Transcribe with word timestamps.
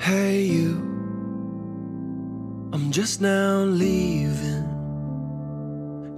Hey 0.00 0.48
you, 0.48 0.80
I'm 2.72 2.88
just 2.88 3.20
now 3.20 3.68
leaving. 3.68 4.64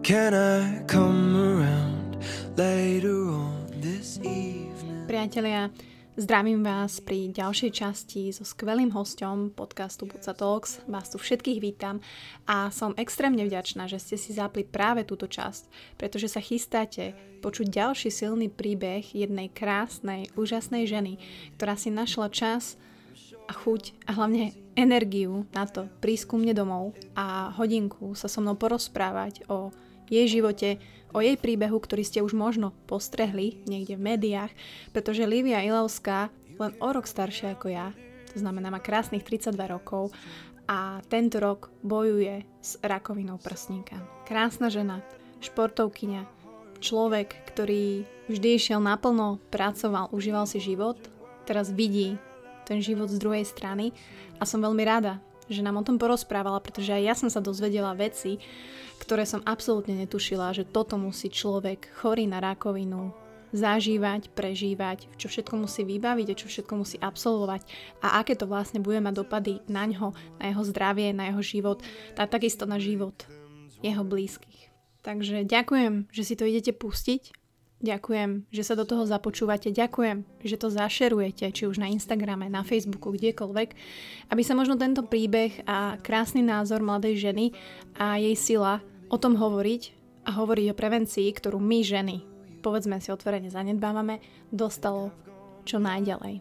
Can 0.06 0.38
I 0.38 0.86
come 0.86 1.34
around 1.34 2.22
later 2.54 3.26
on 3.26 3.66
this 3.82 4.22
evening? 4.22 5.10
Priatelia, 5.10 5.74
Zdravím 6.14 6.62
vás 6.62 7.02
pri 7.02 7.34
ďalšej 7.34 7.70
časti 7.74 8.30
so 8.30 8.46
skvelým 8.46 8.94
hostom 8.94 9.50
podcastu 9.50 10.06
Buca 10.06 10.30
Talks. 10.30 10.78
Vás 10.86 11.10
tu 11.10 11.18
všetkých 11.18 11.58
vítam 11.58 11.98
a 12.46 12.70
som 12.70 12.94
extrémne 12.94 13.42
vďačná, 13.42 13.90
že 13.90 13.98
ste 13.98 14.14
si 14.14 14.30
zapli 14.30 14.62
práve 14.62 15.02
túto 15.02 15.26
časť, 15.26 15.96
pretože 15.98 16.30
sa 16.30 16.38
chystáte 16.38 17.18
počuť 17.42 17.66
ďalší 17.66 18.14
silný 18.14 18.46
príbeh 18.46 19.10
jednej 19.10 19.50
krásnej, 19.50 20.30
úžasnej 20.38 20.86
ženy, 20.86 21.18
ktorá 21.58 21.74
si 21.74 21.90
našla 21.90 22.30
čas 22.30 22.78
a 23.46 23.52
chuť 23.52 24.06
a 24.08 24.16
hlavne 24.16 24.54
energiu 24.78 25.44
na 25.52 25.68
to 25.68 25.88
prísť 26.00 26.32
ku 26.32 26.36
mne 26.40 26.56
domov 26.56 26.96
a 27.12 27.52
hodinku 27.56 28.16
sa 28.16 28.30
so 28.30 28.40
mnou 28.40 28.56
porozprávať 28.56 29.44
o 29.52 29.74
jej 30.08 30.28
živote, 30.28 30.76
o 31.12 31.20
jej 31.20 31.36
príbehu, 31.36 31.80
ktorý 31.80 32.04
ste 32.04 32.20
už 32.20 32.36
možno 32.36 32.72
postrehli 32.88 33.64
niekde 33.68 33.96
v 33.96 34.16
médiách, 34.16 34.52
pretože 34.92 35.28
Lívia 35.28 35.64
Ilovská, 35.64 36.28
len 36.60 36.72
o 36.80 36.88
rok 36.92 37.08
staršia 37.08 37.56
ako 37.56 37.72
ja, 37.72 37.92
to 38.32 38.40
znamená 38.40 38.72
má 38.72 38.80
krásnych 38.80 39.24
32 39.24 39.56
rokov 39.68 40.12
a 40.68 41.04
tento 41.08 41.36
rok 41.36 41.68
bojuje 41.84 42.48
s 42.64 42.80
rakovinou 42.80 43.36
prsníka. 43.36 44.00
Krásna 44.24 44.72
žena, 44.72 45.04
športovkyňa, 45.44 46.24
človek, 46.80 47.28
ktorý 47.52 48.08
vždy 48.32 48.48
išiel 48.56 48.80
naplno, 48.80 49.36
pracoval, 49.52 50.08
užíval 50.14 50.48
si 50.48 50.64
život, 50.64 50.96
teraz 51.44 51.68
vidí 51.74 52.16
ten 52.64 52.82
život 52.82 53.10
z 53.10 53.18
druhej 53.18 53.44
strany 53.46 53.90
a 54.38 54.46
som 54.46 54.62
veľmi 54.62 54.82
rada, 54.82 55.18
že 55.50 55.62
nám 55.64 55.82
o 55.82 55.86
tom 55.86 55.98
porozprávala, 55.98 56.62
pretože 56.62 56.94
aj 56.94 57.02
ja 57.02 57.14
som 57.18 57.28
sa 57.28 57.42
dozvedela 57.42 57.92
veci, 57.92 58.38
ktoré 59.02 59.26
som 59.26 59.42
absolútne 59.42 59.98
netušila, 59.98 60.54
že 60.54 60.68
toto 60.68 60.94
musí 60.94 61.28
človek 61.28 61.90
chorý 61.98 62.30
na 62.30 62.38
rakovinu 62.38 63.10
zažívať, 63.52 64.32
prežívať, 64.32 65.12
čo 65.20 65.28
všetko 65.28 65.60
musí 65.60 65.84
vybaviť 65.84 66.26
a 66.32 66.38
čo 66.38 66.46
všetko 66.48 66.72
musí 66.72 66.96
absolvovať 66.96 67.60
a 68.00 68.24
aké 68.24 68.32
to 68.32 68.48
vlastne 68.48 68.80
bude 68.80 68.96
mať 69.04 69.14
dopady 69.20 69.60
na 69.68 69.84
ňo, 69.84 70.16
na 70.40 70.48
jeho 70.48 70.62
zdravie, 70.64 71.12
na 71.12 71.28
jeho 71.28 71.42
život 71.44 71.78
a 72.16 72.24
takisto 72.24 72.64
na 72.64 72.80
život 72.80 73.28
jeho 73.84 74.00
blízkych. 74.06 74.72
Takže 75.04 75.44
ďakujem, 75.44 76.08
že 76.08 76.22
si 76.24 76.34
to 76.38 76.48
idete 76.48 76.72
pustiť 76.72 77.41
Ďakujem, 77.82 78.46
že 78.54 78.62
sa 78.62 78.78
do 78.78 78.86
toho 78.86 79.02
započúvate. 79.02 79.74
Ďakujem, 79.74 80.22
že 80.46 80.54
to 80.54 80.70
zašerujete, 80.70 81.50
či 81.50 81.66
už 81.66 81.82
na 81.82 81.90
Instagrame, 81.90 82.46
na 82.46 82.62
Facebooku, 82.62 83.10
kdekoľvek, 83.10 83.68
aby 84.30 84.42
sa 84.46 84.54
možno 84.54 84.78
tento 84.78 85.02
príbeh 85.02 85.66
a 85.66 85.98
krásny 85.98 86.46
názor 86.46 86.78
mladej 86.78 87.18
ženy 87.18 87.50
a 87.98 88.22
jej 88.22 88.38
sila 88.38 88.86
o 89.10 89.18
tom 89.18 89.34
hovoriť 89.34 89.82
a 90.22 90.30
hovoriť 90.30 90.66
o 90.70 90.78
prevencii, 90.78 91.28
ktorú 91.34 91.58
my 91.58 91.82
ženy, 91.82 92.22
povedzme 92.62 93.02
si 93.02 93.10
otvorene 93.10 93.50
zanedbávame, 93.50 94.22
dostalo 94.54 95.10
čo 95.66 95.82
najďalej. 95.82 96.38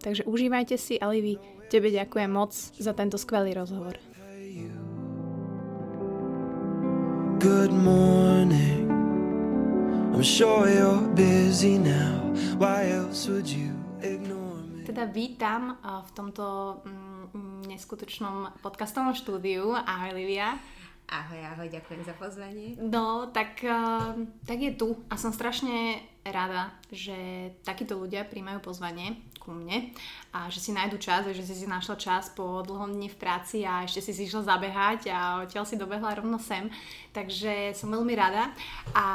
Takže 0.00 0.24
užívajte 0.24 0.80
si 0.80 0.96
a 0.96 1.12
Livi, 1.12 1.36
tebe 1.68 1.92
ďakujem 1.92 2.32
moc 2.32 2.56
za 2.56 2.96
tento 2.96 3.20
skvelý 3.20 3.52
rozhovor. 3.52 4.00
Good 7.38 7.70
morning. 7.70 8.87
I'm 10.08 10.24
sure 10.24 10.66
you're 10.66 11.04
busy 11.14 11.78
now. 11.78 12.32
Why 12.58 12.90
else 12.90 13.28
would 13.28 13.46
you 13.46 13.76
ignore 14.00 14.64
me? 14.66 14.82
Teda 14.88 15.04
vítam 15.06 15.76
v 15.78 16.10
tomto 16.16 16.80
mm, 16.82 17.68
neskutočnom 17.68 18.58
podcastovom 18.64 19.12
štúdiu. 19.12 19.76
Ahoj 19.76 20.16
Livia. 20.16 20.56
Ahoj, 21.08 21.40
ahoj, 21.40 21.68
ďakujem 21.72 22.02
za 22.04 22.12
pozvanie. 22.16 22.76
No, 22.80 23.32
tak, 23.32 23.64
tak 24.44 24.58
je 24.60 24.72
tu 24.76 24.96
a 25.08 25.16
som 25.16 25.32
strašne 25.32 26.04
rada, 26.30 26.72
že 26.92 27.50
takíto 27.64 27.96
ľudia 27.98 28.24
príjmajú 28.24 28.60
pozvanie 28.64 29.18
ku 29.40 29.56
mne 29.56 29.96
a 30.36 30.52
že 30.52 30.60
si 30.60 30.76
nájdu 30.76 31.00
čas 31.00 31.24
a 31.24 31.32
že 31.32 31.40
si 31.40 31.56
si 31.56 31.64
našla 31.64 31.96
čas 31.96 32.28
po 32.28 32.60
dlhom 32.60 32.92
dni 32.92 33.08
v 33.08 33.16
práci 33.16 33.64
a 33.64 33.88
ešte 33.88 34.04
si 34.04 34.12
si 34.12 34.22
išla 34.28 34.44
zabehať 34.44 35.08
a 35.08 35.48
odtiaľ 35.48 35.64
si 35.64 35.80
dobehla 35.80 36.12
rovno 36.12 36.36
sem. 36.36 36.68
Takže 37.16 37.72
som 37.72 37.88
veľmi 37.88 38.12
rada. 38.12 38.52
A 38.92 39.06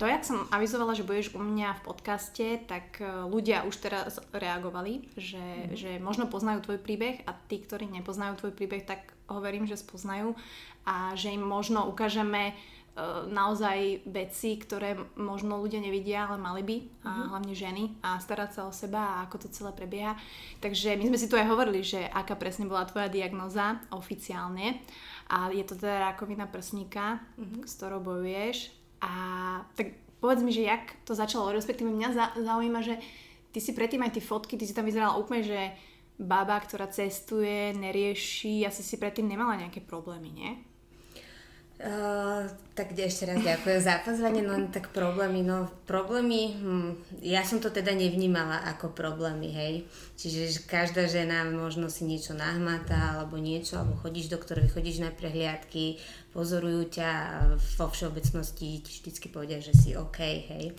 to, 0.00 0.08
jak 0.08 0.24
som 0.24 0.48
avizovala, 0.48 0.96
že 0.96 1.04
budeš 1.04 1.36
u 1.36 1.42
mňa 1.44 1.78
v 1.78 1.84
podcaste, 1.84 2.46
tak 2.64 2.96
e, 2.98 3.28
ľudia 3.28 3.68
už 3.68 3.76
teraz 3.76 4.16
reagovali, 4.32 5.04
že, 5.20 5.44
mm. 5.44 5.76
že 5.76 5.90
možno 6.00 6.30
poznajú 6.32 6.64
tvoj 6.64 6.80
príbeh 6.80 7.20
a 7.28 7.36
tí, 7.36 7.60
ktorí 7.60 7.84
nepoznajú 7.92 8.40
tvoj 8.40 8.52
príbeh, 8.56 8.88
tak 8.88 9.12
hovorím, 9.28 9.68
že 9.68 9.76
spoznajú 9.76 10.32
a 10.88 11.12
že 11.12 11.36
im 11.36 11.44
možno 11.44 11.84
ukážeme 11.84 12.56
naozaj 13.30 14.08
veci, 14.10 14.58
ktoré 14.58 14.98
možno 15.14 15.62
ľudia 15.62 15.78
nevidia, 15.78 16.26
ale 16.26 16.38
mali 16.38 16.62
by, 16.66 16.76
a 16.78 17.08
mm-hmm. 17.08 17.28
hlavne 17.30 17.54
ženy, 17.54 17.84
a 18.02 18.18
starať 18.18 18.50
sa 18.52 18.62
o 18.66 18.72
seba 18.74 18.98
a 18.98 19.20
ako 19.26 19.46
to 19.46 19.48
celé 19.54 19.70
prebieha. 19.70 20.18
Takže 20.58 20.98
my 20.98 21.04
sme 21.12 21.18
si 21.18 21.30
tu 21.30 21.38
aj 21.38 21.46
hovorili, 21.46 21.86
že 21.86 22.04
aká 22.10 22.34
presne 22.34 22.66
bola 22.66 22.88
tvoja 22.90 23.06
diagnoza 23.06 23.78
oficiálne 23.94 24.82
a 25.30 25.52
je 25.54 25.62
to 25.62 25.78
teda 25.78 26.10
rakovina 26.10 26.50
prsníka, 26.50 27.22
mm-hmm. 27.38 27.62
s 27.64 27.72
ktorou 27.78 28.02
bojuješ. 28.02 28.74
A 28.98 29.12
tak 29.78 29.94
povedz 30.18 30.42
mi, 30.42 30.50
že 30.50 30.66
jak 30.66 30.98
to 31.06 31.14
začalo, 31.14 31.54
respektíve 31.54 31.86
mňa 31.86 32.34
zaujíma, 32.42 32.82
že 32.82 32.98
ty 33.54 33.62
si 33.62 33.70
predtým 33.72 34.02
aj 34.02 34.18
tie 34.18 34.24
fotky, 34.24 34.58
ty 34.58 34.66
si 34.66 34.74
tam 34.74 34.84
vyzerala 34.84 35.14
úplne, 35.14 35.46
že 35.46 35.60
baba, 36.18 36.58
ktorá 36.58 36.90
cestuje, 36.90 37.70
nerieši, 37.78 38.66
asi 38.66 38.82
si 38.82 38.98
predtým 38.98 39.30
nemala 39.30 39.54
nejaké 39.54 39.78
problémy, 39.86 40.30
nie? 40.34 40.50
Uh, 41.78 42.42
tak 42.74 42.90
ešte 42.98 43.30
raz 43.30 43.38
ďakujem 43.38 43.78
za 43.78 44.02
pozvanie, 44.02 44.42
no 44.42 44.58
tak 44.66 44.90
problémy, 44.90 45.46
no 45.46 45.70
problémy, 45.86 46.58
hm, 46.58 47.22
ja 47.22 47.46
som 47.46 47.62
to 47.62 47.70
teda 47.70 47.94
nevnímala 47.94 48.66
ako 48.74 48.90
problémy, 48.90 49.54
hej. 49.54 49.74
Čiže 50.18 50.66
každá 50.66 51.06
žena 51.06 51.46
možno 51.46 51.86
si 51.86 52.02
niečo 52.02 52.34
nahmatá 52.34 53.14
alebo 53.14 53.38
niečo, 53.38 53.78
alebo 53.78 53.94
chodíš 53.94 54.26
do 54.26 54.42
ktorej 54.42 54.74
chodíš 54.74 55.06
na 55.06 55.14
prehliadky, 55.14 56.02
pozorujú 56.34 56.98
ťa 56.98 57.10
vo 57.78 57.86
všeobecnosti 57.86 58.82
ti 58.82 58.90
vždycky 58.98 59.30
povedia, 59.30 59.62
že 59.62 59.70
si 59.70 59.94
OK, 59.94 60.18
hej. 60.50 60.74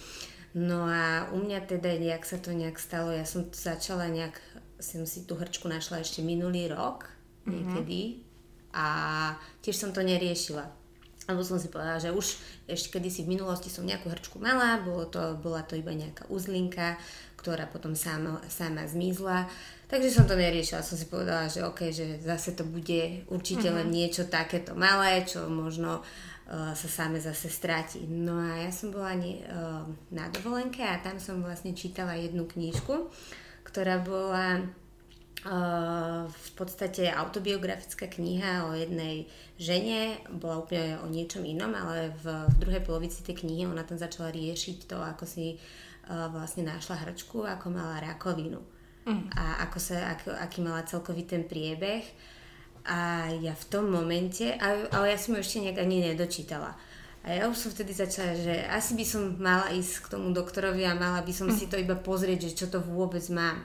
No 0.51 0.83
a 0.83 1.31
u 1.31 1.39
mňa 1.39 1.63
teda, 1.63 1.95
jak 1.95 2.27
sa 2.27 2.43
to 2.43 2.51
nejak 2.51 2.75
stalo, 2.75 3.15
ja 3.15 3.23
som 3.23 3.47
začala 3.55 4.11
nejak, 4.11 4.35
som 4.83 5.07
si 5.07 5.23
tú 5.23 5.39
hrčku 5.39 5.71
našla 5.71 6.03
ešte 6.03 6.19
minulý 6.19 6.67
rok, 6.67 7.07
mhm. 7.47 7.51
niekedy, 7.55 7.99
mm-hmm. 8.19 8.75
a 8.75 8.85
tiež 9.63 9.79
som 9.79 9.95
to 9.95 10.03
neriešila 10.03 10.78
lebo 11.29 11.45
som 11.45 11.61
si 11.61 11.69
povedala, 11.69 12.01
že 12.01 12.09
už 12.09 12.41
ešte 12.65 12.97
kedysi 12.97 13.23
v 13.23 13.37
minulosti 13.37 13.69
som 13.69 13.85
nejakú 13.85 14.09
hrčku 14.09 14.41
mala, 14.41 14.81
bolo 14.81 15.05
to, 15.05 15.37
bola 15.37 15.61
to 15.61 15.77
iba 15.77 15.93
nejaká 15.93 16.25
uzlinka, 16.33 16.97
ktorá 17.37 17.69
potom 17.69 17.93
sama, 17.93 18.41
sama 18.49 18.89
zmizla. 18.89 19.45
Takže 19.89 20.09
som 20.09 20.25
to 20.25 20.33
neriešila, 20.33 20.81
som 20.81 20.97
si 20.97 21.05
povedala, 21.05 21.45
že 21.49 21.65
OK, 21.65 21.93
že 21.93 22.17
zase 22.21 22.57
to 22.57 22.65
bude 22.65 23.25
určite 23.29 23.69
len 23.69 23.93
niečo 23.93 24.25
takéto 24.25 24.73
malé, 24.73 25.21
čo 25.25 25.45
možno 25.49 26.01
uh, 26.01 26.73
sa 26.73 26.89
same 26.89 27.21
zase 27.21 27.49
stráti. 27.49 28.05
No 28.05 28.37
a 28.37 28.65
ja 28.65 28.71
som 28.73 28.89
bola 28.89 29.13
nie, 29.13 29.41
uh, 29.45 29.85
na 30.09 30.25
dovolenke 30.33 30.81
a 30.81 31.01
tam 31.01 31.17
som 31.17 31.41
vlastne 31.41 31.77
čítala 31.77 32.17
jednu 32.17 32.45
knižku, 32.45 33.09
ktorá 33.65 34.01
bola 34.01 34.65
v 36.27 36.49
podstate 36.59 37.07
autobiografická 37.07 38.11
kniha 38.11 38.67
o 38.67 38.75
jednej 38.75 39.23
žene, 39.55 40.19
bola 40.35 40.59
úplne 40.59 40.99
o 40.99 41.07
niečom 41.07 41.47
inom, 41.47 41.71
ale 41.71 42.11
v, 42.19 42.43
v 42.51 42.55
druhej 42.59 42.83
polovici 42.83 43.23
tej 43.23 43.47
knihy 43.47 43.63
ona 43.63 43.87
tam 43.87 43.95
začala 43.95 44.35
riešiť 44.35 44.91
to, 44.91 44.99
ako 44.99 45.23
si 45.23 45.55
uh, 45.55 46.27
vlastne 46.27 46.67
našla 46.67 47.07
hrčku, 47.07 47.47
ako 47.47 47.71
mala 47.71 48.03
rakovinu 48.03 48.59
mm. 49.07 49.31
a 49.31 49.63
ako 49.63 49.77
sa, 49.79 50.11
ako, 50.17 50.35
aký 50.35 50.59
mala 50.59 50.83
celkový 50.83 51.23
ten 51.23 51.47
priebeh. 51.47 52.03
A 52.89 53.29
ja 53.39 53.53
v 53.53 53.65
tom 53.69 53.91
momente, 53.91 54.55
ale 54.59 55.13
ja 55.13 55.17
som 55.19 55.35
ju 55.35 55.39
ešte 55.39 55.61
nejak 55.61 55.79
ani 55.83 56.09
nedočítala. 56.09 56.73
A 57.23 57.35
ja 57.35 57.51
už 57.51 57.55
som 57.59 57.69
vtedy 57.71 57.91
začala, 57.91 58.31
že 58.33 58.63
asi 58.71 58.95
by 58.95 59.05
som 59.05 59.35
mala 59.37 59.71
ísť 59.75 60.07
k 60.07 60.11
tomu 60.15 60.31
doktorovi 60.31 60.87
a 60.87 60.95
mala 60.95 61.19
by 61.23 61.31
som 61.31 61.47
mm. 61.47 61.55
si 61.55 61.71
to 61.71 61.79
iba 61.79 61.95
pozrieť, 61.95 62.51
že 62.51 62.65
čo 62.65 62.67
to 62.71 62.79
vôbec 62.83 63.23
mám. 63.31 63.63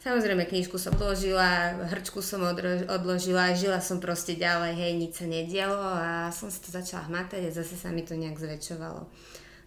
Samozrejme, 0.00 0.48
knižku 0.48 0.80
som 0.80 0.96
odložila, 0.96 1.76
hrčku 1.92 2.24
som 2.24 2.40
odložila, 2.88 3.52
žila 3.52 3.84
som 3.84 4.00
proste 4.00 4.32
ďalej, 4.32 4.72
hej, 4.72 4.92
nič 4.96 5.20
sa 5.20 5.28
nedialo 5.28 5.76
a 5.76 6.32
som 6.32 6.48
si 6.48 6.56
to 6.64 6.72
začala 6.72 7.04
hmatať 7.04 7.44
a 7.44 7.50
zase 7.52 7.76
sa 7.76 7.92
mi 7.92 8.00
to 8.00 8.16
nejak 8.16 8.40
zväčšovalo. 8.40 9.04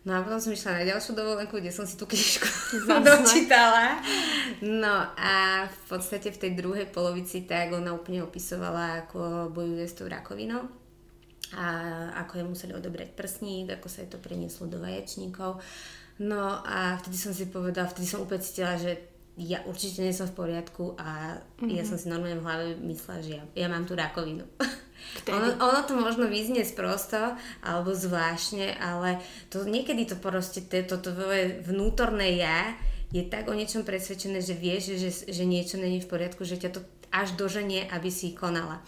No 0.04 0.10
a 0.10 0.26
potom 0.26 0.42
som 0.42 0.52
išla 0.52 0.82
na 0.82 0.90
ďalšiu 0.90 1.14
dovolenku, 1.14 1.62
kde 1.62 1.70
som 1.70 1.86
si 1.86 1.94
tú 1.96 2.10
knižku 2.10 2.50
dočítala. 3.06 4.02
No 4.66 5.14
a 5.14 5.70
v 5.70 5.82
podstate 5.86 6.34
v 6.34 6.42
tej 6.42 6.52
druhej 6.58 6.90
polovici 6.90 7.46
tak 7.46 7.70
ona 7.70 7.94
úplne 7.94 8.26
opisovala, 8.26 9.06
ako 9.06 9.54
bojuje 9.54 9.86
s 9.86 9.96
tou 10.02 10.10
rakovinou 10.10 10.66
a 11.54 11.66
ako 12.26 12.42
je 12.42 12.50
museli 12.50 12.74
odobrať 12.74 13.14
prsník, 13.14 13.70
ako 13.70 13.86
sa 13.86 14.02
je 14.02 14.10
to 14.10 14.18
prenieslo 14.18 14.66
do 14.66 14.82
vaječníkov. 14.82 15.62
No 16.26 16.42
a 16.66 16.98
vtedy 16.98 17.22
som 17.22 17.38
si 17.38 17.46
povedala, 17.46 17.86
vtedy 17.86 18.10
som 18.10 18.26
úplne 18.26 18.42
cítila, 18.42 18.74
že 18.82 19.13
ja 19.34 19.66
určite 19.66 20.06
nie 20.06 20.14
som 20.14 20.30
v 20.30 20.38
poriadku 20.46 20.94
a 20.98 21.42
mm-hmm. 21.58 21.74
ja 21.74 21.84
som 21.84 21.98
si 21.98 22.06
normálne 22.06 22.38
v 22.38 22.46
hlave 22.46 22.66
myslela, 22.86 23.20
že 23.26 23.32
ja, 23.42 23.44
ja 23.58 23.68
mám 23.70 23.90
tú 23.90 23.98
rakovinu. 23.98 24.46
Ono, 25.28 25.60
ono 25.60 25.84
to 25.84 26.00
možno 26.00 26.32
vyznie 26.32 26.64
sprosto 26.64 27.36
alebo 27.60 27.92
zvláštne, 27.92 28.80
ale 28.80 29.20
to 29.52 29.68
niekedy 29.68 30.08
to 30.08 30.16
proste, 30.16 30.64
to, 30.64 30.80
to 30.96 31.12
tvoje 31.12 31.60
vnútorné 31.68 32.40
ja 32.40 32.72
je 33.12 33.22
tak 33.28 33.52
o 33.52 33.54
niečom 33.54 33.84
presvedčené, 33.84 34.40
že 34.40 34.56
vieš, 34.56 34.96
že, 34.96 35.12
že 35.28 35.44
niečo 35.44 35.76
není 35.76 36.00
v 36.00 36.08
poriadku, 36.08 36.48
že 36.48 36.56
ťa 36.56 36.80
to 36.80 36.82
až 37.12 37.36
doženie, 37.36 37.86
aby 37.92 38.10
si 38.10 38.34
konala. 38.34 38.82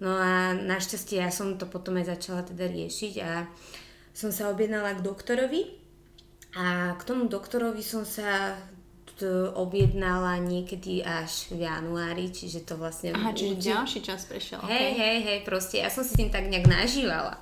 No 0.00 0.16
a 0.16 0.54
našťastie 0.56 1.20
ja 1.20 1.34
som 1.34 1.58
to 1.60 1.68
potom 1.68 1.98
aj 2.00 2.14
začala 2.16 2.46
teda 2.46 2.70
riešiť 2.70 3.14
a 3.20 3.44
som 4.16 4.32
sa 4.32 4.48
objednala 4.48 4.96
k 4.96 5.04
doktorovi 5.04 5.76
a 6.56 6.96
k 6.96 7.02
tomu 7.04 7.28
doktorovi 7.28 7.84
som 7.84 8.06
sa 8.08 8.56
objednala 9.56 10.36
niekedy 10.42 11.00
až 11.00 11.48
v 11.54 11.64
januári, 11.64 12.28
čiže 12.28 12.68
to 12.68 12.76
vlastne... 12.76 13.16
Aha, 13.16 13.32
čiže 13.32 13.54
už... 13.56 13.62
ďalší 13.64 14.00
čas 14.04 14.28
prešiel. 14.28 14.60
Hej, 14.68 14.88
okay. 14.92 14.92
hej, 14.92 15.16
hej, 15.24 15.38
proste 15.48 15.80
ja 15.80 15.88
som 15.88 16.04
si 16.04 16.12
tým 16.18 16.28
tak 16.28 16.50
nejak 16.50 16.68
nažívala. 16.68 17.40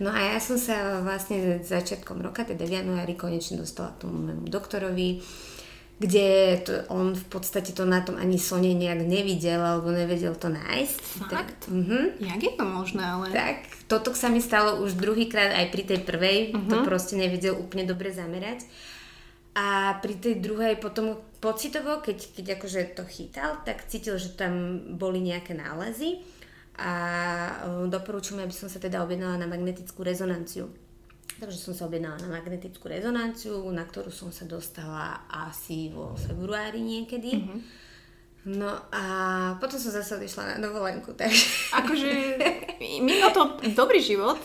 No 0.00 0.08
a 0.08 0.32
ja 0.32 0.38
som 0.40 0.56
sa 0.56 1.04
vlastne 1.04 1.60
začiatkom 1.60 2.24
roka, 2.24 2.48
teda 2.48 2.64
v 2.64 2.80
januári, 2.80 3.18
konečne 3.18 3.60
dostala 3.60 3.92
k 3.98 4.08
tomu 4.08 4.32
môjmu 4.32 4.48
doktorovi 4.48 5.20
kde 6.00 6.56
to, 6.64 6.72
on 6.88 7.12
v 7.12 7.26
podstate 7.28 7.76
to 7.76 7.84
na 7.84 8.00
tom 8.00 8.16
ani 8.16 8.40
Sone 8.40 8.72
nejak 8.72 9.04
nevidel 9.04 9.60
alebo 9.60 9.92
nevedel 9.92 10.32
to 10.32 10.48
nájsť. 10.48 11.00
Fakt? 11.28 11.28
Tak, 11.28 11.46
uh-huh. 11.68 12.16
Jak 12.16 12.40
je 12.40 12.52
to 12.56 12.64
možné? 12.64 13.04
Ale... 13.04 13.28
Tak, 13.28 13.68
toto 13.84 14.16
sa 14.16 14.32
mi 14.32 14.40
stalo 14.40 14.80
už 14.80 14.96
druhýkrát 14.96 15.52
aj 15.52 15.66
pri 15.68 15.82
tej 15.84 16.00
prvej, 16.00 16.38
uh-huh. 16.56 16.72
to 16.72 16.76
proste 16.88 17.20
nevedel 17.20 17.52
úplne 17.52 17.84
dobre 17.84 18.16
zamerať. 18.16 18.64
A 19.54 19.98
pri 19.98 20.14
tej 20.14 20.38
druhej 20.38 20.78
potom 20.78 21.18
pocitovo, 21.42 21.98
keď, 21.98 22.38
keď 22.38 22.46
akože 22.60 22.80
to 22.94 23.02
chytal, 23.08 23.58
tak 23.66 23.88
cítil, 23.90 24.14
že 24.20 24.38
tam 24.38 24.78
boli 24.94 25.18
nejaké 25.18 25.58
nálezy 25.58 26.22
a 26.78 26.92
e, 27.66 27.90
doporúčam, 27.90 28.38
aby 28.38 28.54
som 28.54 28.70
sa 28.70 28.78
teda 28.78 29.02
objednala 29.02 29.40
na 29.40 29.50
magnetickú 29.50 30.06
rezonanciu. 30.06 30.70
Takže 31.40 31.58
som 31.58 31.72
sa 31.74 31.88
objednala 31.88 32.20
na 32.20 32.28
magnetickú 32.30 32.86
rezonanciu, 32.86 33.64
na 33.72 33.82
ktorú 33.88 34.12
som 34.12 34.28
sa 34.30 34.44
dostala 34.44 35.24
asi 35.26 35.88
vo 35.90 36.12
februári 36.14 36.78
niekedy. 36.84 37.30
Mm-hmm. 37.40 37.60
No 38.40 38.72
a 38.88 39.04
potom 39.60 39.76
som 39.76 39.92
zase 39.92 40.16
odišla 40.16 40.56
na 40.56 40.64
dovolenku, 40.64 41.12
takže... 41.12 41.76
Akože 41.76 42.08
mimo 43.04 43.28
to 43.36 43.60
dobrý 43.76 44.00
život. 44.00 44.40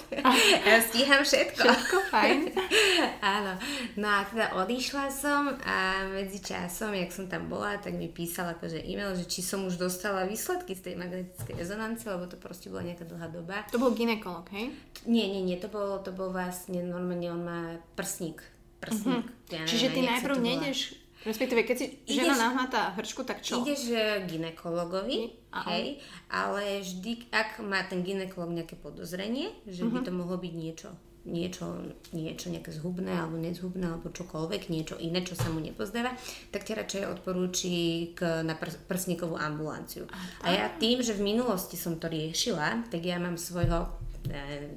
Ja 0.67 0.83
stíham 0.83 1.23
všetko. 1.23 1.63
Všetko, 1.63 1.97
fajn. 2.11 2.51
Áno. 3.39 3.55
No 3.95 4.07
a 4.11 4.27
teda 4.27 4.51
odišla 4.59 5.07
som 5.07 5.55
a 5.63 6.03
medzi 6.11 6.43
časom, 6.43 6.91
jak 6.91 7.07
som 7.15 7.31
tam 7.31 7.47
bola, 7.47 7.79
tak 7.79 7.95
mi 7.95 8.11
písal 8.11 8.59
akože 8.59 8.83
e-mail, 8.83 9.15
že 9.15 9.31
či 9.31 9.39
som 9.39 9.63
už 9.63 9.79
dostala 9.79 10.27
výsledky 10.27 10.75
z 10.75 10.91
tej 10.91 10.95
magnetickej 10.99 11.55
rezonancie, 11.55 12.11
lebo 12.11 12.27
to 12.27 12.35
proste 12.35 12.67
bola 12.67 12.83
nejaká 12.83 13.07
dlhá 13.07 13.31
doba. 13.31 13.63
To 13.71 13.79
bol 13.79 13.95
ginekolog, 13.95 14.43
hej? 14.51 14.75
Nie, 15.07 15.31
nie, 15.31 15.39
nie, 15.39 15.55
to 15.55 15.71
bol, 15.71 16.03
to 16.03 16.11
bol 16.11 16.35
vlastne 16.35 16.83
normálne, 16.83 17.31
on 17.31 17.47
má 17.47 17.61
prsník. 17.95 18.43
Prsník. 18.83 19.23
Uh-huh. 19.23 19.55
Ja 19.55 19.63
Čiže 19.63 19.95
ty 19.95 20.03
najprv 20.03 20.35
nejdeš 20.35 21.04
Respektíve, 21.25 21.65
keď 21.65 21.75
si 21.75 21.85
žena 22.05 22.37
ideš, 22.37 22.43
nahmatá 22.45 22.93
hrčku, 22.93 23.25
tak 23.25 23.41
čo? 23.41 23.65
Ideš 23.65 23.89
ginekologovi, 24.29 25.49
Aha. 25.49 25.73
hej, 25.73 25.97
ale 26.29 26.85
vždy, 26.85 27.33
ak 27.33 27.65
má 27.65 27.81
ten 27.89 28.05
ginekolog 28.05 28.53
nejaké 28.53 28.77
podozrenie, 28.77 29.49
že 29.65 29.81
uh-huh. 29.81 29.91
by 29.91 29.99
mhm. 30.01 30.07
to 30.07 30.11
mohlo 30.13 30.37
byť 30.37 30.53
niečo, 30.53 30.89
niečo, 31.25 31.81
niečo 32.13 32.53
nejaké 32.53 32.69
zhubné 32.69 33.09
alebo 33.09 33.41
nezhubné 33.41 33.89
alebo 33.89 34.13
čokoľvek, 34.13 34.69
niečo 34.69 34.95
iné, 35.01 35.25
čo 35.25 35.33
sa 35.33 35.49
mu 35.49 35.57
nepozdáva, 35.57 36.13
tak 36.53 36.69
ťa 36.69 36.85
radšej 36.85 37.03
odporúči 37.09 38.13
k, 38.13 38.45
na 38.45 38.53
prs, 38.53 38.77
prsníkovú 38.85 39.33
ambulanciu. 39.33 40.05
A, 40.45 40.45
a 40.45 40.47
ja 40.53 40.65
tým, 40.77 41.01
že 41.01 41.17
v 41.17 41.25
minulosti 41.25 41.75
som 41.75 41.97
to 41.97 42.05
riešila, 42.05 42.85
tak 42.93 43.01
ja 43.01 43.17
mám 43.17 43.41
svojho 43.41 43.89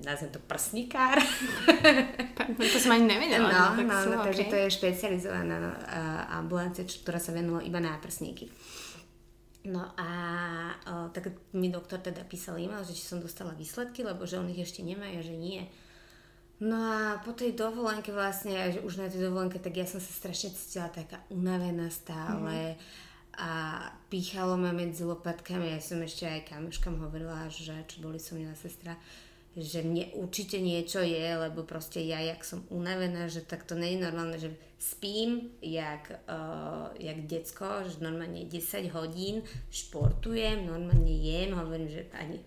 nazvem 0.05 0.31
to 0.31 0.41
prsníkár. 0.45 1.19
to 2.57 2.79
som 2.79 2.93
ani 2.93 3.07
nevedela. 3.09 3.49
No, 3.49 3.83
no, 3.83 3.83
no, 3.83 4.17
no 4.17 4.25
takže 4.25 4.49
to 4.51 4.57
je 4.57 4.69
špecializovaná 4.71 5.57
uh, 5.59 6.39
ambulancia, 6.39 6.85
ktorá 6.85 7.17
sa 7.21 7.33
venovala 7.33 7.65
iba 7.65 7.81
na 7.81 7.97
prsníky. 7.97 8.49
No 9.69 9.85
a 10.01 10.09
o, 10.89 11.13
tak 11.13 11.29
mi 11.53 11.69
doktor 11.69 12.01
teda 12.01 12.25
písal 12.25 12.57
e-mail, 12.57 12.81
že 12.89 12.97
či 12.97 13.05
som 13.05 13.21
dostala 13.21 13.53
výsledky, 13.53 14.01
lebo 14.01 14.25
že 14.25 14.41
on 14.41 14.49
ich 14.49 14.65
ešte 14.65 14.81
nemá 14.81 15.13
a 15.13 15.21
že 15.21 15.37
nie. 15.37 15.61
No 16.63 16.79
a 16.79 17.21
po 17.21 17.37
tej 17.37 17.53
dovolenke 17.53 18.09
vlastne, 18.09 18.57
že 18.73 18.81
už 18.81 18.97
na 18.97 19.13
tej 19.13 19.29
dovolenke, 19.29 19.61
tak 19.61 19.77
ja 19.77 19.85
som 19.85 20.01
sa 20.01 20.09
strašne 20.09 20.57
cítila 20.57 20.89
taká 20.89 21.21
unavená 21.29 21.93
stále. 21.93 22.81
Mm-hmm 22.81 23.07
a 23.39 23.51
pýchalo 24.11 24.59
ma 24.59 24.75
medzi 24.75 25.07
lopatkami. 25.07 25.71
Ja 25.71 25.79
som 25.79 26.03
ešte 26.03 26.27
aj 26.27 26.51
kamoškám 26.51 26.99
hovorila, 26.99 27.47
že 27.47 27.71
čo 27.87 28.03
boli 28.03 28.19
som 28.19 28.35
mňa 28.35 28.59
sestra, 28.59 28.99
že 29.59 29.83
mne 29.83 30.15
určite 30.15 30.63
niečo 30.63 31.03
je, 31.03 31.27
lebo 31.35 31.67
proste 31.67 31.99
ja, 32.07 32.23
jak 32.23 32.47
som 32.47 32.63
unavená, 32.71 33.27
že 33.27 33.43
tak 33.43 33.67
to 33.67 33.75
nie 33.75 33.99
je 33.99 34.05
normálne, 34.07 34.39
že 34.39 34.55
spím 34.79 35.51
jak, 35.59 36.23
uh, 36.31 36.95
jak 36.95 37.27
decko, 37.27 37.83
že 37.91 37.99
normálne 37.99 38.47
10 38.47 38.95
hodín 38.95 39.43
športujem, 39.75 40.71
normálne 40.71 41.11
jem, 41.11 41.59
hovorím, 41.59 41.91
že 41.91 42.07
ani 42.15 42.39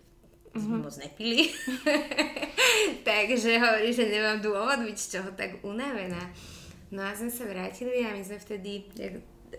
mm-hmm. 0.55 0.79
moc 0.79 0.95
nepili. 0.95 1.51
Takže 3.07 3.59
hovorím, 3.59 3.93
že 3.93 4.05
nemám 4.07 4.39
dôvod 4.39 4.79
byť 4.87 4.97
z 4.97 5.07
čoho 5.19 5.29
tak 5.35 5.59
unavená. 5.67 6.31
No 6.95 7.03
a 7.03 7.11
sme 7.11 7.31
sa 7.31 7.43
vrátili 7.43 8.07
a 8.07 8.15
my 8.15 8.23
sme 8.23 8.39
vtedy, 8.39 8.87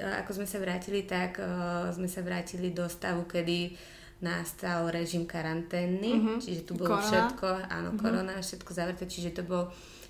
ako 0.00 0.40
sme 0.40 0.48
sa 0.48 0.56
vrátili, 0.56 1.04
tak 1.04 1.36
uh, 1.44 1.92
sme 1.92 2.08
sa 2.08 2.24
vrátili 2.24 2.72
do 2.72 2.88
stavu, 2.88 3.28
kedy 3.28 3.76
nastal 4.22 4.86
režim 4.88 5.26
karanténny, 5.26 6.14
uh-huh. 6.14 6.38
čiže 6.38 6.62
tu 6.62 6.78
bolo 6.78 6.94
korona. 6.94 7.10
všetko, 7.10 7.48
áno, 7.66 7.90
korona, 7.98 8.38
všetko 8.38 8.70
zavreté, 8.70 9.04
čiže 9.10 9.34
to 9.34 9.42
bol, 9.42 9.68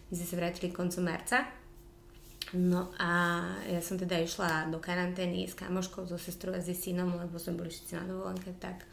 my 0.08 0.14
sme 0.14 0.26
sa 0.28 0.36
vrátili 0.36 0.68
koncom 0.68 1.08
marca. 1.08 1.48
No 2.52 2.92
a 3.00 3.40
ja 3.64 3.80
som 3.80 3.96
teda 3.96 4.20
išla 4.20 4.68
do 4.68 4.76
karantény 4.76 5.48
s 5.48 5.56
kamoškou, 5.56 6.04
so 6.04 6.20
sestrou 6.20 6.52
a 6.52 6.60
s 6.60 6.68
synom, 6.68 7.16
lebo 7.16 7.40
sme 7.40 7.64
boli 7.64 7.72
všetci 7.72 7.96
na 7.96 8.04
dovolenke, 8.04 8.52
tak 8.60 8.84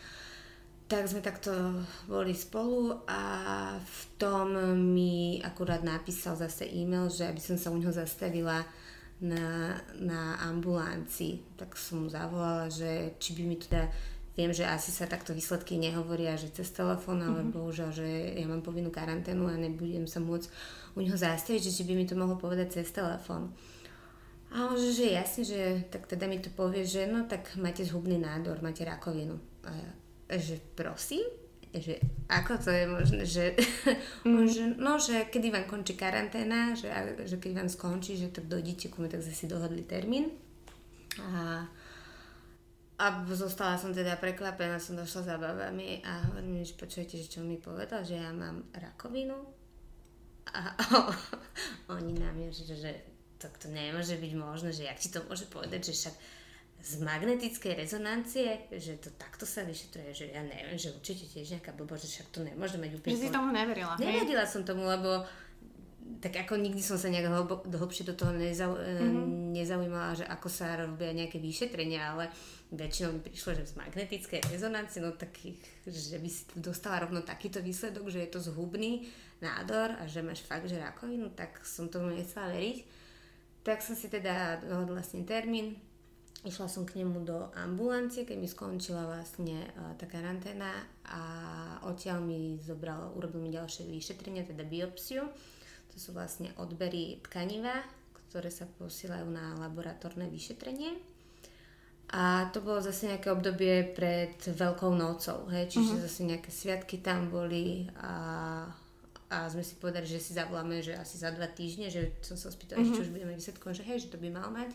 tak 0.89 1.05
sme 1.05 1.21
takto 1.21 1.53
boli 2.09 2.33
spolu 2.33 3.05
a 3.05 3.21
v 3.77 4.01
tom 4.17 4.57
mi 4.73 5.37
akurát 5.37 5.85
napísal 5.85 6.33
zase 6.33 6.65
e-mail, 6.65 7.13
že 7.13 7.29
aby 7.29 7.37
som 7.37 7.61
sa 7.61 7.69
u 7.69 7.77
neho 7.77 7.93
zastavila 7.93 8.65
na, 9.21 9.77
na 10.01 10.41
ambulancii. 10.49 11.61
Tak 11.61 11.77
som 11.77 12.03
mu 12.03 12.09
zavolala, 12.09 12.73
že 12.73 13.13
či 13.21 13.37
by 13.37 13.43
mi 13.45 13.61
teda 13.61 13.85
Viem, 14.39 14.55
že 14.55 14.63
asi 14.63 14.95
sa 14.95 15.03
takto 15.03 15.35
výsledky 15.35 15.75
nehovoria, 15.75 16.39
že 16.39 16.47
cez 16.47 16.71
telefón, 16.71 17.19
ale 17.19 17.43
mm-hmm. 17.43 17.55
bohužiaľ, 17.59 17.91
že 17.91 18.07
ja 18.39 18.47
mám 18.47 18.63
povinnú 18.63 18.87
karanténu 18.87 19.51
a 19.51 19.59
nebudem 19.59 20.07
sa 20.07 20.23
môcť 20.23 20.47
u 20.95 21.03
neho 21.03 21.19
zastaviť, 21.19 21.59
že 21.59 21.75
či 21.75 21.83
by 21.83 21.93
mi 21.99 22.07
to 22.07 22.15
mohol 22.15 22.39
povedať 22.39 22.79
cez 22.79 22.87
telefón. 22.95 23.51
A 24.55 24.71
on 24.71 24.79
že, 24.79 24.95
že 24.95 25.11
jasne, 25.11 25.43
že 25.43 25.61
tak 25.91 26.07
teda 26.07 26.23
mi 26.31 26.39
to 26.39 26.47
povie, 26.55 26.87
že 26.87 27.03
no 27.03 27.27
tak 27.27 27.51
máte 27.59 27.83
zhubný 27.83 28.15
nádor, 28.15 28.63
máte 28.63 28.87
rakovinu. 28.87 29.35
A 29.67 29.75
ja, 29.75 29.91
že 30.39 30.55
prosím? 30.71 31.27
Že 31.75 31.99
ako 32.31 32.53
to 32.63 32.69
je 32.71 32.85
možné, 32.87 33.21
že, 33.27 33.45
mm. 34.23 34.47
že 34.47 34.63
no, 34.79 35.03
že 35.03 35.27
kedy 35.27 35.51
vám 35.51 35.67
končí 35.67 35.99
karanténa, 35.99 36.79
že, 36.79 36.87
že 37.27 37.35
keď 37.43 37.59
vám 37.59 37.69
skončí, 37.69 38.15
že 38.15 38.31
tak 38.31 38.47
dojdite 38.47 38.87
ku 38.87 39.03
tak 39.03 39.19
sme 39.19 39.35
si 39.35 39.51
dohodli 39.51 39.83
termín. 39.83 40.31
A 41.19 41.67
a 42.99 43.23
zostala 43.31 43.79
som 43.79 43.95
teda 43.95 44.19
prekvapená, 44.19 44.75
som 44.75 44.99
došla 44.99 45.21
za 45.23 45.35
babami 45.39 46.03
a 46.03 46.27
hovorím, 46.27 46.67
že 46.67 46.75
počujete, 46.75 47.15
že 47.15 47.31
čo 47.31 47.39
mi 47.39 47.55
povedal, 47.55 48.03
že 48.03 48.19
ja 48.19 48.35
mám 48.35 48.67
rakovinu. 48.75 49.39
A 50.51 50.75
oh, 50.91 51.15
oni 51.95 52.19
na 52.19 52.35
mňa, 52.35 52.51
že, 52.51 52.75
že 52.75 52.91
to, 53.39 53.47
to 53.55 53.71
nemôže 53.71 54.19
byť 54.19 54.33
možné, 54.35 54.75
že 54.75 54.83
jak 54.83 54.99
ti 54.99 55.07
to 55.07 55.23
môže 55.23 55.47
povedať, 55.47 55.89
že 55.89 55.93
však 55.95 56.15
z 56.79 56.93
magnetickej 57.03 57.75
rezonancie, 57.75 58.67
že 58.71 58.99
to 58.99 59.11
takto 59.15 59.43
sa 59.43 59.67
vyšetruje, 59.67 60.11
že 60.15 60.25
ja 60.31 60.43
neviem, 60.43 60.79
že 60.79 60.95
určite 60.95 61.27
tiež 61.27 61.59
nejaká 61.59 61.75
blbosť, 61.75 62.03
že 62.03 62.11
však 62.19 62.27
to 62.35 62.39
nemôže 62.43 62.79
mať 62.79 62.99
úplne... 62.99 63.15
Že 63.15 63.23
si 63.27 63.31
tomu 63.31 63.51
neverila, 63.51 63.99
Neverila 63.99 64.43
som 64.47 64.63
tomu, 64.63 64.87
lebo 64.87 65.27
tak 66.17 66.33
ako 66.41 66.57
nikdy 66.57 66.81
som 66.81 66.97
sa 66.97 67.13
nejak 67.13 67.29
hlbo, 67.29 67.61
hlbšie 67.69 68.09
do 68.09 68.17
toho 68.17 68.33
nezau, 68.33 68.73
mm-hmm. 68.73 69.53
nezaujímala, 69.53 70.17
že 70.17 70.25
ako 70.25 70.49
sa 70.49 70.73
robia 70.81 71.13
nejaké 71.13 71.37
vyšetrenia, 71.37 72.17
ale 72.17 72.33
väčšinou 72.73 73.13
mi 73.13 73.21
prišlo, 73.21 73.53
že 73.61 73.69
z 73.69 73.77
magnetickej 73.77 74.49
rezonancie, 74.49 75.05
no 75.05 75.13
tak, 75.13 75.33
že 75.85 76.17
by 76.17 76.29
si 76.29 76.49
dostala 76.57 77.05
rovno 77.05 77.21
takýto 77.21 77.61
výsledok, 77.61 78.09
že 78.09 78.25
je 78.25 78.29
to 78.33 78.41
zhubný 78.41 79.05
nádor 79.39 79.95
a 80.01 80.09
že 80.09 80.25
máš 80.25 80.41
fakt, 80.41 80.65
že 80.65 80.81
rakovinu, 80.81 81.29
tak 81.37 81.61
som 81.61 81.87
tomu 81.87 82.11
nechcela 82.11 82.49
veriť. 82.49 82.77
Tak 83.61 83.85
som 83.85 83.93
si 83.93 84.09
teda 84.09 84.65
dohodla 84.65 84.99
vlastne 84.99 85.23
termín, 85.23 85.77
išla 86.47 86.71
som 86.71 86.87
k 86.87 87.03
nemu 87.03 87.27
do 87.27 87.37
ambulancie, 87.55 88.23
keď 88.23 88.37
mi 88.39 88.47
skončila 88.47 89.03
vlastne 89.03 89.67
uh, 89.75 89.93
tá 89.99 90.07
karanténa 90.07 90.71
a 91.03 91.21
odtiaľ 91.83 92.23
mi 92.23 92.55
zobral, 92.63 93.11
urobil 93.15 93.43
mi 93.43 93.51
ďalšie 93.51 93.87
vyšetrenie, 93.87 94.47
teda 94.47 94.63
biopsiu. 94.63 95.27
To 95.99 96.07
sú 96.07 96.15
vlastne 96.15 96.55
odbery 96.55 97.19
tkaniva, 97.27 97.83
ktoré 98.31 98.47
sa 98.47 98.63
posielajú 98.63 99.27
na 99.27 99.59
laboratórne 99.59 100.31
vyšetrenie 100.31 100.95
A 102.15 102.47
to 102.55 102.63
bolo 102.63 102.79
zase 102.79 103.11
nejaké 103.11 103.27
obdobie 103.27 103.83
pred 103.91 104.31
Veľkou 104.39 104.95
nocou, 104.95 105.51
hej, 105.51 105.67
čiže 105.67 105.99
uh-huh. 105.99 106.05
zase 106.07 106.23
nejaké 106.23 106.47
sviatky 106.55 107.03
tam 107.03 107.27
boli 107.27 107.91
a, 107.99 108.63
a 109.27 109.37
sme 109.51 109.59
si 109.59 109.75
povedali, 109.75 110.07
že 110.07 110.23
si 110.23 110.31
zavoláme, 110.31 110.79
že 110.79 110.95
asi 110.95 111.19
za 111.19 111.35
dva 111.35 111.51
týždne, 111.51 111.91
že 111.91 112.15
som 112.23 112.39
sa 112.39 112.47
spýtala, 112.47 112.79
uh-huh. 112.79 112.95
či 112.95 113.03
už 113.03 113.11
budeme 113.11 113.35
výsledkom, 113.35 113.75
že 113.75 113.83
hej, 113.83 114.07
že 114.07 114.15
to 114.15 114.23
by 114.23 114.31
mal 114.31 114.47
mať. 114.55 114.71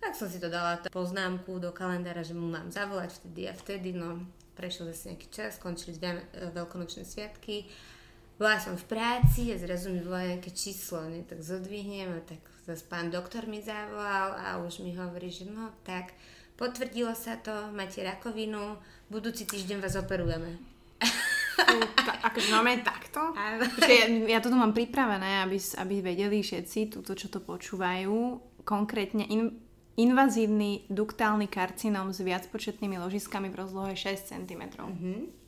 Tak 0.00 0.16
som 0.16 0.32
si 0.32 0.40
to 0.40 0.48
dala 0.48 0.80
poznámku 0.88 1.60
do 1.60 1.68
kalendára, 1.76 2.24
že 2.24 2.32
mu 2.32 2.48
mám 2.48 2.72
zavolať 2.72 3.20
vtedy 3.20 3.44
a 3.44 3.52
vtedy, 3.52 3.92
no 3.92 4.24
prešiel 4.56 4.88
zase 4.88 5.12
nejaký 5.12 5.28
čas, 5.28 5.60
skončili 5.60 6.00
dve 6.00 6.24
veľkonočné 6.56 7.04
sviatky. 7.04 7.68
Bola 8.40 8.56
som 8.56 8.72
v 8.72 8.88
práci 8.88 9.52
a 9.52 9.60
zrazu 9.60 9.92
mi 9.92 10.00
volá 10.00 10.24
nejaké 10.24 10.48
číslo, 10.56 11.04
ne, 11.12 11.20
tak 11.28 11.44
zodvihnem 11.44 12.08
a 12.08 12.24
tak 12.24 12.40
zase 12.64 12.88
pán 12.88 13.12
doktor 13.12 13.44
mi 13.44 13.60
zavolal 13.60 14.32
a 14.32 14.56
už 14.64 14.80
mi 14.80 14.96
hovorí, 14.96 15.28
že 15.28 15.44
no 15.44 15.68
tak 15.84 16.16
potvrdilo 16.56 17.12
sa 17.12 17.36
to, 17.36 17.52
máte 17.76 18.00
rakovinu, 18.00 18.80
budúci 19.12 19.44
týždeň 19.44 19.84
vás 19.84 19.92
operujeme. 19.92 20.56
Ta, 22.00 22.32
akože 22.32 22.48
máme 22.56 22.80
takto? 22.80 23.20
Ja, 23.92 24.08
ja 24.08 24.38
toto 24.40 24.56
mám 24.56 24.72
pripravené, 24.72 25.44
aby, 25.44 25.60
aby 25.76 26.00
vedeli 26.00 26.40
všetci, 26.40 26.96
túto, 26.96 27.12
čo 27.12 27.28
to 27.28 27.44
počúvajú, 27.44 28.40
konkrétne 28.64 29.28
in, 29.28 29.60
invazívny 30.00 30.88
duktálny 30.88 31.44
karcinom 31.44 32.08
s 32.08 32.24
viacpočetnými 32.24 32.96
ložiskami 32.96 33.52
v 33.52 33.58
rozlohe 33.60 33.92
6 33.92 34.32
cm. 34.32 34.62
Mm-hmm. 34.80 35.39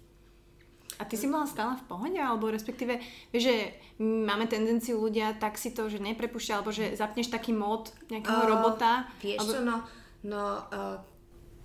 A 1.02 1.08
ty 1.10 1.18
si 1.18 1.26
bola 1.26 1.50
stále 1.50 1.74
v 1.74 1.84
pohode? 1.90 2.14
Alebo 2.14 2.46
respektíve, 2.46 3.02
vieš, 3.34 3.50
že 3.50 3.56
máme 3.98 4.46
tendenciu 4.46 5.02
ľudia 5.02 5.34
tak 5.34 5.58
si 5.58 5.74
to, 5.74 5.90
že 5.90 5.98
neprepušťa, 5.98 6.52
alebo 6.54 6.70
že 6.70 6.94
zapneš 6.94 7.26
taký 7.34 7.50
mód 7.50 7.90
nejakého 8.06 8.46
uh, 8.46 8.50
robota. 8.54 9.10
Vieš 9.18 9.42
alebo... 9.42 9.52
čo, 9.52 9.60
no, 9.66 9.76
No, 10.22 10.62
uh, 10.70 11.02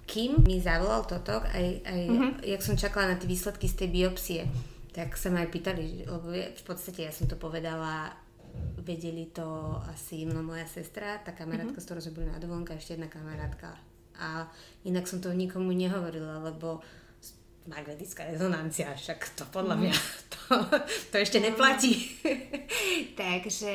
kým 0.09 0.41
mi 0.41 0.57
zavolal 0.57 1.05
toto, 1.05 1.45
aj, 1.45 1.65
aj 1.85 2.01
mm-hmm. 2.09 2.31
jak 2.41 2.61
som 2.65 2.79
čakala 2.79 3.13
na 3.13 3.19
tie 3.21 3.29
výsledky 3.29 3.69
z 3.69 3.85
tej 3.85 3.89
biopsie, 3.93 4.41
tak 4.95 5.13
sa 5.13 5.29
ma 5.29 5.45
aj 5.45 5.53
pýtali, 5.53 6.09
lebo 6.09 6.33
v 6.33 6.63
podstate 6.65 7.05
ja 7.05 7.13
som 7.13 7.29
to 7.29 7.37
povedala, 7.37 8.09
vedeli 8.81 9.29
to 9.29 9.77
asi 9.93 10.25
no, 10.25 10.41
moja 10.41 10.65
sestra, 10.65 11.21
tá 11.21 11.37
kamarátka, 11.37 11.77
mm-hmm. 11.77 11.83
s 11.83 11.85
ktorou 11.85 12.01
sme 12.01 12.17
boli 12.17 12.27
na 12.33 12.41
dovolenka, 12.41 12.73
ešte 12.73 12.97
jedna 12.97 13.11
kamarátka. 13.13 13.77
A 14.17 14.49
inak 14.81 15.05
som 15.05 15.21
to 15.21 15.29
nikomu 15.29 15.69
nehovorila, 15.77 16.41
lebo 16.41 16.81
magnetická 17.67 18.23
rezonancia, 18.27 18.95
však 18.95 19.35
to 19.35 19.43
podľa 19.51 19.75
mm. 19.75 19.81
mňa 19.83 19.95
to, 20.33 20.43
to 21.11 21.15
ešte 21.19 21.43
neplatí. 21.43 22.17
takže, 23.19 23.73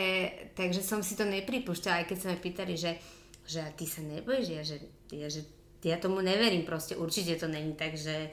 takže 0.56 0.80
som 0.80 1.04
si 1.04 1.14
to 1.14 1.28
nepripúšťala, 1.28 2.02
aj 2.02 2.06
keď 2.08 2.16
sa 2.18 2.26
ma 2.32 2.36
pýtali, 2.40 2.74
že 2.76 2.96
že 3.46 3.62
ty 3.74 3.84
sa 3.86 4.00
nebojíš, 4.06 4.48
ja, 4.48 4.62
že, 4.62 4.76
ja, 5.10 5.28
že 5.28 5.42
ja 5.82 5.98
tomu 5.98 6.22
neverím 6.22 6.62
proste, 6.62 6.94
určite 6.94 7.34
to 7.36 7.50
není 7.50 7.74
tak, 7.74 7.98
že 7.98 8.30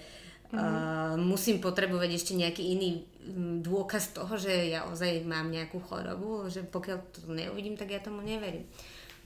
mm-hmm. 0.54 0.56
uh, 0.56 1.16
musím 1.18 1.58
potrebovať 1.58 2.10
ešte 2.14 2.34
nejaký 2.38 2.64
iný 2.78 2.90
um, 3.26 3.60
dôkaz 3.60 4.14
toho, 4.14 4.38
že 4.38 4.70
ja 4.70 4.86
ozaj 4.86 5.26
mám 5.26 5.50
nejakú 5.50 5.82
chorobu, 5.82 6.46
že 6.48 6.62
pokiaľ 6.62 6.98
to 7.10 7.20
neuvidím, 7.34 7.74
tak 7.74 7.90
ja 7.90 8.00
tomu 8.00 8.22
neverím. 8.22 8.70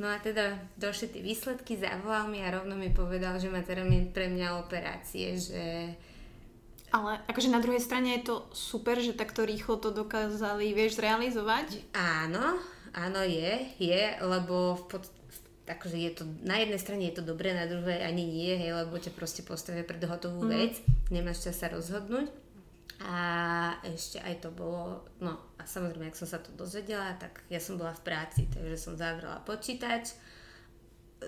No 0.01 0.09
a 0.09 0.17
teda 0.17 0.57
došli 0.73 1.13
tie 1.13 1.21
výsledky, 1.21 1.77
zavolal 1.77 2.25
mi 2.25 2.41
a 2.41 2.49
rovno 2.49 2.73
mi 2.73 2.89
povedal, 2.89 3.37
že 3.37 3.51
má 3.51 3.61
teda 3.61 3.85
pre 4.09 4.31
mňa 4.31 4.47
operácie, 4.63 5.37
že... 5.37 5.93
Ale 6.93 7.17
akože 7.25 7.49
na 7.49 7.57
druhej 7.57 7.81
strane 7.81 8.21
je 8.21 8.29
to 8.29 8.35
super, 8.53 9.01
že 9.01 9.17
takto 9.17 9.41
rýchlo 9.41 9.81
to 9.81 9.89
dokázali, 9.89 10.77
vieš, 10.77 11.01
zrealizovať? 11.01 11.89
Áno, 11.97 12.61
áno 12.93 13.21
je, 13.25 13.65
je, 13.81 14.03
lebo 14.21 14.77
v 14.77 14.83
pod, 14.93 15.03
akože 15.65 15.97
je 15.97 16.11
to, 16.13 16.23
na 16.45 16.61
jednej 16.61 16.77
strane 16.77 17.09
je 17.09 17.17
to 17.17 17.25
dobré, 17.25 17.57
na 17.57 17.65
druhej 17.65 17.97
ani 18.05 18.29
nie, 18.29 18.53
hej, 18.53 18.85
lebo 18.85 18.93
ťa 19.01 19.09
proste 19.17 19.41
postavia 19.41 19.81
pred 19.81 20.05
hotovú 20.05 20.45
mm. 20.45 20.51
vec, 20.53 20.73
nemáš 21.09 21.49
čas 21.49 21.57
sa 21.57 21.73
rozhodnúť. 21.73 22.29
A 23.03 23.17
ešte 23.89 24.21
aj 24.21 24.45
to 24.45 24.53
bolo, 24.53 25.01
no 25.17 25.35
a 25.57 25.65
samozrejme, 25.65 26.13
ak 26.13 26.19
som 26.19 26.29
sa 26.29 26.37
to 26.39 26.53
dozvedela, 26.53 27.17
tak 27.17 27.41
ja 27.49 27.57
som 27.57 27.81
bola 27.81 27.97
v 27.97 28.05
práci, 28.05 28.45
takže 28.53 28.77
som 28.77 28.93
zavrela 28.93 29.41
počítač, 29.41 30.13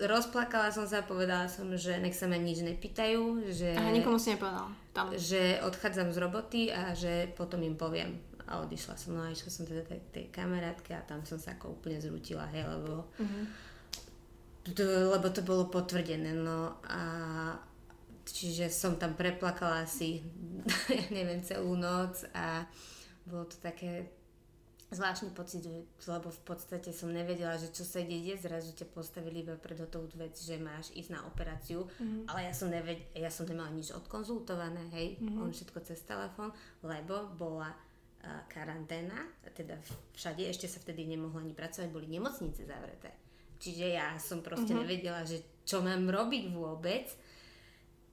rozplakala 0.04 0.74
som 0.74 0.84
sa, 0.84 1.08
povedala 1.08 1.48
som, 1.48 1.72
že 1.78 1.96
nech 2.04 2.18
sa 2.18 2.28
ma 2.28 2.36
nič 2.36 2.66
nepýtajú, 2.66 3.48
že... 3.54 3.72
A 3.78 3.96
nikomu 3.96 4.20
si 4.20 4.36
nepovedala? 4.36 4.68
Tam. 4.92 5.12
Že 5.16 5.64
odchádzam 5.64 6.12
z 6.12 6.18
roboty 6.20 6.62
a 6.72 6.92
že 6.92 7.32
potom 7.36 7.64
im 7.64 7.80
poviem. 7.80 8.20
A 8.46 8.62
odišla 8.62 8.94
som, 9.00 9.18
no 9.18 9.26
a 9.26 9.34
išla 9.34 9.50
som 9.50 9.66
teda 9.66 9.82
tej, 9.88 10.00
tej 10.14 10.26
kamarátke 10.30 10.94
a 10.94 11.02
tam 11.02 11.26
som 11.26 11.42
sa 11.42 11.58
ako 11.58 11.82
úplne 11.82 11.98
zrútila, 11.98 12.46
hej, 12.52 12.68
lebo... 12.68 13.08
Mm-hmm 13.18 13.76
lebo 15.14 15.30
to 15.30 15.46
bolo 15.46 15.70
potvrdené, 15.70 16.34
no 16.34 16.82
a 16.90 17.02
čiže 18.26 18.74
som 18.74 18.98
tam 18.98 19.14
preplakala 19.14 19.86
asi, 19.86 20.26
ja 20.90 21.06
neviem, 21.14 21.46
celú 21.46 21.78
noc 21.78 22.26
a 22.34 22.66
bolo 23.30 23.46
to 23.46 23.62
také 23.62 24.10
zvláštny 24.94 25.34
pocit, 25.34 25.66
lebo 26.06 26.30
v 26.30 26.42
podstate 26.46 26.94
som 26.94 27.10
nevedela, 27.10 27.58
že 27.58 27.74
čo 27.74 27.82
sa 27.82 28.02
ide 28.02 28.22
deť, 28.22 28.46
zrazu 28.46 28.72
ťa 28.78 28.88
postavili 28.94 29.42
iba 29.42 29.58
pred 29.58 29.82
hotovú 29.82 30.08
vec, 30.14 30.38
že 30.38 30.62
máš 30.62 30.94
ísť 30.94 31.10
na 31.18 31.26
operáciu, 31.26 31.90
mm-hmm. 31.90 32.30
ale 32.30 32.50
ja 32.50 32.54
som, 32.54 32.70
neved, 32.70 33.02
ja 33.18 33.34
som 33.34 33.50
nemala 33.50 33.74
nič 33.74 33.90
odkonzultované, 33.92 34.94
hej, 34.94 35.18
mm-hmm. 35.18 35.42
on 35.42 35.50
všetko 35.50 35.80
cez 35.82 36.06
telefón, 36.06 36.54
lebo 36.86 37.34
bola 37.34 37.74
uh, 37.74 38.46
karanténa, 38.46 39.26
teda 39.58 39.74
všade 40.14 40.46
ešte 40.46 40.70
sa 40.70 40.78
vtedy 40.78 41.10
nemohla 41.10 41.42
ani 41.42 41.58
pracovať, 41.58 41.90
boli 41.90 42.06
nemocnice 42.06 42.62
zavreté. 42.64 43.10
Čiže 43.56 43.86
ja 43.88 44.14
som 44.20 44.44
proste 44.44 44.76
uh-huh. 44.76 44.84
nevedela, 44.84 45.24
že 45.24 45.42
čo 45.64 45.80
mám 45.82 46.06
robiť 46.12 46.52
vôbec. 46.52 47.08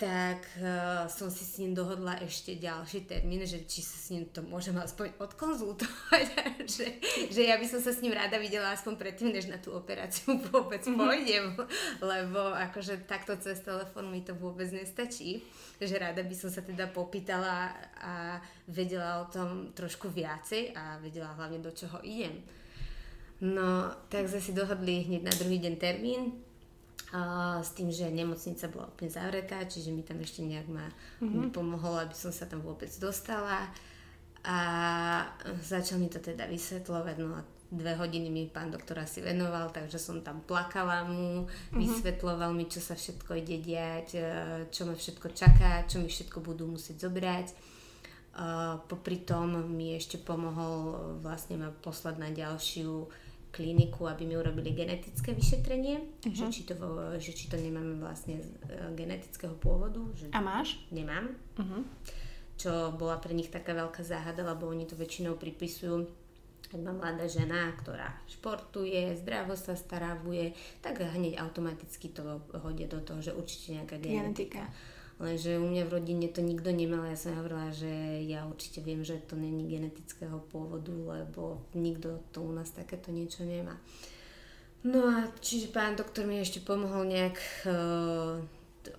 Tak 0.02 0.42
uh, 0.58 1.06
som 1.06 1.30
si 1.30 1.46
s 1.46 1.62
ním 1.62 1.78
dohodla 1.78 2.18
ešte 2.26 2.58
ďalší 2.58 3.06
termín, 3.06 3.46
že 3.46 3.62
či 3.70 3.86
sa 3.86 3.94
s 3.94 4.10
ním 4.10 4.26
to 4.34 4.42
môžem 4.42 4.74
aspoň 4.74 5.14
odkonzultovať. 5.22 6.26
že, 6.74 6.98
že 7.30 7.42
ja 7.46 7.54
by 7.54 7.66
som 7.70 7.78
sa 7.78 7.94
s 7.94 8.02
ním 8.02 8.10
rada 8.10 8.34
videla 8.42 8.74
aspoň 8.74 8.98
predtým, 8.98 9.30
než 9.30 9.46
na 9.46 9.62
tú 9.62 9.70
operáciu 9.70 10.42
vôbec 10.50 10.82
uh-huh. 10.82 10.98
pôjdem. 10.98 11.54
Lebo 12.02 12.50
akože 12.50 13.06
takto 13.06 13.38
cez 13.38 13.62
telefón 13.62 14.10
mi 14.10 14.26
to 14.26 14.34
vôbec 14.34 14.66
nestačí. 14.74 15.46
Že 15.78 16.02
rada 16.02 16.26
by 16.26 16.34
som 16.34 16.50
sa 16.50 16.66
teda 16.66 16.90
popýtala 16.90 17.70
a 18.02 18.42
vedela 18.66 19.22
o 19.22 19.30
tom 19.30 19.70
trošku 19.70 20.10
viacej 20.10 20.74
a 20.74 20.98
vedela 20.98 21.30
hlavne 21.38 21.62
do 21.62 21.70
čoho 21.70 22.02
idem. 22.02 22.42
No, 23.38 23.94
tak 24.10 24.26
sme 24.26 24.42
si 24.42 24.50
dohodli 24.50 25.06
hneď 25.06 25.30
na 25.30 25.34
druhý 25.38 25.62
deň 25.62 25.74
termín 25.78 26.42
s 27.60 27.70
tým, 27.76 27.92
že 27.92 28.08
nemocnica 28.08 28.72
bola 28.72 28.88
úplne 28.88 29.12
zavretá, 29.12 29.60
čiže 29.68 29.92
mi 29.92 30.00
tam 30.00 30.16
ešte 30.24 30.40
nejak 30.40 30.68
ma 30.72 30.88
mm-hmm. 31.20 31.52
pomohlo, 31.52 32.00
aby 32.00 32.16
som 32.16 32.32
sa 32.32 32.48
tam 32.48 32.64
vôbec 32.64 32.88
dostala. 32.96 33.68
A 34.42 34.58
začal 35.60 36.00
mi 36.00 36.08
to 36.08 36.18
teda 36.18 36.48
vysvetľovať, 36.48 37.16
no 37.20 37.36
a 37.36 37.44
dve 37.68 37.94
hodiny 38.00 38.32
mi 38.32 38.48
pán 38.48 38.72
doktor 38.72 39.04
asi 39.04 39.20
venoval, 39.20 39.68
takže 39.70 40.00
som 40.00 40.24
tam 40.24 40.40
plakala 40.40 41.04
mu, 41.04 41.44
mm-hmm. 41.44 41.76
vysvetloval 41.76 42.56
mi, 42.56 42.64
čo 42.64 42.80
sa 42.80 42.96
všetko 42.96 43.36
ide 43.44 43.60
diať, 43.60 44.08
e, 44.16 44.24
čo 44.72 44.88
ma 44.88 44.96
všetko 44.96 45.36
čaká, 45.36 45.84
čo 45.84 46.00
mi 46.00 46.08
všetko 46.08 46.40
budú 46.40 46.64
musieť 46.64 47.06
zobrať. 47.08 47.48
Uh, 48.32 48.80
popri 48.88 49.20
tom 49.20 49.76
mi 49.76 49.92
ešte 49.92 50.16
pomohol 50.16 50.96
vlastne 51.20 51.60
ma 51.60 51.68
poslať 51.68 52.16
na 52.16 52.32
ďalšiu 52.32 53.04
kliniku, 53.52 54.08
aby 54.08 54.24
mi 54.24 54.34
urobili 54.34 54.72
genetické 54.72 55.36
vyšetrenie, 55.36 56.00
uh-huh. 56.00 56.32
že, 56.32 56.48
či 56.48 56.64
to, 56.64 56.74
že 57.20 57.36
či 57.36 57.52
to 57.52 57.60
nemáme 57.60 58.00
vlastne 58.00 58.40
z 58.40 58.48
uh, 58.48 58.88
genetického 58.96 59.52
pôvodu. 59.60 60.00
Že 60.16 60.32
A 60.32 60.40
máš? 60.40 60.80
Nemám. 60.88 61.36
Uh-huh. 61.60 61.84
Čo 62.56 62.96
bola 62.96 63.20
pre 63.20 63.36
nich 63.36 63.52
taká 63.52 63.76
veľká 63.76 64.00
záhada, 64.00 64.40
lebo 64.40 64.66
oni 64.72 64.88
to 64.88 64.96
väčšinou 64.96 65.36
pripisujú 65.36 66.08
ak 66.72 66.80
má 66.80 66.88
mladá 66.88 67.28
žena, 67.28 67.68
ktorá 67.76 68.16
športuje, 68.24 69.12
zdravo 69.20 69.52
sa 69.52 69.76
staravuje, 69.76 70.56
tak 70.80 71.04
hneď 71.04 71.36
automaticky 71.44 72.08
to 72.16 72.40
hodia 72.64 72.88
do 72.88 72.96
toho, 73.04 73.20
že 73.20 73.36
určite 73.36 73.76
nejaká 73.76 74.00
genetika. 74.00 74.64
genetika 74.64 74.64
lenže 75.22 75.54
u 75.56 75.70
mňa 75.70 75.86
v 75.86 75.94
rodine 75.94 76.26
to 76.28 76.42
nikto 76.42 76.74
nemal. 76.74 77.06
Ja 77.06 77.14
som 77.14 77.38
hovorila, 77.38 77.70
že 77.70 78.26
ja 78.26 78.42
určite 78.42 78.82
viem, 78.82 79.06
že 79.06 79.22
to 79.22 79.38
není 79.38 79.70
genetického 79.70 80.42
pôvodu, 80.50 80.90
lebo 80.90 81.62
nikto 81.78 82.26
to 82.34 82.42
u 82.42 82.50
nás 82.50 82.74
takéto 82.74 83.14
niečo 83.14 83.46
nemá. 83.46 83.78
No 84.82 85.06
a 85.06 85.30
čiže 85.38 85.70
pán 85.70 85.94
doktor 85.94 86.26
mi 86.26 86.42
ešte 86.42 86.58
pomohol 86.58 87.06
nejak 87.06 87.38
uh, 87.70 88.42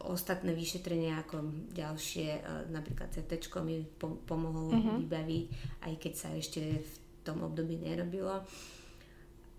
ostatné 0.07 0.55
vyšetrenia 0.55 1.19
ako 1.27 1.43
ďalšie, 1.75 2.39
uh, 2.39 2.71
napríklad 2.71 3.11
CT 3.11 3.35
mi 3.67 3.83
po- 3.83 4.23
pomohol 4.23 4.71
uh-huh. 4.71 4.95
vybaviť, 5.03 5.45
aj 5.83 5.93
keď 5.99 6.13
sa 6.15 6.31
ešte 6.31 6.79
v 6.79 6.93
tom 7.27 7.43
období 7.43 7.75
nerobilo. 7.83 8.47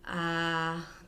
A 0.09 0.23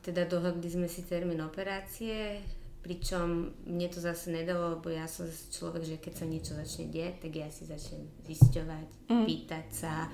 teda 0.05 0.29
dohodli 0.29 0.69
sme 0.69 0.85
si 0.85 1.01
termín 1.05 1.41
operácie, 1.41 2.45
Pričom 2.87 3.51
mne 3.67 3.87
to 3.91 3.99
zase 3.99 4.31
nedalo, 4.31 4.79
lebo 4.79 4.87
ja 4.87 5.03
som 5.11 5.27
človek, 5.27 5.83
že 5.83 5.95
keď 5.99 6.13
sa 6.15 6.25
niečo 6.25 6.55
začne 6.55 6.87
deť, 6.87 7.13
tak 7.19 7.31
ja 7.35 7.51
si 7.51 7.67
začnem 7.67 8.07
zisťovať, 8.23 8.87
mm. 9.11 9.25
pýtať 9.27 9.65
sa 9.75 10.07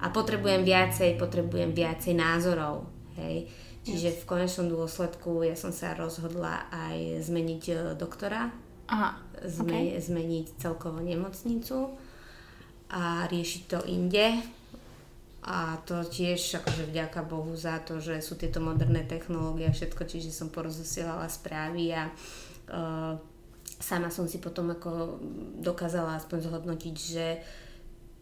a 0.00 0.06
potrebujem 0.08 0.64
viacej, 0.64 1.20
potrebujem 1.20 1.76
viacej 1.76 2.16
názorov, 2.16 2.88
hej. 3.20 3.52
Čiže 3.84 4.24
v 4.24 4.24
konečnom 4.24 4.72
dôsledku 4.72 5.44
ja 5.44 5.52
som 5.52 5.68
sa 5.68 5.92
rozhodla 5.92 6.64
aj 6.72 7.28
zmeniť 7.28 7.62
e, 7.68 7.74
doktora, 8.00 8.48
Aha, 8.88 9.20
zme, 9.44 9.92
okay. 9.92 10.00
zmeniť 10.00 10.56
celkovo 10.56 11.04
nemocnicu 11.04 11.92
a 12.88 13.28
riešiť 13.28 13.62
to 13.68 13.84
inde. 13.84 14.40
A 15.44 15.76
to 15.84 16.00
tiež 16.00 16.64
akože 16.64 16.88
vďaka 16.88 17.20
Bohu 17.28 17.52
za 17.52 17.76
to, 17.84 18.00
že 18.00 18.24
sú 18.24 18.40
tieto 18.40 18.64
moderné 18.64 19.04
technológie 19.04 19.68
a 19.68 19.76
všetko, 19.76 20.08
čiže 20.08 20.32
som 20.32 20.48
porozosielala 20.48 21.28
správy 21.28 21.92
a 21.92 22.08
uh, 22.08 23.12
sama 23.76 24.08
som 24.08 24.24
si 24.24 24.40
potom 24.40 24.72
ako 24.72 25.20
dokázala 25.60 26.16
aspoň 26.16 26.48
zhodnotiť, 26.48 26.96
že 26.96 27.26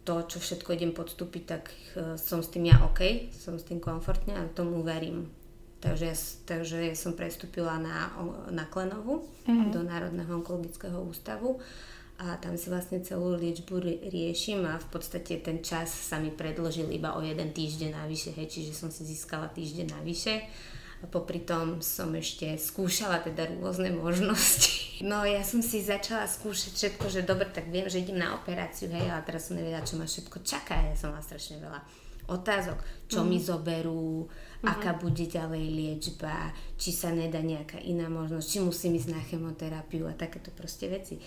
to, 0.03 0.27
čo 0.27 0.43
všetko 0.43 0.75
idem 0.75 0.91
podstúpiť, 0.91 1.43
tak 1.47 1.71
uh, 1.95 2.19
som 2.19 2.43
s 2.43 2.51
tým 2.51 2.67
ja 2.67 2.83
OK, 2.83 3.31
som 3.31 3.55
s 3.55 3.71
tým 3.71 3.79
komfortne 3.79 4.35
a 4.35 4.51
tomu 4.51 4.83
verím. 4.83 5.31
Takže 5.79 6.15
takže 6.47 6.95
som 6.99 7.15
prestúpila 7.15 7.79
na, 7.79 8.11
na 8.51 8.67
Klenovu 8.67 9.27
mm-hmm. 9.47 9.71
do 9.71 9.83
Národného 9.83 10.43
onkologického 10.43 10.99
ústavu 11.03 11.59
a 12.23 12.39
tam 12.39 12.55
si 12.55 12.71
vlastne 12.71 13.03
celú 13.03 13.35
liečbu 13.35 13.83
riešim 14.07 14.63
a 14.63 14.79
v 14.79 14.89
podstate 14.95 15.43
ten 15.43 15.59
čas 15.59 15.91
sa 15.91 16.23
mi 16.23 16.31
predložil 16.31 16.87
iba 16.95 17.19
o 17.19 17.21
jeden 17.21 17.51
týždeň 17.51 17.99
navyše, 17.99 18.31
hej, 18.39 18.47
čiže 18.47 18.79
som 18.79 18.95
si 18.95 19.03
získala 19.03 19.51
týždeň 19.51 19.91
navyše. 19.99 20.47
A 21.03 21.11
popri 21.11 21.43
tom 21.43 21.83
som 21.83 22.15
ešte 22.15 22.55
skúšala 22.55 23.27
teda 23.27 23.51
rôzne 23.59 23.91
možnosti. 23.91 24.79
No 25.03 25.27
ja 25.27 25.43
som 25.43 25.67
si 25.67 25.83
začala 25.83 26.31
skúšať 26.31 26.79
všetko, 26.79 27.11
že 27.11 27.27
dobre, 27.27 27.51
tak 27.51 27.67
viem, 27.75 27.91
že 27.91 27.99
idem 27.99 28.23
na 28.23 28.39
operáciu, 28.39 28.87
hej, 28.87 29.11
ale 29.11 29.27
teraz 29.27 29.51
som 29.51 29.59
nevedela, 29.59 29.83
čo 29.83 29.99
ma 29.99 30.07
všetko 30.07 30.47
čaká. 30.47 30.79
Ja 30.79 30.95
som 30.95 31.11
mala 31.11 31.27
strašne 31.27 31.59
veľa 31.59 31.83
otázok, 32.31 32.79
čo 33.11 33.21
mm. 33.23 33.27
mi 33.27 33.39
zoberú, 33.43 34.31
mm-hmm. 34.31 34.63
aká 34.63 34.95
bude 34.95 35.27
ďalej 35.27 35.65
liečba, 35.75 36.55
či 36.79 36.95
sa 36.95 37.11
nedá 37.11 37.43
nejaká 37.43 37.83
iná 37.83 38.07
možnosť, 38.07 38.47
či 38.47 38.59
musím 38.63 38.95
ísť 38.95 39.11
na 39.11 39.23
chemoterapiu 39.27 40.07
a 40.07 40.15
takéto 40.15 40.55
proste 40.55 40.87
veci. 40.87 41.19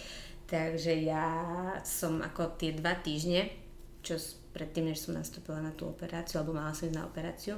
Takže 0.46 0.94
ja 1.02 1.28
som 1.82 2.22
ako 2.22 2.54
tie 2.62 2.78
dva 2.78 2.94
týždne, 3.02 3.50
čo 4.06 4.22
predtým, 4.54 4.94
než 4.94 5.04
som 5.04 5.18
nastúpila 5.18 5.60
na 5.60 5.74
tú 5.74 5.90
operáciu, 5.90 6.40
alebo 6.40 6.54
mala 6.54 6.72
som 6.72 6.88
ísť 6.88 6.96
na 6.96 7.04
operáciu, 7.10 7.58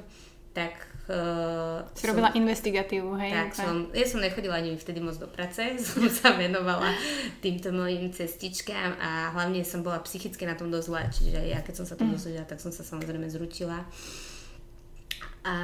tak... 0.56 0.74
Uh, 1.06 1.86
si 1.94 2.08
som, 2.08 2.16
robila 2.16 2.34
investigatívu, 2.34 3.14
hej? 3.20 3.30
Tak, 3.30 3.54
som, 3.54 3.92
ja 3.94 4.06
som 4.08 4.18
nechodila 4.18 4.58
ani 4.58 4.74
vtedy 4.74 4.98
moc 4.98 5.14
do 5.20 5.30
práce, 5.30 5.62
som 5.86 6.02
sa 6.10 6.34
venovala 6.34 6.90
týmto 7.38 7.70
mojim 7.70 8.10
cestičkám 8.10 8.98
a 8.98 9.30
hlavne 9.36 9.62
som 9.62 9.86
bola 9.86 10.02
psychicky 10.02 10.42
na 10.48 10.58
tom 10.58 10.72
dosť 10.72 10.86
zlá, 10.90 11.02
čiže 11.12 11.38
ja 11.38 11.62
keď 11.62 11.74
som 11.78 11.86
sa 11.86 11.94
to 11.94 12.02
mm. 12.02 12.12
dozvedela, 12.16 12.48
tak 12.48 12.58
som 12.58 12.74
sa 12.74 12.82
samozrejme 12.82 13.28
zrutila. 13.30 13.86
A 15.46 15.56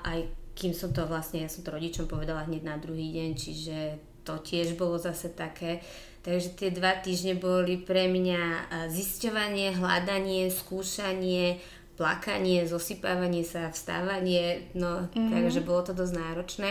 aj 0.00 0.18
kým 0.56 0.72
som 0.72 0.94
to 0.94 1.04
vlastne, 1.04 1.44
ja 1.44 1.50
som 1.52 1.60
to 1.60 1.74
rodičom 1.74 2.08
povedala 2.08 2.48
hneď 2.48 2.62
na 2.64 2.76
druhý 2.80 3.12
deň, 3.12 3.30
čiže 3.36 3.76
to 4.22 4.38
tiež 4.40 4.78
bolo 4.78 4.96
zase 4.96 5.34
také, 5.34 5.82
Takže 6.22 6.54
tie 6.54 6.70
dva 6.70 6.94
týždne 7.02 7.34
boli 7.34 7.82
pre 7.82 8.06
mňa 8.06 8.70
zisťovanie, 8.86 9.74
hľadanie, 9.74 10.46
skúšanie, 10.54 11.58
plakanie, 12.02 12.64
zosypávanie 12.64 13.44
sa, 13.44 13.68
vstávanie, 13.68 14.72
no 14.74 15.06
mm-hmm. 15.06 15.28
takže 15.28 15.60
bolo 15.62 15.86
to 15.86 15.92
dosť 15.92 16.14
náročné. 16.18 16.70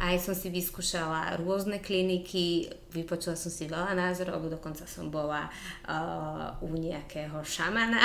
Aj 0.00 0.16
som 0.18 0.32
si 0.32 0.48
vyskúšala 0.48 1.36
rôzne 1.38 1.78
kliniky, 1.78 2.72
vypočula 2.90 3.36
som 3.38 3.52
si 3.52 3.68
veľa 3.68 3.92
názorov, 3.94 4.48
dokonca 4.50 4.88
som 4.88 5.12
bola 5.12 5.46
uh, 5.46 6.58
u 6.64 6.74
nejakého 6.74 7.44
šamana 7.44 8.02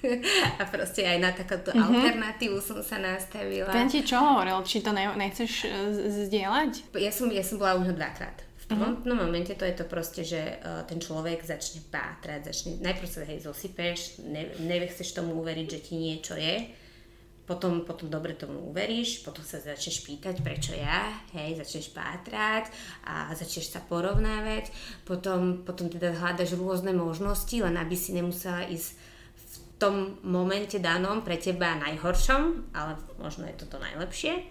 a 0.60 0.62
proste 0.70 1.02
aj 1.04 1.18
na 1.18 1.30
takáto 1.34 1.74
mm-hmm. 1.74 1.88
alternatívu 1.92 2.56
som 2.62 2.80
sa 2.80 2.96
nastavila. 3.02 3.68
Ten 3.74 3.90
ti 3.90 4.00
čo 4.00 4.16
hovoril? 4.16 4.64
Či 4.64 4.80
to 4.80 4.94
ne, 4.94 5.12
nechceš 5.12 5.52
e, 5.66 5.68
zdieľať? 6.30 6.94
Ja 6.96 7.12
som, 7.12 7.26
ja 7.28 7.44
som 7.44 7.60
bola 7.60 7.76
u 7.76 7.84
neho 7.84 7.92
dvakrát 7.92 8.47
prvom 8.68 9.00
uh-huh. 9.00 9.16
momente 9.16 9.56
to 9.56 9.64
je 9.64 9.74
to 9.74 9.84
proste, 9.88 10.22
že 10.28 10.40
uh, 10.60 10.84
ten 10.84 11.00
človek 11.00 11.40
začne 11.40 11.80
pátrať, 11.88 12.52
začne, 12.52 12.70
najprv 12.84 13.08
sa 13.08 13.24
hej 13.24 13.40
zosypeš, 13.40 14.20
ne, 14.28 14.52
nechceš 14.60 15.16
tomu 15.16 15.40
uveriť, 15.40 15.66
že 15.66 15.80
ti 15.80 15.94
niečo 15.96 16.36
je, 16.36 16.68
potom, 17.48 17.88
potom 17.88 18.12
dobre 18.12 18.36
tomu 18.36 18.60
uveríš, 18.68 19.24
potom 19.24 19.40
sa 19.40 19.56
začneš 19.56 20.04
pýtať, 20.04 20.44
prečo 20.44 20.76
ja, 20.76 21.08
hej, 21.32 21.56
začneš 21.56 21.96
pátrať 21.96 22.68
a 23.08 23.32
začneš 23.32 23.72
sa 23.72 23.80
porovnávať, 23.80 24.68
potom, 25.08 25.64
potom 25.64 25.88
teda 25.88 26.12
hľadaš 26.12 26.60
rôzne 26.60 26.92
možnosti, 26.92 27.56
len 27.56 27.80
aby 27.80 27.96
si 27.96 28.12
nemusela 28.12 28.68
ísť 28.68 28.88
v 29.32 29.54
tom 29.80 30.20
momente 30.20 30.76
danom 30.76 31.24
pre 31.24 31.40
teba 31.40 31.72
najhoršom, 31.80 32.76
ale 32.76 33.00
možno 33.16 33.48
je 33.48 33.56
to 33.56 33.64
to 33.64 33.80
najlepšie. 33.80 34.44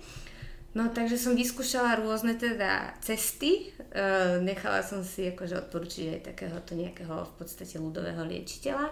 No 0.78 0.94
takže 0.94 1.18
som 1.18 1.34
vyskúšala 1.34 1.98
rôzne 1.98 2.38
teda 2.38 2.94
cesty, 3.02 3.74
e, 3.74 3.98
nechala 4.46 4.86
som 4.86 5.02
si 5.02 5.34
akože 5.34 5.66
odporúčiť 5.66 6.06
aj 6.14 6.22
takéhoto 6.30 6.78
nejakého 6.78 7.26
v 7.26 7.34
podstate 7.34 7.82
ľudového 7.82 8.22
liečiteľa. 8.22 8.86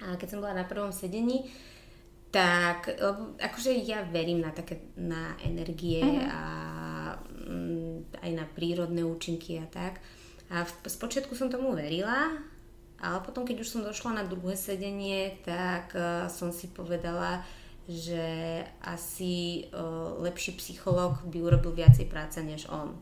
A 0.00 0.16
keď 0.16 0.28
som 0.32 0.40
bola 0.40 0.56
na 0.56 0.64
prvom 0.64 0.96
sedení, 0.96 1.44
tak 2.32 2.90
akože 3.36 3.84
ja 3.84 4.02
verím 4.08 4.42
na 4.42 4.50
také 4.50 4.90
na 4.98 5.38
energie 5.44 6.02
uh-huh. 6.02 6.26
a 6.26 6.42
mm, 7.46 8.18
aj 8.24 8.30
na 8.34 8.48
prírodné 8.48 9.06
účinky 9.06 9.60
a 9.60 9.68
tak. 9.68 10.00
A 10.50 10.66
v, 10.66 10.72
spočiatku 10.82 11.36
som 11.38 11.52
tomu 11.52 11.76
verila, 11.76 12.34
ale 12.98 13.18
potom 13.22 13.46
keď 13.46 13.62
už 13.62 13.68
som 13.70 13.86
došla 13.86 14.18
na 14.18 14.24
druhé 14.26 14.58
sedenie, 14.58 15.38
tak 15.46 15.94
uh, 15.94 16.26
som 16.26 16.50
si 16.50 16.66
povedala, 16.74 17.46
že 17.88 18.26
asi 18.80 19.64
uh, 19.72 20.22
lepší 20.22 20.52
psychológ 20.56 21.20
by 21.28 21.38
urobil 21.42 21.72
viacej 21.72 22.08
práce 22.08 22.40
než 22.42 22.68
on. 22.68 22.96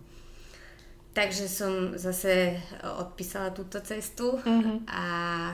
Takže 1.13 1.45
som 1.45 1.93
zase 2.01 2.57
odpísala 2.81 3.53
túto 3.53 3.85
cestu 3.85 4.41
mm-hmm. 4.41 4.89
a 4.89 5.07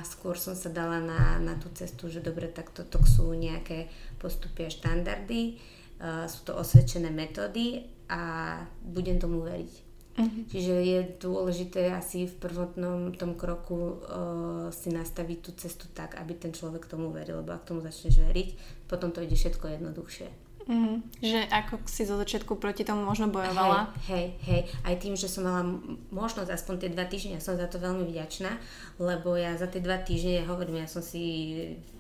skôr 0.07 0.39
som 0.39 0.55
sa 0.55 0.71
dala 0.71 1.03
na, 1.03 1.43
na 1.43 1.59
tú 1.59 1.67
cestu, 1.75 2.07
že 2.07 2.23
dobre, 2.23 2.47
tak 2.47 2.71
toto 2.71 3.03
sú 3.03 3.35
nejaké 3.35 3.91
postupy 4.23 4.65
a 4.65 4.71
štandardy, 4.71 5.59
uh, 5.99 6.31
sú 6.31 6.47
to 6.47 6.55
osvedčené 6.55 7.11
metódy 7.11 7.91
a 8.07 8.55
budem 8.87 9.19
tomu 9.19 9.43
veriť. 9.43 9.88
Uh-huh. 10.19 10.43
Čiže 10.51 10.75
je 10.83 10.99
dôležité 11.23 11.95
asi 11.95 12.27
v 12.27 12.35
prvotnom 12.43 13.15
tom 13.15 13.39
kroku 13.39 14.03
uh, 14.03 14.67
si 14.75 14.91
nastaviť 14.91 15.39
tú 15.39 15.55
cestu 15.55 15.87
tak, 15.95 16.19
aby 16.19 16.35
ten 16.35 16.51
človek 16.51 16.91
tomu 16.91 17.15
veril, 17.15 17.39
lebo 17.39 17.55
ak 17.55 17.71
tomu 17.71 17.79
začneš 17.87 18.27
veriť, 18.27 18.49
potom 18.91 19.15
to 19.15 19.23
ide 19.23 19.39
všetko 19.39 19.79
jednoduchšie. 19.79 20.48
Mm, 20.69 21.01
že 21.25 21.49
ako 21.49 21.81
si 21.89 22.05
zo 22.05 22.21
začiatku 22.21 22.61
proti 22.61 22.85
tomu 22.85 23.01
možno 23.01 23.33
bojovala. 23.33 23.89
Hej, 24.05 24.37
hej, 24.45 24.69
hej. 24.69 24.85
Aj 24.85 25.01
tým, 25.01 25.17
že 25.17 25.25
som 25.25 25.49
mala 25.49 25.65
možnosť 26.13 26.53
aspoň 26.53 26.75
tie 26.77 26.93
dva 26.93 27.09
týždne, 27.09 27.41
ja 27.41 27.43
som 27.43 27.57
za 27.57 27.73
to 27.73 27.81
veľmi 27.81 28.05
vďačná, 28.05 28.53
lebo 29.01 29.33
ja 29.33 29.57
za 29.57 29.65
tie 29.73 29.81
dva 29.81 29.97
týždne, 29.97 30.37
ja 30.37 30.45
hovorím, 30.45 30.85
ja 30.85 30.89
som 30.93 31.01
si 31.01 31.25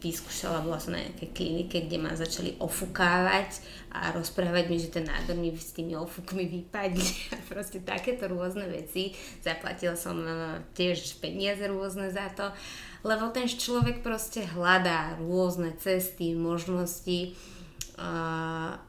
vyskúšala, 0.04 0.60
bola 0.68 0.76
som 0.76 0.92
na 0.92 1.00
nejakej 1.00 1.32
klinike, 1.32 1.88
kde 1.88 1.96
ma 1.96 2.12
začali 2.12 2.60
ofukávať 2.60 3.64
a 3.88 4.12
rozprávať 4.12 4.64
mi, 4.68 4.76
že 4.76 4.92
ten 4.92 5.08
nádor 5.08 5.40
mi 5.40 5.48
s 5.56 5.72
tými 5.72 5.96
ofúkmi 5.96 6.44
vypadne 6.44 7.08
a 7.32 7.40
proste 7.48 7.80
takéto 7.80 8.28
rôzne 8.28 8.68
veci. 8.68 9.16
Zaplatila 9.40 9.96
som 9.96 10.20
e, 10.20 10.60
tiež 10.76 11.16
peniaze 11.24 11.64
rôzne 11.64 12.12
za 12.12 12.28
to, 12.36 12.52
lebo 13.00 13.32
ten 13.32 13.48
človek 13.48 14.04
proste 14.04 14.44
hľadá 14.44 15.16
rôzne 15.16 15.72
cesty, 15.80 16.36
možnosti, 16.36 17.32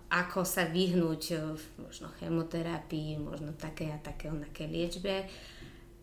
ako 0.09 0.45
sa 0.45 0.69
vyhnúť 0.69 1.23
e, 1.33 1.35
možno 1.81 2.13
chemoterapii, 2.21 3.17
možno 3.17 3.57
také 3.57 3.89
a 3.89 3.97
také 3.97 4.29
onaké 4.29 4.69
liečbe. 4.69 5.25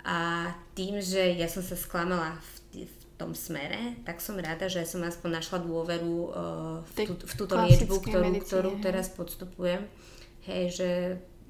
A 0.07 0.51
tým, 0.75 0.99
že 1.03 1.35
ja 1.35 1.51
som 1.51 1.62
sa 1.62 1.75
sklamala 1.75 2.38
v, 2.38 2.87
v 2.87 2.97
tom 3.19 3.35
smere, 3.35 3.99
tak 4.07 4.23
som 4.23 4.38
rada, 4.38 4.71
že 4.71 4.87
som 4.87 5.03
aspoň 5.03 5.42
našla 5.42 5.59
dôveru 5.66 6.14
uh, 6.31 6.79
v, 6.95 7.11
tú, 7.11 7.14
v 7.19 7.35
túto 7.35 7.55
liečbu, 7.59 7.95
ktorú, 8.05 8.23
medicíne, 8.23 8.47
ktorú 8.47 8.71
teraz 8.79 9.11
podstupujem. 9.11 9.83
Hej, 10.47 10.64
že 10.79 10.90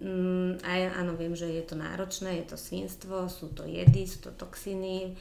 mm, 0.01 0.65
aj, 0.65 0.81
áno, 1.05 1.21
viem, 1.21 1.37
že 1.37 1.53
je 1.53 1.65
to 1.69 1.77
náročné, 1.77 2.41
je 2.41 2.55
to 2.55 2.57
svinstvo, 2.57 3.29
sú 3.29 3.53
to 3.53 3.69
jedy, 3.69 4.09
sú 4.09 4.25
to 4.25 4.33
toxiny, 4.33 5.19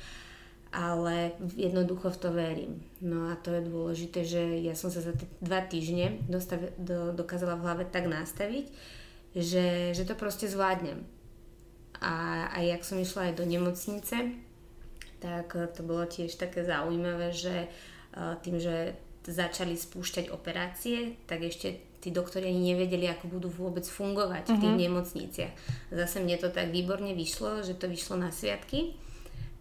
ale 0.76 1.32
jednoducho 1.56 2.12
v 2.12 2.20
to 2.20 2.30
verím. 2.36 2.84
No 3.00 3.32
a 3.32 3.40
to 3.40 3.56
je 3.56 3.64
dôležité, 3.64 4.28
že 4.28 4.60
ja 4.60 4.76
som 4.76 4.92
sa 4.92 5.00
za 5.00 5.16
tie 5.16 5.24
dva 5.40 5.64
týždne 5.64 6.20
dostav, 6.28 6.60
do, 6.76 7.16
dokázala 7.16 7.56
v 7.56 7.64
hlave 7.64 7.84
tak 7.88 8.12
nastaviť, 8.12 8.68
že, 9.32 9.96
že 9.96 10.04
to 10.04 10.20
proste 10.20 10.52
zvládnem. 10.52 11.08
A 12.04 12.46
aj 12.60 12.64
jak 12.76 12.82
som 12.84 13.00
išla 13.00 13.32
aj 13.32 13.40
do 13.40 13.48
nemocnice, 13.48 14.36
tak 15.24 15.56
to 15.56 15.82
bolo 15.88 16.04
tiež 16.04 16.36
také 16.36 16.68
zaujímavé, 16.68 17.32
že 17.32 17.72
tým, 18.44 18.60
že 18.60 19.00
začali 19.24 19.80
spúšťať 19.80 20.28
operácie, 20.28 21.16
tak 21.24 21.48
ešte 21.48 21.80
tí 22.04 22.12
doktori 22.14 22.52
ani 22.52 22.76
nevedeli, 22.76 23.10
ako 23.10 23.32
budú 23.32 23.50
vôbec 23.50 23.88
fungovať 23.88 24.46
uh-huh. 24.46 24.60
v 24.60 24.62
tých 24.62 24.76
mhm. 24.76 24.82
nemocniciach. 24.86 25.54
Zase 25.90 26.20
mne 26.22 26.38
to 26.38 26.52
tak 26.52 26.70
výborne 26.70 27.16
vyšlo, 27.16 27.64
že 27.64 27.80
to 27.80 27.88
vyšlo 27.90 28.20
na 28.20 28.30
sviatky 28.30 29.05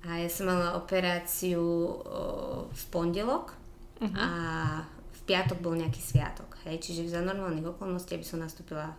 a 0.05 0.21
ja 0.21 0.29
som 0.29 0.53
mala 0.53 0.77
operáciu 0.77 1.61
o, 1.61 1.97
v 2.69 2.85
pondelok 2.93 3.57
uh-huh. 4.05 4.13
a 4.13 4.29
v 4.89 5.21
piatok 5.25 5.59
bol 5.65 5.73
nejaký 5.73 6.01
sviatok, 6.01 6.61
hej, 6.69 6.77
čiže 6.81 7.17
za 7.17 7.25
normálnych 7.25 7.65
okolností, 7.65 8.13
aby 8.21 8.27
som 8.29 8.45
nastúpila 8.45 8.93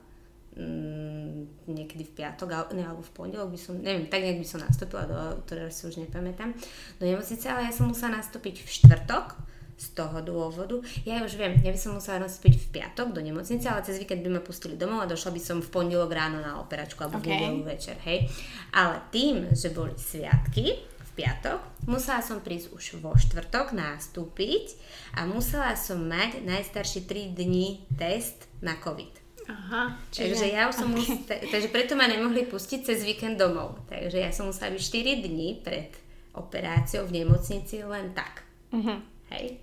mm, 0.57 1.69
niekedy 1.69 2.09
v 2.09 2.15
piatok, 2.17 2.49
ale, 2.49 2.65
ne, 2.81 2.83
alebo 2.89 3.05
v 3.05 3.13
pondelok 3.13 3.53
by 3.53 3.59
som, 3.61 3.77
neviem, 3.77 4.09
tak 4.09 4.25
nejak 4.25 4.41
by 4.41 4.47
som 4.49 4.65
nastúpila, 4.65 5.05
do, 5.05 5.17
ktoré 5.45 5.69
si 5.69 5.85
už 5.85 6.01
nepamätám, 6.01 6.57
do 6.97 7.03
nemocnice, 7.05 7.45
ale 7.53 7.69
ja 7.69 7.73
som 7.75 7.85
musela 7.85 8.17
nastúpiť 8.17 8.65
v 8.65 8.69
štvrtok, 8.69 9.55
z 9.75 9.91
toho 9.91 10.23
dôvodu. 10.23 10.79
Ja 11.03 11.19
už 11.19 11.35
viem, 11.35 11.59
ja 11.59 11.67
by 11.67 11.79
som 11.79 11.99
musela 11.99 12.23
nastúpiť 12.23 12.55
v 12.55 12.67
piatok 12.79 13.11
do 13.11 13.19
nemocnice, 13.19 13.67
ale 13.67 13.83
cez 13.83 13.99
víkend 13.99 14.23
by 14.23 14.39
ma 14.39 14.41
pustili 14.41 14.79
domov 14.79 15.03
a 15.03 15.11
došla 15.11 15.35
by 15.35 15.41
som 15.43 15.57
v 15.59 15.67
pondelok 15.67 16.15
ráno 16.15 16.39
na 16.39 16.63
operačku 16.63 17.03
alebo 17.03 17.19
okay. 17.19 17.27
v 17.27 17.31
nedelu 17.35 17.61
večer, 17.67 17.99
hej. 18.07 18.23
Ale 18.71 19.03
tým, 19.11 19.51
že 19.51 19.75
boli 19.75 19.91
sviatky, 19.99 20.94
piatok, 21.15 21.87
musela 21.87 22.19
som 22.19 22.43
prísť 22.43 22.75
už 22.75 22.99
vo 22.99 23.15
štvrtok 23.15 23.71
nastúpiť 23.71 24.75
a 25.15 25.23
musela 25.23 25.73
som 25.79 26.03
mať 26.03 26.43
najstarší 26.43 27.07
3 27.07 27.39
dní 27.39 27.87
test 27.95 28.51
na 28.59 28.75
COVID. 28.75 29.23
Aha, 29.45 29.95
čiže... 30.09 30.35
Takže 30.35 30.45
ja 30.51 30.61
už 30.67 30.75
som 30.75 30.89
okay. 30.89 30.97
musela, 30.97 31.37
takže 31.53 31.69
preto 31.69 31.93
ma 31.95 32.09
nemohli 32.09 32.49
pustiť 32.49 32.79
cez 32.83 33.05
víkend 33.05 33.37
domov. 33.37 33.77
Takže 33.87 34.17
ja 34.19 34.33
som 34.33 34.49
musela 34.49 34.73
byť 34.73 34.81
4 34.81 35.25
dní 35.25 35.61
pred 35.61 35.93
operáciou 36.35 37.07
v 37.07 37.23
nemocnici 37.23 37.85
len 37.85 38.11
tak. 38.11 38.43
Uh-huh. 38.73 38.99
Hej. 39.31 39.61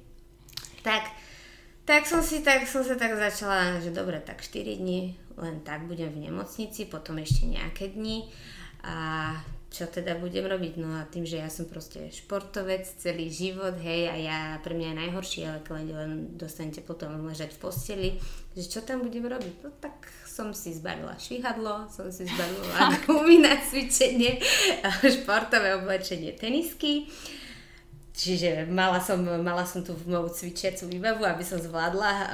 Tak, 0.87 1.05
tak 1.85 2.07
som 2.07 2.23
si 2.23 2.41
tak, 2.41 2.65
som 2.65 2.87
sa 2.87 2.95
tak 2.95 3.19
začala, 3.19 3.83
že 3.83 3.93
dobre, 3.93 4.23
tak 4.23 4.41
4 4.41 4.81
dní 4.81 5.19
len 5.37 5.61
tak 5.65 5.89
budem 5.89 6.13
v 6.13 6.29
nemocnici, 6.29 6.87
potom 6.87 7.17
ešte 7.19 7.49
nejaké 7.49 7.93
dni 7.93 8.29
a 8.83 9.31
čo 9.73 9.89
teda 9.89 10.21
budem 10.21 10.45
robiť. 10.45 10.77
No 10.77 11.01
a 11.01 11.09
tým, 11.09 11.25
že 11.25 11.41
ja 11.41 11.49
som 11.49 11.65
proste 11.65 12.13
športovec 12.13 12.85
celý 13.01 13.33
život, 13.33 13.81
hej, 13.81 14.13
a 14.13 14.15
ja, 14.21 14.39
pre 14.61 14.77
mňa 14.77 14.93
je 14.93 15.01
najhoršie, 15.01 15.43
ale 15.49 15.59
keď 15.65 15.89
len 15.97 16.13
dostanete 16.37 16.85
potom 16.85 17.25
ležať 17.25 17.57
v 17.57 17.61
posteli, 17.65 18.09
že 18.53 18.69
čo 18.69 18.85
tam 18.85 19.01
budem 19.01 19.25
robiť? 19.25 19.65
No 19.65 19.73
tak 19.81 19.97
som 20.29 20.53
si 20.53 20.77
zbalila 20.77 21.17
švihadlo, 21.17 21.89
som 21.89 22.13
si 22.13 22.29
zbalila 22.29 22.93
gumy 23.09 23.41
na 23.41 23.57
cvičenie, 23.57 24.37
športové 25.25 25.81
oblečenie, 25.81 26.37
tenisky. 26.37 27.09
Čiže 28.13 28.69
mala 28.69 29.01
som, 29.01 29.25
mala 29.25 29.65
som 29.65 29.81
tu 29.81 29.97
moju 30.05 30.29
cvičiacu 30.29 30.85
výbavu, 30.85 31.25
aby 31.25 31.41
som 31.41 31.57
zvládla 31.57 32.13
uh, 32.13 32.27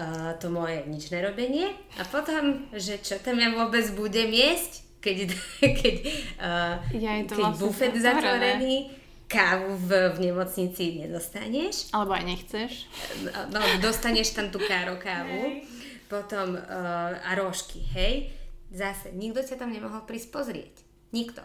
to 0.42 0.50
moje 0.50 0.82
nič 0.90 1.14
nerobenie. 1.14 1.70
A 1.94 2.02
potom, 2.02 2.66
že 2.74 2.98
čo 2.98 3.14
tam 3.22 3.38
ja 3.38 3.54
vôbec 3.54 3.86
budem 3.94 4.26
jesť, 4.34 4.87
keď, 4.98 5.16
keď, 5.80 5.94
uh, 6.38 6.74
ja 6.94 7.22
keď 7.22 7.38
vlastne 7.38 7.60
bufet 7.62 7.94
zatvorený, 7.98 8.94
kávu 9.28 9.76
v, 9.76 9.90
v 10.16 10.18
nemocnici 10.32 11.04
nedostaneš. 11.04 11.92
Alebo 11.92 12.16
aj 12.16 12.24
nechceš. 12.24 12.72
No, 13.52 13.60
dostaneš 13.84 14.32
tam 14.32 14.48
tú 14.48 14.56
káro 14.64 14.96
kávu. 14.96 15.60
Hej. 15.60 15.68
Potom 16.08 16.56
uh, 16.56 17.12
a 17.20 17.30
rožky, 17.36 17.84
hej. 17.92 18.32
Zase, 18.72 19.12
nikto 19.12 19.44
ťa 19.44 19.60
tam 19.60 19.68
nemohol 19.68 20.08
prísť 20.08 20.28
pozrieť. 20.32 20.74
Nikto. 21.12 21.44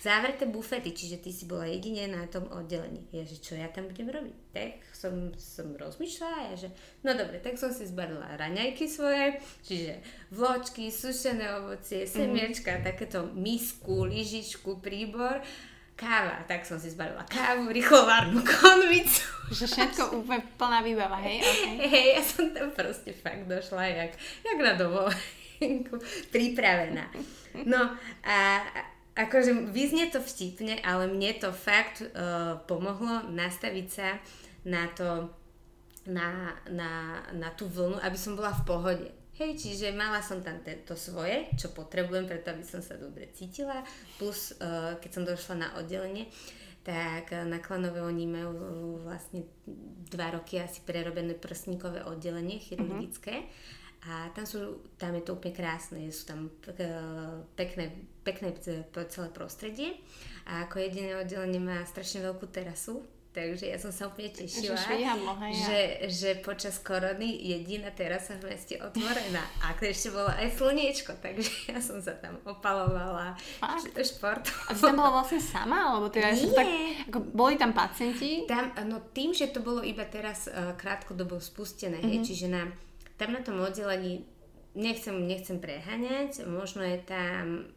Zavreté 0.00 0.48
bufety, 0.48 0.96
čiže 0.96 1.20
ty 1.20 1.28
si 1.28 1.44
bola 1.44 1.68
jedine 1.68 2.08
na 2.08 2.24
tom 2.24 2.48
oddelení. 2.48 3.04
Ja, 3.12 3.20
že 3.28 3.36
čo 3.36 3.52
ja 3.52 3.68
tam 3.68 3.84
budem 3.84 4.08
robiť? 4.08 4.36
Tak 4.48 4.72
som, 4.96 5.28
som 5.36 5.76
rozmýšľala, 5.76 6.38
ja, 6.48 6.54
že 6.56 6.68
no 7.04 7.12
dobre, 7.12 7.36
tak 7.44 7.60
som 7.60 7.68
si 7.68 7.84
zbalila 7.84 8.32
raňajky 8.40 8.88
svoje, 8.88 9.36
čiže 9.60 10.00
vločky, 10.32 10.88
sušené 10.88 11.52
ovocie, 11.60 12.08
mhm. 12.08 12.10
semiečka, 12.16 12.70
mm-hmm. 12.80 12.88
takéto 12.88 13.28
misku, 13.36 14.08
lyžičku, 14.08 14.80
príbor, 14.80 15.44
káva, 16.00 16.48
tak 16.48 16.64
som 16.64 16.80
si 16.80 16.88
zbalila 16.88 17.28
kávu, 17.28 17.68
rýchlovárnu 17.68 18.40
konvicu. 18.56 19.52
Že 19.52 19.64
všetko 19.68 20.02
úplne 20.16 20.40
plná 20.56 20.80
výbava, 20.80 21.20
hej? 21.20 21.44
Okay. 21.44 21.76
Hej, 21.92 22.06
ja 22.16 22.22
som 22.24 22.48
tam 22.56 22.72
proste 22.72 23.12
fakt 23.12 23.44
došla 23.44 23.84
jak, 23.84 24.12
jak 24.48 24.58
na 24.64 24.80
dovolenku, 24.80 26.00
pripravená. 26.32 27.04
No 27.68 27.92
a 28.24 28.64
akože 29.26 29.72
vyznie 29.72 30.08
to 30.08 30.20
vtipne, 30.24 30.80
ale 30.80 31.10
mne 31.10 31.36
to 31.36 31.52
fakt 31.52 32.00
uh, 32.00 32.56
pomohlo 32.64 33.28
nastaviť 33.28 33.86
sa 33.88 34.16
na 34.64 34.88
to, 34.92 35.28
na, 36.08 36.56
na, 36.68 37.22
na 37.32 37.48
tú 37.52 37.68
vlnu, 37.68 38.00
aby 38.00 38.16
som 38.16 38.36
bola 38.36 38.52
v 38.56 38.66
pohode. 38.66 39.08
Hej, 39.40 39.56
čiže 39.56 39.96
mala 39.96 40.20
som 40.20 40.44
tam 40.44 40.60
to 40.60 40.92
svoje, 40.92 41.48
čo 41.56 41.72
potrebujem, 41.72 42.28
preto 42.28 42.52
aby 42.52 42.60
som 42.60 42.84
sa 42.84 43.00
dobre 43.00 43.32
cítila, 43.32 43.80
plus 44.20 44.52
uh, 44.60 45.00
keď 45.00 45.10
som 45.12 45.24
došla 45.24 45.54
na 45.56 45.68
oddelenie, 45.80 46.28
tak 46.80 47.36
na 47.44 47.60
Klanove 47.60 48.00
oni 48.00 48.24
majú 48.24 48.56
vlastne 49.04 49.44
dva 50.08 50.32
roky 50.32 50.56
asi 50.56 50.80
prerobené 50.80 51.36
prsníkové 51.36 52.08
oddelenie 52.08 52.56
chirurgické. 52.56 53.44
Mm-hmm 53.44 53.78
a 54.00 54.32
tam, 54.32 54.48
sú, 54.48 54.80
tam 54.96 55.12
je 55.12 55.20
to 55.28 55.36
úplne 55.36 55.52
krásne, 55.52 56.08
sú 56.08 56.24
tam 56.24 56.48
e, 56.72 56.88
pekné, 57.52 57.92
pekné 58.24 58.52
celé 59.08 59.28
prostredie 59.32 59.96
a 60.44 60.68
ako 60.68 60.80
jediné 60.80 61.16
oddelenie 61.20 61.60
má 61.60 61.80
strašne 61.88 62.24
veľkú 62.26 62.48
terasu, 62.52 63.00
takže 63.30 63.70
ja 63.70 63.78
som 63.78 63.94
sa 63.94 64.10
úplne 64.10 64.34
tešila, 64.34 64.74
že, 65.54 66.10
že 66.10 66.30
počas 66.42 66.82
korony 66.82 67.30
jediná 67.38 67.94
terasa 67.94 68.34
v 68.42 68.50
meste 68.50 68.74
otvorená 68.82 69.44
a 69.62 69.72
ešte 69.78 70.10
bolo 70.10 70.26
aj 70.26 70.48
slniečko, 70.58 71.14
takže 71.22 71.50
ja 71.70 71.78
som 71.78 72.02
sa 72.02 72.18
tam 72.18 72.42
opalovala 72.42 73.38
Fakt? 73.62 73.94
šport. 73.94 74.44
A 74.66 74.74
ty 74.74 74.82
tam 74.82 74.98
bola 74.98 75.22
vlastne 75.22 75.38
sama? 75.38 75.94
Alebo 75.94 76.10
teda 76.10 76.34
Nie. 76.34 76.50
Tak, 76.50 76.68
ako, 77.14 77.18
boli 77.30 77.54
tam 77.54 77.70
pacienti? 77.70 78.50
Tam, 78.50 78.74
no 78.90 79.00
tým, 79.14 79.30
že 79.30 79.54
to 79.54 79.62
bolo 79.62 79.86
iba 79.86 80.02
teraz 80.10 80.50
uh, 80.50 80.74
krátkodobo 80.74 81.38
spustené, 81.38 82.02
mm-hmm. 82.02 82.10
hej, 82.10 82.18
mhm. 82.20 82.26
čiže 82.26 82.48
na 82.50 82.62
tam 83.20 83.36
na 83.36 83.44
tom 83.44 83.60
oddelení 83.60 84.24
nechcem, 84.72 85.12
nechcem 85.28 85.60
preháňať, 85.60 86.48
možno 86.48 86.80
je 86.80 86.98
tam 87.04 87.68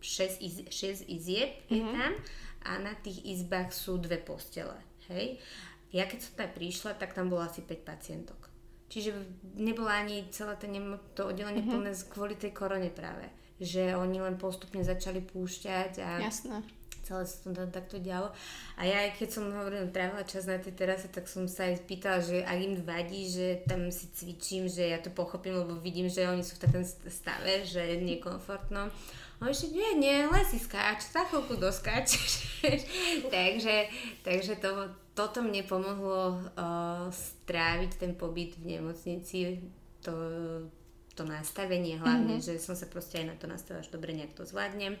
6, 0.00 0.40
iz, 0.40 0.56
6 0.68 1.08
izieb 1.08 1.50
mm-hmm. 1.68 1.76
je 1.76 1.84
mhm. 1.84 1.92
tam 1.94 2.12
a 2.60 2.70
na 2.76 2.92
tých 3.00 3.24
izbách 3.24 3.72
sú 3.72 3.96
dve 3.96 4.20
postele, 4.20 4.76
hej. 5.08 5.40
Ja 5.90 6.06
keď 6.06 6.18
som 6.22 6.32
tam 6.38 6.50
prišla, 6.54 7.00
tak 7.00 7.16
tam 7.16 7.32
bolo 7.32 7.42
asi 7.42 7.64
5 7.64 7.82
pacientok. 7.82 8.40
Čiže 8.90 9.14
nebola 9.58 10.02
ani 10.02 10.26
celé 10.30 10.58
to, 10.58 10.66
to 11.14 11.22
oddelenie 11.30 11.62
mm-hmm. 11.62 11.82
plné 11.82 11.92
kvôli 12.10 12.34
tej 12.34 12.54
korone 12.54 12.90
práve. 12.90 13.26
Že 13.62 13.98
oni 13.98 14.18
len 14.22 14.36
postupne 14.38 14.82
začali 14.82 15.22
púšťať 15.22 15.92
a... 16.02 16.08
Jasné 16.22 16.80
celé 17.10 17.26
sa 17.26 17.50
to 17.50 17.66
takto 17.66 17.98
dialo. 17.98 18.30
A 18.78 18.86
ja 18.86 19.10
keď 19.10 19.28
som 19.34 19.50
hovorila, 19.50 19.90
trávila 19.90 20.22
čas 20.22 20.46
na 20.46 20.62
tej 20.62 20.78
terase, 20.78 21.10
tak 21.10 21.26
som 21.26 21.50
sa 21.50 21.66
aj 21.66 21.82
spýtala, 21.82 22.22
že 22.22 22.46
ak 22.46 22.58
im 22.62 22.74
vadí, 22.86 23.26
že 23.26 23.66
tam 23.66 23.90
si 23.90 24.06
cvičím, 24.14 24.70
že 24.70 24.94
ja 24.94 25.02
to 25.02 25.10
pochopím, 25.10 25.58
lebo 25.58 25.74
vidím, 25.82 26.06
že 26.06 26.30
oni 26.30 26.46
sú 26.46 26.54
v 26.54 26.70
takom 26.70 26.84
stave, 26.86 27.66
že 27.66 27.82
je 27.82 27.96
nekomfortno. 27.98 28.94
A 29.40 29.48
ešte 29.48 29.72
nie, 29.72 29.96
nie, 29.96 30.28
len 30.28 30.44
si 30.44 30.60
skáč, 30.60 31.08
za 31.08 31.24
chvíľku 31.24 31.56
doskáčeš. 31.56 32.60
takže, 33.34 33.88
takže 34.20 34.60
to, 34.60 34.92
toto 35.16 35.40
mne 35.40 35.64
pomohlo 35.64 36.44
uh, 36.60 37.08
stráviť 37.08 37.96
ten 37.96 38.12
pobyt 38.12 38.60
v 38.60 38.76
nemocnici, 38.76 39.64
to, 40.04 40.12
to 41.16 41.24
nastavenie 41.24 41.96
hlavne, 41.96 42.36
mm-hmm. 42.36 42.52
že 42.52 42.60
som 42.60 42.76
sa 42.76 42.84
proste 42.84 43.24
aj 43.24 43.26
na 43.32 43.36
to 43.40 43.48
nastavila, 43.48 43.80
že 43.80 43.96
dobre, 43.96 44.12
nejak 44.12 44.36
to 44.36 44.44
zvládnem. 44.44 45.00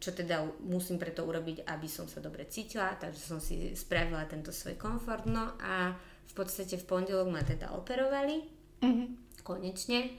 Čo 0.00 0.12
teda 0.12 0.44
musím 0.64 0.96
preto 0.96 1.24
urobiť, 1.28 1.68
aby 1.68 1.88
som 1.88 2.08
sa 2.08 2.24
dobre 2.24 2.48
cítila, 2.48 2.96
takže 2.96 3.20
som 3.20 3.40
si 3.40 3.76
spravila 3.76 4.24
tento 4.24 4.56
svoj 4.56 4.76
komfort. 4.80 5.28
No 5.28 5.52
a 5.60 5.92
v 6.24 6.32
podstate 6.32 6.80
v 6.80 6.84
pondelok 6.84 7.28
ma 7.28 7.44
teda 7.44 7.76
operovali, 7.76 8.40
mm-hmm. 8.80 9.40
konečne. 9.44 10.16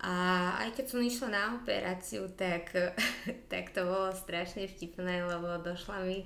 A 0.00 0.12
aj 0.64 0.80
keď 0.80 0.86
som 0.88 1.00
išla 1.04 1.28
na 1.28 1.42
operáciu, 1.60 2.28
tak, 2.32 2.72
tak 3.52 3.72
to 3.76 3.84
bolo 3.84 4.16
strašne 4.16 4.64
vtipné, 4.64 5.28
lebo 5.28 5.60
došla 5.60 6.08
mi, 6.08 6.24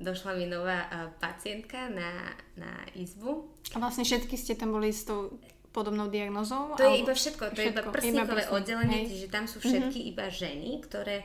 došla 0.00 0.40
mi 0.40 0.48
nová 0.48 0.88
pacientka 1.20 1.92
na, 1.92 2.32
na 2.56 2.72
izbu. 2.96 3.44
A 3.72 3.80
vlastne 3.80 4.08
všetky 4.08 4.40
ste 4.40 4.56
tam 4.56 4.72
boli 4.72 4.88
s 4.88 5.04
tou 5.04 5.36
podobnou 5.70 6.08
diagnozou? 6.08 6.74
To 6.74 6.82
alebo... 6.82 6.96
je 6.96 7.02
iba 7.04 7.14
všetko, 7.14 7.44
to 7.52 7.60
všetko, 7.60 7.60
je 7.60 7.70
iba 7.70 7.82
prsníkové 7.92 8.44
oddelenie, 8.50 9.06
čiže 9.06 9.26
tam 9.30 9.44
sú 9.46 9.62
všetky 9.62 9.98
mm-hmm. 10.00 10.12
iba 10.16 10.26
ženy, 10.26 10.68
ktoré 10.82 11.16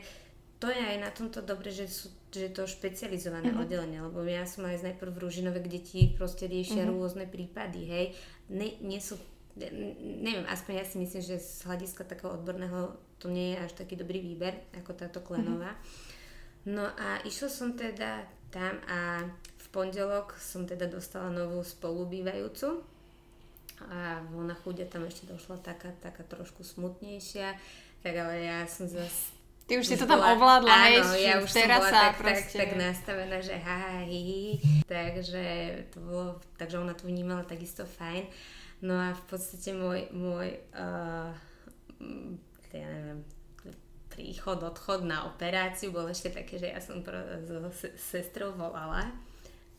to 0.56 0.72
je 0.72 0.80
aj 0.80 0.98
na 1.00 1.10
tomto 1.12 1.44
dobre, 1.44 1.68
že 1.68 1.88
sú 1.88 2.08
že 2.36 2.52
to 2.52 2.68
špecializované 2.68 3.48
mm-hmm. 3.48 3.64
oddelenie, 3.64 3.98
lebo 4.04 4.20
ja 4.28 4.44
som 4.44 4.68
aj 4.68 4.84
najprv 4.84 5.08
v 5.08 5.22
Ružinove, 5.24 5.64
kde 5.64 5.80
ti 5.80 6.12
proste 6.12 6.44
riešia 6.44 6.84
mm-hmm. 6.84 6.98
rôzne 7.00 7.24
prípady, 7.24 7.80
hej. 7.88 8.06
Ne, 8.52 8.76
nie 8.84 9.00
sú, 9.00 9.16
neviem, 9.56 10.44
aspoň 10.46 10.72
ja 10.80 10.84
si 10.84 11.00
myslím, 11.00 11.22
že 11.24 11.40
z 11.40 11.64
hľadiska 11.64 12.04
takého 12.04 12.36
odborného 12.36 12.92
to 13.16 13.32
nie 13.32 13.56
je 13.56 13.62
až 13.64 13.72
taký 13.72 13.96
dobrý 13.96 14.20
výber, 14.20 14.52
ako 14.76 14.92
táto 14.92 15.24
Klenová. 15.24 15.72
Mm-hmm. 15.72 16.74
No 16.76 16.84
a 16.84 17.24
išla 17.24 17.48
som 17.48 17.72
teda 17.72 18.26
tam 18.52 18.76
a 18.90 19.24
v 19.32 19.66
pondelok 19.72 20.36
som 20.36 20.68
teda 20.68 20.90
dostala 20.90 21.32
novú 21.32 21.64
spolubývajúcu 21.64 22.84
a 23.86 24.24
ona 24.32 24.56
chudia 24.64 24.88
tam 24.88 25.04
ešte 25.04 25.28
došla 25.28 25.60
taká, 25.60 25.92
taká 26.00 26.24
trošku 26.24 26.64
smutnejšia, 26.64 27.54
tak 28.00 28.14
ale 28.16 28.44
ja 28.44 28.58
som 28.68 28.88
zase 28.88 29.36
Ty 29.66 29.82
už 29.82 29.86
si 29.86 29.98
to 29.98 30.06
tam 30.06 30.22
bola, 30.22 30.38
ovládla, 30.38 30.74
hej, 30.86 31.02
áno, 31.02 31.14
ja 31.18 31.34
už 31.42 31.50
som 31.50 31.66
bola 31.66 31.90
tak, 31.90 32.22
tak, 32.22 32.38
tak 32.54 32.70
nastavená, 32.78 33.42
že 33.42 33.58
ha, 33.58 33.98
hi, 34.06 34.62
takže 34.86 35.42
to 35.90 35.98
bolo, 36.06 36.38
takže 36.54 36.78
ona 36.78 36.94
to 36.94 37.10
vnímala 37.10 37.42
takisto 37.42 37.82
fajn. 37.82 38.30
No 38.84 38.92
a 38.96 39.16
v 39.16 39.24
podstate 39.24 39.72
môj, 39.72 40.12
môj 40.12 40.52
uh, 40.76 41.32
ja 42.76 42.88
neviem, 42.92 43.24
príchod, 44.12 44.60
odchod 44.60 45.04
na 45.04 45.28
operáciu 45.28 45.92
bol 45.92 46.08
ešte 46.08 46.32
také, 46.32 46.56
že 46.56 46.72
ja 46.72 46.80
som 46.80 47.00
pro, 47.00 47.16
so 47.44 47.72
sestrou 47.96 48.52
volala 48.56 49.12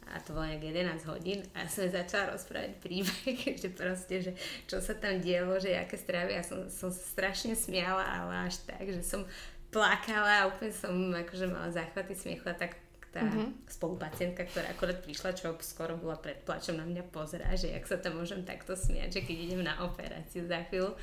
a 0.07 0.21
to 0.23 0.31
bolo 0.31 0.47
nejak 0.47 0.63
11 0.63 1.09
hodín 1.09 1.43
a 1.51 1.65
ja 1.65 1.69
som 1.69 1.89
začala 1.89 2.37
rozprávať 2.37 2.79
príbeh, 2.79 3.37
že 3.61 3.69
proste, 3.73 4.15
že 4.23 4.31
čo 4.69 4.79
sa 4.79 4.95
tam 4.95 5.19
dielo, 5.19 5.59
že 5.59 5.75
aké 5.75 5.99
stravy, 5.99 6.37
ja 6.37 6.45
som, 6.45 6.69
som 6.71 6.89
strašne 6.93 7.57
smiala, 7.57 8.05
ale 8.05 8.47
až 8.47 8.63
tak, 8.63 8.87
že 8.87 9.03
som 9.03 9.27
plakala 9.67 10.45
a 10.45 10.47
úplne 10.47 10.71
som 10.71 10.93
akože 11.11 11.45
mala 11.51 11.69
záchvaty 11.73 12.15
smiechu 12.15 12.47
tak 12.55 12.79
tá 13.11 13.23
mm-hmm. 13.23 13.67
spolupacientka, 13.71 14.43
ktorá 14.45 14.67
akorát 14.71 14.99
prišla, 15.01 15.33
čo 15.33 15.55
skoro 15.63 15.95
bola 15.95 16.19
pred 16.19 16.43
plačom, 16.43 16.77
na 16.77 16.85
mňa 16.85 17.07
pozerá, 17.09 17.51
že 17.55 17.71
jak 17.71 17.85
sa 17.87 17.97
tam 17.97 18.19
môžem 18.19 18.43
takto 18.43 18.75
smiať, 18.75 19.19
že 19.19 19.21
keď 19.23 19.37
idem 19.37 19.61
na 19.63 19.79
operáciu 19.85 20.45
za 20.45 20.61
chvíľu. 20.67 20.93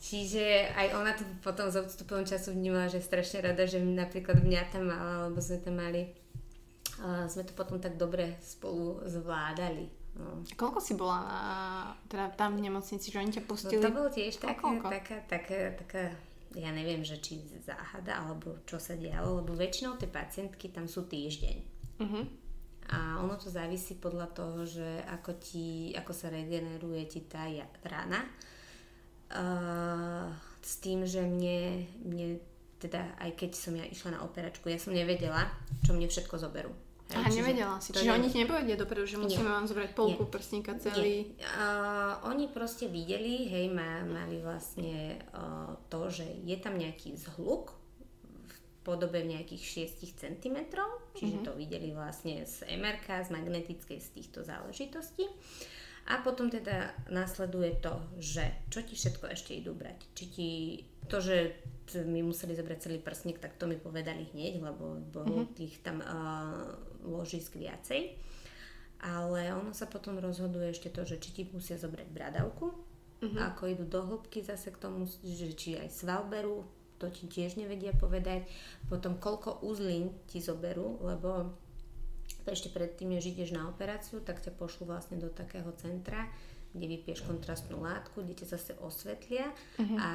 Čiže 0.00 0.72
aj 0.72 0.96
ona 0.96 1.12
to 1.12 1.28
potom 1.44 1.68
z 1.68 1.84
odstupom 1.84 2.24
času 2.24 2.56
vnímala, 2.56 2.88
že 2.88 3.04
je 3.04 3.08
strašne 3.08 3.44
rada, 3.44 3.68
že 3.68 3.84
napríklad 3.84 4.40
mňa 4.40 4.62
tam 4.72 4.88
mala, 4.88 5.28
lebo 5.28 5.38
sme 5.44 5.60
tam 5.60 5.76
mali 5.76 6.08
uh, 7.00 7.26
sme 7.28 7.42
to 7.44 7.52
potom 7.56 7.80
tak 7.80 7.96
dobre 7.96 8.36
spolu 8.40 9.00
zvládali. 9.08 9.88
No. 10.20 10.42
Koľko 10.58 10.82
si 10.82 10.98
bola 10.98 11.22
na, 11.22 11.42
teda 12.10 12.34
tam 12.34 12.58
v 12.58 12.66
nemocnici, 12.66 13.08
že 13.08 13.22
oni 13.22 13.30
ťa 13.30 13.46
pustili? 13.46 13.78
No 13.78 13.88
to 13.88 13.94
bolo 13.94 14.08
tiež 14.10 14.36
také, 14.42 14.66
taká, 14.82 15.16
taká, 15.30 15.58
taká, 15.80 16.02
ja 16.54 16.70
neviem, 16.74 17.06
že 17.06 17.22
či 17.22 17.42
záhada, 17.62 18.26
alebo 18.26 18.62
čo 18.66 18.82
sa 18.82 18.98
dialo, 18.98 19.42
lebo 19.42 19.54
väčšinou 19.54 20.00
tie 20.00 20.10
pacientky 20.10 20.70
tam 20.74 20.90
sú 20.90 21.06
týždeň. 21.06 21.56
Uh-huh. 22.00 22.24
A 22.90 23.22
ono 23.22 23.38
to 23.38 23.46
závisí 23.46 23.94
podľa 23.94 24.34
toho, 24.34 24.66
že 24.66 25.04
ako, 25.06 25.38
ti, 25.38 25.94
ako 25.94 26.10
sa 26.10 26.26
regeneruje 26.32 27.06
ti 27.06 27.20
tá 27.26 27.46
rána 27.86 28.26
Uh, 29.30 30.26
s 30.58 30.82
tým, 30.82 31.06
že 31.06 31.22
mne, 31.22 31.86
mne 32.02 32.42
teda 32.82 33.14
aj 33.22 33.38
keď 33.38 33.50
som 33.54 33.78
ja 33.78 33.86
išla 33.86 34.18
na 34.18 34.26
operačku, 34.26 34.66
ja 34.66 34.74
som 34.74 34.90
nevedela, 34.90 35.46
čo 35.86 35.94
mne 35.94 36.10
všetko 36.10 36.34
zoberú. 36.34 36.74
Aha, 37.10 37.28
nevedela 37.30 37.76
si. 37.82 37.90
Čiže 37.90 38.14
oni 38.14 38.28
ti 38.30 38.38
nepovedia 38.38 38.78
dopredu, 38.78 39.06
že 39.06 39.18
musíme 39.18 39.50
nie. 39.50 39.56
vám 39.58 39.66
zobrať 39.66 39.90
polku 39.98 40.24
nie. 40.26 40.30
prsníka 40.30 40.72
celý. 40.78 41.34
Nie. 41.34 41.46
Uh, 41.58 42.14
oni 42.30 42.46
proste 42.46 42.86
videli, 42.86 43.50
hej, 43.50 43.66
má, 43.70 44.06
mali 44.06 44.38
vlastne 44.38 45.18
uh, 45.34 45.74
to, 45.90 46.06
že 46.06 46.26
je 46.46 46.56
tam 46.62 46.78
nejaký 46.78 47.18
zhluk 47.18 47.74
v 47.74 48.56
podobe 48.86 49.20
nejakých 49.26 49.90
6 49.92 50.22
cm, 50.22 50.56
čiže 51.18 51.36
uh-huh. 51.42 51.46
to 51.46 51.52
videli 51.58 51.92
vlastne 51.92 52.46
z 52.46 52.64
MRK, 52.70 53.26
z 53.26 53.28
magnetickej 53.34 53.98
z 53.98 54.08
týchto 54.14 54.46
záležitostí. 54.46 55.26
A 56.10 56.24
potom 56.24 56.50
teda 56.50 56.90
následuje 57.12 57.76
to, 57.78 58.00
že 58.18 58.42
čo 58.72 58.82
ti 58.82 58.98
všetko 58.98 59.30
ešte 59.30 59.54
idú 59.54 59.76
brať. 59.76 60.10
Či 60.16 60.24
ti 60.26 60.50
to, 61.06 61.22
že 61.22 61.54
my 62.02 62.22
museli 62.22 62.54
zobrať 62.54 62.78
celý 62.86 62.98
prsník, 62.98 63.38
tak 63.38 63.54
to 63.58 63.66
mi 63.66 63.78
povedali 63.78 64.26
hneď, 64.32 64.62
lebo 64.62 64.98
bolo 65.10 65.44
mm-hmm. 65.44 65.54
tých 65.58 65.74
tam 65.82 66.02
uh, 66.02 66.72
ložisk 67.04 67.56
viacej. 67.56 68.16
Ale 69.00 69.56
ono 69.56 69.72
sa 69.72 69.88
potom 69.88 70.20
rozhoduje 70.20 70.76
ešte 70.76 70.92
to, 70.92 71.08
že 71.08 71.16
či 71.16 71.30
ti 71.32 71.42
musia 71.48 71.80
zobrať 71.80 72.08
bradavku, 72.12 72.68
mm-hmm. 73.24 73.40
ako 73.52 73.62
idú 73.72 73.84
do 73.88 74.00
hĺbky 74.04 74.44
zase 74.44 74.68
k 74.68 74.80
tomu, 74.80 75.08
že 75.08 75.56
či 75.56 75.80
aj 75.80 75.88
sval 75.88 76.28
berú, 76.28 76.68
to 77.00 77.08
ti 77.08 77.24
tiež 77.24 77.56
nevedia 77.56 77.96
povedať. 77.96 78.44
Potom 78.92 79.16
koľko 79.16 79.64
uzlín 79.64 80.12
ti 80.28 80.44
zoberú, 80.44 81.00
lebo 81.00 81.56
ešte 82.44 82.68
predtým, 82.68 83.16
než 83.16 83.32
ideš 83.32 83.56
na 83.56 83.72
operáciu, 83.72 84.20
tak 84.20 84.44
ťa 84.44 84.52
pošlu 84.52 84.84
vlastne 84.84 85.16
do 85.16 85.32
takého 85.32 85.72
centra, 85.80 86.28
kde 86.70 86.86
vypieš 86.86 87.26
kontrastnú 87.26 87.82
látku, 87.82 88.22
kde 88.22 88.44
ťa 88.44 88.46
zase 88.54 88.72
osvetlia 88.78 89.50
uh-huh. 89.50 89.98
a 89.98 90.10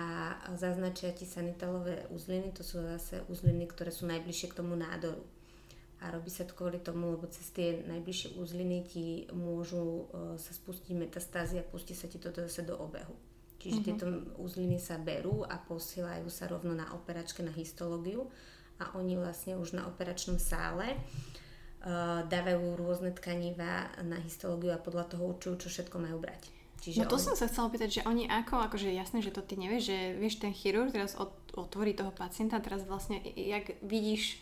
zaznačia 0.56 1.12
ti 1.12 1.28
sanitalové 1.28 2.08
uzliny, 2.16 2.56
to 2.56 2.64
sú 2.64 2.80
zase 2.80 3.26
uzliny, 3.28 3.68
ktoré 3.68 3.92
sú 3.92 4.08
najbližšie 4.08 4.56
k 4.56 4.58
tomu 4.64 4.80
nádoru. 4.80 5.20
A 6.06 6.14
robí 6.14 6.30
sa 6.30 6.46
to 6.46 6.54
kvôli 6.54 6.78
tomu, 6.78 7.18
lebo 7.18 7.26
cez 7.26 7.50
tie 7.50 7.82
najbližšie 7.82 8.38
uzliny 8.38 8.86
ti 8.86 9.26
môžu 9.34 10.06
uh, 10.06 10.38
sa 10.38 10.54
spustiť 10.54 10.94
metastázy 10.94 11.58
a 11.58 11.66
pustí 11.66 11.98
sa 11.98 12.06
ti 12.06 12.22
to 12.22 12.30
zase 12.30 12.62
do 12.62 12.78
obehu. 12.78 13.18
Čiže 13.58 13.82
uh-huh. 13.82 13.88
tieto 13.90 14.06
uzliny 14.38 14.78
sa 14.78 15.02
berú 15.02 15.42
a 15.42 15.58
posielajú 15.58 16.30
sa 16.30 16.46
rovno 16.46 16.78
na 16.78 16.86
operačke 16.94 17.42
na 17.42 17.50
histológiu 17.50 18.30
a 18.78 18.94
oni 18.94 19.18
vlastne 19.18 19.58
už 19.58 19.74
na 19.74 19.90
operačnom 19.90 20.38
sále 20.38 20.94
uh, 20.94 22.22
dávajú 22.30 22.78
rôzne 22.78 23.10
tkaniva 23.18 23.90
na 24.06 24.22
histológiu 24.22 24.78
a 24.78 24.84
podľa 24.84 25.10
toho 25.10 25.34
určujú, 25.34 25.66
čo 25.66 25.74
všetko 25.74 25.98
majú 25.98 26.22
brať. 26.22 26.54
Čiže 26.86 27.02
no 27.02 27.10
to 27.10 27.18
oni... 27.18 27.26
som 27.26 27.34
sa 27.34 27.50
chcela 27.50 27.74
pýtať, 27.74 27.90
že 27.90 28.02
oni 28.06 28.30
ako, 28.30 28.62
akože 28.70 28.94
jasné, 28.94 29.26
že 29.26 29.34
to 29.34 29.42
ty 29.42 29.58
nevieš, 29.58 29.90
že 29.90 29.98
vieš, 30.22 30.38
ten 30.38 30.54
chirurg 30.54 30.94
teraz 30.94 31.18
otvorí 31.58 31.98
toho 31.98 32.14
pacienta, 32.14 32.62
teraz 32.62 32.86
vlastne, 32.86 33.18
jak 33.26 33.82
vidíš, 33.82 34.38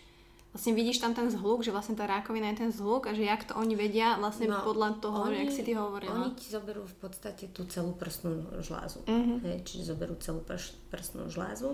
vlastne 0.54 0.78
vidíš 0.78 1.02
tam 1.02 1.18
ten 1.18 1.34
zhluk, 1.34 1.66
že 1.66 1.74
vlastne 1.74 1.98
tá 1.98 2.06
rákovina 2.06 2.54
je 2.54 2.70
ten 2.70 2.72
zhluk 2.72 3.10
a 3.10 3.18
že 3.18 3.26
jak 3.26 3.42
to 3.50 3.58
oni 3.58 3.74
vedia 3.74 4.22
vlastne 4.22 4.46
no, 4.46 4.62
podľa 4.62 5.02
toho, 5.02 5.26
oni, 5.26 5.50
jak 5.50 5.52
si 5.52 5.66
ty 5.66 5.74
hovorila. 5.74 6.13
Oni 6.13 6.38
ti 6.38 6.48
zoberú 6.54 6.86
v 6.86 6.98
podstate 7.02 7.50
tú 7.50 7.66
celú 7.66 7.98
prstnú 7.98 8.62
žlázu. 8.62 9.02
Uh-huh. 9.10 9.42
Hej, 9.42 9.66
čiže 9.66 9.98
zoberú 9.98 10.13
celú 10.22 10.46
prš, 10.46 10.78
prstnú 10.94 11.28
žlázu 11.34 11.74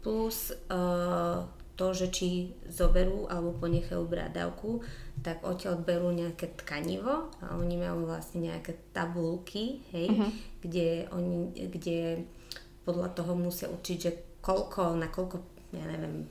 plus 0.00 0.54
uh, 0.72 1.44
to, 1.76 1.86
že 1.92 2.12
či 2.12 2.28
zoberú 2.70 3.28
alebo 3.28 3.56
ponechajú 3.56 4.04
brádavku, 4.04 4.80
tak 5.20 5.44
odtiaľ 5.44 5.80
berú 5.80 6.12
nejaké 6.12 6.52
tkanivo 6.56 7.32
a 7.40 7.56
oni 7.56 7.76
majú 7.80 8.08
vlastne 8.08 8.48
nejaké 8.48 8.78
tabulky, 8.92 9.84
hej, 9.92 10.06
uh-huh. 10.12 10.30
kde, 10.64 11.08
oni, 11.12 11.52
kde 11.68 12.24
podľa 12.84 13.12
toho 13.12 13.32
musia 13.36 13.68
určiť, 13.68 13.98
že 14.00 14.12
koľko, 14.40 14.96
na 14.96 15.08
koľko, 15.08 15.36
ja 15.76 15.84
neviem, 15.84 16.24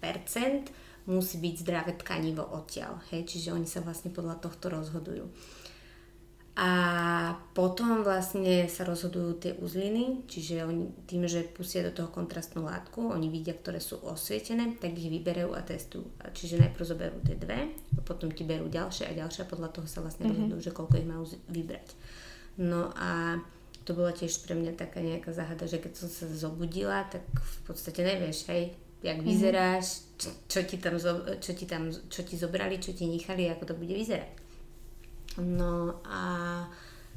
percent 0.00 0.72
musí 1.10 1.42
byť 1.42 1.54
zdravé 1.66 1.92
tkanivo 1.98 2.46
odtiaľ, 2.46 3.02
hej, 3.10 3.26
čiže 3.26 3.50
oni 3.50 3.66
sa 3.66 3.82
vlastne 3.82 4.14
podľa 4.14 4.38
tohto 4.38 4.70
rozhodujú. 4.70 5.26
A 6.60 6.70
potom 7.56 8.04
vlastne 8.04 8.68
sa 8.68 8.84
rozhodujú 8.84 9.30
tie 9.40 9.52
uzliny, 9.64 10.28
čiže 10.28 10.66
oni 10.66 10.92
tým, 11.08 11.24
že 11.24 11.46
pustia 11.46 11.80
do 11.80 11.94
toho 11.94 12.12
kontrastnú 12.12 12.68
látku, 12.68 13.00
oni 13.00 13.32
vidia, 13.32 13.56
ktoré 13.56 13.80
sú 13.80 13.96
osvietené, 14.04 14.76
tak 14.76 14.92
ich 14.92 15.08
vyberajú 15.08 15.56
a 15.56 15.64
testujú. 15.64 16.10
Čiže 16.20 16.60
najprv 16.60 16.84
zoberú 16.84 17.16
tie 17.24 17.40
dve, 17.40 17.72
potom 18.04 18.28
ti 18.28 18.44
berú 18.44 18.68
ďalšie 18.68 19.08
a 19.08 19.16
ďalšie 19.16 19.46
a 19.46 19.50
podľa 19.50 19.72
toho 19.72 19.88
sa 19.88 20.04
vlastne 20.04 20.28
mm-hmm. 20.28 20.36
rozhodujú, 20.36 20.60
že 20.60 20.76
koľko 20.76 20.94
ich 21.00 21.08
majú 21.08 21.24
vybrať. 21.48 21.88
No 22.60 22.92
a 22.92 23.40
to 23.88 23.96
bola 23.96 24.12
tiež 24.12 24.44
pre 24.44 24.52
mňa 24.52 24.76
taká 24.76 25.00
nejaká 25.00 25.32
záhada, 25.32 25.64
že 25.64 25.80
keď 25.80 25.92
som 25.96 26.12
sa 26.12 26.28
zobudila, 26.28 27.08
tak 27.08 27.24
v 27.30 27.58
podstate 27.64 28.04
nevieš, 28.04 28.44
hej, 28.52 28.76
jak 29.02 29.18
mhm. 29.18 29.26
vyzeráš, 29.26 29.86
čo, 30.20 30.28
čo, 30.48 30.60
ti 30.68 30.76
tam, 30.76 31.00
čo, 31.40 31.52
ti 31.56 31.64
tam, 31.64 31.88
čo 31.88 32.20
ti 32.22 32.36
zobrali, 32.36 32.76
čo 32.76 32.92
ti 32.92 33.08
nechali, 33.08 33.48
ako 33.48 33.72
to 33.72 33.74
bude 33.76 33.96
vyzerať. 33.96 34.32
No 35.40 36.02
a 36.04 36.20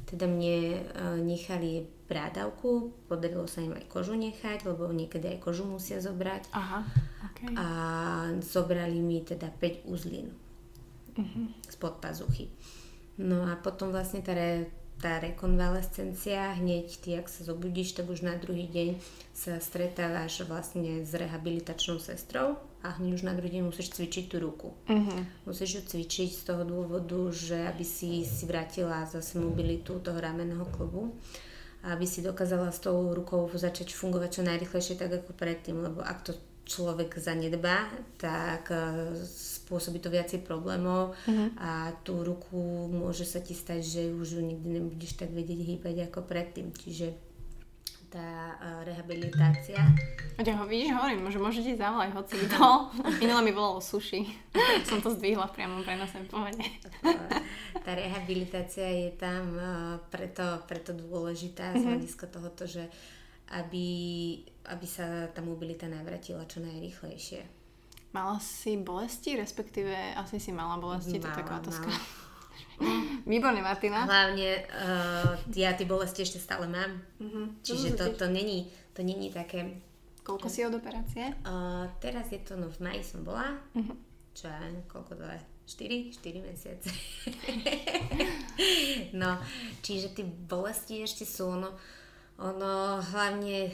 teda 0.08 0.30
mne 0.30 0.78
e, 0.78 1.02
nechali 1.20 1.84
brádavku, 2.04 2.92
podarilo 3.08 3.48
sa 3.48 3.64
im 3.64 3.74
aj 3.74 3.88
kožu 3.88 4.14
nechať, 4.14 4.68
lebo 4.68 4.88
niekedy 4.92 5.36
aj 5.36 5.38
kožu 5.40 5.64
musia 5.64 5.98
zobrať. 6.00 6.52
Aha, 6.52 6.84
okay. 7.32 7.52
A 7.56 7.66
zobrali 8.44 9.00
mi 9.00 9.24
teda 9.24 9.48
5 9.48 9.88
uzlín 9.88 10.28
uh-huh. 11.16 11.46
spod 11.66 11.98
pazuchy. 11.98 12.52
No 13.18 13.46
a 13.48 13.56
potom 13.56 13.94
vlastne 13.94 14.20
tá, 14.20 14.36
re, 14.36 14.68
tá 15.04 15.20
rekonvalescencia, 15.20 16.56
hneď 16.56 16.96
ty, 17.04 17.20
ak 17.20 17.28
sa 17.28 17.44
zobudíš, 17.44 17.92
tak 17.92 18.08
už 18.08 18.24
na 18.24 18.40
druhý 18.40 18.64
deň 18.64 18.96
sa 19.36 19.60
stretávaš 19.60 20.48
vlastne 20.48 21.04
s 21.04 21.12
rehabilitačnou 21.12 22.00
sestrou, 22.00 22.56
a 22.80 22.96
hneď 22.96 23.20
už 23.20 23.22
na 23.28 23.36
druhý 23.36 23.60
deň 23.60 23.68
musíš 23.68 23.96
cvičiť 23.96 24.24
tú 24.28 24.36
ruku. 24.44 24.68
Uh-huh. 24.88 25.20
Musíš 25.48 25.80
ju 25.80 25.82
cvičiť 25.88 26.36
z 26.36 26.42
toho 26.44 26.68
dôvodu, 26.68 27.16
že 27.32 27.68
aby 27.68 27.80
si 27.80 28.28
si 28.28 28.44
vrátila 28.44 29.08
zase 29.08 29.40
mobilitu 29.40 30.00
toho 30.00 30.16
ramenného 30.16 30.64
klubu 30.72 31.12
aby 31.84 32.08
si 32.08 32.24
dokázala 32.24 32.72
s 32.72 32.80
tou 32.80 33.12
rukou 33.12 33.44
začať 33.52 33.92
fungovať 33.92 34.40
čo 34.40 34.42
najrychlejšie 34.48 34.96
tak 34.96 35.20
ako 35.20 35.36
predtým, 35.36 35.84
lebo 35.84 36.00
ak 36.00 36.24
to 36.24 36.32
človek 36.64 37.20
zanedbá, 37.20 37.92
tak 38.16 38.72
e, 38.72 39.12
spôsobí 39.64 39.96
to 39.96 40.12
viacej 40.12 40.44
problémov 40.44 41.16
uh-huh. 41.24 41.48
a 41.56 41.96
tú 42.04 42.20
ruku 42.20 42.86
môže 42.92 43.24
sa 43.24 43.40
ti 43.40 43.56
stať, 43.56 43.80
že 43.80 44.02
už 44.12 44.36
ju 44.36 44.42
nikdy 44.44 44.68
nebudeš 44.76 45.16
tak 45.16 45.32
vedieť 45.32 45.60
hýbať 45.64 46.12
ako 46.12 46.28
predtým. 46.28 46.68
Čiže 46.76 47.16
tá 48.14 48.54
uh, 48.54 48.86
rehabilitácia. 48.86 49.82
A 50.38 50.40
ho 50.46 50.64
vidíš, 50.70 50.94
hovorím, 50.94 51.26
že 51.34 51.42
môžete 51.42 51.74
zavolať 51.74 52.14
hoci 52.14 52.34
kto. 52.46 52.94
Minule 53.24 53.42
mi 53.42 53.50
volalo 53.50 53.82
suši. 53.82 54.22
Som 54.88 55.02
to 55.02 55.10
zdvihla 55.10 55.50
v 55.50 55.54
priamom 55.58 55.82
prenose 55.82 56.22
povede. 56.30 56.62
tá 57.82 57.90
rehabilitácia 57.90 58.86
je 58.86 59.10
tam 59.18 59.58
uh, 59.58 59.98
preto, 60.14 60.62
preto 60.70 60.94
dôležitá 60.94 61.74
z 61.74 61.82
mhm. 61.82 61.86
hľadiska 61.90 62.24
tohoto, 62.30 62.70
že 62.70 62.86
aby, 63.50 63.86
aby 64.70 64.86
sa 64.86 65.26
tá 65.34 65.42
mobilita 65.42 65.90
navratila 65.90 66.46
čo 66.46 66.62
najrychlejšie. 66.62 67.63
Mala 68.14 68.38
si 68.38 68.78
bolesti, 68.78 69.34
respektíve 69.34 70.14
asi 70.14 70.38
si 70.38 70.54
mala 70.54 70.78
bolesti, 70.78 71.18
mala, 71.18 71.22
to 71.22 71.28
je 71.28 71.38
taká 71.42 71.52
otázka. 71.58 71.90
Výborne, 73.30 73.58
Martina. 73.58 74.06
Hlavne 74.06 74.70
uh, 74.70 75.34
ja 75.50 75.74
tie 75.74 75.82
bolesti 75.82 76.22
ešte 76.22 76.38
stále 76.38 76.70
mám. 76.70 77.02
Uh-huh. 77.18 77.50
Čiže 77.66 77.98
to, 77.98 78.04
to, 78.14 78.26
není, 78.30 78.70
to 78.94 79.02
není 79.02 79.34
také... 79.34 79.82
Koľko 80.22 80.46
si 80.46 80.62
od 80.62 80.78
operácie? 80.78 81.34
Uh, 81.42 81.90
teraz 81.98 82.30
je 82.30 82.40
to, 82.40 82.54
no 82.54 82.70
v 82.70 82.78
maji 82.86 83.02
som 83.02 83.26
bola. 83.26 83.58
Uh-huh. 83.74 83.98
Čo 84.34 84.46
ja 84.46 84.62
koľko 84.86 85.18
to 85.18 85.26
je? 85.26 85.40
4? 85.64 86.14
4 86.14 86.46
mesiace. 86.46 86.90
no, 89.20 89.40
čiže 89.80 90.12
tie 90.12 90.26
bolesti 90.26 91.00
ešte 91.00 91.24
sú, 91.24 91.56
ono, 91.56 91.72
ono 92.36 93.00
hlavne 93.00 93.72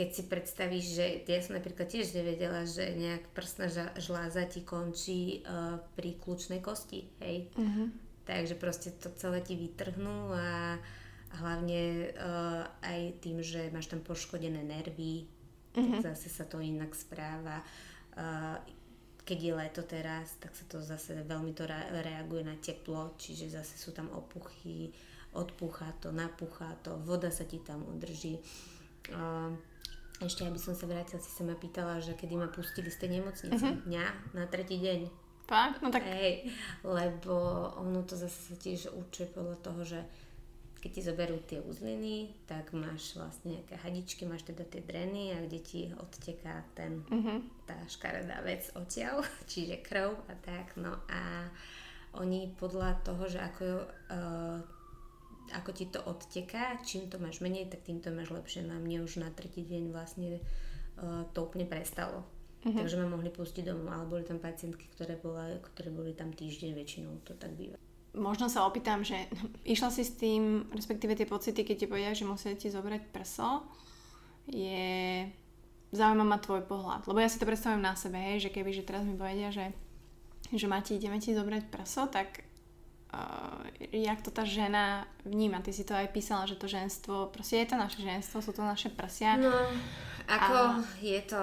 keď 0.00 0.08
si 0.16 0.22
predstavíš, 0.24 0.86
že 0.96 1.06
ja 1.28 1.44
som 1.44 1.60
napríklad 1.60 1.84
tiež 1.84 2.16
nevedela, 2.16 2.64
že 2.64 2.96
nejak 2.96 3.36
prstná 3.36 3.68
žláza 4.00 4.48
ti 4.48 4.64
končí 4.64 5.44
uh, 5.44 5.76
pri 5.92 6.16
kľúčnej 6.16 6.64
kosti, 6.64 7.04
hej. 7.20 7.52
Uh-huh. 7.52 7.92
Takže 8.24 8.56
proste 8.56 8.96
to 8.96 9.12
celé 9.20 9.44
ti 9.44 9.60
vytrhnú 9.60 10.32
a, 10.32 10.80
hlavne 11.44 12.16
uh, 12.16 12.64
aj 12.80 13.20
tým, 13.20 13.44
že 13.44 13.68
máš 13.76 13.92
tam 13.92 14.00
poškodené 14.00 14.64
nervy, 14.64 15.28
uh-huh. 15.76 16.00
tak 16.00 16.16
zase 16.16 16.32
sa 16.32 16.48
to 16.48 16.64
inak 16.64 16.96
správa. 16.96 17.60
Uh, 18.16 18.56
keď 19.28 19.36
je 19.36 19.52
leto 19.52 19.82
teraz, 19.84 20.40
tak 20.40 20.56
sa 20.56 20.64
to 20.64 20.80
zase 20.80 21.12
veľmi 21.28 21.52
to 21.52 21.68
reaguje 22.00 22.40
na 22.40 22.56
teplo, 22.56 23.20
čiže 23.20 23.52
zase 23.52 23.76
sú 23.76 23.92
tam 23.92 24.08
opuchy, 24.16 24.96
odpuchá 25.36 25.92
to, 26.00 26.08
napuchá 26.08 26.72
to, 26.80 26.96
voda 27.04 27.28
sa 27.28 27.44
ti 27.44 27.60
tam 27.60 27.84
udrží. 27.84 28.40
Uh, 29.12 29.52
ešte, 30.20 30.44
aby 30.44 30.60
som 30.60 30.76
sa 30.76 30.84
vrátila, 30.84 31.20
si 31.20 31.32
sa 31.32 31.42
ma 31.42 31.56
pýtala, 31.56 32.04
že 32.04 32.12
kedy 32.12 32.36
ma 32.36 32.52
pustili 32.52 32.92
z 32.92 33.00
tej 33.00 33.10
nemocnice. 33.20 33.56
Uh-huh. 33.56 33.88
Mňa 33.88 34.04
na 34.36 34.44
tretí 34.44 34.76
deň. 34.76 35.08
Fakt? 35.48 35.80
No 35.80 35.88
tak... 35.88 36.04
Hej, 36.06 36.46
lebo 36.84 37.34
ono 37.80 38.04
to 38.04 38.14
zase 38.14 38.52
sa 38.52 38.56
tiež 38.60 38.92
učí 38.94 39.26
podľa 39.32 39.56
toho, 39.64 39.80
že 39.82 40.00
keď 40.80 40.90
ti 40.96 41.02
zoberú 41.04 41.36
tie 41.44 41.60
uzliny, 41.60 42.32
tak 42.48 42.72
máš 42.72 43.12
vlastne 43.12 43.60
nejaké 43.60 43.76
hadičky, 43.76 44.24
máš 44.24 44.48
teda 44.48 44.64
tie 44.64 44.80
dreny 44.80 45.36
a 45.36 45.44
kde 45.44 45.58
ti 45.60 45.80
odteká 45.92 46.64
ten, 46.72 47.04
uh-huh. 47.04 47.44
tá 47.68 47.76
škaredá 47.88 48.40
vec 48.40 48.68
odtiaľ, 48.76 49.24
čiže 49.50 49.84
krv 49.84 50.16
a 50.28 50.34
tak. 50.40 50.76
No 50.76 51.00
a 51.08 51.48
oni 52.16 52.50
podľa 52.56 53.00
toho, 53.04 53.24
že 53.28 53.38
ako 53.38 53.64
uh, 53.84 54.58
ako 55.54 55.70
ti 55.74 55.86
to 55.86 56.00
odteká, 56.02 56.78
čím 56.86 57.10
to 57.10 57.18
máš 57.18 57.42
menej, 57.42 57.66
tak 57.66 57.82
tým 57.82 57.98
to 57.98 58.10
máš 58.14 58.30
lepšie. 58.30 58.62
Na 58.62 58.78
mne 58.78 59.04
už 59.04 59.20
na 59.22 59.30
tretí 59.30 59.66
deň 59.66 59.90
vlastne 59.90 60.38
uh, 61.00 61.26
to 61.34 61.46
úplne 61.46 61.66
prestalo. 61.66 62.22
Uh-huh. 62.60 62.76
Takže 62.76 63.00
ma 63.00 63.08
mohli 63.08 63.32
pustiť 63.32 63.64
domov, 63.64 63.88
ale 63.88 64.04
boli 64.04 64.22
tam 64.22 64.36
pacientky, 64.36 64.84
ktoré, 64.92 65.16
bola, 65.16 65.56
ktoré 65.72 65.88
boli 65.88 66.12
tam 66.12 66.28
týždeň 66.28 66.76
väčšinou, 66.76 67.24
to 67.24 67.32
tak 67.34 67.56
býva. 67.56 67.80
Možno 68.12 68.50
sa 68.50 68.66
opýtam, 68.68 69.00
že 69.00 69.30
išla 69.74 69.88
si 69.88 70.04
s 70.04 70.18
tým, 70.20 70.68
respektíve 70.74 71.16
tie 71.16 71.24
pocity, 71.24 71.64
keď 71.64 71.76
ti 71.76 71.86
povedia, 71.88 72.12
že 72.12 72.28
musia 72.28 72.52
ti 72.54 72.68
zobrať 72.68 73.02
prso, 73.10 73.64
je... 74.48 75.26
Zaujíma 75.90 76.22
ma 76.22 76.38
tvoj 76.38 76.70
pohľad, 76.70 77.10
lebo 77.10 77.18
ja 77.18 77.26
si 77.26 77.42
to 77.42 77.50
predstavujem 77.50 77.82
na 77.82 77.98
sebe, 77.98 78.14
hej, 78.14 78.46
že 78.46 78.54
keby, 78.54 78.70
že 78.70 78.86
teraz 78.86 79.02
mi 79.02 79.18
povedia, 79.18 79.50
že, 79.50 79.74
že 80.54 80.70
Mati, 80.70 80.94
ideme 80.94 81.18
ti 81.18 81.34
zobrať 81.34 81.66
prso, 81.66 82.06
tak 82.06 82.46
uh, 83.12 83.62
jak 83.90 84.22
to 84.22 84.30
tá 84.30 84.46
žena 84.46 85.06
vníma. 85.26 85.62
Ty 85.62 85.70
si 85.74 85.84
to 85.86 85.94
aj 85.94 86.10
písala, 86.14 86.46
že 86.46 86.58
to 86.58 86.70
ženstvo, 86.70 87.30
proste 87.34 87.62
je 87.62 87.68
to 87.70 87.76
naše 87.76 88.00
ženstvo, 88.02 88.42
sú 88.42 88.52
to 88.54 88.62
naše 88.62 88.90
prsia. 88.90 89.36
No, 89.36 89.52
ako 90.30 90.54
a... 90.54 90.82
je 91.02 91.20
to, 91.26 91.40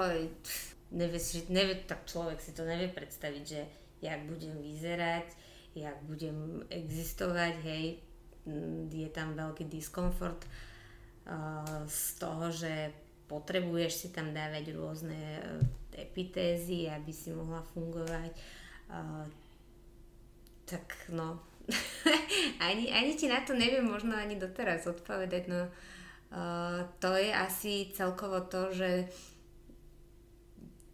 nevie, 0.95 1.19
nevie, 1.51 1.75
tak 1.83 2.07
človek 2.07 2.39
si 2.39 2.55
to 2.55 2.63
nevie 2.63 2.87
predstaviť, 2.87 3.43
že 3.43 3.61
jak 4.01 4.23
budem 4.29 4.55
vyzerať, 4.61 5.27
jak 5.75 5.97
budem 6.05 6.63
existovať, 6.69 7.53
hej, 7.65 7.85
mm, 8.45 8.89
je 8.89 9.09
tam 9.11 9.35
veľký 9.35 9.67
diskomfort 9.67 10.45
uh, 10.45 11.85
z 11.85 12.03
toho, 12.17 12.49
že 12.49 12.93
potrebuješ 13.27 13.91
si 13.93 14.07
tam 14.15 14.31
dávať 14.31 14.71
rôzne 14.73 15.19
uh, 15.19 15.59
epitézy, 15.93 16.87
aby 16.87 17.11
si 17.11 17.33
mohla 17.33 17.61
fungovať. 17.75 18.31
Uh, 18.87 19.27
tak 20.67 20.95
no, 21.11 21.39
ani, 22.67 22.91
ani 22.91 23.11
ti 23.15 23.27
na 23.27 23.43
to 23.43 23.53
neviem 23.53 23.83
možno 23.83 24.15
ani 24.15 24.39
doteraz 24.39 24.87
odpovedať, 24.87 25.43
no 25.51 25.67
uh, 25.67 26.87
to 27.03 27.11
je 27.15 27.31
asi 27.31 27.91
celkovo 27.91 28.43
to, 28.47 28.71
že 28.71 29.11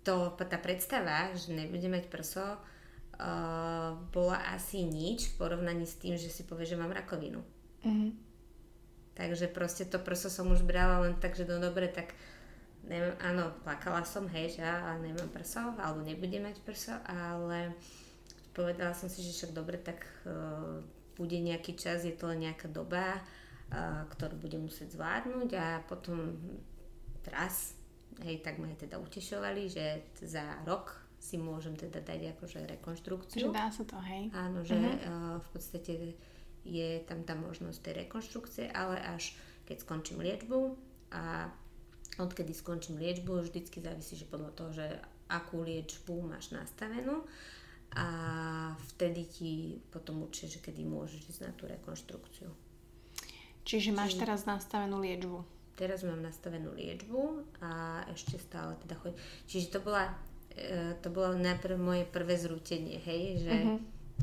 to, 0.03 0.35
tá 0.35 0.57
predstava, 0.59 1.31
že 1.31 1.55
nebude 1.55 1.87
mať 1.87 2.11
prso, 2.11 2.43
uh, 2.43 3.95
bola 4.11 4.37
asi 4.51 4.83
nič 4.83 5.33
v 5.33 5.37
porovnaní 5.39 5.87
s 5.87 5.95
tým, 6.01 6.19
že 6.19 6.27
si 6.27 6.43
povie, 6.43 6.67
že 6.67 6.75
mám 6.75 6.91
rakovinu. 6.91 7.39
Mm-hmm. 7.85 8.11
Takže 9.13 9.47
proste 9.53 9.85
to 9.85 10.01
prso 10.01 10.27
som 10.27 10.49
už 10.49 10.65
brala 10.65 11.05
len 11.05 11.15
tak, 11.21 11.37
že 11.37 11.45
no 11.45 11.61
dobre, 11.61 11.87
tak 11.87 12.17
neviem, 12.83 13.15
áno, 13.21 13.53
plakala 13.63 14.03
som, 14.03 14.25
hej, 14.27 14.57
že 14.57 14.65
ja 14.65 14.97
nemám 14.99 15.29
prso, 15.31 15.61
alebo 15.77 16.03
nebudem 16.03 16.43
mať 16.43 16.57
prso, 16.65 16.97
ale 17.07 17.71
uh, 17.71 18.02
povedala 18.53 18.93
som 18.93 19.09
si, 19.09 19.25
že 19.25 19.33
však 19.33 19.51
dobre, 19.51 19.81
tak 19.81 20.05
uh, 20.25 20.79
bude 21.17 21.37
nejaký 21.41 21.75
čas, 21.77 22.05
je 22.05 22.13
to 22.13 22.29
len 22.29 22.45
nejaká 22.49 22.69
doba, 22.69 23.19
uh, 23.19 24.05
ktorú 24.13 24.37
budem 24.37 24.65
musieť 24.65 24.93
zvládnuť 24.93 25.49
a 25.57 25.81
potom 25.85 26.37
raz, 27.27 27.73
hej, 28.21 28.39
tak 28.45 28.61
ma 28.61 28.69
teda 28.77 29.01
utešovali, 29.01 29.69
že 29.69 30.15
za 30.21 30.61
rok 30.63 30.93
si 31.17 31.39
môžem 31.39 31.73
teda 31.79 32.03
dať 32.03 32.35
akože 32.35 32.67
rekonštrukciu. 32.77 33.47
Že 33.47 33.55
dá 33.55 33.71
sa 33.71 33.83
to, 33.87 33.95
hej? 34.03 34.27
Áno, 34.35 34.61
že 34.61 34.75
uh-huh. 34.75 35.07
uh, 35.07 35.35
v 35.39 35.47
podstate 35.55 35.91
je 36.63 36.89
tam 37.07 37.23
tá 37.23 37.35
možnosť 37.35 37.79
tej 37.79 37.93
rekonštrukcie, 38.07 38.65
ale 38.71 38.99
až 38.99 39.35
keď 39.63 39.83
skončím 39.83 40.19
liečbu 40.19 40.75
a 41.15 41.47
odkedy 42.19 42.51
skončím 42.51 42.99
liečbu, 42.99 43.39
vždycky 43.39 43.79
závisí, 43.79 44.19
že 44.19 44.27
podľa 44.27 44.51
toho, 44.53 44.69
že 44.75 44.87
akú 45.31 45.63
liečbu 45.63 46.27
máš 46.27 46.51
nastavenú 46.51 47.23
a 47.93 48.07
vtedy 48.93 49.21
ti 49.29 49.51
potom 49.93 50.25
určia, 50.25 50.49
že 50.49 50.57
kedy 50.61 50.81
môžeš 50.81 51.21
ísť 51.29 51.41
na 51.45 51.51
tú 51.53 51.69
rekonštrukciu. 51.69 52.49
Čiže 53.63 53.93
máš 53.93 54.17
Čiže... 54.17 54.21
teraz 54.25 54.41
nastavenú 54.49 54.99
liečbu? 54.99 55.37
Teraz 55.73 56.05
mám 56.05 56.21
nastavenú 56.21 56.73
liečbu 56.77 57.49
a 57.65 58.03
ešte 58.13 58.37
stále 58.37 58.77
teda 58.85 58.93
chodím. 58.97 59.17
Čiže 59.49 59.67
to 59.73 59.79
bola, 59.81 60.13
e, 60.53 60.93
to 61.01 61.09
bolo 61.09 61.33
najprv 61.33 61.77
moje 61.81 62.03
prvé 62.05 62.37
zrútenie, 62.37 63.01
hej, 63.01 63.41
že 63.41 63.53
uh-huh. 63.53 63.79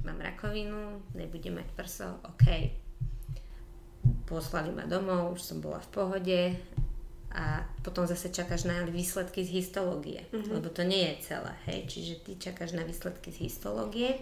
mám 0.06 0.18
rakovinu, 0.22 1.02
nebudem 1.18 1.58
mať 1.58 1.68
prso, 1.74 2.06
OK. 2.22 2.46
Poslali 4.30 4.70
ma 4.70 4.86
domov, 4.86 5.34
už 5.34 5.42
som 5.42 5.58
bola 5.58 5.82
v 5.82 5.90
pohode 5.90 6.38
a 7.30 7.62
potom 7.86 8.10
zase 8.10 8.34
čakáš 8.34 8.66
na 8.66 8.82
výsledky 8.82 9.46
z 9.46 9.62
histológie, 9.62 10.26
mm-hmm. 10.34 10.50
lebo 10.50 10.66
to 10.66 10.82
nie 10.82 11.14
je 11.14 11.30
celé, 11.30 11.54
hej, 11.70 11.86
čiže 11.86 12.14
ty 12.26 12.32
čakáš 12.34 12.74
na 12.74 12.82
výsledky 12.82 13.30
z 13.30 13.46
histológie, 13.46 14.18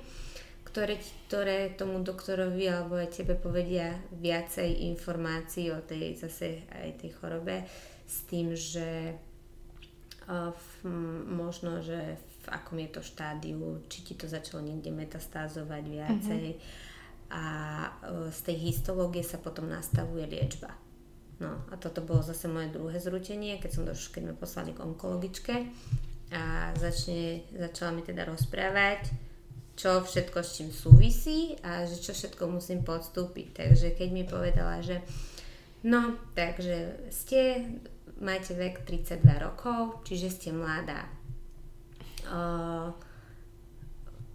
ktoré, 0.69 1.01
ktoré 1.27 1.73
tomu 1.73 2.05
doktorovi 2.05 2.69
alebo 2.69 3.01
aj 3.01 3.25
tebe 3.25 3.33
povedia 3.33 3.97
viacej 4.13 4.93
informácií 4.93 5.73
o 5.73 5.81
tej 5.81 6.21
zase 6.21 6.69
aj 6.69 7.01
tej 7.01 7.17
chorobe 7.17 7.65
s 8.05 8.29
tým, 8.29 8.53
že 8.53 9.17
uh, 10.29 10.53
v, 10.53 10.69
možno, 11.33 11.81
že 11.81 12.21
v 12.45 12.47
akom 12.53 12.77
je 12.77 12.93
to 12.93 13.01
štádiu, 13.01 13.81
či 13.89 14.05
ti 14.05 14.15
to 14.21 14.29
začalo 14.29 14.61
niekde 14.61 14.93
metastázovať 14.93 15.83
viacej 15.89 16.45
mm-hmm. 16.53 17.33
a 17.33 17.45
uh, 17.89 18.29
z 18.29 18.41
tej 18.53 18.57
histológie 18.69 19.25
sa 19.25 19.41
potom 19.41 19.65
nastavuje 19.73 20.29
liečba. 20.29 20.88
No 21.39 21.63
a 21.71 21.79
toto 21.79 22.03
bolo 22.03 22.19
zase 22.19 22.51
moje 22.51 22.75
druhé 22.75 22.99
zrútenie, 22.99 23.63
keď 23.63 23.71
som 23.71 23.87
došla, 23.87 24.11
keď 24.11 24.23
ma 24.27 24.35
poslali 24.35 24.75
k 24.75 24.83
onkologičke 24.83 25.55
a 26.35 26.75
začne, 26.75 27.47
začala 27.55 27.95
mi 27.95 28.03
teda 28.03 28.27
rozprávať, 28.27 29.15
čo 29.79 30.03
všetko 30.03 30.39
s 30.43 30.51
čím 30.59 30.71
súvisí 30.75 31.55
a 31.63 31.87
že 31.87 32.03
čo 32.03 32.11
všetko 32.11 32.51
musím 32.51 32.83
podstúpiť. 32.83 33.55
Takže 33.55 33.95
keď 33.95 34.09
mi 34.11 34.27
povedala, 34.27 34.83
že 34.83 34.99
no, 35.87 36.19
takže 36.35 37.07
ste, 37.15 37.71
máte 38.19 38.59
vek 38.59 38.83
32 38.83 39.23
rokov, 39.39 40.03
čiže 40.03 40.35
ste 40.35 40.51
mladá. 40.51 41.07
Uh, 42.27 42.91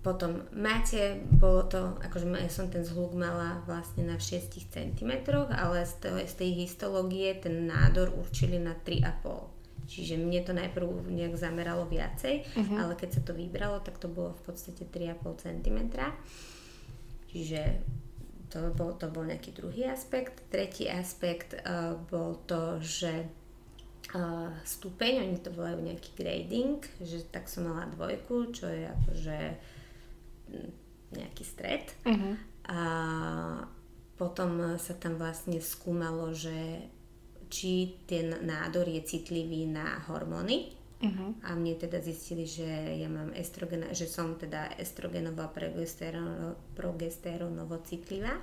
potom 0.04 0.44
máte, 0.52 1.24
bolo 1.40 1.64
to, 1.72 1.96
akože 2.04 2.28
ja 2.28 2.52
som 2.52 2.68
ten 2.68 2.84
zhluk 2.84 3.16
mala 3.16 3.64
vlastne 3.64 4.04
na 4.04 4.20
6 4.20 4.52
cm, 4.68 5.12
ale 5.48 5.88
z, 5.88 5.94
toho, 6.04 6.20
z 6.20 6.34
tej 6.36 6.52
histológie 6.60 7.40
ten 7.40 7.72
nádor 7.72 8.12
určili 8.12 8.60
na 8.60 8.76
3,5 8.76 9.64
Čiže 9.84 10.16
mne 10.16 10.40
to 10.48 10.56
najprv 10.56 11.12
nejak 11.12 11.36
zameralo 11.36 11.84
viacej, 11.84 12.48
uh-huh. 12.48 12.78
ale 12.80 12.96
keď 12.96 13.20
sa 13.20 13.22
to 13.28 13.36
vybralo, 13.36 13.84
tak 13.84 14.00
to 14.00 14.08
bolo 14.08 14.32
v 14.32 14.42
podstate 14.48 14.88
3,5 14.88 15.44
cm. 15.44 15.80
Čiže 17.28 17.62
to 18.48 18.72
bol, 18.78 18.96
to 18.96 19.12
bol 19.12 19.28
nejaký 19.28 19.52
druhý 19.52 19.92
aspekt. 19.92 20.40
Tretí 20.48 20.88
aspekt 20.88 21.58
uh, 21.58 22.00
bol 22.08 22.40
to, 22.48 22.80
že 22.80 23.28
uh, 24.16 24.50
stupeň, 24.64 25.28
oni 25.28 25.38
to 25.44 25.52
volajú 25.52 25.84
nejaký 25.84 26.16
grading, 26.16 26.80
že 27.04 27.28
tak 27.28 27.52
som 27.52 27.68
mala 27.68 27.90
dvojku, 27.92 28.56
čo 28.56 28.72
je 28.72 28.88
akože 28.88 29.38
nejaký 31.14 31.44
stred. 31.46 31.86
Uh-huh. 32.06 32.36
A 32.70 32.80
potom 34.18 34.78
sa 34.80 34.94
tam 34.98 35.18
vlastne 35.20 35.60
skúmalo, 35.60 36.34
že 36.34 36.90
či 37.54 38.02
ten 38.10 38.34
nádor 38.42 38.90
je 38.90 39.02
citlivý 39.06 39.70
na 39.70 40.02
hormóny. 40.10 40.74
Uh-huh. 41.04 41.36
A 41.44 41.54
mne 41.54 41.76
teda 41.76 42.00
zistili, 42.00 42.48
že 42.48 42.66
ja 42.98 43.12
mám 43.12 43.36
estrogen, 43.36 43.84
že 43.92 44.08
som 44.08 44.40
teda 44.40 44.80
estrogenová 44.80 45.52
progesterónovo 46.74 47.76
citlivá. 47.84 48.40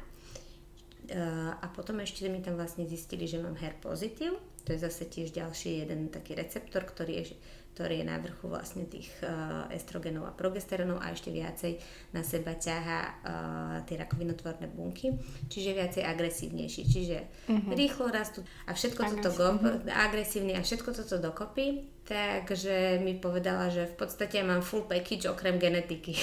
Uh, 1.10 1.56
a 1.58 1.66
potom 1.72 1.98
ešte 2.04 2.28
mi 2.28 2.38
tam 2.44 2.54
vlastne 2.60 2.86
zistili, 2.86 3.26
že 3.26 3.40
mám 3.42 3.56
HER 3.58 3.80
pozitív. 3.80 4.36
To 4.68 4.76
je 4.76 4.78
zase 4.78 5.08
tiež 5.08 5.32
ďalší 5.32 5.82
jeden 5.82 6.12
taký 6.12 6.36
receptor, 6.36 6.84
ktorý 6.84 7.24
je 7.24 7.34
ktorý 7.74 8.02
je 8.02 8.06
na 8.12 8.20
vrchu 8.20 8.44
vlastne 8.50 8.84
tých 8.84 9.08
uh, 9.24 9.64
estrogenov 9.72 10.28
a 10.28 10.36
progesterónov 10.36 11.00
a 11.00 11.14
ešte 11.14 11.32
viacej 11.32 11.78
na 12.12 12.20
seba 12.20 12.58
ťaha 12.58 13.00
uh, 13.00 13.10
tie 13.86 13.96
rakovinotvorné 13.96 14.68
bunky, 14.68 15.14
čiže 15.48 15.78
viacej 15.78 16.02
agresívnejší, 16.04 16.82
čiže 16.84 17.18
uh-huh. 17.48 17.72
rýchlo 17.72 18.10
rastú 18.10 18.44
a 18.66 18.76
všetko 18.76 19.00
toto 19.16 19.30
go- 19.32 19.56
uh-huh. 19.56 19.86
agresívne 19.96 20.58
a 20.58 20.66
všetko 20.66 20.92
toto 20.92 21.16
dokopy, 21.22 21.88
takže 22.04 23.00
mi 23.00 23.16
povedala, 23.16 23.70
že 23.70 23.86
v 23.86 23.94
podstate 23.96 24.42
mám 24.42 24.66
full 24.66 24.84
package 24.84 25.30
okrem 25.30 25.56
genetiky. 25.56 26.18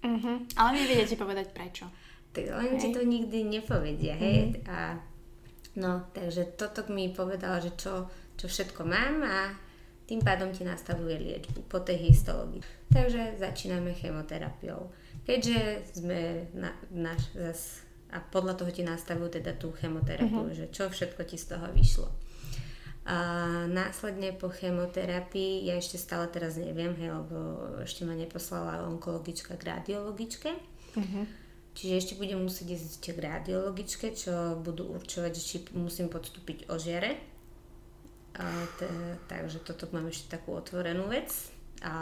Uh-huh. 0.00 0.40
Ale 0.62 0.70
nevedia 0.78 1.04
ti 1.04 1.18
povedať 1.18 1.50
prečo. 1.50 1.90
Tak 2.32 2.48
len 2.48 2.80
ti 2.80 2.88
to 2.96 3.04
nikdy 3.04 3.44
nepovedia, 3.44 4.16
hej. 4.16 4.56
Uh-huh. 4.56 4.72
A, 4.72 4.78
no, 5.76 6.08
takže 6.14 6.54
toto 6.54 6.86
mi 6.88 7.12
povedala, 7.12 7.60
že 7.60 7.76
čo, 7.76 8.08
čo 8.38 8.46
všetko 8.48 8.88
mám 8.88 9.20
a 9.26 9.38
tým 10.06 10.20
pádom 10.20 10.50
ti 10.50 10.66
nastavuje 10.66 11.14
liečbu 11.18 11.70
po 11.70 11.78
tej 11.80 12.10
histológii. 12.10 12.62
Takže 12.90 13.38
začíname 13.38 13.94
chemoterapiou. 13.94 14.90
Keďže 15.22 15.58
sme 15.94 16.50
na, 16.52 16.74
na, 16.90 17.14
zas, 17.32 17.86
a 18.10 18.18
podľa 18.20 18.58
toho 18.58 18.70
ti 18.74 18.82
nastavujú 18.82 19.38
teda 19.38 19.54
tú 19.56 19.70
chemoterapiu, 19.78 20.50
uh-huh. 20.50 20.56
že 20.56 20.68
čo 20.74 20.90
všetko 20.90 21.22
ti 21.24 21.38
z 21.38 21.54
toho 21.54 21.66
vyšlo. 21.70 22.08
A 23.02 23.18
následne 23.66 24.30
po 24.30 24.46
chemoterapii, 24.46 25.66
ja 25.66 25.74
ešte 25.74 25.98
stále 25.98 26.30
teraz 26.30 26.54
neviem, 26.54 26.94
hej, 26.94 27.10
lebo 27.10 27.36
ešte 27.82 28.06
ma 28.06 28.14
neposlala 28.14 28.86
onkologička 28.86 29.58
k 29.58 29.62
radiologičke. 29.74 30.50
Uh-huh. 30.98 31.24
Čiže 31.72 31.94
ešte 31.96 32.14
budem 32.20 32.42
musieť 32.42 32.76
ísť 32.76 33.16
k 33.16 33.18
radiologičke, 33.22 34.12
čo 34.12 34.60
budú 34.60 34.92
určovať, 34.92 35.32
či 35.40 35.56
musím 35.72 36.12
podstúpiť 36.12 36.68
ožiare 36.68 37.31
a 38.38 38.46
te, 38.80 38.88
takže 39.28 39.60
toto 39.60 39.88
mám 39.92 40.08
ešte 40.08 40.40
takú 40.40 40.56
otvorenú 40.56 41.08
vec 41.12 41.52
a 41.82 41.94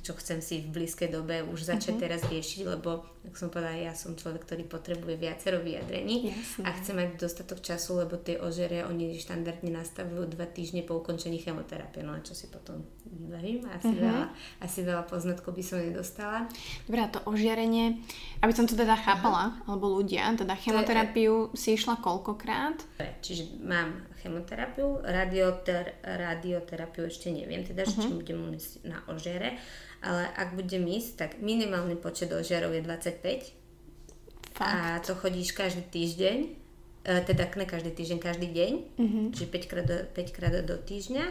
čo 0.00 0.16
chcem 0.16 0.40
si 0.40 0.64
v 0.64 0.80
blízkej 0.80 1.12
dobe 1.12 1.44
už 1.44 1.68
začať 1.68 1.92
uh-huh. 1.92 2.04
teraz 2.08 2.24
riešiť, 2.24 2.64
lebo, 2.64 3.04
ako 3.28 3.36
som 3.36 3.48
povedala, 3.52 3.76
ja 3.76 3.92
som 3.92 4.16
človek, 4.16 4.48
ktorý 4.48 4.64
potrebuje 4.64 5.20
viacero 5.20 5.60
vyjadrení 5.60 6.32
Jasne. 6.32 6.64
a 6.64 6.68
chcem 6.80 6.94
mať 6.96 7.08
dostatok 7.20 7.60
času, 7.60 8.00
lebo 8.00 8.16
tie 8.16 8.40
ožere 8.40 8.88
oni 8.88 9.12
štandardne 9.20 9.76
nastavujú 9.76 10.24
dva 10.32 10.48
týždne 10.48 10.88
po 10.88 11.04
ukončení 11.04 11.36
chemoterapie. 11.36 12.00
No 12.00 12.16
a 12.16 12.24
čo 12.24 12.32
si 12.32 12.48
potom 12.48 12.80
verím, 13.28 13.68
asi, 13.68 13.92
uh-huh. 13.92 14.08
veľa, 14.08 14.24
asi 14.64 14.78
veľa 14.88 15.04
poznatkov 15.04 15.52
by 15.52 15.64
som 15.68 15.84
nedostala. 15.84 16.48
Dobre, 16.88 17.04
to 17.12 17.20
ožiarenie, 17.28 18.00
aby 18.40 18.52
som 18.56 18.64
to 18.64 18.72
teda 18.72 18.96
chápala, 18.96 19.52
uh-huh. 19.52 19.76
alebo 19.76 20.00
ľudia, 20.00 20.32
teda 20.32 20.56
chemoterapiu 20.56 21.52
je, 21.52 21.60
si 21.60 21.68
išla 21.76 22.00
koľkokrát? 22.00 22.80
Čiže 23.20 23.60
mám 23.60 24.00
chemoterapiu, 24.20 25.00
radioter, 25.02 25.96
radioterapiu 26.04 27.08
ešte 27.08 27.32
neviem, 27.32 27.64
teda, 27.64 27.88
uh-huh. 27.88 27.96
či 27.96 28.08
mhm. 28.08 28.16
budem 28.20 28.38
ísť 28.54 28.72
na 28.84 28.98
ožiere, 29.08 29.56
ale 30.04 30.28
ak 30.36 30.56
budem 30.56 30.84
ísť, 30.84 31.10
tak 31.16 31.30
minimálny 31.40 31.96
počet 31.96 32.32
ožierov 32.32 32.72
je 32.76 32.82
25 32.84 34.56
Fakt. 34.56 34.60
a 34.60 35.00
to 35.00 35.12
chodíš 35.16 35.56
každý 35.56 35.84
týždeň, 35.88 36.38
e, 37.04 37.12
teda 37.24 37.48
ne 37.56 37.64
každý 37.64 37.90
týždeň, 37.96 38.18
každý 38.20 38.48
deň, 38.52 38.72
uh-huh. 38.96 39.26
čiže 39.32 39.48
5 39.48 39.70
krát, 39.70 39.86
do, 39.88 39.96
5 40.12 40.36
krát 40.36 40.54
do 40.64 40.76
týždňa 40.76 41.24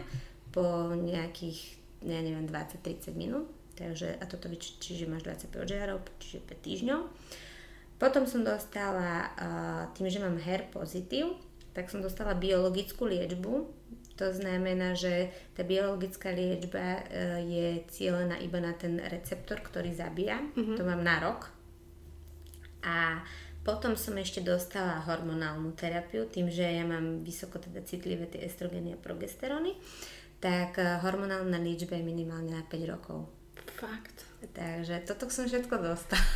po 0.50 0.94
nejakých, 0.98 1.78
ja 2.06 2.20
neviem, 2.26 2.50
20-30 2.50 3.14
minút, 3.14 3.46
takže 3.78 4.18
a 4.18 4.24
toto 4.26 4.50
čiže 4.58 5.06
máš 5.06 5.26
25 5.26 5.66
ožiarov, 5.66 6.02
čiže 6.18 6.42
5 6.42 6.66
týždňov. 6.66 7.02
Potom 8.00 8.24
som 8.24 8.48
dostala, 8.48 9.28
uh, 9.36 9.92
tým, 9.92 10.08
že 10.08 10.24
mám 10.24 10.40
HER 10.40 10.72
pozitív, 10.72 11.36
tak 11.74 11.90
som 11.90 12.02
dostala 12.02 12.34
biologickú 12.36 13.06
liečbu. 13.06 13.54
To 14.20 14.28
znamená, 14.36 15.00
že 15.00 15.32
tá 15.56 15.64
biologická 15.64 16.36
liečba 16.36 17.00
e, 17.00 17.02
je 17.48 17.68
cieľená 17.88 18.36
iba 18.44 18.60
na 18.60 18.76
ten 18.76 19.00
receptor, 19.00 19.64
ktorý 19.64 19.96
zabíja. 19.96 20.44
Mm-hmm. 20.44 20.76
To 20.76 20.84
mám 20.84 21.00
na 21.00 21.24
rok. 21.24 21.48
A 22.84 23.24
potom 23.64 23.96
som 23.96 24.16
ešte 24.20 24.44
dostala 24.44 25.00
hormonálnu 25.08 25.72
terapiu, 25.76 26.28
tým, 26.28 26.52
že 26.52 26.68
ja 26.68 26.84
mám 26.84 27.24
vysoko 27.24 27.64
teda 27.64 27.80
citlivé 27.88 28.28
tie 28.28 28.44
estrogeny 28.44 28.96
a 28.96 29.00
progesteróny, 29.00 29.80
tak 30.44 30.84
e, 30.84 31.00
hormonálna 31.00 31.56
liečba 31.56 31.96
je 31.96 32.04
minimálne 32.04 32.52
na 32.52 32.64
5 32.68 32.92
rokov. 32.92 33.32
Fakt. 33.80 34.28
Takže 34.52 35.04
toto 35.08 35.32
som 35.32 35.48
všetko 35.48 35.76
dostala. 35.80 36.28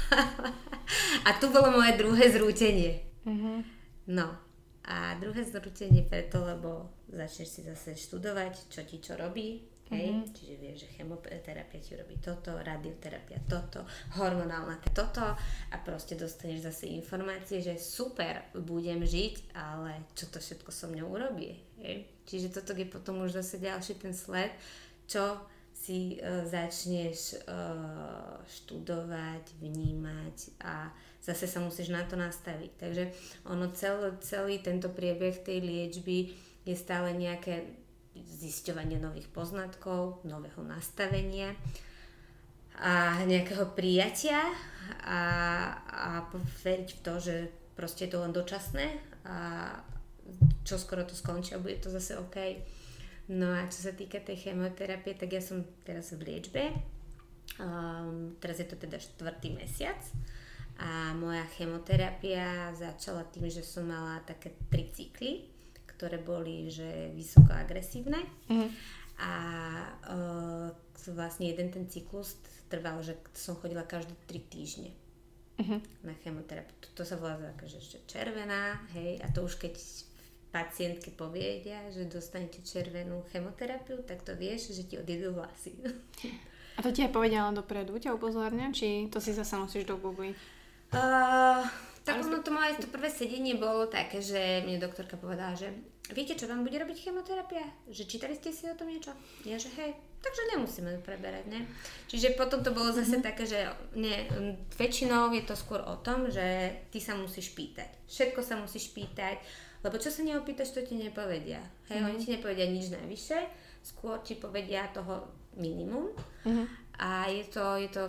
a 1.28 1.30
tu 1.40 1.52
bolo 1.52 1.76
moje 1.76 2.00
druhé 2.00 2.32
zrútenie. 2.32 3.04
Mm-hmm. 3.28 3.58
No, 4.12 4.36
a 4.84 5.16
druhé 5.16 5.48
zrútenie 5.48 6.04
preto, 6.04 6.44
lebo 6.44 6.92
začneš 7.08 7.50
si 7.50 7.62
zase 7.64 7.96
študovať, 7.96 8.68
čo 8.68 8.82
ti 8.84 9.00
čo 9.00 9.16
robí, 9.16 9.64
hej? 9.94 10.12
Mm-hmm. 10.12 10.34
Čiže 10.36 10.54
vieš, 10.60 10.78
že 10.84 10.94
chemoterapia 11.00 11.80
ti 11.80 11.92
robí 11.96 12.16
toto, 12.20 12.52
radioterapia 12.60 13.40
toto, 13.48 13.88
hormonálna 14.20 14.84
toto 14.92 15.24
a 15.72 15.76
proste 15.84 16.20
dostaneš 16.20 16.68
zase 16.68 16.92
informácie, 16.92 17.64
že 17.64 17.80
super, 17.80 18.44
budem 18.58 19.08
žiť, 19.08 19.56
ale 19.56 20.04
čo 20.18 20.28
to 20.28 20.44
všetko 20.44 20.70
so 20.74 20.92
mňou 20.92 21.08
urobí, 21.16 21.56
hej? 21.80 22.04
Čiže 22.28 22.52
toto 22.52 22.76
je 22.76 22.88
potom 22.88 23.24
už 23.24 23.40
zase 23.40 23.64
ďalší 23.64 24.00
ten 24.00 24.12
sled, 24.12 24.52
čo 25.08 25.40
si 25.84 26.16
uh, 26.16 26.48
začneš 26.48 27.44
uh, 27.44 28.40
študovať, 28.48 29.60
vnímať 29.60 30.64
a 30.64 30.88
zase 31.20 31.44
sa 31.44 31.60
musíš 31.60 31.92
na 31.92 32.08
to 32.08 32.16
nastaviť. 32.16 32.72
Takže 32.80 33.04
ono 33.52 33.68
cel, 33.76 34.16
celý 34.24 34.64
tento 34.64 34.88
priebeh 34.88 35.44
tej 35.44 35.60
liečby 35.60 36.32
je 36.64 36.76
stále 36.80 37.12
nejaké 37.12 37.68
zisťovanie 38.16 38.96
nových 39.02 39.28
poznatkov, 39.28 40.24
nového 40.24 40.64
nastavenia 40.64 41.52
a 42.80 43.22
nejakého 43.28 43.76
prijatia 43.76 44.40
a, 45.04 45.22
a 45.84 46.10
veriť 46.64 46.90
v 46.96 47.00
to, 47.04 47.14
že 47.20 47.36
proste 47.76 48.08
je 48.08 48.12
to 48.16 48.24
len 48.24 48.34
dočasné 48.34 48.88
a 49.28 49.38
čo 50.64 50.80
skoro 50.80 51.04
to 51.04 51.14
skončí 51.14 51.54
a 51.54 51.62
bude 51.62 51.78
to 51.84 51.92
zase 51.92 52.18
OK. 52.18 52.38
No 53.32 53.48
a 53.56 53.64
čo 53.72 53.88
sa 53.88 53.94
týka 53.96 54.20
tej 54.20 54.52
chemoterapie, 54.52 55.16
tak 55.16 55.32
ja 55.32 55.40
som 55.40 55.64
teraz 55.88 56.12
v 56.12 56.28
liečbe. 56.28 56.76
Um, 57.60 58.36
teraz 58.42 58.60
je 58.60 58.68
to 58.68 58.76
teda 58.76 58.98
štvrtý 58.98 59.54
mesiac 59.54 60.00
a 60.82 61.14
moja 61.14 61.46
chemoterapia 61.54 62.74
začala 62.74 63.22
tým, 63.30 63.46
že 63.46 63.62
som 63.62 63.86
mala 63.86 64.26
také 64.26 64.58
tri 64.74 64.90
cykly, 64.90 65.46
ktoré 65.86 66.18
boli 66.18 66.74
že 66.74 67.14
vysoko 67.14 67.54
agresívne. 67.54 68.26
Mm. 68.50 68.70
A 69.22 69.34
uh, 70.10 70.68
vlastne 71.14 71.54
jeden 71.54 71.70
ten 71.70 71.86
cyklus 71.86 72.42
trval, 72.72 73.06
že 73.06 73.14
som 73.38 73.54
chodila 73.54 73.86
každé 73.86 74.18
tri 74.26 74.42
týždne 74.42 74.90
uh-huh. 75.62 75.78
na 76.02 76.14
chemoterapiu. 76.26 76.74
To, 76.82 76.88
to 76.98 77.04
sa 77.06 77.22
volá 77.22 77.38
akože 77.38 78.10
červená, 78.10 78.82
hej, 78.98 79.22
a 79.22 79.30
to 79.30 79.46
už 79.46 79.62
keď 79.62 79.78
pacientke 80.54 81.10
povedia, 81.10 81.82
že 81.90 82.06
dostanete 82.06 82.62
červenú 82.62 83.26
chemoterapiu, 83.34 84.06
tak 84.06 84.22
to 84.22 84.38
vieš, 84.38 84.78
že 84.78 84.86
ti 84.86 84.96
odjedú 85.02 85.34
vlasy. 85.34 85.74
A 86.78 86.86
to 86.86 86.94
ti 86.94 87.02
aj 87.02 87.10
povedala 87.14 87.50
dopredu, 87.50 87.98
ťa 87.98 88.14
upozorňa, 88.14 88.70
či 88.70 89.10
to 89.10 89.18
si 89.18 89.34
zase 89.34 89.58
musíš 89.58 89.90
dogoogliť? 89.90 90.38
Uh, 90.94 91.66
tak 92.06 92.22
ono 92.22 92.46
to 92.46 92.54
moje 92.54 92.78
to 92.78 92.88
prvé 92.90 93.10
sedenie 93.10 93.58
bolo 93.58 93.90
také, 93.90 94.22
že 94.22 94.62
mne 94.62 94.78
doktorka 94.78 95.18
povedala, 95.18 95.58
že 95.58 95.74
viete, 96.14 96.38
čo 96.38 96.46
vám 96.46 96.62
bude 96.62 96.78
robiť 96.78 97.10
chemoterapia? 97.10 97.66
Že 97.90 98.04
čítali 98.06 98.38
ste 98.38 98.54
si 98.54 98.70
o 98.70 98.78
tom 98.78 98.94
niečo? 98.94 99.10
Ja, 99.48 99.58
že 99.58 99.74
hej, 99.74 99.98
takže 100.22 100.54
nemusíme 100.54 101.02
preberať, 101.02 101.50
ne? 101.50 101.66
Čiže 102.12 102.38
potom 102.38 102.62
to 102.62 102.76
bolo 102.76 102.94
zase 102.94 103.18
mm-hmm. 103.18 103.26
také, 103.26 103.44
že 103.50 103.60
nie, 103.98 104.30
väčšinou 104.78 105.34
je 105.34 105.44
to 105.50 105.58
skôr 105.58 105.82
o 105.82 105.98
tom, 106.02 106.30
že 106.30 106.78
ty 106.94 107.02
sa 107.02 107.18
musíš 107.18 107.58
pýtať. 107.58 107.90
Všetko 108.06 108.40
sa 108.46 108.60
musíš 108.62 108.94
pýtať, 108.94 109.42
lebo 109.84 109.96
čo 110.00 110.10
sa 110.10 110.24
neopýtaš, 110.24 110.72
to 110.72 110.82
ti 110.82 110.96
nepovedia. 110.96 111.60
Hej, 111.92 112.00
mm-hmm. 112.00 112.08
oni 112.08 112.18
ti 112.18 112.28
nepovedia 112.32 112.68
nič 112.72 112.88
najvyššie, 112.96 113.40
skôr 113.84 114.24
ti 114.24 114.40
povedia 114.40 114.88
toho 114.96 115.28
minimum. 115.60 116.16
Mm-hmm. 116.48 116.68
A 116.94 117.26
je 117.26 117.44
to, 117.50 117.74
je 117.82 117.90
to 117.90 118.04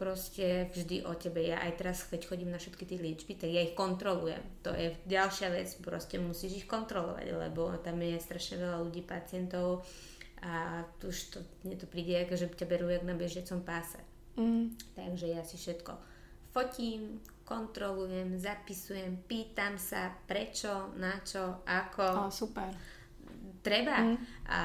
proste 0.00 0.72
vždy 0.72 1.04
o 1.04 1.12
tebe. 1.12 1.44
Ja 1.44 1.60
aj 1.60 1.76
teraz, 1.76 2.08
keď 2.08 2.24
chodím 2.24 2.48
na 2.48 2.56
všetky 2.56 2.88
tie 2.88 2.96
liečby, 2.96 3.36
tak 3.36 3.52
ja 3.52 3.60
ich 3.60 3.76
kontrolujem. 3.76 4.40
To 4.64 4.72
je 4.72 4.96
ďalšia 5.04 5.52
vec, 5.52 5.68
proste 5.84 6.16
musíš 6.16 6.64
ich 6.64 6.66
kontrolovať, 6.66 7.36
lebo 7.36 7.68
tam 7.84 8.00
je 8.00 8.16
strašne 8.16 8.64
veľa 8.64 8.80
ľudí, 8.80 9.04
pacientov 9.04 9.84
a 10.40 10.82
už 11.04 11.36
to, 11.36 11.38
mne 11.68 11.76
to 11.76 11.84
príde, 11.84 12.16
že 12.32 12.48
ťa 12.48 12.64
berú 12.64 12.88
jak 12.88 13.04
na 13.04 13.12
bežiacom 13.12 13.60
páse. 13.60 14.00
Mm. 14.40 14.72
Takže 14.96 15.26
ja 15.36 15.44
si 15.44 15.60
všetko 15.60 16.10
fotím, 16.50 17.20
kontrolujem, 17.50 18.38
zapisujem, 18.38 19.26
pýtam 19.26 19.74
sa 19.74 20.14
prečo, 20.30 20.94
na 20.94 21.18
čo, 21.26 21.66
ako. 21.66 22.30
O, 22.30 22.30
super. 22.30 22.70
Treba. 23.66 24.06
Mm. 24.06 24.16
A, 24.46 24.62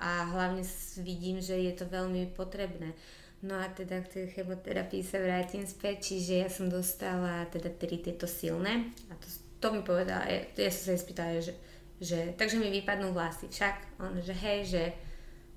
a 0.00 0.10
hlavne 0.32 0.64
vidím, 1.04 1.44
že 1.44 1.60
je 1.60 1.76
to 1.76 1.84
veľmi 1.84 2.32
potrebné. 2.32 2.96
No 3.44 3.60
a 3.60 3.68
teda 3.68 4.00
k 4.00 4.08
tej 4.08 4.26
chemoterapii 4.32 5.04
sa 5.04 5.20
vrátim 5.20 5.68
späť, 5.68 6.16
čiže 6.16 6.32
ja 6.40 6.48
som 6.48 6.72
dostala 6.72 7.44
teda 7.52 7.68
tri 7.76 8.00
tieto 8.00 8.24
silné 8.24 8.88
a 9.12 9.20
to, 9.20 9.28
to 9.60 9.66
mi 9.68 9.84
povedala, 9.84 10.24
ja, 10.24 10.48
ja 10.48 10.72
som 10.72 10.88
sa 10.88 10.92
jej 10.96 11.02
spýtala, 11.04 11.44
že, 11.44 11.52
že 12.00 12.32
takže 12.40 12.56
mi 12.56 12.72
vypadnú 12.72 13.12
vlasy. 13.12 13.52
Však 13.52 14.00
on, 14.00 14.16
že 14.24 14.32
hej, 14.32 14.58
že 14.64 14.82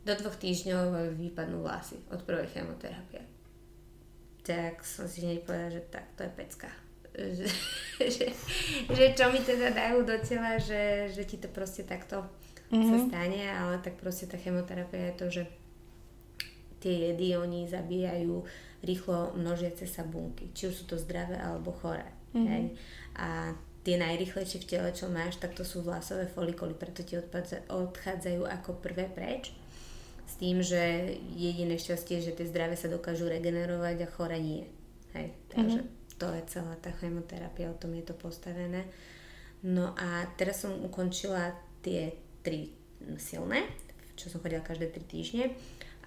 do 0.03 0.19
dvoch 0.19 0.35
týždňov 0.35 1.15
vypadnú 1.15 1.63
vlasy 1.63 2.03
od 2.11 2.19
prvej 2.27 2.51
chemoterapie. 2.51 3.36
Tak 4.47 4.87
som 4.87 5.05
si 5.11 5.27
hneď 5.27 5.43
povedala, 5.43 5.75
že 5.75 5.83
tak, 5.91 6.07
to 6.15 6.23
je 6.23 6.31
pecka. 6.31 6.69
Že, 7.11 7.47
že, 8.15 8.25
že 8.87 9.05
čo 9.11 9.27
mi 9.27 9.43
teda 9.43 9.75
dajú 9.75 10.07
do 10.07 10.15
tela, 10.23 10.55
že, 10.55 11.11
že 11.11 11.27
ti 11.27 11.35
to 11.35 11.51
proste 11.51 11.83
takto 11.83 12.23
mm-hmm. 12.71 12.87
sa 12.87 12.97
stane, 13.11 13.43
ale 13.51 13.75
tak 13.83 13.99
proste 13.99 14.31
tá 14.31 14.39
chemoterapia 14.39 15.11
je 15.11 15.19
to, 15.19 15.27
že 15.27 15.43
tie 16.79 17.11
jedy 17.11 17.35
oni 17.35 17.67
zabíjajú 17.67 18.45
rýchlo 18.85 19.33
množiace 19.33 19.89
sa 19.89 20.05
bunky, 20.05 20.53
či 20.53 20.69
už 20.69 20.75
sú 20.75 20.85
to 20.85 20.95
zdravé 21.01 21.35
alebo 21.41 21.73
choré. 21.73 22.05
Mm-hmm. 22.37 22.47
Hej? 22.47 22.63
A 23.17 23.57
tie 23.81 23.95
najrychlejšie 23.97 24.61
v 24.61 24.69
tele, 24.69 24.89
čo 24.93 25.09
máš, 25.09 25.41
tak 25.41 25.57
to 25.57 25.65
sú 25.65 25.81
vlasové 25.81 26.29
folikoly, 26.29 26.77
preto 26.77 27.01
ti 27.01 27.17
odchádzajú 27.17 28.41
ako 28.45 28.83
prvé 28.83 29.09
preč. 29.09 29.55
S 30.27 30.35
tým, 30.35 30.59
že 30.59 31.15
jediné 31.33 31.79
šťastie 31.79 32.19
že 32.19 32.35
tie 32.35 32.45
zdravé 32.45 32.75
sa 32.75 32.91
dokážu 32.91 33.31
regenerovať 33.31 34.03
a 34.03 34.11
chore 34.11 34.37
nie. 34.37 34.67
Hej? 35.15 35.33
Takže 35.49 35.79
mm-hmm. 35.81 36.19
to 36.19 36.27
je 36.35 36.41
celá 36.51 36.75
tá 36.83 36.91
chemoterapia, 36.99 37.71
o 37.71 37.79
tom 37.79 37.95
je 37.95 38.03
to 38.03 38.13
postavené. 38.13 38.85
No 39.63 39.95
a 39.97 40.27
teraz 40.37 40.67
som 40.67 40.75
ukončila 40.83 41.55
tie 41.81 42.13
tri 42.43 42.75
silné, 43.17 43.65
čo 44.19 44.29
som 44.29 44.43
chodila 44.43 44.61
každé 44.61 44.91
tri 44.93 45.03
týždne 45.07 45.45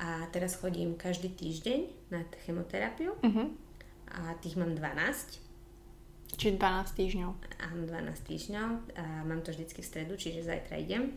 a 0.00 0.28
teraz 0.32 0.56
chodím 0.56 0.96
každý 0.96 1.32
týždeň 1.32 2.12
na 2.14 2.24
chemoterapiu 2.46 3.16
uh-huh. 3.20 3.48
a 4.08 4.36
tých 4.40 4.56
mám 4.56 4.72
12. 4.72 5.49
Čiže 6.36 6.56
12 6.56 6.98
týždňov. 6.98 7.30
Áno, 7.58 7.82
12 7.84 8.28
týždňov 8.30 8.70
a 8.96 9.04
mám 9.26 9.42
to 9.42 9.50
vždycky 9.50 9.82
v 9.82 9.90
stredu, 9.90 10.14
čiže 10.14 10.46
zajtra 10.46 10.78
idem. 10.78 11.10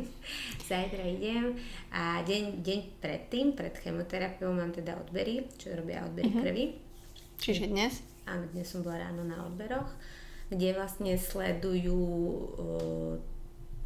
zajtra 0.70 1.04
idem 1.08 1.54
a 1.94 2.20
deň, 2.26 2.60
deň 2.66 2.80
predtým, 2.98 3.54
pred 3.54 3.74
chemoterapiou 3.78 4.50
mám 4.50 4.74
teda 4.74 4.98
odbery, 4.98 5.46
čo 5.56 5.72
robia 5.78 6.02
odbery 6.04 6.30
uh-huh. 6.34 6.42
krvi. 6.42 6.64
Čiže 7.38 7.70
dnes? 7.70 8.02
Áno, 8.26 8.44
dnes 8.50 8.66
som 8.66 8.82
bola 8.82 9.08
ráno 9.08 9.22
na 9.24 9.46
odberoch, 9.46 9.88
kde 10.50 10.74
vlastne 10.74 11.14
sledujú 11.16 12.02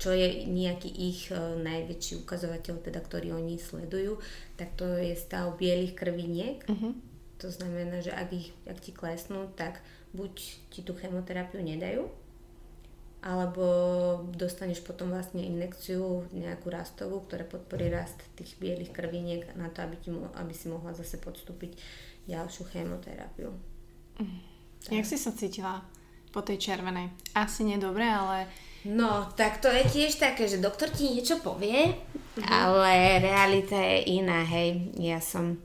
čo 0.02 0.10
je 0.10 0.50
nejaký 0.50 0.90
ich 0.90 1.30
najväčší 1.38 2.26
ukazovateľ, 2.26 2.82
teda, 2.82 2.98
ktorý 3.06 3.38
oni 3.38 3.54
sledujú, 3.54 4.18
tak 4.58 4.74
to 4.74 4.98
je 4.98 5.14
stav 5.14 5.54
bielých 5.54 5.94
krviniek. 5.94 6.58
Uh-huh. 6.66 6.98
To 7.38 7.46
znamená, 7.46 8.02
že 8.02 8.10
ak, 8.10 8.34
ich, 8.34 8.50
ak 8.66 8.82
ti 8.82 8.90
klesnú, 8.90 9.46
tak 9.54 9.78
buď 10.12 10.32
ti 10.68 10.80
tú 10.84 10.92
chemoterapiu 10.92 11.60
nedajú, 11.64 12.08
alebo 13.22 13.64
dostaneš 14.34 14.82
potom 14.82 15.14
vlastne 15.14 15.46
injekciu 15.46 16.26
nejakú 16.34 16.68
rastovú, 16.68 17.22
ktorá 17.22 17.46
podporí 17.46 17.86
rast 17.86 18.18
tých 18.34 18.58
bielých 18.58 18.90
krviniek 18.90 19.54
na 19.54 19.70
to, 19.70 19.86
aby, 19.86 19.96
ti, 20.02 20.10
aby 20.10 20.52
si 20.52 20.66
mohla 20.66 20.90
zase 20.90 21.22
podstúpiť 21.22 21.78
ďalšiu 22.26 22.66
chemoterapiu. 22.74 23.50
Uh-huh. 24.18 24.40
Jak 24.90 25.06
si 25.06 25.14
sa 25.14 25.30
cítila 25.30 25.86
po 26.34 26.42
tej 26.42 26.58
červenej? 26.58 27.14
Asi 27.38 27.62
nedobre, 27.62 28.02
ale 28.02 28.50
No, 28.82 29.30
tak 29.38 29.62
to 29.62 29.70
je 29.70 29.86
tiež 29.86 30.18
také, 30.18 30.50
že 30.50 30.58
doktor 30.58 30.90
ti 30.90 31.06
niečo 31.06 31.38
povie, 31.38 31.94
uh-huh. 31.94 32.42
ale 32.42 33.22
realita 33.22 33.78
je 33.78 34.18
iná, 34.18 34.42
hej. 34.42 34.90
Ja 34.98 35.22
som, 35.22 35.62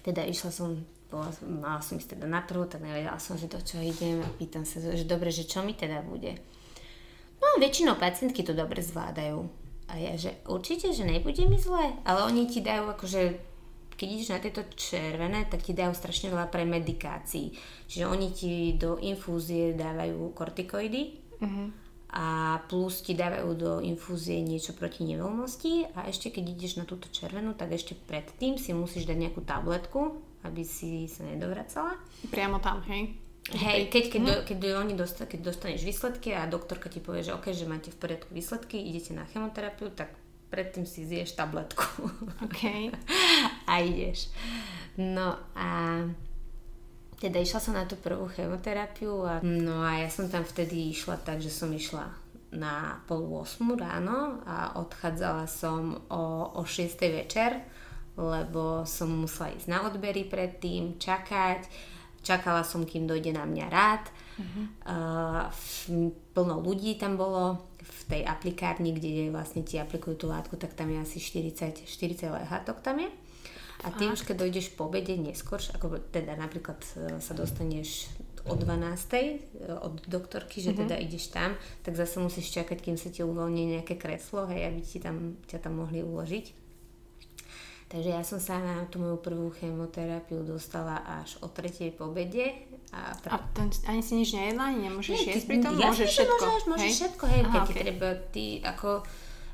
teda 0.00 0.24
išla 0.24 0.48
som, 0.48 0.80
bola, 1.10 1.30
mala 1.42 1.80
som 1.82 1.98
ísť 1.98 2.18
teda 2.18 2.26
na 2.26 2.42
trhu, 2.42 2.66
tak 2.66 2.82
nevedela 2.82 3.18
som, 3.22 3.38
že 3.38 3.50
do 3.50 3.60
čo 3.62 3.78
idem 3.78 4.22
a 4.22 4.28
pýtam 4.36 4.66
sa, 4.66 4.82
že 4.82 5.06
dobre, 5.06 5.30
že 5.30 5.46
čo 5.46 5.62
mi 5.62 5.72
teda 5.72 6.02
bude. 6.02 6.38
No, 7.38 7.60
väčšinou 7.60 8.00
pacientky 8.00 8.42
to 8.42 8.56
dobre 8.56 8.80
zvládajú. 8.80 9.46
A 9.86 10.02
ja, 10.02 10.18
že 10.18 10.34
určite, 10.50 10.90
že 10.90 11.06
nebude 11.06 11.46
mi 11.46 11.62
zle, 11.62 11.94
ale 12.02 12.20
oni 12.26 12.50
ti 12.50 12.58
dajú 12.58 12.90
akože 12.90 13.54
keď 13.96 14.08
ideš 14.12 14.28
na 14.28 14.44
tieto 14.44 14.60
červené, 14.76 15.48
tak 15.48 15.64
ti 15.64 15.72
dajú 15.72 15.96
strašne 15.96 16.28
veľa 16.28 16.52
premedikácií. 16.52 17.56
Čiže 17.88 18.04
oni 18.04 18.28
ti 18.28 18.76
do 18.76 19.00
infúzie 19.00 19.72
dávajú 19.72 20.36
kortikoidy, 20.36 21.02
uh-huh 21.40 21.86
a 22.16 22.58
plus 22.70 23.04
ti 23.04 23.12
dávajú 23.12 23.48
do 23.58 23.72
infúzie 23.84 24.40
niečo 24.40 24.72
proti 24.72 25.04
nevoľnosti 25.04 25.92
a 25.98 26.08
ešte 26.08 26.32
keď 26.32 26.44
ideš 26.56 26.80
na 26.80 26.88
túto 26.88 27.12
červenú, 27.12 27.52
tak 27.52 27.76
ešte 27.76 27.92
predtým 27.92 28.56
si 28.56 28.72
musíš 28.72 29.04
dať 29.04 29.18
nejakú 29.20 29.44
tabletku, 29.44 30.16
aby 30.46 30.62
si 30.62 31.10
sa 31.10 31.26
nedovracala. 31.26 31.98
Priamo 32.30 32.62
tam, 32.62 32.80
hej? 32.86 33.18
Hej, 33.46 33.94
keď, 33.94 34.04
keď, 34.10 34.20
hm. 34.20 34.26
do, 34.26 34.34
keď, 34.42 34.58
oni 34.82 34.94
dosta, 34.98 35.22
keď 35.22 35.54
dostaneš 35.54 35.86
výsledky 35.86 36.34
a 36.34 36.50
doktorka 36.50 36.90
ti 36.90 36.98
povie, 36.98 37.22
že 37.22 37.34
ok, 37.34 37.54
že 37.54 37.70
máte 37.70 37.94
v 37.94 37.98
poriadku 38.02 38.34
výsledky, 38.34 38.74
idete 38.78 39.14
na 39.14 39.22
chemoterapiu, 39.30 39.94
tak 39.94 40.10
predtým 40.50 40.82
si 40.82 41.06
zješ 41.06 41.38
tabletku. 41.38 41.86
Ok. 42.42 42.90
a 43.70 43.72
ideš. 43.82 44.34
No 44.98 45.38
a 45.54 46.02
teda 47.22 47.40
išla 47.40 47.60
som 47.62 47.74
na 47.78 47.86
tú 47.88 47.96
prvú 47.96 48.28
chemoterapiu 48.28 49.12
a 49.24 49.34
no 49.40 49.80
a 49.80 50.04
ja 50.04 50.08
som 50.10 50.28
tam 50.28 50.44
vtedy 50.44 50.92
išla 50.92 51.16
tak, 51.22 51.40
že 51.40 51.48
som 51.48 51.70
išla 51.72 52.12
na 52.52 52.98
pol 53.04 53.26
8 53.30 53.62
ráno 53.76 54.40
a 54.46 54.78
odchádzala 54.80 55.46
som 55.46 55.96
o, 56.08 56.24
o 56.56 56.62
6 56.64 56.98
večer, 57.12 57.62
lebo 58.16 58.88
som 58.88 59.12
musela 59.12 59.52
ísť 59.52 59.68
na 59.68 59.84
odbery 59.84 60.24
predtým, 60.24 60.96
čakať. 60.96 61.68
Čakala 62.24 62.66
som, 62.66 62.82
kým 62.82 63.06
dojde 63.06 63.30
na 63.30 63.46
mňa 63.46 63.66
rád. 63.70 64.04
Uh-huh. 64.36 64.66
Uh, 64.82 65.46
plno 66.34 66.58
ľudí 66.58 66.98
tam 66.98 67.14
bolo 67.14 67.70
v 67.78 68.00
tej 68.10 68.22
aplikárni, 68.26 68.90
kde 68.90 69.30
vlastne 69.30 69.62
ti 69.62 69.78
aplikujú 69.78 70.26
tú 70.26 70.26
látku, 70.26 70.58
tak 70.58 70.74
tam 70.74 70.90
je 70.90 70.98
asi 70.98 71.18
40, 71.22 71.86
40 71.86 72.34
lehátok 72.34 72.82
tam 72.82 72.98
je. 72.98 73.10
A 73.84 73.92
ty 73.92 74.08
už 74.08 74.24
keď 74.24 74.48
dojdeš 74.48 74.72
po 74.72 74.88
obede 74.88 75.12
neskôr, 75.20 75.60
ako 75.60 76.00
teda 76.08 76.32
napríklad 76.34 76.80
e, 76.96 77.20
sa 77.20 77.36
dostaneš 77.36 78.08
o 78.48 78.56
12. 78.56 78.64
E, 78.64 79.36
od 79.68 80.00
doktorky, 80.08 80.64
že 80.64 80.72
mm-hmm. 80.72 80.82
teda 80.88 80.96
ideš 80.96 81.28
tam, 81.28 81.52
tak 81.84 81.92
zase 81.92 82.16
musíš 82.18 82.50
čakať, 82.56 82.80
kým 82.80 82.96
sa 82.96 83.12
ti 83.12 83.20
uvoľní 83.20 83.76
nejaké 83.76 84.00
kreslo, 84.00 84.48
hej, 84.48 84.64
aby 84.64 84.80
ti 84.80 84.98
tam, 84.98 85.36
ťa 85.44 85.58
tam 85.60 85.84
mohli 85.84 86.00
uložiť. 86.00 86.65
Takže 87.86 88.10
ja 88.10 88.22
som 88.26 88.42
sa 88.42 88.58
na 88.58 88.82
tú 88.90 88.98
moju 88.98 89.22
prvú 89.22 89.46
chemoterapiu 89.54 90.42
dostala 90.42 90.98
až 91.22 91.38
o 91.38 91.46
tretej 91.46 91.94
po 91.94 92.10
obede. 92.10 92.66
A, 92.90 93.14
pr- 93.14 93.30
a 93.30 93.36
ten, 93.54 93.70
ani 93.86 94.02
si 94.02 94.18
nič 94.18 94.34
nejedla, 94.34 94.74
ani 94.74 94.90
nemôžeš 94.90 95.18
Nie, 95.22 95.38
jesť 95.38 95.46
pri 95.46 95.58
tom? 95.62 95.72
Môžeš 95.78 96.08
všetko. 96.10 96.42
Môžeš, 96.42 96.64
môžeš 96.66 96.82
hej? 96.82 96.96
všetko, 96.98 97.24
hej, 97.30 97.42
Aha, 97.46 97.52
keď 97.54 97.62
okay. 97.62 97.78
treba, 97.86 98.08
ty 98.34 98.44
ako, 98.62 98.90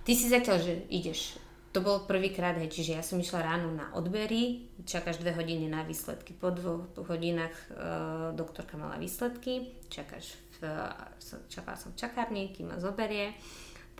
ty 0.08 0.12
si 0.16 0.26
zatiaľ, 0.32 0.56
že 0.64 0.72
ideš 0.88 1.42
to 1.72 1.80
bol 1.80 2.04
prvýkrát, 2.04 2.52
hej, 2.60 2.68
čiže 2.68 3.00
ja 3.00 3.02
som 3.02 3.16
išla 3.16 3.48
ráno 3.48 3.72
na 3.72 3.88
odbery, 3.96 4.68
čakáš 4.84 5.16
dve 5.16 5.32
hodiny 5.32 5.72
na 5.72 5.88
výsledky. 5.88 6.36
Po 6.36 6.52
dvoch 6.52 6.84
hodinách 7.08 7.56
e, 7.56 7.66
doktorka 8.36 8.76
mala 8.76 9.00
výsledky, 9.00 9.72
čakáš 9.88 10.36
v, 10.60 10.68
čakala 11.48 11.80
som 11.80 11.96
v 11.96 11.98
čakárni, 11.98 12.52
kým 12.52 12.68
ma 12.68 12.76
zoberie. 12.76 13.32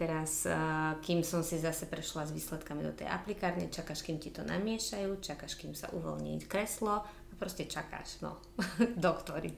Teraz, 0.03 0.51
e, 0.51 0.59
kým 0.99 1.23
som 1.23 1.47
si 1.47 1.63
zase 1.63 1.87
prešla 1.87 2.27
s 2.27 2.35
výsledkami 2.35 2.83
do 2.83 2.91
tej 2.91 3.07
aplikárne, 3.07 3.71
čakáš, 3.71 4.03
kým 4.03 4.19
ti 4.19 4.35
to 4.35 4.43
namiešajú, 4.43 5.23
čakáš, 5.23 5.55
kým 5.55 5.79
sa 5.79 5.95
uvoľní 5.95 6.43
kreslo 6.51 7.07
a 7.07 7.33
proste 7.39 7.71
čakáš, 7.71 8.19
no, 8.19 8.43
doktory. 8.99 9.55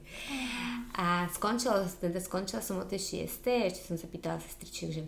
A 1.01 1.25
skončila, 1.33 1.81
teda 1.97 2.21
skončila 2.21 2.61
som 2.61 2.77
o 2.77 2.85
tej 2.85 3.25
6. 3.25 3.41
ešte 3.73 3.89
som 3.89 3.97
sa 3.97 4.05
pýtala 4.05 4.37
sestričiek, 4.37 4.89
že 4.93 5.03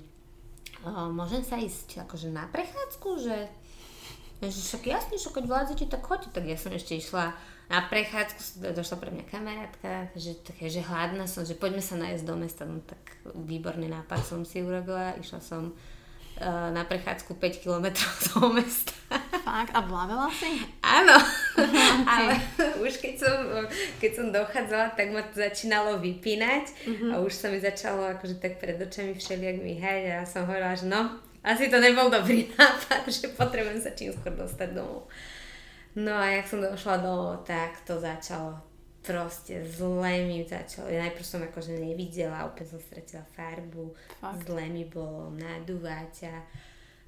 môžem 1.14 1.46
sa 1.46 1.62
ísť 1.62 2.02
akože 2.10 2.34
na 2.34 2.50
prechádzku, 2.50 3.22
že, 3.22 3.38
že 4.42 4.58
však 4.58 4.90
jasne, 4.90 5.22
že 5.22 5.30
keď 5.30 5.46
vládzete, 5.46 5.86
tak 5.86 6.02
choďte. 6.02 6.34
Tak 6.34 6.50
ja 6.50 6.58
som 6.58 6.74
ešte 6.74 6.98
išla 6.98 7.38
na 7.68 7.84
prechádzku, 7.84 8.64
došla 8.72 8.96
pre 8.96 9.12
mňa 9.12 9.26
kamarátka, 9.28 10.08
že, 10.16 10.40
také, 10.40 10.72
že 10.72 10.80
hladná 10.80 11.28
som, 11.28 11.44
že 11.44 11.52
poďme 11.52 11.84
sa 11.84 12.00
nájsť 12.00 12.24
do 12.24 12.36
mesta, 12.40 12.64
no 12.64 12.80
tak 12.80 13.00
výborný 13.36 13.92
nápad 13.92 14.24
som 14.24 14.48
si 14.48 14.64
urobila, 14.64 15.20
išla 15.20 15.44
som 15.44 15.76
uh, 15.76 16.70
na 16.72 16.88
prechádzku 16.88 17.36
5 17.36 17.64
km 17.68 17.92
do 18.32 18.56
mesta. 18.56 18.96
Fakt? 19.44 19.76
A 19.76 19.84
vlavela 19.84 20.32
si? 20.32 20.64
Áno, 20.80 21.20
okay. 21.60 22.08
ale 22.08 22.34
už 22.80 23.04
keď 23.04 23.14
som, 23.20 23.36
keď 24.00 24.12
som 24.16 24.26
dochádzala, 24.32 24.96
tak 24.96 25.12
ma 25.12 25.28
to 25.28 25.44
začínalo 25.44 26.00
vypínať 26.00 26.72
uh-huh. 26.72 27.12
a 27.12 27.14
už 27.20 27.36
sa 27.36 27.52
mi 27.52 27.60
začalo 27.60 28.16
akože 28.16 28.40
tak 28.40 28.64
pred 28.64 28.80
očami 28.80 29.12
všelijak 29.12 29.60
myhať 29.60 30.02
a 30.08 30.14
ja 30.20 30.24
som 30.24 30.48
hovorila, 30.48 30.72
že 30.72 30.88
no, 30.88 31.20
asi 31.44 31.68
to 31.68 31.84
nebol 31.84 32.08
dobrý 32.08 32.48
nápad, 32.56 33.08
že 33.08 33.32
potrebujem 33.36 33.80
sa 33.84 33.92
čím 33.92 34.16
skôr 34.16 34.36
dostať 34.36 34.72
domov. 34.72 35.08
No 35.98 36.14
a 36.14 36.30
jak 36.30 36.46
som 36.46 36.62
došla 36.62 37.02
domov, 37.02 37.42
tak 37.42 37.82
to 37.82 37.98
začalo 37.98 38.68
proste 39.08 39.64
zle 39.72 40.28
mi 40.28 40.44
začalo. 40.44 40.92
Ja 40.92 41.08
najprv 41.08 41.24
som 41.24 41.40
akože 41.40 41.80
nevidela, 41.80 42.44
úplne 42.44 42.68
som 42.68 42.84
stratila 42.84 43.24
farbu, 43.32 43.96
Fakt. 44.20 44.44
zle 44.44 44.68
mi 44.68 44.84
bolo 44.84 45.32
nadúvať 45.32 46.28
a 46.28 46.36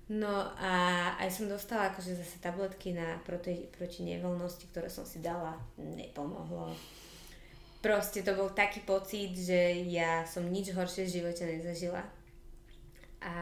No 0.09 0.41
a 0.57 0.73
aj 1.21 1.29
som 1.29 1.45
dostala 1.45 1.93
akože 1.93 2.17
zase 2.17 2.41
tabletky 2.41 2.97
na 2.97 3.21
proti, 3.21 3.69
proti 3.69 4.01
nevoľnosti, 4.01 4.65
ktoré 4.73 4.89
som 4.89 5.05
si 5.05 5.21
dala, 5.21 5.53
nepomohlo. 5.77 6.73
Proste 7.77 8.25
to 8.25 8.33
bol 8.33 8.49
taký 8.49 8.81
pocit, 8.89 9.37
že 9.37 9.85
ja 9.85 10.25
som 10.25 10.49
nič 10.49 10.73
horšie 10.73 11.05
v 11.05 11.13
živote 11.13 11.45
nezažila. 11.45 12.01
A 13.21 13.37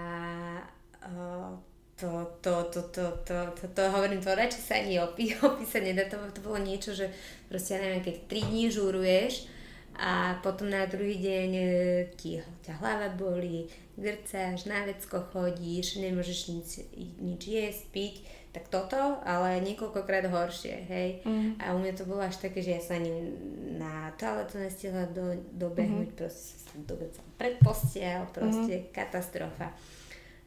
uh, 1.08 1.56
to, 1.98 2.38
to, 2.42 2.64
to, 2.72 2.82
to, 2.94 3.06
to, 3.26 3.38
to, 3.58 3.68
to, 3.74 3.82
hovorím, 3.90 4.22
to 4.22 4.30
radšej 4.30 4.64
sa 4.64 4.78
ani 4.78 5.02
opí, 5.02 5.34
opísať 5.42 5.82
nedá, 5.82 6.06
to, 6.06 6.22
to 6.30 6.46
bolo 6.46 6.62
niečo, 6.62 6.94
že 6.94 7.10
proste 7.50 7.78
ja 7.78 7.80
neviem, 7.82 8.06
keď 8.06 8.16
3 8.30 8.50
dní 8.54 8.64
žúruješ 8.70 9.50
a 9.98 10.38
potom 10.46 10.70
na 10.70 10.86
druhý 10.86 11.18
deň 11.18 11.50
e, 11.58 11.66
ti 12.14 12.38
ťa 12.38 12.78
hlava 12.78 13.10
boli, 13.18 13.66
grcáš, 13.98 14.70
na 14.70 14.86
vecko 14.86 15.26
chodíš, 15.34 15.98
nemôžeš 15.98 16.40
nič, 16.54 16.70
nič 17.18 17.42
jesť, 17.50 17.84
piť, 17.90 18.16
tak 18.54 18.70
toto, 18.70 19.18
ale 19.26 19.58
niekoľkokrát 19.66 20.30
horšie, 20.30 20.86
hej. 20.86 21.10
Mm. 21.26 21.58
A 21.58 21.74
u 21.74 21.82
mňa 21.82 21.94
to 21.98 22.06
bolo 22.06 22.22
až 22.22 22.38
také, 22.38 22.62
že 22.62 22.78
ja 22.78 22.82
sa 22.82 22.94
ani 22.94 23.10
na 23.74 24.14
toaletu 24.22 24.62
nestihla 24.62 25.10
do, 25.10 25.34
dobehnúť, 25.58 26.14
mm. 26.14 26.18
proste 26.18 26.62
sa 26.62 26.78
dobecala 26.78 27.26
pred 27.42 27.58
postiel, 27.58 28.22
proste 28.30 28.86
mm. 28.86 28.94
katastrofa 28.94 29.74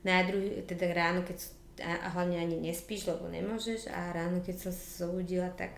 na 0.04 0.24
druhý, 0.24 0.64
teda 0.64 0.92
ráno, 0.92 1.24
keď 1.24 1.38
a, 1.80 2.12
hlavne 2.16 2.40
ani 2.40 2.56
nespíš, 2.60 3.08
lebo 3.08 3.28
nemôžeš 3.28 3.88
a 3.88 4.12
ráno, 4.12 4.40
keď 4.44 4.56
som 4.68 4.72
sa 4.72 4.86
zobudila, 5.06 5.48
tak 5.56 5.76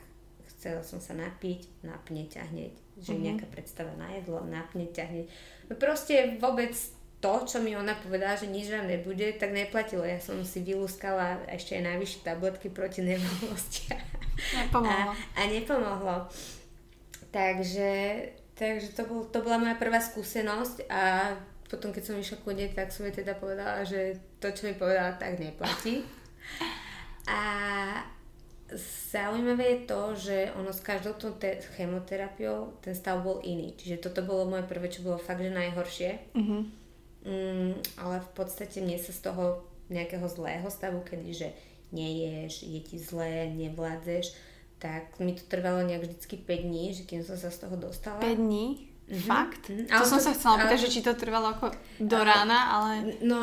chcela 0.54 0.82
som 0.86 1.02
sa 1.02 1.14
napiť, 1.18 1.82
napne 1.82 2.26
ťa 2.26 2.54
hneď, 2.54 2.74
že 3.02 3.14
mm-hmm. 3.14 3.24
nejaká 3.26 3.46
predstava 3.50 3.90
na 3.98 4.14
jedlo, 4.14 4.42
napne 4.46 4.86
ťa 4.86 5.04
hneď. 5.10 5.26
No 5.66 5.74
proste 5.74 6.38
vôbec 6.38 6.70
to, 7.22 7.34
čo 7.46 7.62
mi 7.62 7.78
ona 7.78 7.94
povedala, 7.94 8.34
že 8.34 8.50
nič 8.50 8.66
vám 8.66 8.90
nebude, 8.90 9.38
tak 9.38 9.54
neplatilo. 9.54 10.02
Ja 10.02 10.18
som 10.18 10.42
si 10.42 10.58
vylúskala 10.58 11.46
ešte 11.46 11.78
aj 11.78 11.86
najvyššie 11.86 12.20
tabletky 12.26 12.66
proti 12.66 13.06
nemohlosti. 13.06 13.94
Nepomohlo. 14.58 15.14
A, 15.14 15.38
a 15.38 15.40
nepomohlo. 15.46 16.26
Takže, 17.30 17.90
takže 18.58 18.90
to, 18.98 19.06
bol, 19.06 19.22
to 19.30 19.38
bola 19.38 19.62
moja 19.62 19.78
prvá 19.78 20.02
skúsenosť 20.02 20.90
a 20.90 21.34
potom 21.72 21.88
keď 21.88 22.02
som 22.04 22.20
išla 22.20 22.44
ku 22.44 22.52
tak 22.52 22.92
som 22.92 23.08
jej 23.08 23.16
teda 23.16 23.32
povedala, 23.40 23.80
že 23.80 24.20
to, 24.36 24.52
čo 24.52 24.68
mi 24.68 24.76
povedala, 24.76 25.16
tak 25.16 25.40
neplatí. 25.40 26.04
A 27.24 27.40
zaujímavé 29.08 29.64
je 29.64 29.78
to, 29.88 30.00
že 30.12 30.36
ono 30.52 30.68
s 30.68 30.84
každou 30.84 31.16
tou 31.16 31.32
te- 31.40 31.64
chemoterapiou 31.80 32.76
ten 32.84 32.92
stav 32.92 33.24
bol 33.24 33.40
iný. 33.40 33.72
Čiže 33.72 34.04
toto 34.04 34.20
bolo 34.20 34.52
moje 34.52 34.68
prvé, 34.68 34.92
čo 34.92 35.00
bolo 35.00 35.16
fakt, 35.16 35.40
že 35.40 35.48
najhoršie. 35.48 36.36
Mm-hmm. 36.36 36.62
Mm, 37.22 37.72
ale 38.04 38.16
v 38.20 38.30
podstate 38.36 38.84
mne 38.84 39.00
sa 39.00 39.16
z 39.16 39.32
toho 39.32 39.64
nejakého 39.88 40.28
zlého 40.28 40.68
stavu, 40.68 41.00
kedy 41.00 41.30
že 41.32 41.48
neješ, 41.92 42.68
je 42.68 42.80
ti 42.84 42.96
zlé, 43.00 43.48
nevládzeš, 43.52 44.36
tak 44.76 45.16
mi 45.20 45.32
to 45.36 45.44
trvalo 45.48 45.84
nejak 45.84 46.04
vždycky 46.04 46.36
5 46.36 46.68
dní, 46.68 46.84
že 46.92 47.02
kým 47.08 47.22
som 47.24 47.36
sa 47.40 47.48
z 47.48 47.64
toho 47.64 47.76
dostala. 47.80 48.20
5 48.20 48.36
dní? 48.36 48.91
Mm-hmm. 49.08 49.28
Fakt? 49.28 49.62
Mm-hmm. 49.68 49.88
To 49.90 49.94
ale 49.98 50.06
som 50.06 50.20
to, 50.20 50.24
sa 50.24 50.32
chcela 50.32 50.54
pýtať, 50.62 50.78
ale... 50.78 50.84
že 50.86 50.92
či 50.94 51.00
to 51.02 51.12
trvalo 51.18 51.46
ako 51.52 51.66
do 52.00 52.18
ale, 52.18 52.26
rána, 52.28 52.58
ale... 52.70 52.90
No, 53.20 53.40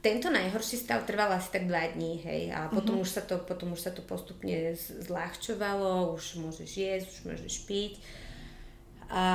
tento 0.00 0.32
najhorší 0.32 0.76
stav 0.80 1.04
trval 1.04 1.32
asi 1.36 1.52
tak 1.52 1.68
2 1.68 1.96
dní, 1.96 2.24
hej, 2.24 2.42
a 2.52 2.72
potom, 2.72 2.98
mm-hmm. 2.98 3.04
už 3.04 3.10
sa 3.10 3.22
to, 3.22 3.36
potom 3.44 3.76
už 3.76 3.80
sa 3.80 3.92
to 3.92 4.00
postupne 4.00 4.74
zľahčovalo, 4.80 6.16
už 6.16 6.40
môžeš 6.40 6.70
jesť, 6.72 7.06
už 7.06 7.20
môžeš 7.28 7.54
piť 7.68 8.00
a 9.10 9.26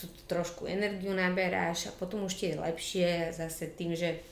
tu 0.00 0.08
trošku 0.24 0.64
energiu 0.64 1.12
naberáš 1.12 1.92
a 1.92 1.92
potom 1.92 2.24
už 2.24 2.32
ti 2.32 2.44
je 2.48 2.56
lepšie 2.56 3.08
zase 3.36 3.68
tým, 3.76 3.92
že 3.92 4.24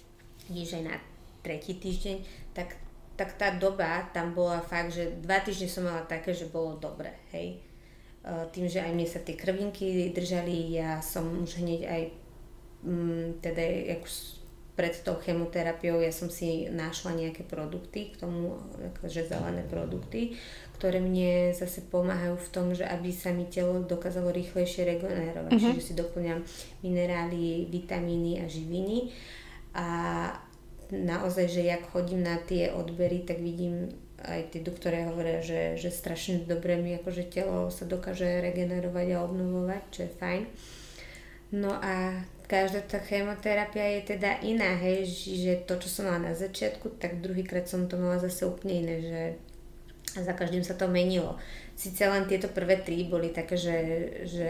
ideš 0.48 0.80
aj 0.80 0.84
na 0.88 0.96
tretí 1.44 1.76
týždeň, 1.76 2.24
tak, 2.56 2.80
tak 3.20 3.36
tá 3.36 3.52
doba 3.52 4.08
tam 4.16 4.32
bola 4.32 4.64
fakt, 4.64 4.96
že 4.96 5.20
dva 5.20 5.44
týždne 5.44 5.68
som 5.68 5.84
mala 5.84 6.00
také, 6.08 6.32
že 6.32 6.48
bolo 6.48 6.80
dobre, 6.80 7.12
hej 7.36 7.60
tým, 8.50 8.66
že 8.66 8.82
aj 8.82 8.90
mne 8.90 9.06
sa 9.06 9.22
tie 9.22 9.38
krvinky 9.38 10.10
držali, 10.10 10.74
ja 10.74 10.98
som 10.98 11.26
už 11.46 11.62
hneď 11.62 11.80
aj 11.86 12.02
mm, 12.82 13.26
teda 13.38 13.62
ako 13.94 14.08
pred 14.76 14.92
tou 15.00 15.16
chemoterapiou 15.16 16.04
ja 16.04 16.12
som 16.12 16.28
si 16.28 16.68
našla 16.68 17.16
nejaké 17.16 17.48
produkty 17.48 18.12
k 18.12 18.20
tomu, 18.20 18.60
akože 18.76 19.24
zelené 19.24 19.64
produkty, 19.64 20.36
ktoré 20.76 21.00
mne 21.00 21.56
zase 21.56 21.80
pomáhajú 21.88 22.36
v 22.36 22.52
tom, 22.52 22.66
že 22.76 22.84
aby 22.84 23.08
sa 23.08 23.32
mi 23.32 23.48
telo 23.48 23.80
dokázalo 23.80 24.28
rýchlejšie 24.28 24.84
regenerovať. 24.84 25.48
Mm-hmm. 25.48 25.72
Čiže 25.72 25.80
si 25.80 25.94
doplňam 25.96 26.44
minerály, 26.84 27.72
vitamíny 27.72 28.44
a 28.44 28.46
živiny 28.52 29.16
a 29.72 29.88
naozaj, 30.92 31.48
že 31.48 31.62
jak 31.64 31.88
chodím 31.88 32.28
na 32.28 32.36
tie 32.44 32.68
odbery, 32.68 33.24
tak 33.24 33.40
vidím 33.40 33.88
aj 34.24 34.54
tí 34.54 34.64
doktori 34.64 35.04
hovoria, 35.04 35.44
že, 35.44 35.76
že 35.76 35.92
strašne 35.92 36.48
dobre 36.48 36.80
mi 36.80 36.96
akože 36.96 37.28
telo 37.28 37.68
sa 37.68 37.84
dokáže 37.84 38.40
regenerovať 38.40 39.06
a 39.12 39.22
obnovovať, 39.24 39.82
čo 39.92 40.00
je 40.08 40.10
fajn. 40.16 40.42
No 41.52 41.70
a 41.76 42.24
každá 42.48 42.82
tá 42.82 42.98
chemoterapia 42.98 44.00
je 44.00 44.16
teda 44.16 44.42
iná, 44.42 44.74
hej, 44.78 45.06
že 45.10 45.52
to, 45.68 45.78
čo 45.78 45.88
som 45.90 46.10
mala 46.10 46.30
na 46.30 46.34
začiatku, 46.34 46.98
tak 46.98 47.22
druhýkrát 47.22 47.68
som 47.68 47.86
to 47.86 48.00
mala 48.00 48.18
zase 48.18 48.46
úplne 48.46 48.82
iné, 48.82 48.96
že 49.02 49.22
za 50.16 50.32
každým 50.32 50.64
sa 50.64 50.74
to 50.74 50.88
menilo. 50.88 51.36
Sice 51.76 52.08
len 52.08 52.24
tieto 52.24 52.48
prvé 52.48 52.80
tri 52.80 53.04
boli 53.04 53.30
také, 53.30 53.54
že, 53.54 53.78
že 54.24 54.48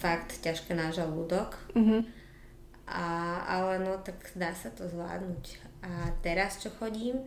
fakt 0.00 0.40
ťažké 0.40 0.72
na 0.72 0.90
žalúdok, 0.90 1.54
mm-hmm. 1.76 2.00
a, 2.88 3.06
ale 3.46 3.84
no 3.84 4.00
tak 4.00 4.16
dá 4.34 4.50
sa 4.56 4.72
to 4.72 4.88
zvládnuť. 4.88 5.44
A 5.84 6.10
teraz, 6.24 6.58
čo 6.58 6.72
chodím, 6.72 7.20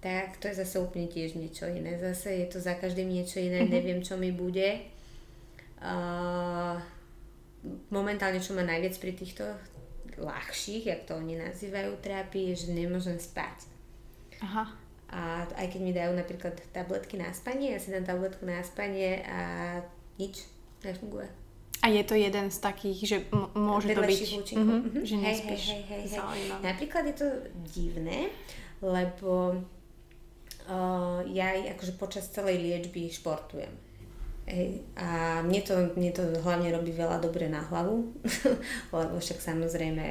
tak 0.00 0.40
to 0.40 0.48
je 0.48 0.64
zase 0.64 0.80
úplne 0.80 1.06
tiež 1.06 1.36
niečo 1.36 1.68
iné. 1.68 2.00
Zase 2.00 2.32
je 2.40 2.46
to 2.48 2.58
za 2.58 2.74
každým 2.76 3.08
niečo 3.08 3.36
iné, 3.36 3.64
mm-hmm. 3.64 3.74
neviem, 3.76 4.00
čo 4.00 4.16
mi 4.16 4.32
bude. 4.32 4.80
Uh, 5.80 6.80
momentálne, 7.92 8.40
čo 8.40 8.56
ma 8.56 8.64
najviac 8.64 8.96
pri 8.96 9.12
týchto 9.12 9.44
ľahších, 10.16 10.88
jak 10.88 11.04
to 11.04 11.16
oni 11.16 11.36
nazývajú, 11.36 12.00
terapii, 12.00 12.52
je, 12.52 12.68
že 12.68 12.76
nemôžem 12.76 13.16
spať. 13.20 13.68
Aha. 14.40 14.72
A 15.10 15.44
aj 15.58 15.66
keď 15.74 15.80
mi 15.80 15.92
dajú 15.92 16.12
napríklad 16.16 16.54
tabletky 16.72 17.20
na 17.20 17.32
spanie, 17.36 17.76
ja 17.76 17.80
si 17.80 17.92
dám 17.92 18.08
tabletku 18.08 18.44
na 18.46 18.64
spanie 18.64 19.20
a 19.26 19.40
nič 20.16 20.48
nefunguje. 20.80 21.28
A 21.80 21.88
je 21.88 22.04
to 22.04 22.12
jeden 22.12 22.52
z 22.52 22.58
takých, 22.60 22.98
že 23.08 23.16
m- 23.32 23.48
môže 23.56 23.88
to 23.88 24.04
byť, 24.04 24.20
mm-hmm, 24.52 25.00
že 25.00 25.16
nespíš. 25.16 25.64
Hej, 25.72 25.82
hej, 25.88 26.04
hej, 26.08 26.20
hej. 26.20 26.48
Napríklad 26.60 27.08
je 27.08 27.16
to 27.16 27.28
divné, 27.64 28.28
lebo 28.84 29.56
uh, 30.70 31.18
ja 31.26 31.52
akože 31.74 31.98
počas 31.98 32.30
celej 32.30 32.62
liečby 32.62 33.10
športujem. 33.10 33.90
Hej. 34.50 34.82
A 34.98 35.38
mne 35.46 35.62
to, 35.62 35.74
mne 35.94 36.10
to 36.10 36.26
hlavne 36.42 36.74
robí 36.74 36.90
veľa 36.90 37.22
dobre 37.22 37.46
na 37.46 37.62
hlavu, 37.62 38.10
lebo 38.94 39.14
však 39.22 39.38
samozrejme 39.38 40.02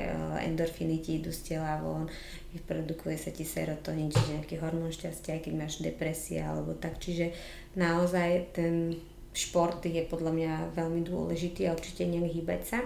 endorfiny 0.47 1.03
ti 1.03 1.19
idú 1.19 1.27
z 1.27 1.55
tela 1.55 1.75
von, 1.83 2.07
vyprodukuje 2.55 3.19
sa 3.19 3.35
ti 3.35 3.43
serotonín, 3.43 4.07
čiže 4.07 4.39
nejaký 4.39 4.55
hormón 4.63 4.95
šťastia, 4.95 5.35
aj 5.35 5.41
keď 5.43 5.53
máš 5.59 5.83
depresie 5.83 6.39
alebo 6.39 6.71
tak. 6.71 7.03
Čiže 7.03 7.35
naozaj 7.75 8.55
ten 8.55 8.95
šport 9.35 9.83
je 9.83 10.07
podľa 10.07 10.31
mňa 10.31 10.53
veľmi 10.71 11.03
dôležitý 11.03 11.67
a 11.67 11.75
určite 11.75 12.07
nejak 12.07 12.31
hýbať 12.31 12.61
sa. 12.63 12.79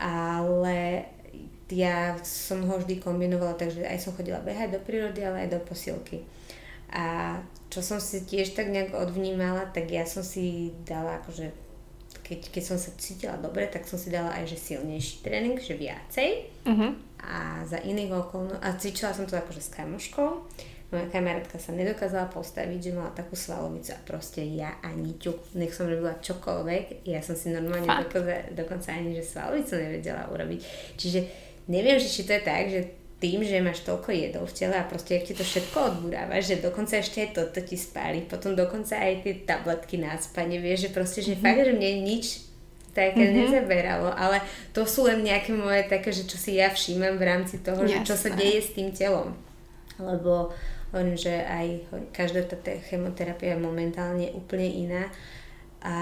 Ale 0.00 1.04
ja 1.68 2.16
som 2.24 2.64
ho 2.64 2.80
vždy 2.80 3.04
kombinovala, 3.04 3.52
takže 3.52 3.84
aj 3.84 4.00
som 4.00 4.16
chodila 4.16 4.40
behať 4.40 4.78
do 4.78 4.80
prírody, 4.80 5.20
ale 5.20 5.44
aj 5.44 5.48
do 5.52 5.60
posilky. 5.60 6.24
A 6.92 7.36
čo 7.68 7.84
som 7.84 8.00
si 8.00 8.24
tiež 8.24 8.56
tak 8.56 8.72
nejak 8.72 8.96
odvnímala, 8.96 9.68
tak 9.70 9.92
ja 9.92 10.08
som 10.08 10.24
si 10.24 10.72
dala 10.88 11.20
akože, 11.20 11.52
keď, 12.24 12.40
keď 12.48 12.62
som 12.64 12.78
sa 12.80 12.90
cítila 12.96 13.36
dobre, 13.36 13.68
tak 13.68 13.84
som 13.84 14.00
si 14.00 14.08
dala 14.08 14.32
aj 14.32 14.48
že 14.48 14.56
silnejší 14.56 15.20
tréning, 15.20 15.60
že 15.60 15.76
viacej. 15.76 16.48
Uh-huh. 16.64 16.96
A 17.20 17.60
za 17.68 17.76
iných 17.84 18.14
okolností, 18.14 18.64
a 18.64 18.68
cvičila 18.80 19.12
som 19.12 19.28
to 19.28 19.36
akože 19.36 19.60
s 19.60 19.74
kamoškou. 19.76 20.30
Moja 20.88 21.04
kamarátka 21.12 21.60
sa 21.60 21.76
nedokázala 21.76 22.32
postaviť, 22.32 22.80
že 22.80 22.96
mala 22.96 23.12
takú 23.12 23.36
svalovicu 23.36 23.92
a 23.92 24.00
proste 24.08 24.40
ja 24.40 24.80
ani 24.80 25.20
ťuk, 25.20 25.52
nech 25.60 25.76
som 25.76 25.84
robila 25.84 26.16
čokoľvek, 26.16 27.04
ja 27.04 27.20
som 27.20 27.36
si 27.36 27.52
normálne 27.52 27.84
dokonca, 27.84 28.48
dokonca 28.56 28.96
ani 28.96 29.12
že 29.12 29.28
svalovicu 29.28 29.76
nevedela 29.76 30.32
urobiť. 30.32 30.60
Čiže 30.96 31.20
neviem, 31.68 32.00
že 32.00 32.08
či 32.08 32.24
to 32.24 32.32
je 32.32 32.40
tak, 32.40 32.72
že 32.72 32.80
tým, 33.18 33.42
že 33.42 33.58
máš 33.58 33.82
toľko 33.82 34.14
jedol 34.14 34.46
v 34.46 34.54
tele 34.54 34.78
a 34.78 34.86
proste 34.86 35.18
ak 35.18 35.26
ti 35.26 35.34
to 35.34 35.42
všetko 35.42 35.76
odburáva, 35.90 36.38
že 36.38 36.62
dokonca 36.62 37.02
ešte 37.02 37.26
aj 37.26 37.30
toto 37.34 37.58
ti 37.66 37.74
spáli, 37.74 38.22
potom 38.22 38.54
dokonca 38.54 38.94
aj 38.94 39.26
tie 39.26 39.34
tabletky 39.42 39.98
na 39.98 40.14
spanie, 40.22 40.62
vieš, 40.62 40.86
že 40.86 40.90
proste, 40.94 41.20
že 41.26 41.34
mm-hmm. 41.34 41.44
fakt, 41.44 41.66
že 41.66 41.74
mne 41.74 41.90
nič 42.06 42.26
také 42.94 43.26
mm-hmm. 43.26 43.38
nezaberalo, 43.42 44.08
ale 44.14 44.38
to 44.70 44.86
sú 44.86 45.10
len 45.10 45.26
nejaké 45.26 45.50
moje 45.50 45.90
také, 45.90 46.14
že 46.14 46.30
čo 46.30 46.38
si 46.38 46.62
ja 46.62 46.70
všímam 46.70 47.18
v 47.18 47.26
rámci 47.26 47.58
toho, 47.58 47.82
Jasné. 47.82 47.90
že 47.90 48.06
čo 48.06 48.14
sa 48.14 48.30
deje 48.30 48.58
s 48.62 48.70
tým 48.78 48.94
telom. 48.94 49.34
Lebo 49.98 50.54
hovorím, 50.94 51.18
že 51.18 51.42
aj 51.42 51.66
každá 52.14 52.46
tá 52.46 52.56
chemoterapia 52.86 53.58
je 53.58 53.60
momentálne 53.60 54.26
úplne 54.30 54.70
iná 54.70 55.04
a, 55.82 55.98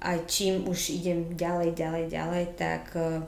a 0.00 0.10
čím 0.24 0.64
už 0.64 0.96
idem 0.96 1.36
ďalej, 1.36 1.76
ďalej, 1.76 2.04
ďalej, 2.10 2.44
tak 2.56 2.84
uh, 2.96 3.22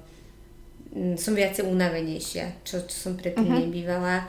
som 0.91 1.33
viacej 1.39 1.71
unavenejšia, 1.71 2.67
čo, 2.67 2.83
čo 2.83 2.97
som 3.11 3.15
predtým 3.15 3.47
uh-huh. 3.47 3.63
nebývala. 3.63 4.27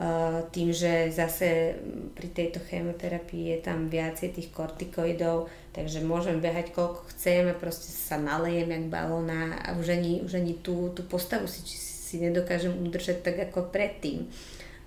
Uh, 0.00 0.48
tým, 0.48 0.72
že 0.72 1.12
zase 1.12 1.76
pri 2.16 2.32
tejto 2.32 2.56
chemoterapii 2.64 3.52
je 3.52 3.58
tam 3.60 3.92
viacej 3.92 4.32
tých 4.32 4.48
kortikoidov, 4.48 5.52
takže 5.76 6.00
môžem 6.00 6.40
behať 6.40 6.72
koľko 6.72 7.04
chcem 7.12 7.52
a 7.52 7.54
proste 7.54 7.92
sa 7.92 8.16
nalejem 8.16 8.72
jak 8.72 8.86
balóna 8.88 9.60
a 9.60 9.76
už 9.76 9.92
ani, 9.92 10.24
už 10.24 10.40
ani 10.40 10.56
tú, 10.56 10.88
tú 10.96 11.04
postavu 11.04 11.44
si, 11.44 11.60
si 11.68 12.16
nedokážem 12.16 12.72
udržať 12.80 13.20
tak 13.20 13.36
ako 13.52 13.68
predtým. 13.68 14.24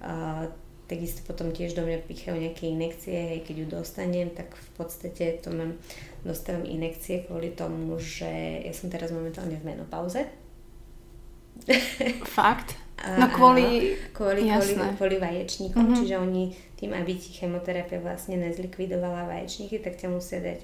Uh, 0.01 0.49
takisto 0.89 1.21
potom 1.29 1.53
tiež 1.53 1.77
do 1.77 1.85
mňa 1.85 2.09
pichajú 2.09 2.35
nejaké 2.35 2.73
inekcie, 2.73 3.13
hej, 3.13 3.39
keď 3.45 3.55
ju 3.63 3.67
dostanem, 3.69 4.33
tak 4.33 4.49
v 4.51 4.69
podstate 4.75 5.39
to 5.39 5.53
mám, 5.53 5.77
dostávam 6.25 6.65
inekcie 6.65 7.23
kvôli 7.23 7.53
tomu, 7.53 8.01
že 8.01 8.65
ja 8.65 8.73
som 8.73 8.89
teraz 8.89 9.13
momentálne 9.13 9.61
v 9.61 9.67
menopauze, 9.77 10.25
Fakt? 12.27 12.75
No 13.03 13.27
kvôli... 13.31 13.99
Kvôli, 14.15 14.47
kvôli, 14.47 14.73
kvôli 14.95 15.17
vaječníkom, 15.19 15.83
mm-hmm. 15.83 15.97
čiže 15.99 16.15
oni 16.19 16.43
tým, 16.79 16.91
aby 16.95 17.15
ti 17.15 17.35
chemoterapia 17.35 17.99
vlastne 17.99 18.39
nezlikvidovala 18.39 19.27
vaječníky, 19.27 19.79
tak 19.83 19.99
ťa 19.99 20.07
musia 20.11 20.39
dať 20.39 20.59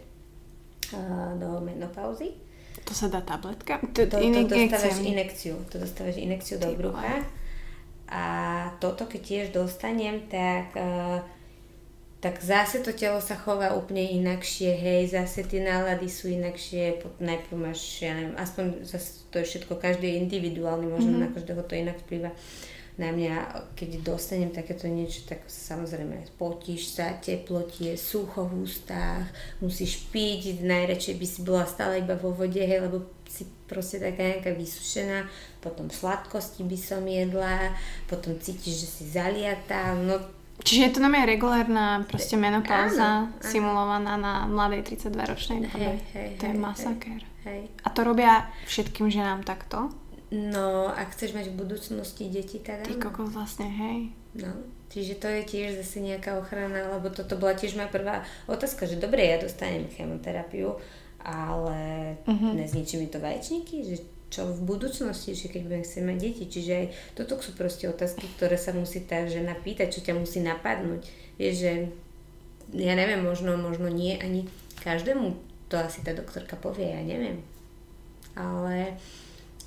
uh, 0.96 1.36
do 1.40 1.60
menopauzy. 1.64 2.36
To 2.88 2.94
sa 2.96 3.12
dá 3.12 3.20
tabletka? 3.20 3.84
To, 3.92 4.08
to, 4.08 4.18
to 4.24 4.46
dostávaš 4.48 5.00
inekciu. 5.04 5.56
To 5.68 5.76
dostávaš 5.84 6.16
inekciu 6.16 6.60
do 6.60 6.72
brucha. 6.80 7.28
A 8.10 8.24
toto, 8.82 9.06
keď 9.06 9.22
tiež 9.22 9.46
dostanem, 9.52 10.26
tak 10.32 10.74
uh, 10.80 11.22
tak 12.20 12.44
zase 12.44 12.84
to 12.84 12.92
telo 12.92 13.24
sa 13.24 13.40
chová 13.40 13.72
úplne 13.72 14.04
inakšie, 14.04 14.76
hej, 14.76 15.16
zase 15.16 15.48
tie 15.48 15.64
nálady 15.64 16.12
sú 16.12 16.28
inakšie, 16.28 17.00
najprv 17.24 17.56
máš, 17.56 18.04
ja 18.04 18.12
neviem, 18.12 18.36
aspoň 18.36 18.84
zase 18.84 19.24
to 19.32 19.40
je 19.40 19.48
všetko, 19.48 19.80
každý 19.80 20.12
je 20.12 20.20
individuálny, 20.28 20.92
možno 20.92 21.16
mm-hmm. 21.16 21.32
na 21.32 21.36
každého 21.36 21.64
to 21.64 21.74
inak 21.80 21.98
vplyva. 22.04 22.36
Na 23.00 23.16
mňa, 23.16 23.64
keď 23.80 24.04
dostanem 24.04 24.52
takéto 24.52 24.92
niečo, 24.92 25.24
tak 25.24 25.48
samozrejme 25.48 26.36
potíš 26.36 27.00
sa, 27.00 27.16
teplo 27.16 27.64
ti 27.64 27.88
je 27.88 27.96
sucho 27.96 28.44
v 28.44 28.68
ústach, 28.68 29.24
musíš 29.64 30.04
piť, 30.12 30.60
najradšej 30.60 31.16
by 31.16 31.24
si 31.24 31.40
bola 31.48 31.64
stále 31.64 32.04
iba 32.04 32.20
vo 32.20 32.36
vode, 32.36 32.60
hej, 32.60 32.84
lebo 32.84 33.08
si 33.32 33.48
proste 33.72 34.04
taká 34.04 34.20
nejaká 34.20 34.52
vysušená, 34.52 35.24
potom 35.64 35.88
sladkosti 35.88 36.68
by 36.68 36.76
som 36.76 37.08
jedla, 37.08 37.72
potom 38.12 38.36
cítiš, 38.36 38.84
že 38.84 38.88
si 38.92 39.04
zaliatá, 39.08 39.96
no 39.96 40.20
Čiže 40.60 40.82
je 40.86 40.92
to 40.92 41.00
na 41.00 41.10
regulárna 41.24 42.04
proste 42.06 42.36
menopauza 42.36 43.32
áno, 43.32 43.40
simulovaná 43.40 44.20
na 44.20 44.44
mladej 44.44 44.84
32-ročnej 44.92 45.66
Hej, 45.72 45.98
hej, 46.14 46.30
to 46.36 46.44
je 46.52 46.56
hej, 46.56 46.60
masaker. 46.60 47.22
Hej. 47.48 47.62
A 47.84 47.88
to 47.90 48.04
robia 48.04 48.52
všetkým 48.68 49.08
ženám 49.08 49.48
takto? 49.48 49.88
No, 50.30 50.92
ak 50.94 51.18
chceš 51.18 51.34
mať 51.34 51.50
v 51.50 51.56
budúcnosti 51.58 52.30
deti, 52.30 52.62
tak 52.62 52.86
Ty 52.86 53.02
kokos 53.02 53.34
vlastne, 53.34 53.66
hej. 53.66 54.14
No, 54.38 54.52
čiže 54.94 55.18
to 55.18 55.26
je 55.26 55.42
tiež 55.42 55.82
zase 55.82 56.06
nejaká 56.06 56.38
ochrana, 56.38 56.92
lebo 56.94 57.10
toto 57.10 57.34
bola 57.40 57.58
tiež 57.58 57.74
moja 57.74 57.90
prvá 57.90 58.22
otázka, 58.46 58.86
že 58.86 59.02
dobre, 59.02 59.26
ja 59.26 59.42
dostanem 59.42 59.90
chemoterapiu, 59.90 60.78
ale 61.24 61.80
uh-huh. 62.30 62.54
nezničí 62.54 63.02
mi 63.02 63.10
to 63.10 63.18
vaječníky, 63.18 63.90
že 63.90 64.06
čo 64.30 64.46
v 64.46 64.62
budúcnosti, 64.62 65.34
že 65.34 65.50
keď 65.50 65.62
budem 65.66 65.84
chcieť 65.84 66.04
mať 66.06 66.18
deti. 66.22 66.44
Čiže 66.46 66.72
aj 66.74 66.86
toto 67.18 67.42
sú 67.42 67.58
proste 67.58 67.90
otázky, 67.90 68.30
ktoré 68.38 68.56
sa 68.56 68.72
musí 68.78 69.02
tá 69.04 69.26
žena 69.26 69.58
pýtať, 69.58 69.90
čo 69.90 70.00
ťa 70.06 70.14
musí 70.14 70.40
napadnúť. 70.46 71.02
Vieš, 71.42 71.56
že 71.58 71.72
ja 72.78 72.94
neviem, 72.94 73.26
možno, 73.26 73.58
možno 73.58 73.90
nie 73.90 74.14
ani 74.22 74.46
každému 74.86 75.50
to 75.70 75.78
asi 75.78 76.02
tá 76.02 76.18
doktorka 76.18 76.58
povie, 76.58 76.90
ja 76.90 77.02
neviem. 77.06 77.46
Ale 78.34 78.98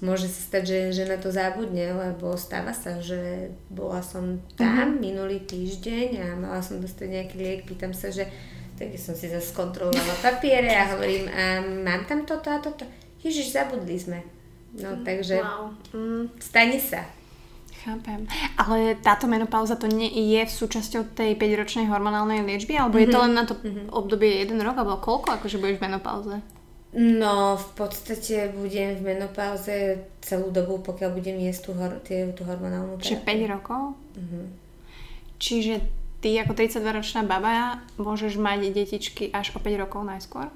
môže 0.03 0.27
sa 0.27 0.43
stať, 0.51 0.63
že, 0.67 0.79
že 0.91 1.05
na 1.07 1.17
to 1.17 1.31
zabudne, 1.31 1.95
lebo 1.95 2.35
stáva 2.35 2.75
sa, 2.75 2.99
že 2.99 3.55
bola 3.71 4.03
som 4.03 4.43
tam 4.59 4.99
uh-huh. 4.99 5.03
minulý 5.03 5.47
týždeň 5.47 6.09
a 6.19 6.27
mala 6.35 6.59
som 6.59 6.83
dostať 6.83 7.07
nejaký 7.07 7.35
liek, 7.39 7.61
pýtam 7.71 7.95
sa, 7.95 8.11
že 8.11 8.27
tak 8.75 8.91
som 8.99 9.15
si 9.15 9.31
zase 9.31 9.55
skontrolovala 9.55 10.19
papiere 10.19 10.75
a 10.75 10.91
hovorím, 10.91 11.31
a 11.31 11.63
mám 11.63 12.03
tam 12.11 12.27
toto 12.27 12.51
a 12.51 12.59
toto. 12.59 12.83
Ježiš, 13.23 13.55
zabudli 13.55 13.95
sme. 13.95 14.42
No 14.73 14.97
mm, 14.97 15.05
takže 15.05 15.37
wow. 15.45 15.69
mm, 15.93 16.25
stane 16.41 16.81
sa. 16.81 17.05
Chápem. 17.83 18.31
Ale 18.55 18.95
táto 19.03 19.27
menopauza 19.27 19.75
to 19.75 19.91
nie 19.91 20.07
je 20.09 20.47
v 20.47 20.53
súčasťou 20.55 21.19
tej 21.19 21.35
5-ročnej 21.35 21.91
hormonálnej 21.91 22.47
liečby? 22.47 22.79
Alebo 22.79 22.97
mm-hmm. 22.97 23.11
je 23.11 23.15
to 23.15 23.19
mhm. 23.19 23.25
len 23.27 23.33
na 23.35 23.45
to 23.45 23.55
mm-hmm. 23.59 23.87
obdobie 23.91 24.31
1 24.47 24.55
rok? 24.63 24.77
Alebo 24.79 25.03
koľko 25.03 25.29
akože 25.43 25.59
budeš 25.59 25.83
v 25.83 25.85
menopauze? 25.91 26.37
No, 26.93 27.57
v 27.57 27.69
podstate 27.73 28.53
budem 28.53 29.01
v 29.01 29.17
menopauze 29.17 30.05
celú 30.21 30.53
dobu, 30.53 30.85
pokiaľ 30.85 31.11
budem 31.17 31.41
jesť 31.41 31.61
tú, 31.65 31.71
hor- 31.73 32.01
tie, 32.05 32.29
tú 32.37 32.45
hormonálnu 32.45 33.01
terapiu. 33.01 33.17
Čiže 33.17 33.49
5 33.49 33.55
rokov? 33.57 33.83
Mm-hmm. 34.15 34.45
Čiže 35.43 35.75
ty 36.23 36.39
ako 36.39 36.53
32-ročná 36.55 37.27
baba 37.27 37.83
môžeš 37.99 38.39
mať 38.39 38.71
detičky 38.71 39.33
až 39.35 39.57
o 39.57 39.59
5 39.59 39.83
rokov 39.83 40.05
najskôr? 40.05 40.53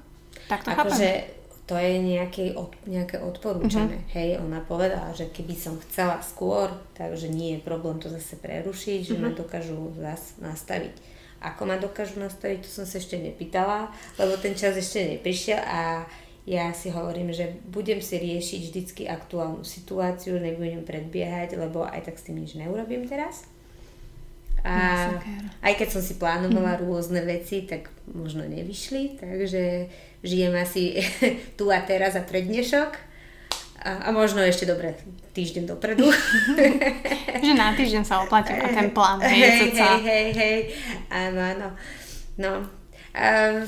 Tak 0.47 0.63
to 0.63 0.71
akože, 0.71 1.09
chápem 1.09 1.36
to 1.67 1.75
je 1.75 1.99
nejaké, 1.99 2.55
od, 2.55 2.71
nejaké 2.87 3.19
odporúčané. 3.19 3.99
Uh-huh. 3.99 4.13
Hej, 4.15 4.39
ona 4.39 4.63
povedala, 4.63 5.11
že 5.11 5.27
keby 5.27 5.51
som 5.51 5.75
chcela 5.83 6.23
skôr, 6.23 6.71
takže 6.95 7.27
nie 7.27 7.59
je 7.59 7.65
problém 7.67 7.99
to 7.99 8.07
zase 8.07 8.39
prerušiť, 8.39 9.03
že 9.03 9.19
uh-huh. 9.19 9.27
ma 9.27 9.35
dokážu 9.35 9.75
zase 9.99 10.39
nastaviť. 10.39 10.95
Ako 11.43 11.67
ma 11.67 11.75
dokážu 11.75 12.23
nastaviť, 12.23 12.63
to 12.63 12.69
som 12.71 12.87
sa 12.87 12.97
ešte 12.97 13.19
nepýtala, 13.19 13.91
lebo 14.15 14.39
ten 14.39 14.55
čas 14.55 14.79
ešte 14.79 15.19
neprišiel 15.19 15.59
a 15.59 16.07
ja 16.47 16.71
si 16.71 16.87
hovorím, 16.87 17.35
že 17.35 17.59
budem 17.67 17.99
si 17.99 18.15
riešiť 18.15 18.61
vždycky 18.71 19.03
aktuálnu 19.03 19.67
situáciu, 19.67 20.39
nebudem 20.39 20.87
predbiehať, 20.87 21.59
lebo 21.59 21.83
aj 21.83 22.07
tak 22.07 22.15
s 22.15 22.31
tým 22.31 22.39
nič 22.39 22.55
neurobím 22.55 23.03
teraz. 23.03 23.43
A 24.63 25.11
aj 25.61 25.73
keď 25.75 25.87
som 25.91 26.01
si 26.01 26.15
plánovala 26.15 26.79
mm. 26.79 26.81
rôzne 26.87 27.21
veci, 27.27 27.67
tak 27.67 27.91
možno 28.09 28.47
nevyšli, 28.47 29.19
takže 29.19 29.91
žijem 30.23 30.53
asi 30.55 31.01
tu 31.59 31.69
a 31.69 31.81
teraz 31.81 32.15
a 32.15 32.23
prednešok. 32.23 33.07
A, 33.77 34.09
a 34.09 34.09
možno 34.09 34.41
ešte 34.41 34.65
dobre 34.65 34.97
týždeň 35.37 35.63
dopredu. 35.69 36.09
že 37.45 37.53
na 37.53 37.77
týždeň 37.77 38.03
sa 38.03 38.25
oplatí 38.25 38.57
a 38.57 38.67
ten 38.73 38.89
plán. 38.89 39.21
Hej, 39.21 39.37
hej, 39.37 39.69
hej, 39.77 39.99
hej, 40.01 40.27
hej. 40.33 40.59
Áno, 41.13 41.39
áno. 41.39 41.67
No. 42.41 42.53
A, 43.13 43.61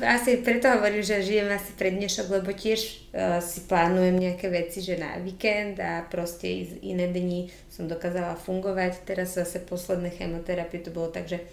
asi 0.00 0.40
preto 0.40 0.72
hovorím, 0.72 1.04
že 1.04 1.20
žijem 1.20 1.52
asi 1.52 1.76
pred 1.76 1.92
dnešok, 2.00 2.40
lebo 2.40 2.56
tiež 2.56 2.80
uh, 3.12 3.36
si 3.44 3.68
plánujem 3.68 4.16
nejaké 4.16 4.48
veci, 4.48 4.80
že 4.80 4.96
na 4.96 5.20
víkend 5.20 5.76
a 5.76 6.08
proste 6.08 6.48
iné 6.80 7.12
dni 7.12 7.52
som 7.68 7.84
dokázala 7.84 8.40
fungovať. 8.40 9.04
Teraz 9.04 9.36
zase 9.36 9.60
posledné 9.60 10.16
chemoterapie 10.16 10.80
to 10.80 10.88
bolo 10.88 11.12
tak, 11.12 11.28
že 11.28 11.44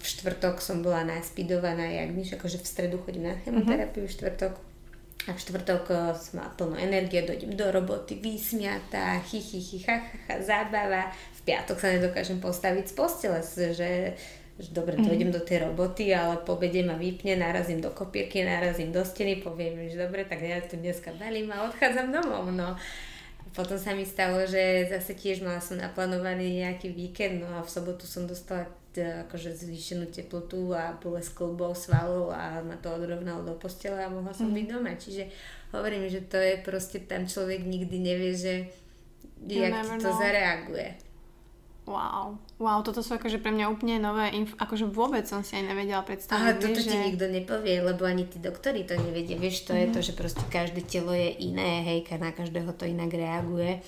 v 0.00 0.02
štvrtok 0.02 0.64
som 0.64 0.80
bola 0.80 1.04
naspidovaná, 1.04 1.84
jak 1.84 2.10
myš, 2.16 2.40
akože 2.40 2.56
v 2.56 2.66
stredu 2.66 2.96
chodím 3.04 3.28
na 3.28 3.36
chemoterapiu, 3.44 4.08
uh-huh. 4.08 4.12
v 4.12 4.16
štvrtok 4.16 4.52
a 5.28 5.36
v 5.36 5.40
štvrtok 5.44 5.84
uh, 5.92 6.16
som 6.16 6.40
mala 6.40 6.50
plno 6.56 6.80
energie, 6.80 7.20
dojdem 7.20 7.52
do 7.52 7.68
roboty, 7.68 8.16
vysmiatá, 8.16 9.20
chy, 9.28 9.44
chy, 9.44 9.60
chy, 9.60 9.78
ha, 9.84 10.00
ha, 10.00 10.16
ha, 10.24 10.34
zábava. 10.40 11.12
V 11.36 11.40
piatok 11.44 11.76
sa 11.76 11.92
nedokážem 11.92 12.40
postaviť 12.40 12.84
z 12.88 12.94
postele, 12.96 13.38
že 13.76 14.16
že 14.60 14.76
dobre, 14.76 15.00
to 15.00 15.08
mm. 15.08 15.16
idem 15.16 15.32
do 15.32 15.40
tej 15.40 15.64
roboty, 15.64 16.12
ale 16.12 16.36
po 16.44 16.52
obede 16.52 16.84
ma 16.84 16.92
vypne, 16.92 17.32
narazím 17.32 17.80
do 17.80 17.90
kopierky, 17.96 18.44
narazím 18.44 18.92
do 18.92 19.00
steny, 19.00 19.40
poviem, 19.40 19.88
že 19.88 19.96
dobre, 19.96 20.28
tak 20.28 20.44
ja 20.44 20.60
tu 20.60 20.76
dneska 20.76 21.16
balím 21.16 21.48
a 21.48 21.64
odchádzam 21.64 22.12
domov, 22.12 22.52
no. 22.52 22.76
Potom 23.56 23.80
sa 23.80 23.96
mi 23.96 24.04
stalo, 24.04 24.44
že 24.44 24.86
zase 24.92 25.16
tiež 25.16 25.40
mala 25.40 25.64
som 25.64 25.80
naplánovaný 25.80 26.60
nejaký 26.60 26.92
víkend, 26.92 27.40
no 27.40 27.48
a 27.56 27.64
v 27.64 27.72
sobotu 27.72 28.04
som 28.04 28.28
dostala 28.28 28.68
e, 28.68 28.70
akože 28.98 29.54
zvýšenú 29.54 30.10
teplotu 30.10 30.74
a 30.74 30.96
bolesť 30.98 31.38
klbov, 31.38 31.78
svalov 31.78 32.34
a 32.34 32.58
ma 32.64 32.74
to 32.80 32.90
odrovnalo 32.90 33.46
do 33.46 33.54
postela 33.54 34.02
a 34.02 34.10
mohla 34.10 34.34
som 34.34 34.50
mm. 34.50 34.56
byť 34.56 34.66
doma. 34.66 34.92
Čiže 34.98 35.22
hovorím, 35.70 36.10
že 36.10 36.26
to 36.26 36.38
je 36.40 36.58
proste, 36.58 36.98
tam 37.06 37.30
človek 37.30 37.62
nikdy 37.62 37.96
nevie, 38.02 38.32
že 38.34 38.54
jak 39.46 39.72
ti 39.72 39.96
to 40.02 40.10
zareaguje. 40.10 41.10
Wow, 41.90 42.38
wow, 42.62 42.78
toto 42.86 43.02
sú 43.02 43.18
akože 43.18 43.42
pre 43.42 43.50
mňa 43.50 43.66
úplne 43.66 43.98
nové 43.98 44.30
inf- 44.30 44.54
akože 44.54 44.86
vôbec 44.86 45.26
som 45.26 45.42
si 45.42 45.58
aj 45.58 45.74
nevedela 45.74 46.06
predstaviť. 46.06 46.38
Ale 46.38 46.62
toto 46.62 46.78
že... 46.78 46.86
ti 46.86 46.96
nikto 47.02 47.26
nepovie, 47.26 47.82
lebo 47.82 48.06
ani 48.06 48.30
tí 48.30 48.38
doktori 48.38 48.86
to 48.86 48.94
nevedia. 48.94 49.34
Vieš, 49.34 49.66
to 49.66 49.74
mm-hmm. 49.74 49.80
je 49.80 49.86
mhm. 49.90 49.94
to, 49.96 50.00
že 50.06 50.12
proste 50.14 50.44
každé 50.52 50.86
telo 50.86 51.10
je 51.10 51.34
iné, 51.42 51.82
hej, 51.82 52.06
na 52.20 52.30
každého 52.30 52.70
to 52.78 52.86
inak 52.86 53.10
reaguje. 53.10 53.82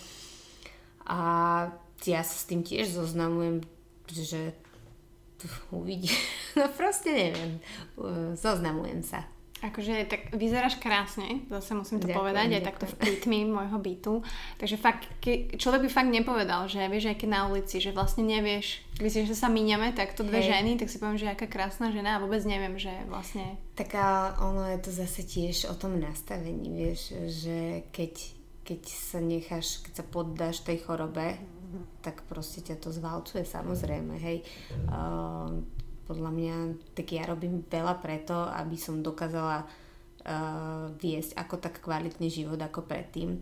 A 1.06 1.18
ja 2.02 2.22
sa 2.26 2.34
s 2.34 2.48
tým 2.48 2.66
tiež 2.66 2.90
zoznamujem, 2.90 3.62
že 4.10 4.56
uvidí. 5.72 6.10
No 6.52 6.68
proste 6.68 7.08
neviem. 7.16 7.64
Zoznamujem 8.36 9.00
sa. 9.00 9.24
Akože 9.62 10.10
tak 10.10 10.34
vyzeráš 10.34 10.74
krásne, 10.82 11.46
zase 11.46 11.78
musím 11.78 12.02
to 12.02 12.10
Ďakujem, 12.10 12.18
povedať, 12.18 12.48
aj 12.50 12.50
ďakujem. 12.50 12.66
takto 12.66 12.84
v 12.90 12.94
prítmi 12.98 13.38
môjho 13.46 13.78
bytu. 13.78 14.14
Takže 14.58 14.74
fakt, 14.74 15.06
ke, 15.22 15.54
človek 15.54 15.86
by 15.86 15.90
fakt 16.02 16.10
nepovedal, 16.10 16.66
že 16.66 16.82
vieš, 16.90 17.14
aj 17.14 17.22
keď 17.22 17.28
na 17.30 17.42
ulici, 17.46 17.78
že 17.78 17.94
vlastne 17.94 18.26
nevieš, 18.26 18.82
myslíš, 18.98 19.30
že 19.30 19.38
sa 19.38 19.46
míňame, 19.46 19.94
tak 19.94 20.18
to 20.18 20.26
dve 20.26 20.42
Hej. 20.42 20.50
ženy, 20.50 20.82
tak 20.82 20.90
si 20.90 20.98
poviem, 20.98 21.14
že 21.14 21.30
aká 21.30 21.46
krásna 21.46 21.94
žena 21.94 22.18
a 22.18 22.22
vôbec 22.26 22.42
neviem, 22.42 22.74
že 22.74 22.90
vlastne... 23.06 23.54
Tak 23.78 23.94
a 23.94 24.34
ono 24.42 24.66
je 24.66 24.78
to 24.82 24.90
zase 24.90 25.22
tiež 25.22 25.70
o 25.70 25.78
tom 25.78 25.94
nastavení, 26.02 26.66
vieš, 26.66 27.14
že 27.30 27.86
keď, 27.94 28.12
keď 28.66 28.82
sa 28.90 29.22
necháš, 29.22 29.78
keď 29.86 29.92
sa 29.94 30.04
poddáš 30.10 30.66
tej 30.66 30.82
chorobe, 30.82 31.38
tak 32.02 32.26
proste 32.26 32.60
ťa 32.60 32.76
to 32.82 32.90
zvalcuje 32.90 33.46
samozrejme, 33.46 34.18
hej. 34.18 34.42
Uh, 34.90 35.62
podľa 36.02 36.30
mňa, 36.34 36.56
tak 36.98 37.14
ja 37.14 37.24
robím 37.24 37.62
veľa 37.62 38.02
preto, 38.02 38.34
aby 38.34 38.74
som 38.74 39.00
dokázala 39.00 39.62
uh, 39.62 40.90
viesť 40.98 41.38
ako 41.38 41.62
tak 41.62 41.78
kvalitný 41.78 42.28
život 42.28 42.58
ako 42.58 42.84
predtým. 42.84 43.38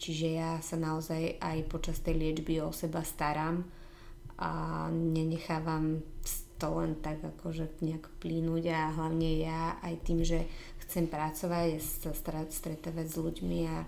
Čiže 0.00 0.26
ja 0.32 0.56
sa 0.64 0.80
naozaj 0.80 1.36
aj 1.36 1.68
počas 1.68 2.00
tej 2.00 2.16
liečby 2.16 2.64
o 2.64 2.72
seba 2.72 3.04
starám 3.04 3.60
a 4.40 4.88
nenechávam 4.88 6.00
to 6.60 6.68
len 6.76 6.96
tak 7.00 7.20
akože 7.24 7.80
nejak 7.80 8.08
plínuť 8.20 8.64
a 8.68 8.92
hlavne 8.96 9.28
ja 9.40 9.80
aj 9.80 9.94
tým, 10.04 10.20
že 10.20 10.44
chcem 10.84 11.08
pracovať, 11.08 11.80
sa 11.80 12.12
stretávať 12.48 13.06
s 13.08 13.16
ľuďmi 13.16 13.60
a 13.64 13.84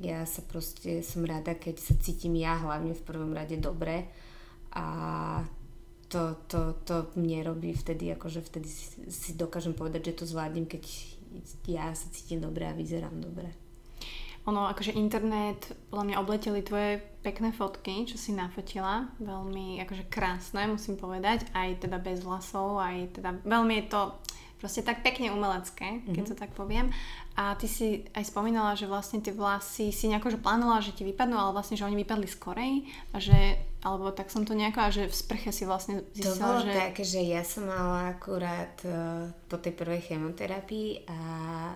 ja 0.00 0.24
sa 0.28 0.44
proste 0.44 1.00
som 1.00 1.24
rada, 1.24 1.56
keď 1.56 1.80
sa 1.80 1.94
cítim 1.96 2.36
ja 2.36 2.60
hlavne 2.60 2.92
v 2.92 3.06
prvom 3.06 3.32
rade 3.32 3.56
dobre 3.56 4.08
a 4.76 5.40
to, 6.06 6.38
to, 6.46 6.76
to 6.86 7.10
mne 7.18 7.42
robí 7.42 7.74
vtedy, 7.74 8.12
akože 8.14 8.44
vtedy 8.44 8.68
si, 8.68 8.86
si 9.10 9.30
dokážem 9.34 9.74
povedať, 9.74 10.12
že 10.12 10.18
to 10.22 10.24
zvládnem, 10.28 10.68
keď 10.68 10.82
ja 11.66 11.90
sa 11.96 12.06
cítim 12.14 12.38
dobre 12.38 12.68
a 12.68 12.76
vyzerám 12.76 13.18
dobre. 13.18 13.50
Ono, 14.46 14.70
akože 14.70 14.94
internet, 14.94 15.74
podľa 15.90 16.06
mňa 16.06 16.20
obleteli 16.22 16.62
tvoje 16.62 17.02
pekné 17.26 17.50
fotky, 17.50 18.06
čo 18.06 18.14
si 18.14 18.30
nafotila. 18.30 19.10
Veľmi, 19.18 19.82
akože 19.82 20.06
krásne, 20.06 20.70
musím 20.70 20.94
povedať. 20.94 21.50
Aj 21.50 21.66
teda 21.74 21.98
bez 21.98 22.22
vlasov, 22.22 22.78
aj 22.78 23.18
teda 23.18 23.42
veľmi 23.42 23.74
je 23.82 23.86
to 23.90 24.14
proste 24.56 24.80
tak 24.80 25.04
pekne 25.04 25.32
umelecké, 25.32 26.04
keď 26.08 26.24
to 26.32 26.36
tak 26.36 26.56
poviem. 26.56 26.88
A 27.36 27.52
ty 27.60 27.68
si 27.68 28.00
aj 28.16 28.32
spomínala, 28.32 28.72
že 28.72 28.88
vlastne 28.88 29.20
tie 29.20 29.36
vlasy 29.36 29.92
si 29.92 30.08
nejako 30.08 30.32
že 30.32 30.40
plánovala, 30.40 30.80
že 30.80 30.96
ti 30.96 31.04
vypadnú, 31.04 31.36
ale 31.36 31.52
vlastne, 31.52 31.76
že 31.76 31.84
oni 31.84 32.00
vypadli 32.00 32.24
skorej 32.24 32.88
a 33.12 33.20
že, 33.20 33.60
alebo 33.84 34.08
tak 34.16 34.32
som 34.32 34.48
to 34.48 34.56
nejako, 34.56 34.80
a 34.80 34.88
že 34.88 35.04
v 35.04 35.14
sprche 35.14 35.52
si 35.52 35.68
vlastne 35.68 36.00
To 36.00 36.16
zistila, 36.16 36.40
bolo 36.40 36.60
že... 36.64 36.72
také, 36.72 37.04
že 37.04 37.20
ja 37.20 37.44
som 37.44 37.68
mala 37.68 38.16
akurát 38.16 38.72
uh, 38.88 39.28
po 39.52 39.60
tej 39.60 39.76
prvej 39.76 40.00
chemoterapii 40.08 41.04
a 41.12 41.18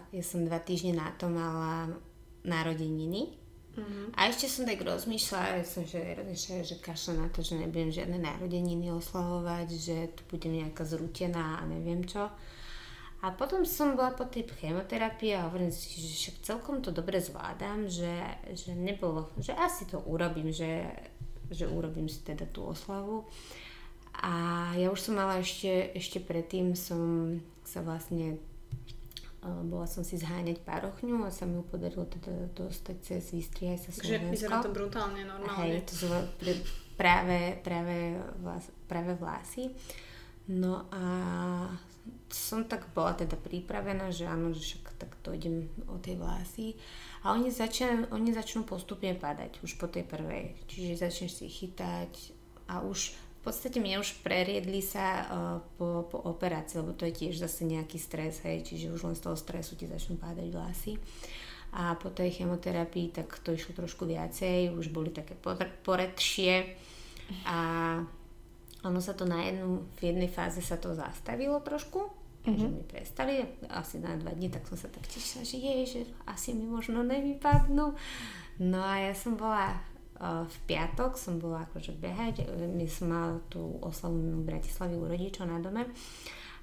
ja 0.00 0.22
som 0.24 0.48
dva 0.48 0.64
týždne 0.64 0.96
na 0.96 1.12
to 1.20 1.28
mala 1.28 1.92
narodeniny. 2.40 3.36
Mm-hmm. 3.76 4.16
A 4.18 4.32
ešte 4.32 4.50
som 4.50 4.66
tak 4.66 4.82
rozmýšľala, 4.82 5.62
ja 5.62 5.64
som 5.64 5.84
že 5.86 6.00
rozmýšľala, 6.18 6.62
že 6.66 6.76
kašľa 6.82 7.12
na 7.20 7.26
to, 7.30 7.44
že 7.44 7.54
nebudem 7.60 7.92
žiadne 7.92 8.18
narodeniny 8.18 8.90
oslavovať, 8.96 9.68
že 9.76 9.96
tu 10.16 10.24
budem 10.32 10.64
nejaká 10.64 10.82
zrútená 10.88 11.60
a 11.60 11.68
neviem 11.68 12.02
čo. 12.02 12.32
A 13.20 13.36
potom 13.36 13.68
som 13.68 14.00
bola 14.00 14.16
po 14.16 14.24
tej 14.24 14.48
chemoterapii 14.48 15.36
a 15.36 15.44
hovorím 15.44 15.68
si, 15.68 16.00
že 16.00 16.08
však 16.16 16.36
celkom 16.40 16.80
to 16.80 16.88
dobre 16.88 17.20
zvládam, 17.20 17.84
že, 17.84 18.16
že 18.56 18.72
nebolo, 18.72 19.28
že 19.36 19.52
asi 19.52 19.84
to 19.84 20.00
urobím, 20.08 20.48
že, 20.48 20.88
že 21.52 21.68
urobím 21.68 22.08
si 22.08 22.24
teda 22.24 22.48
tú 22.48 22.64
oslavu. 22.64 23.28
A 24.24 24.32
ja 24.80 24.88
už 24.88 25.00
som 25.00 25.20
mala 25.20 25.36
ešte, 25.36 25.92
ešte 25.92 26.16
predtým 26.16 26.72
som 26.72 27.36
sa 27.60 27.84
vlastne 27.84 28.40
eh, 29.44 29.60
bola 29.68 29.84
som 29.84 30.00
si 30.00 30.16
zháňať 30.16 30.64
parochňu 30.64 31.20
a 31.20 31.30
sa 31.30 31.44
mi 31.44 31.60
ju 31.60 31.64
podarilo 31.68 32.08
teda 32.08 32.56
dostať 32.56 32.96
cez 33.04 33.36
Vystriaj 33.36 33.84
sa 33.84 33.90
Slovensko. 33.92 34.32
vyzerá 34.32 34.64
to 34.64 34.72
brutálne, 34.72 35.28
normálne. 35.28 35.76
Hej, 35.76 35.84
to 35.84 35.92
sú 35.92 36.06
pr- 36.40 36.64
práve, 36.96 37.60
práve, 37.60 38.16
vlas, 38.40 38.64
práve 38.88 39.12
vlasy. 39.16 39.72
No 40.50 40.88
a 40.88 41.04
som 42.30 42.62
tak 42.62 42.86
bola 42.94 43.14
teda 43.14 43.34
pripravená, 43.34 44.14
že 44.14 44.26
áno, 44.26 44.54
že 44.54 44.62
však 44.62 44.84
tak 44.96 45.10
dojdem 45.26 45.66
o 45.90 45.98
tej 45.98 46.16
vlasy. 46.18 46.78
A 47.26 47.34
oni, 47.34 47.50
začne, 47.50 48.06
oni 48.14 48.30
začnú 48.30 48.62
postupne 48.62 49.12
padať 49.12 49.60
už 49.60 49.76
po 49.76 49.90
tej 49.90 50.06
prvej. 50.06 50.54
Čiže 50.70 51.10
začneš 51.10 51.42
si 51.42 51.46
chytať 51.50 52.12
a 52.70 52.86
už 52.86 53.12
v 53.40 53.48
podstate 53.48 53.80
mne 53.80 54.04
už 54.04 54.20
preriedli 54.20 54.84
sa 54.84 55.06
uh, 55.24 55.24
po, 55.80 56.04
po 56.12 56.20
operácii, 56.28 56.84
lebo 56.84 56.92
to 56.92 57.08
je 57.08 57.24
tiež 57.24 57.40
zase 57.40 57.64
nejaký 57.64 57.96
stres, 57.96 58.44
hej, 58.44 58.60
čiže 58.68 58.92
už 58.92 59.00
len 59.08 59.16
z 59.16 59.24
toho 59.24 59.36
stresu 59.36 59.80
ti 59.80 59.88
začnú 59.88 60.20
pádať 60.20 60.52
vlasy. 60.52 60.92
A 61.72 61.96
po 61.96 62.12
tej 62.12 62.36
chemoterapii 62.36 63.16
tak 63.16 63.32
to 63.40 63.56
išlo 63.56 63.72
trošku 63.72 64.04
viacej, 64.04 64.76
už 64.76 64.92
boli 64.92 65.08
také 65.08 65.38
por- 65.40 65.72
poredšie 65.80 66.76
a 67.48 67.58
ono 68.84 69.00
sa 69.00 69.12
to 69.12 69.28
na 69.28 69.44
jednu, 69.44 69.84
v 70.00 70.00
jednej 70.12 70.30
fáze 70.30 70.60
sa 70.64 70.80
to 70.80 70.96
zastavilo 70.96 71.60
trošku, 71.60 72.00
mm-hmm. 72.44 72.56
že 72.58 72.66
mi 72.68 72.82
prestali, 72.84 73.32
asi 73.68 74.00
na 74.00 74.16
dva 74.16 74.32
dní, 74.32 74.48
tak 74.48 74.64
som 74.68 74.76
sa 74.76 74.88
tak 74.88 75.04
tešila, 75.04 75.44
že 75.44 75.56
je, 75.60 75.74
že 75.86 76.00
asi 76.24 76.56
mi 76.56 76.64
možno 76.64 77.04
nevypadnú. 77.04 77.92
No 78.60 78.80
a 78.80 78.94
ja 79.00 79.12
som 79.16 79.36
bola 79.40 79.76
uh, 79.76 80.44
v 80.44 80.56
piatok, 80.68 81.16
som 81.16 81.36
bola 81.40 81.68
akože 81.68 81.96
behať, 81.96 82.48
my 82.72 82.86
som 82.88 83.12
mala 83.12 83.40
tú 83.52 83.80
oslavu 83.84 84.16
v 84.16 84.44
Bratislavi 84.44 84.96
u 84.96 85.08
rodičov 85.08 85.48
na 85.48 85.60
dome 85.60 85.88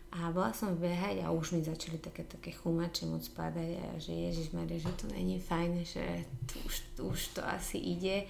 a 0.08 0.32
bola 0.32 0.56
som 0.56 0.72
behať 0.80 1.20
a 1.20 1.36
už 1.36 1.52
mi 1.52 1.62
začali 1.62 2.00
také, 2.00 2.24
také 2.24 2.56
chumače 2.56 3.06
moc 3.06 3.28
padať 3.36 3.70
a 3.76 3.88
že 4.00 4.16
Ježiš 4.16 4.56
že 4.56 4.92
to 4.96 5.06
není 5.12 5.40
fajn, 5.40 5.84
že 5.84 6.24
tu 6.48 6.56
už, 6.64 6.76
už 7.04 7.20
to 7.36 7.42
asi 7.44 7.78
ide. 7.78 8.24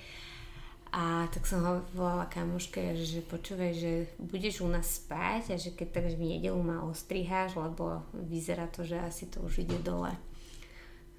A 0.97 1.29
tak 1.29 1.45
som 1.45 1.61
ho 1.61 1.85
volala 1.93 2.25
kamoške, 2.25 2.97
že 2.97 3.21
počúvaj, 3.21 3.71
že 3.77 4.09
budeš 4.17 4.65
u 4.65 4.69
nás 4.71 4.97
spať 4.97 5.53
a 5.53 5.55
že 5.61 5.77
keď 5.77 5.87
tak 5.93 6.05
v 6.17 6.25
nedelu 6.25 6.57
ma 6.57 6.81
ostriháš, 6.89 7.53
lebo 7.53 8.01
vyzerá 8.17 8.65
to, 8.73 8.81
že 8.81 8.97
asi 8.97 9.29
to 9.29 9.45
už 9.45 9.61
ide 9.61 9.77
dole. 9.85 10.09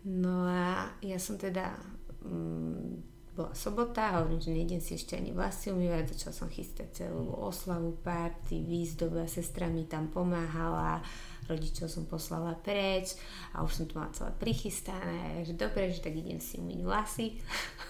No 0.02 0.50
a 0.50 0.90
ja 0.98 1.22
som 1.22 1.38
teda, 1.38 1.78
mm, 2.26 3.06
bola 3.38 3.54
sobota, 3.54 4.18
hovorím, 4.18 4.42
že 4.42 4.50
nejdem 4.50 4.82
si 4.82 4.98
ešte 4.98 5.14
ani 5.14 5.30
vlasy 5.30 5.70
umývať, 5.70 6.10
začala 6.10 6.34
som 6.34 6.50
chystať 6.50 7.06
celú 7.06 7.30
oslavu, 7.38 7.94
party, 8.02 8.66
výzdoba, 8.66 9.30
sestra 9.30 9.70
mi 9.70 9.86
tam 9.86 10.10
pomáhala, 10.10 10.98
rodičov 11.46 11.86
som 11.86 12.02
poslala 12.02 12.58
preč 12.58 13.14
a 13.54 13.62
už 13.62 13.72
som 13.78 13.84
to 13.86 13.94
mala 13.94 14.10
celé 14.10 14.34
prichystané, 14.42 15.46
že 15.46 15.54
dobre, 15.54 15.94
že 15.94 16.02
tak 16.02 16.18
idem 16.18 16.42
si 16.42 16.58
umyť 16.58 16.80
vlasy 16.82 17.38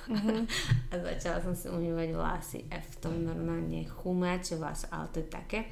mm-hmm. 0.08 0.40
a 0.90 0.94
začala 1.12 1.38
som 1.44 1.54
si 1.54 1.68
umývať 1.68 2.16
vlasy 2.16 2.60
a 2.72 2.80
v 2.80 2.94
tom 2.98 3.14
normálne 3.22 3.84
chumáče 3.86 4.56
vlas, 4.56 4.88
ale 4.88 5.06
to 5.12 5.20
je 5.20 5.28
také, 5.28 5.68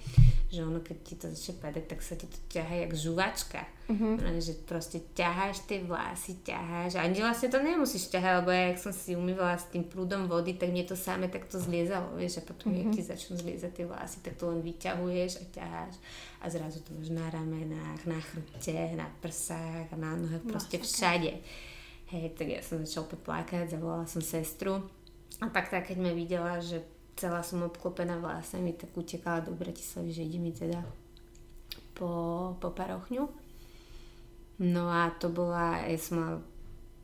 že 0.53 0.63
ono 0.63 0.85
keď 0.85 0.97
ti 1.03 1.15
to 1.17 1.27
začne 1.33 1.55
padať, 1.59 1.85
tak 1.89 2.01
sa 2.05 2.15
ti 2.15 2.29
to 2.29 2.39
ťahá 2.53 2.87
jak 2.87 2.93
žuvačka. 2.95 3.63
Mm-hmm. 3.87 4.43
že 4.43 4.67
proste 4.67 4.99
ťaháš 5.15 5.63
tie 5.63 5.79
vlasy, 5.79 6.43
ťaháš 6.43 6.99
a 6.99 7.07
ani 7.07 7.23
vlastne 7.23 7.55
to 7.55 7.63
nemusíš 7.63 8.11
ťahať, 8.11 8.43
lebo 8.43 8.51
ja, 8.51 8.75
jak 8.75 8.83
som 8.83 8.91
si 8.91 9.15
umývala 9.15 9.55
s 9.55 9.71
tým 9.71 9.87
prúdom 9.87 10.27
vody, 10.27 10.59
tak 10.59 10.75
mne 10.75 10.83
to 10.91 10.99
samé 10.99 11.31
takto 11.31 11.63
zliezalo, 11.63 12.19
vieš, 12.19 12.43
a 12.43 12.51
potom, 12.51 12.75
mm-hmm. 12.75 12.91
ti 12.91 13.07
začnú 13.07 13.39
zliezať 13.39 13.79
tie 13.79 13.87
vlasy, 13.87 14.27
tak 14.27 14.35
to 14.43 14.51
len 14.51 14.59
vyťahuješ 14.59 15.39
a 15.39 15.45
ťaháš 15.55 15.95
a 16.43 16.51
zrazu 16.51 16.83
to 16.83 16.99
máš 16.99 17.15
na 17.15 17.31
ramenách, 17.31 18.03
na 18.11 18.19
chrbte, 18.19 18.99
na 18.99 19.07
prsách 19.23 19.91
na 19.97 20.15
nohách, 20.17 20.45
proste 20.47 20.79
všade. 20.79 21.33
Hej, 22.07 22.39
tak 22.39 22.47
ja 22.47 22.63
som 22.63 22.83
začala 22.87 23.19
plakať, 23.19 23.75
zavolala 23.75 24.07
som 24.07 24.23
sestru 24.23 24.87
a 25.43 25.51
tak 25.53 25.69
tá, 25.69 25.85
keď 25.85 25.97
ma 26.01 26.13
videla, 26.17 26.57
že 26.63 26.81
celá 27.17 27.45
som 27.45 27.65
obklopená 27.65 28.17
vlasami, 28.17 28.73
tak 28.73 28.93
utekala 28.97 29.45
do 29.45 29.53
Bratislavy, 29.53 30.11
že 30.13 30.25
ide 30.25 30.41
mi 30.41 30.53
teda 30.53 30.81
po, 31.93 32.55
po 32.61 32.69
parochňu. 32.73 33.29
No 34.57 34.89
a 34.89 35.13
to 35.21 35.29
bola, 35.29 35.85
ja 35.85 35.99
som 36.01 36.15
mala 36.17 36.37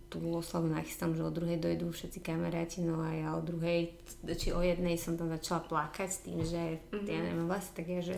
tú 0.09 0.21
oslavu 0.37 0.69
nachystám, 0.69 1.17
že 1.17 1.25
o 1.25 1.33
druhej 1.33 1.57
dojdú 1.57 1.89
všetci 1.93 2.21
kamaráti, 2.21 2.85
no 2.85 3.01
a 3.01 3.13
ja 3.17 3.29
o 3.33 3.41
druhej, 3.41 3.97
či 4.37 4.53
o 4.53 4.61
jednej 4.61 5.01
som 5.01 5.17
tam 5.17 5.33
začala 5.33 5.65
plakať 5.65 6.09
s 6.09 6.19
tým, 6.25 6.39
že 6.45 6.81
mm-hmm. 6.93 7.09
ja 7.09 7.21
neviem 7.21 7.49
vlastne, 7.49 7.73
tak 7.81 7.87
ja, 7.89 8.01
že 8.05 8.17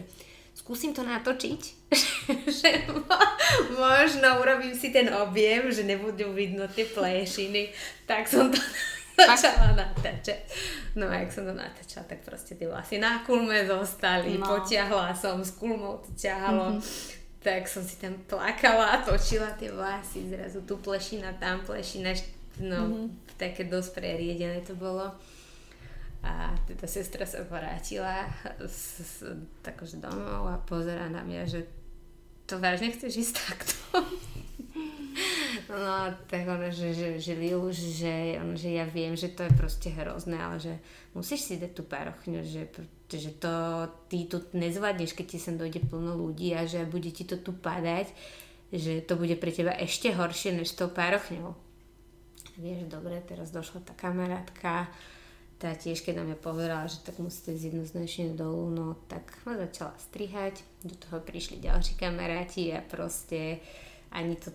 skúsim 0.54 0.94
to 0.94 1.02
natočiť, 1.02 1.60
že 2.62 2.70
možno 3.74 4.40
urobím 4.40 4.72
si 4.72 4.94
ten 4.94 5.10
objem, 5.10 5.68
že 5.68 5.82
nebudú 5.84 6.30
vidno 6.32 6.64
tie 6.70 6.86
plešiny, 6.86 7.74
tak 8.06 8.30
som 8.30 8.48
to 8.48 8.58
začala 9.18 9.74
natáčať. 9.74 10.40
No 10.94 11.10
a 11.10 11.26
jak 11.26 11.34
som 11.34 11.44
to 11.44 11.52
natáčala, 11.52 12.06
tak 12.06 12.22
proste 12.22 12.54
tie 12.54 12.70
vlasy 12.70 13.02
na 13.02 13.26
kulme 13.26 13.66
zostali, 13.66 14.38
no. 14.38 14.46
potiahla 14.46 15.12
som, 15.12 15.42
s 15.42 15.58
kulmou 15.58 15.98
to 16.00 16.14
ťahalo. 16.14 16.78
Mm-hmm 16.78 17.22
tak 17.44 17.68
som 17.68 17.84
si 17.84 18.00
tam 18.00 18.16
plakala, 18.24 19.04
točila 19.04 19.52
tie 19.60 19.68
vlasy, 19.68 20.32
zrazu 20.32 20.64
tu 20.64 20.80
plešina, 20.80 21.36
tam 21.36 21.60
plešina, 21.60 22.16
no 22.64 22.80
mm-hmm. 22.88 23.36
také 23.36 23.68
dosť 23.68 24.00
preriedené 24.00 24.64
to 24.64 24.72
bolo. 24.72 25.12
A 26.24 26.56
teda 26.64 26.88
sestra 26.88 27.28
sa 27.28 27.44
vrátila 27.44 28.24
s, 28.64 29.04
s, 29.04 29.14
takože 29.60 30.00
domov 30.00 30.48
a 30.48 30.56
pozera 30.56 31.12
na 31.12 31.20
mňa, 31.20 31.42
že 31.44 31.68
to 32.48 32.56
vážne 32.56 32.96
chceš 32.96 33.28
ísť 33.28 33.34
takto? 33.44 33.76
No, 35.68 36.12
tak 36.26 36.44
ono, 36.44 36.68
že, 36.68 36.92
že, 36.92 37.08
že 37.22 37.32
Lilu, 37.38 37.70
že, 37.72 38.36
ono, 38.36 38.58
že 38.58 38.74
ja 38.74 38.84
viem, 38.84 39.16
že 39.16 39.32
to 39.32 39.46
je 39.46 39.52
proste 39.54 39.88
hrozné, 39.92 40.36
ale 40.36 40.56
že 40.60 40.74
musíš 41.16 41.46
si 41.46 41.54
dať 41.56 41.72
tú 41.72 41.82
parochňu, 41.86 42.42
že, 42.44 42.68
že 43.08 43.30
to 43.38 43.52
ty 44.10 44.26
tu 44.26 44.42
nezvládneš, 44.52 45.14
keď 45.14 45.26
ti 45.28 45.38
sem 45.38 45.56
dojde 45.56 45.86
plno 45.86 46.18
ľudí 46.18 46.52
a 46.52 46.66
že 46.68 46.84
bude 46.84 47.08
ti 47.14 47.24
to 47.24 47.38
tu 47.40 47.54
padať, 47.54 48.10
že 48.74 49.06
to 49.06 49.14
bude 49.14 49.38
pre 49.38 49.54
teba 49.54 49.72
ešte 49.78 50.10
horšie 50.12 50.58
než 50.58 50.74
tou 50.74 50.90
parochňou. 50.90 51.54
Vieš, 52.58 52.86
dobre, 52.86 53.18
teraz 53.26 53.50
došla 53.50 53.82
tá 53.82 53.94
kamarátka, 53.98 54.86
tá 55.58 55.72
tiež, 55.72 56.02
keď 56.02 56.20
nám 56.20 56.34
ja 56.34 56.38
povedala, 56.38 56.90
že 56.90 57.00
tak 57.06 57.22
musíte 57.22 57.54
ísť 57.54 57.72
jednoznačne 57.72 58.36
dolu, 58.36 58.68
no 58.74 58.86
tak 59.06 59.32
ma 59.46 59.56
začala 59.56 59.94
strihať, 59.96 60.60
do 60.82 60.94
toho 60.98 61.22
prišli 61.22 61.62
ďalší 61.62 61.96
kamaráti 61.96 62.74
a 62.74 62.82
proste 62.82 63.62
ani 64.12 64.36
to 64.36 64.52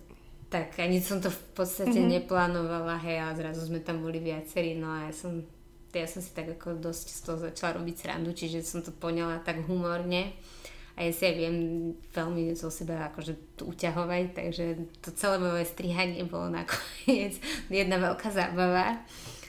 tak 0.49 0.81
ani 0.81 0.97
som 0.97 1.21
to 1.21 1.29
v 1.29 1.41
podstate 1.53 1.93
mm-hmm. 1.93 2.25
neplánovala, 2.25 2.97
hej, 3.05 3.21
a 3.21 3.37
zrazu 3.37 3.69
sme 3.69 3.85
tam 3.85 4.01
boli 4.01 4.17
viacerí, 4.17 4.73
no 4.73 4.89
a 4.89 5.05
ja 5.05 5.13
som, 5.13 5.45
ja 5.93 6.09
som 6.09 6.25
si 6.25 6.33
tak 6.33 6.49
ako 6.57 6.81
dosť 6.81 7.07
z 7.13 7.19
toho 7.21 7.37
začala 7.37 7.77
robiť 7.77 7.95
srandu, 8.01 8.33
čiže 8.33 8.65
som 8.65 8.81
to 8.81 8.89
poňala 8.89 9.45
tak 9.45 9.61
humorne 9.69 10.33
a 10.97 11.05
ja 11.05 11.11
si 11.13 11.23
aj 11.23 11.35
viem 11.37 11.57
veľmi 12.11 12.51
zo 12.57 12.67
seba 12.67 13.13
akože 13.13 13.61
uťahovať, 13.61 14.23
takže 14.35 14.65
to 15.05 15.13
celé 15.13 15.37
moje 15.37 15.69
strihanie 15.69 16.25
bolo 16.25 16.49
nakoniec 16.49 17.37
jedna 17.71 18.01
veľká 18.01 18.33
zábava. 18.33 18.99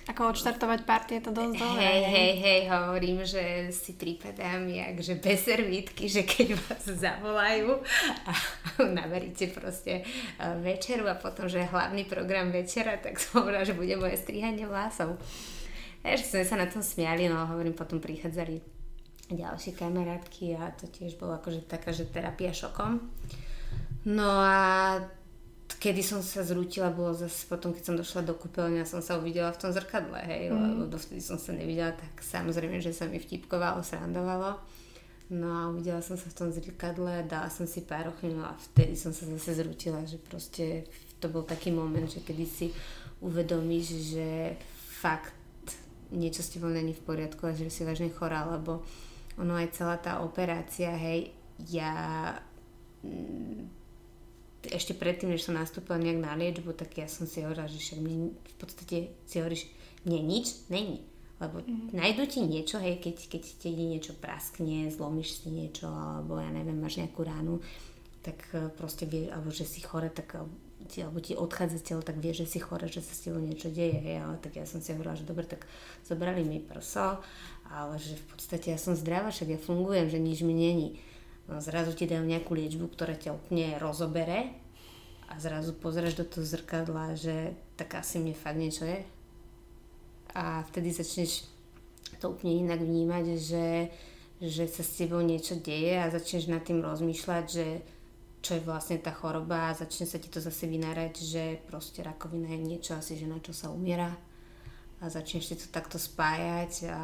Ako 0.09 0.33
odštartovať 0.33 0.89
party 0.89 1.21
je 1.21 1.23
to 1.23 1.33
dosť 1.37 1.55
dobré. 1.61 1.85
Hej, 1.85 2.03
hej, 2.09 2.33
hej, 2.41 2.61
hovorím, 2.73 3.21
že 3.29 3.69
si 3.69 3.93
prípadám 3.93 4.65
jak, 4.65 4.97
že 5.05 5.15
bez 5.21 5.45
servítky, 5.45 6.09
že 6.09 6.25
keď 6.25 6.57
vás 6.57 6.85
zavolajú 6.89 7.85
a 8.25 8.33
naveríte 9.01 9.53
proste 9.53 10.01
e, 10.01 10.03
večeru 10.65 11.05
a 11.05 11.21
potom, 11.21 11.47
že 11.47 11.69
hlavný 11.69 12.09
program 12.09 12.49
večera, 12.49 12.97
tak 12.97 13.21
som 13.21 13.45
hovorila, 13.45 13.69
že 13.69 13.77
bude 13.77 13.93
moje 14.01 14.17
strihanie 14.17 14.65
vlasov. 14.65 15.21
Takže 16.01 16.25
sme 16.25 16.45
sa 16.49 16.57
na 16.57 16.65
tom 16.65 16.81
smiali, 16.81 17.29
no 17.29 17.45
hovorím, 17.45 17.77
potom 17.77 18.01
prichádzali 18.01 18.81
ďalšie 19.31 19.77
kamarátky 19.77 20.57
a 20.59 20.73
to 20.75 20.89
tiež 20.89 21.21
bolo 21.21 21.37
akože 21.39 21.69
taká, 21.69 21.93
že 21.93 22.09
terapia 22.09 22.51
šokom. 22.51 22.99
No 24.09 24.33
a 24.41 24.97
kedy 25.81 26.05
som 26.05 26.21
sa 26.21 26.45
zrútila, 26.45 26.93
bolo 26.93 27.17
zase 27.17 27.49
potom, 27.49 27.73
keď 27.73 27.83
som 27.83 27.97
došla 27.97 28.29
do 28.29 28.37
kúpeľne 28.37 28.85
a 28.85 28.87
som 28.87 29.01
sa 29.01 29.17
uvidela 29.17 29.49
v 29.49 29.65
tom 29.65 29.73
zrkadle, 29.73 30.21
hej, 30.29 30.53
mm. 30.53 30.61
lebo 30.61 30.83
dovtedy 30.93 31.25
som 31.25 31.41
sa 31.41 31.57
nevidela, 31.57 31.97
tak 31.97 32.21
samozrejme, 32.21 32.85
že 32.85 32.93
sa 32.93 33.09
mi 33.09 33.17
vtipkovalo, 33.17 33.81
srandovalo. 33.81 34.61
No 35.33 35.49
a 35.49 35.61
uvidela 35.73 36.05
som 36.05 36.21
sa 36.21 36.29
v 36.29 36.37
tom 36.37 36.49
zrkadle, 36.53 37.25
dala 37.25 37.49
som 37.49 37.65
si 37.65 37.81
pár 37.81 38.13
no 38.13 38.45
a 38.45 38.53
vtedy 38.71 38.93
som 38.93 39.17
sa 39.17 39.25
zase 39.25 39.57
zrútila, 39.57 40.05
že 40.05 40.21
proste 40.21 40.85
to 41.17 41.33
bol 41.33 41.49
taký 41.49 41.73
moment, 41.73 42.13
že 42.13 42.21
kedy 42.21 42.45
si 42.45 42.67
uvedomíš, 43.25 44.13
že 44.13 44.29
fakt 45.01 45.33
niečo 46.13 46.45
s 46.45 46.53
tebou 46.53 46.69
není 46.69 46.93
v 46.93 47.07
poriadku 47.09 47.49
a 47.49 47.57
že 47.57 47.73
si 47.73 47.89
vážne 47.89 48.13
chorá, 48.13 48.45
lebo 48.45 48.85
ono 49.41 49.57
aj 49.57 49.73
celá 49.73 49.97
tá 49.97 50.21
operácia, 50.21 50.93
hej, 50.93 51.33
ja 51.73 52.37
ešte 54.69 54.93
predtým, 54.93 55.33
než 55.33 55.49
som 55.49 55.57
nastúpila 55.57 55.97
nejak 55.97 56.21
na 56.21 56.37
liečbu, 56.37 56.77
tak 56.77 56.93
ja 57.01 57.09
som 57.09 57.25
si 57.25 57.41
hovorila, 57.41 57.71
že 57.71 57.81
však 57.81 57.99
mne 58.05 58.37
v 58.37 58.57
podstate 58.61 58.97
si 59.25 59.41
hovoríš, 59.41 59.65
nie 60.05 60.21
nič, 60.21 60.69
není. 60.69 61.01
Lebo 61.41 61.65
mm-hmm. 61.65 61.97
nájdu 61.97 62.23
ti 62.29 62.41
niečo, 62.45 62.77
hej, 62.77 63.01
keď, 63.01 63.17
keď 63.33 63.43
ti 63.57 63.73
niečo 63.73 64.13
praskne, 64.13 64.93
zlomíš 64.93 65.41
si 65.41 65.49
niečo, 65.49 65.89
alebo 65.89 66.37
ja 66.37 66.53
neviem, 66.53 66.77
máš 66.77 67.01
nejakú 67.01 67.25
ránu, 67.25 67.65
tak 68.21 68.37
e, 68.53 68.69
proste 68.77 69.09
vieš, 69.09 69.33
alebo 69.33 69.49
že 69.49 69.65
si 69.65 69.81
chore, 69.81 70.13
tak 70.13 70.37
ti, 70.93 71.01
alebo 71.01 71.25
ti 71.25 71.33
odchádza 71.33 71.81
telo, 71.81 72.05
tak 72.05 72.21
vieš, 72.21 72.45
že 72.45 72.57
si 72.57 72.59
chore, 72.61 72.85
že 72.93 73.01
sa 73.01 73.17
s 73.17 73.25
tebou 73.25 73.41
niečo 73.41 73.73
deje, 73.73 73.97
hej, 73.97 74.21
ale 74.21 74.37
tak 74.37 74.61
ja 74.61 74.69
som 74.69 74.85
si 74.85 74.93
hovorila, 74.93 75.17
že 75.17 75.25
dobre, 75.25 75.49
tak 75.49 75.65
zobrali 76.05 76.45
mi 76.45 76.61
prso, 76.61 77.17
ale 77.73 77.97
že 77.97 78.21
v 78.21 78.25
podstate 78.37 78.77
ja 78.77 78.79
som 78.81 78.93
zdravá, 78.93 79.33
však 79.33 79.57
ja 79.57 79.61
fungujem, 79.65 80.13
že 80.13 80.21
nič 80.21 80.45
mi 80.45 80.53
není 80.53 81.01
zrazu 81.59 81.91
ti 81.99 82.07
dajú 82.07 82.23
nejakú 82.23 82.55
liečbu, 82.55 82.87
ktorá 82.95 83.19
ťa 83.19 83.35
úplne 83.35 83.75
rozobere 83.83 84.55
a 85.27 85.35
zrazu 85.43 85.75
pozrieš 85.75 86.23
do 86.23 86.25
toho 86.27 86.47
zrkadla, 86.47 87.19
že 87.19 87.59
tak 87.75 87.99
asi 87.99 88.23
mne 88.23 88.39
fakt 88.39 88.59
niečo 88.59 88.87
je. 88.87 89.03
A 90.39 90.63
vtedy 90.71 90.95
začneš 90.95 91.51
to 92.23 92.31
úplne 92.31 92.63
inak 92.63 92.79
vnímať, 92.79 93.25
že, 93.35 93.91
že 94.39 94.65
sa 94.71 94.87
s 94.87 94.95
tebou 94.95 95.19
niečo 95.19 95.59
deje 95.59 95.99
a 95.99 96.13
začneš 96.13 96.47
nad 96.47 96.63
tým 96.63 96.79
rozmýšľať, 96.83 97.45
že 97.51 97.67
čo 98.41 98.57
je 98.57 98.65
vlastne 98.65 98.97
tá 99.03 99.13
choroba 99.13 99.69
a 99.69 99.77
začne 99.77 100.09
sa 100.09 100.17
ti 100.17 100.31
to 100.33 100.41
zase 100.41 100.65
vynárať, 100.65 101.13
že 101.19 101.45
proste 101.69 102.01
rakovina 102.01 102.49
je 102.57 102.61
niečo 102.63 102.97
asi, 102.97 103.19
že 103.19 103.29
na 103.29 103.43
čo 103.43 103.53
sa 103.53 103.69
umiera 103.69 104.17
a 105.01 105.05
začneš 105.09 105.45
si 105.45 105.55
to 105.57 105.67
takto 105.69 105.97
spájať 106.01 106.89
a 106.89 107.01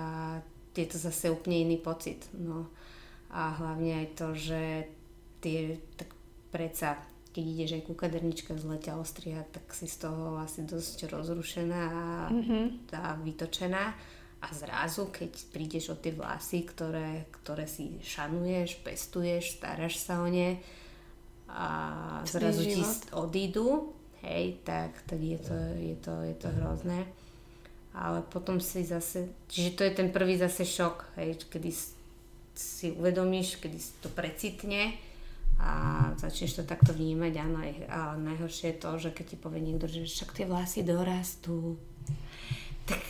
je 0.77 0.87
to 0.89 0.99
zase 1.01 1.33
úplne 1.33 1.65
iný 1.65 1.77
pocit. 1.81 2.29
No 2.37 2.69
a 3.37 3.53
hlavne 3.61 4.01
aj 4.01 4.09
to, 4.16 4.32
že 4.32 4.62
tie, 5.45 5.76
tak 6.01 6.09
predsa 6.49 6.97
keď 7.37 7.45
ideš 7.45 7.70
aj 7.76 7.82
ku 7.84 7.93
kaderničke 7.93 8.57
zle 8.57 8.80
ťa 8.80 8.97
ostriha, 8.97 9.45
tak 9.53 9.68
si 9.76 9.84
z 9.84 10.09
toho 10.09 10.41
asi 10.41 10.64
dosť 10.64 11.12
rozrušená 11.12 11.82
a, 11.84 12.07
mm-hmm. 12.32 12.64
a 12.97 13.12
vytočená. 13.20 13.93
A 14.41 14.47
zrazu, 14.57 15.12
keď 15.12 15.37
prídeš 15.53 15.93
o 15.93 16.01
tie 16.01 16.16
vlasy, 16.16 16.64
ktoré, 16.64 17.28
ktoré 17.28 17.68
si 17.68 18.01
šanuješ, 18.01 18.80
pestuješ, 18.80 19.61
staráš 19.61 20.01
sa 20.01 20.24
o 20.24 20.28
ne 20.32 20.57
a 21.53 21.68
zrazu 22.24 22.64
ti 22.64 22.80
odídu, 23.12 23.93
hej, 24.24 24.57
tak, 24.64 24.97
tak 25.05 25.20
je, 25.20 25.37
to, 25.37 25.57
je, 25.76 25.97
to, 26.01 26.14
je 26.24 26.34
to 26.41 26.49
hrozné. 26.57 27.05
Ale 27.93 28.24
potom 28.24 28.64
si 28.64 28.80
zase, 28.80 29.28
čiže 29.53 29.76
to 29.76 29.82
je 29.84 29.93
ten 29.93 30.09
prvý 30.09 30.41
zase 30.41 30.64
šok, 30.64 31.20
hej, 31.20 31.37
kedy 31.53 31.68
si 32.57 32.93
uvedomíš, 32.93 33.61
kedy 33.61 33.79
si 33.79 33.93
to 34.01 34.09
precitne 34.09 34.97
a 35.57 36.05
začneš 36.21 36.61
to 36.61 36.63
takto 36.69 36.93
vnímať 36.93 37.33
naj, 37.33 37.71
a 37.89 38.01
najhoršie 38.21 38.77
je 38.77 38.81
to, 38.81 38.91
že 39.01 39.11
keď 39.13 39.25
ti 39.25 39.37
povie 39.41 39.61
niekto, 39.65 39.89
že 39.89 40.05
však 40.05 40.37
tie 40.37 40.45
vlasy 40.49 40.85
dorastú, 40.85 41.81
tak 42.85 43.01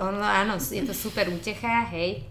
ono, 0.00 0.20
áno, 0.20 0.60
je 0.60 0.84
to 0.84 0.92
super 0.92 1.26
útecha, 1.32 1.88
hej, 1.90 2.22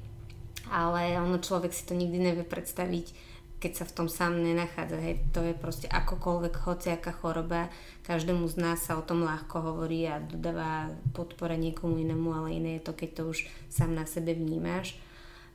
ale 0.69 1.17
ono 1.17 1.41
človek 1.41 1.73
si 1.73 1.83
to 1.89 1.97
nikdy 1.97 2.21
nevie 2.21 2.45
predstaviť, 2.45 3.27
keď 3.57 3.71
sa 3.73 3.85
v 3.89 3.95
tom 3.97 4.07
sám 4.07 4.37
nenachádza. 4.37 5.01
Hej. 5.01 5.25
To 5.33 5.41
je 5.41 5.57
proste 5.57 5.89
akokoľvek, 5.89 6.53
hociaká 6.61 7.09
choroba, 7.09 7.73
každému 8.05 8.45
z 8.45 8.55
nás 8.61 8.85
sa 8.85 9.01
o 9.01 9.03
tom 9.03 9.25
ľahko 9.25 9.73
hovorí 9.73 10.05
a 10.05 10.21
dodáva 10.21 10.93
podpora 11.17 11.57
niekomu 11.57 11.97
inému, 11.97 12.29
ale 12.37 12.61
iné 12.61 12.71
je 12.77 12.85
to, 12.85 12.93
keď 12.93 13.09
to 13.17 13.23
už 13.33 13.39
sám 13.73 13.97
na 13.97 14.05
sebe 14.05 14.37
vnímaš 14.37 14.95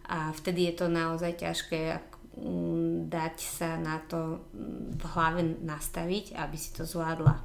a 0.09 0.34
vtedy 0.34 0.70
je 0.70 0.74
to 0.82 0.86
naozaj 0.90 1.38
ťažké 1.38 2.00
mm, 2.38 3.09
dať 3.12 3.36
sa 3.38 3.78
na 3.78 4.03
to 4.07 4.42
mm, 4.55 4.98
v 4.98 5.05
hlave 5.14 5.40
nastaviť, 5.62 6.34
aby 6.38 6.57
si 6.59 6.70
to 6.74 6.82
zvládla. 6.82 7.38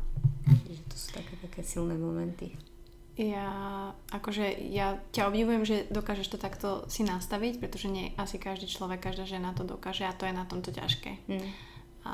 Čiže 0.48 0.84
to 0.88 0.96
sú 0.96 1.10
také, 1.14 1.34
také 1.42 1.62
silné 1.62 2.00
momenty. 2.00 2.56
Ja, 3.18 3.50
akože, 4.14 4.70
ja 4.70 5.02
ťa 5.10 5.34
obdivujem, 5.34 5.66
že 5.66 5.90
dokážeš 5.90 6.38
to 6.38 6.38
takto 6.38 6.86
si 6.86 7.02
nastaviť, 7.02 7.58
pretože 7.58 7.90
nie 7.90 8.14
asi 8.14 8.38
každý 8.38 8.70
človek, 8.70 9.10
každá 9.10 9.26
žena 9.26 9.58
to 9.58 9.66
dokáže 9.66 10.06
a 10.06 10.14
to 10.14 10.30
je 10.30 10.38
na 10.38 10.46
tomto 10.46 10.70
ťažké. 10.70 11.18
Mm. 11.26 11.50
A 12.06 12.14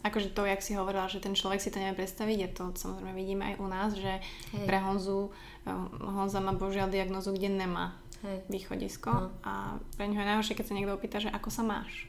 akože 0.00 0.32
to, 0.32 0.48
jak 0.48 0.64
si 0.64 0.72
hovorila, 0.74 1.12
že 1.12 1.20
ten 1.20 1.36
človek 1.36 1.60
si 1.60 1.68
to 1.68 1.76
nevie 1.76 1.92
predstaviť, 1.92 2.38
je 2.40 2.50
to 2.56 2.64
samozrejme 2.72 3.12
vidíme 3.12 3.52
aj 3.52 3.54
u 3.60 3.66
nás, 3.68 3.90
že 3.94 4.16
Hej. 4.56 4.64
pre 4.64 4.80
Honzu, 4.80 5.28
eh, 5.68 5.76
Honza 6.08 6.40
má 6.40 6.56
božiaľ 6.56 6.88
diagnozu, 6.88 7.36
kde 7.36 7.52
nemá 7.52 7.99
Hej. 8.20 8.38
východisko 8.52 9.10
no. 9.10 9.32
a 9.40 9.80
pre 9.96 10.04
ňoho 10.04 10.20
je 10.20 10.28
najhoršie, 10.28 10.56
keď 10.56 10.66
sa 10.68 10.76
niekto 10.76 10.92
opýta, 10.92 11.16
že 11.20 11.32
ako 11.32 11.48
sa 11.48 11.64
máš. 11.64 12.04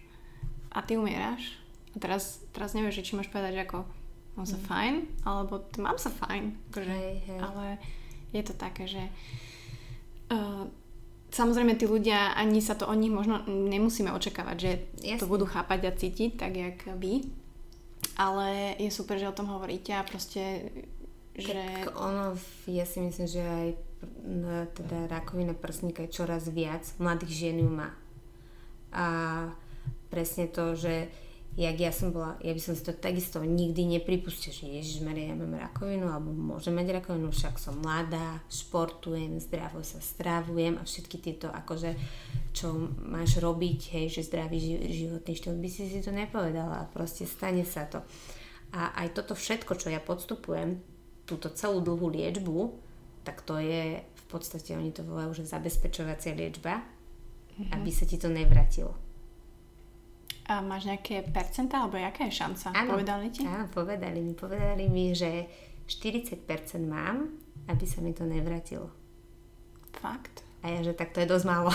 A 0.72 0.84
ty 0.84 0.99
umieraš 0.99 1.55
a 1.95 1.97
teraz, 1.99 2.43
teraz 2.55 2.72
nevieš, 2.72 3.03
či 3.03 3.16
máš 3.16 3.32
povedať, 3.32 3.59
že 3.59 3.64
ako 3.68 3.80
mám 4.36 4.47
sa 4.47 4.59
mm. 4.59 4.66
fajn, 4.68 4.93
alebo 5.28 5.53
mám 5.80 5.99
sa 5.99 6.12
fajn. 6.12 6.43
Akože, 6.72 6.93
hej, 6.95 7.16
hej. 7.28 7.39
Ale 7.39 7.66
je 8.32 8.43
to 8.47 8.53
také, 8.55 8.88
že 8.88 9.03
uh, 10.32 10.68
samozrejme 11.36 11.76
tí 11.76 11.88
ľudia, 11.88 12.36
ani 12.36 12.64
sa 12.64 12.80
to 12.80 12.88
od 12.88 12.95
nich 12.95 13.12
možno 13.12 13.43
nemusíme 13.47 14.12
očakávať, 14.12 14.57
že 14.59 14.72
Jasne. 15.03 15.20
to 15.20 15.32
budú 15.32 15.43
chápať 15.47 15.80
a 15.88 15.95
cítiť 15.95 16.39
tak, 16.39 16.55
jak 16.55 16.80
vy. 16.95 17.28
Ale 18.16 18.76
je 18.80 18.91
super, 18.91 19.20
že 19.20 19.30
o 19.30 19.36
tom 19.36 19.47
hovoríte 19.51 19.95
a 19.95 20.07
proste 20.07 20.72
že... 21.32 21.55
Tak 21.55 21.95
ono, 21.95 22.36
ja 22.68 22.84
si 22.84 22.99
myslím, 22.99 23.28
že 23.28 23.39
aj 23.39 23.68
teda 24.73 25.07
rakovina 25.07 25.53
prsníka 25.53 26.05
je 26.05 26.13
čoraz 26.13 26.49
viac, 26.49 26.85
mladých 26.97 27.33
žien 27.33 27.57
ju 27.61 27.69
má. 27.69 27.93
A 28.91 29.05
presne 30.11 30.51
to, 30.51 30.75
že 30.75 31.07
jak 31.59 31.75
ja 31.75 31.91
som 31.91 32.15
bola, 32.15 32.39
ja 32.39 32.55
by 32.55 32.61
som 32.63 32.73
si 32.79 32.83
to 32.83 32.95
takisto 32.95 33.43
nikdy 33.43 33.83
nepripustil, 33.83 34.55
že 34.55 34.71
Ježiš 34.71 35.03
Maria, 35.03 35.31
ja 35.31 35.35
mám 35.35 35.51
rakovinu, 35.51 36.07
alebo 36.07 36.31
môžem 36.31 36.71
mať 36.71 37.03
rakovinu, 37.03 37.27
však 37.27 37.59
som 37.59 37.75
mladá, 37.83 38.39
športujem, 38.47 39.35
zdravo 39.43 39.83
sa 39.83 39.99
strávujem 39.99 40.79
a 40.79 40.87
všetky 40.87 41.19
tieto 41.19 41.51
akože, 41.51 41.99
čo 42.55 42.71
máš 43.03 43.43
robiť, 43.43 43.79
hej, 43.91 44.05
že 44.07 44.31
zdravý 44.31 44.79
životný 44.95 45.33
štýl, 45.35 45.59
by 45.59 45.67
si 45.67 45.91
si 45.91 45.99
to 45.99 46.15
nepovedala 46.15 46.87
a 46.87 46.89
proste 46.91 47.27
stane 47.27 47.67
sa 47.67 47.83
to. 47.83 47.99
A 48.71 48.95
aj 49.03 49.19
toto 49.19 49.35
všetko, 49.35 49.75
čo 49.75 49.91
ja 49.91 49.99
podstupujem, 49.99 50.79
túto 51.27 51.51
celú 51.51 51.83
dlhú 51.83 52.15
liečbu, 52.15 52.59
tak 53.22 53.45
to 53.45 53.57
je 53.61 54.01
v 54.01 54.24
podstate, 54.30 54.74
oni 54.74 54.91
to 54.95 55.05
volajú, 55.05 55.43
že 55.43 55.49
zabezpečovacia 55.49 56.34
liečba, 56.34 56.82
mm-hmm. 56.82 57.76
aby 57.76 57.89
sa 57.91 58.05
ti 58.07 58.17
to 58.17 58.32
nevratilo. 58.32 58.95
A 60.49 60.59
máš 60.59 60.89
nejaké 60.89 61.24
percentá, 61.30 61.86
alebo 61.86 61.95
jaká 61.95 62.28
je 62.28 62.34
šanca? 62.36 62.76
Áno, 62.76 62.97
povedali 62.97 63.32
ti? 63.32 63.45
Áno, 63.45 63.72
povedali 63.72 64.19
mi. 64.19 64.34
Povedali 64.36 64.89
mi, 64.89 65.15
že 65.15 65.47
40% 65.88 66.43
mám, 66.84 67.30
aby 67.72 67.86
sa 67.88 68.01
mi 68.03 68.11
to 68.11 68.26
nevratilo. 68.28 68.89
Fakt? 69.95 70.43
A 70.65 70.74
ja, 70.74 70.82
že 70.82 70.97
tak 70.97 71.13
to 71.13 71.22
je 71.22 71.30
dosť 71.30 71.45
málo. 71.45 71.72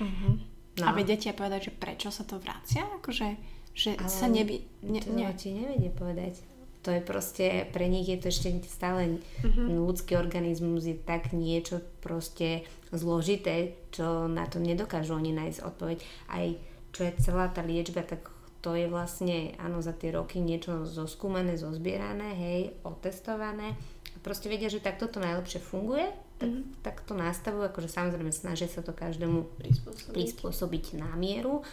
uh-huh. 0.00 0.34
no. 0.78 0.84
A 0.84 0.92
vedete 0.92 1.32
povedať, 1.32 1.72
že 1.72 1.72
prečo 1.74 2.12
sa 2.12 2.22
to 2.28 2.38
vracia? 2.38 2.84
Akože, 3.00 3.36
že 3.74 3.96
Ale 3.96 4.10
sa 4.12 4.26
neby... 4.28 4.60
Ne, 4.86 5.00
to 5.00 5.10
ne. 5.10 5.32
ti 5.34 5.50
nevedie 5.56 5.90
povedať. 5.90 6.49
To 6.80 6.88
je 6.88 7.04
proste, 7.04 7.68
pre 7.76 7.92
nich 7.92 8.08
je 8.08 8.16
to 8.16 8.32
ešte 8.32 8.56
stále 8.64 9.20
uh-huh. 9.20 9.68
ľudský 9.68 10.16
organizmus 10.16 10.88
je 10.88 10.96
tak 10.96 11.36
niečo 11.36 11.84
proste 12.00 12.64
zložité, 12.88 13.76
čo 13.92 14.24
na 14.32 14.48
to 14.48 14.56
nedokážu 14.58 15.12
oni 15.12 15.36
nájsť 15.36 15.60
odpoveď. 15.60 15.98
Aj 16.32 16.46
čo 16.90 17.00
je 17.04 17.12
celá 17.20 17.52
tá 17.52 17.60
liečba, 17.60 18.02
tak 18.02 18.32
to 18.60 18.76
je 18.76 18.88
vlastne, 18.88 19.56
áno, 19.56 19.80
za 19.80 19.96
tie 19.96 20.12
roky 20.12 20.40
niečo 20.40 20.84
zoskúmané, 20.84 21.56
zozbierané, 21.56 22.36
hej, 22.36 22.60
otestované. 22.84 23.76
A 24.12 24.18
proste 24.20 24.52
vedia, 24.52 24.68
že 24.68 24.84
takto 24.84 25.08
to 25.08 25.16
najlepšie 25.20 25.64
funguje, 25.64 26.12
tak, 26.36 26.48
mm-hmm. 26.48 26.80
tak 26.84 26.96
to 27.04 27.12
nastavujú, 27.16 27.68
akože 27.68 27.88
samozrejme 27.88 28.32
snažia 28.32 28.68
sa 28.68 28.84
to 28.84 28.92
každému 28.92 29.48
prispôsobiť. 29.60 30.12
prispôsobiť 30.12 30.84
na 31.00 31.12
mieru, 31.16 31.64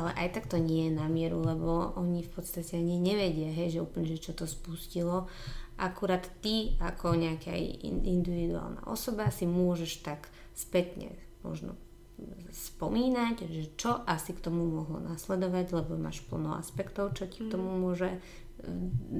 ale 0.00 0.16
aj 0.16 0.40
tak 0.40 0.48
to 0.48 0.56
nie 0.56 0.88
je 0.88 0.96
na 0.96 1.12
mieru, 1.12 1.44
lebo 1.44 1.92
oni 2.00 2.24
v 2.24 2.32
podstate 2.32 2.80
ani 2.80 2.96
nevedia, 2.96 3.52
hej, 3.52 3.76
že 3.76 3.84
úplne, 3.84 4.08
že 4.08 4.24
čo 4.24 4.32
to 4.32 4.48
spustilo. 4.48 5.28
Akurát 5.76 6.24
ty, 6.40 6.80
ako 6.80 7.20
nejaká 7.20 7.52
individuálna 7.84 8.88
osoba, 8.88 9.28
si 9.28 9.44
môžeš 9.44 10.00
tak 10.00 10.32
spätne 10.56 11.12
možno 11.44 11.76
spomínať, 12.52 13.48
že 13.48 13.64
čo 13.76 14.00
asi 14.04 14.36
k 14.36 14.44
tomu 14.44 14.64
mohlo 14.68 15.00
nasledovať, 15.00 15.72
lebo 15.72 15.96
máš 15.96 16.24
plno 16.24 16.56
aspektov, 16.56 17.16
čo 17.16 17.28
ti 17.28 17.44
k 17.44 17.52
tomu 17.52 17.72
mm. 17.72 17.80
môže 17.80 18.08
e, 18.12 18.18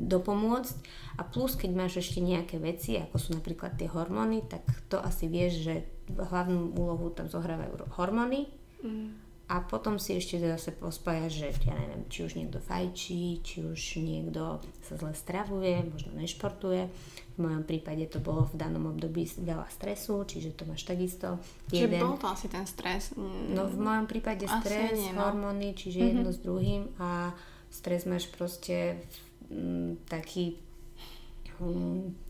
dopomôcť. 0.04 0.76
A 1.16 1.24
plus, 1.24 1.56
keď 1.56 1.70
máš 1.72 2.04
ešte 2.04 2.20
nejaké 2.20 2.60
veci, 2.60 3.00
ako 3.00 3.16
sú 3.16 3.28
napríklad 3.32 3.80
tie 3.80 3.88
hormóny, 3.88 4.44
tak 4.44 4.68
to 4.92 5.00
asi 5.00 5.32
vieš, 5.32 5.64
že 5.64 5.74
hlavnú 6.12 6.76
úlohu 6.76 7.08
tam 7.12 7.32
zohrávajú 7.32 7.88
hormóny. 7.96 8.52
Mm 8.84 9.29
a 9.50 9.58
potom 9.66 9.98
si 9.98 10.14
ešte 10.14 10.38
zase 10.38 10.70
pospája, 10.70 11.26
že 11.26 11.50
ja 11.66 11.74
neviem, 11.74 12.06
či 12.06 12.22
už 12.22 12.38
niekto 12.38 12.62
fajčí, 12.62 13.42
či 13.42 13.66
už 13.66 13.98
niekto 13.98 14.62
sa 14.86 14.94
zle 14.94 15.10
stravuje, 15.10 15.90
možno 15.90 16.14
nešportuje. 16.14 16.86
V 17.34 17.38
mojom 17.42 17.66
prípade 17.66 18.06
to 18.06 18.22
bolo 18.22 18.46
v 18.46 18.54
danom 18.54 18.94
období 18.94 19.26
veľa 19.26 19.66
stresu, 19.74 20.22
čiže 20.22 20.54
to 20.54 20.70
máš 20.70 20.86
takisto. 20.86 21.42
Čiže 21.66 21.82
jeden... 21.82 21.98
bol 21.98 22.14
to 22.14 22.30
asi 22.30 22.46
ten 22.46 22.62
stres? 22.62 23.10
Mm, 23.18 23.58
no 23.58 23.66
v 23.66 23.78
mojom 23.82 24.06
prípade 24.06 24.46
stres, 24.46 24.94
nie, 24.94 25.10
no. 25.10 25.26
hormóny, 25.26 25.74
čiže 25.74 25.98
mm-hmm. 25.98 26.14
jedno 26.14 26.30
s 26.30 26.38
druhým 26.38 26.82
a 27.02 27.34
stres 27.74 28.06
máš 28.06 28.30
proste 28.30 29.02
m, 29.50 29.98
mm, 29.98 30.06
taký 30.06 30.62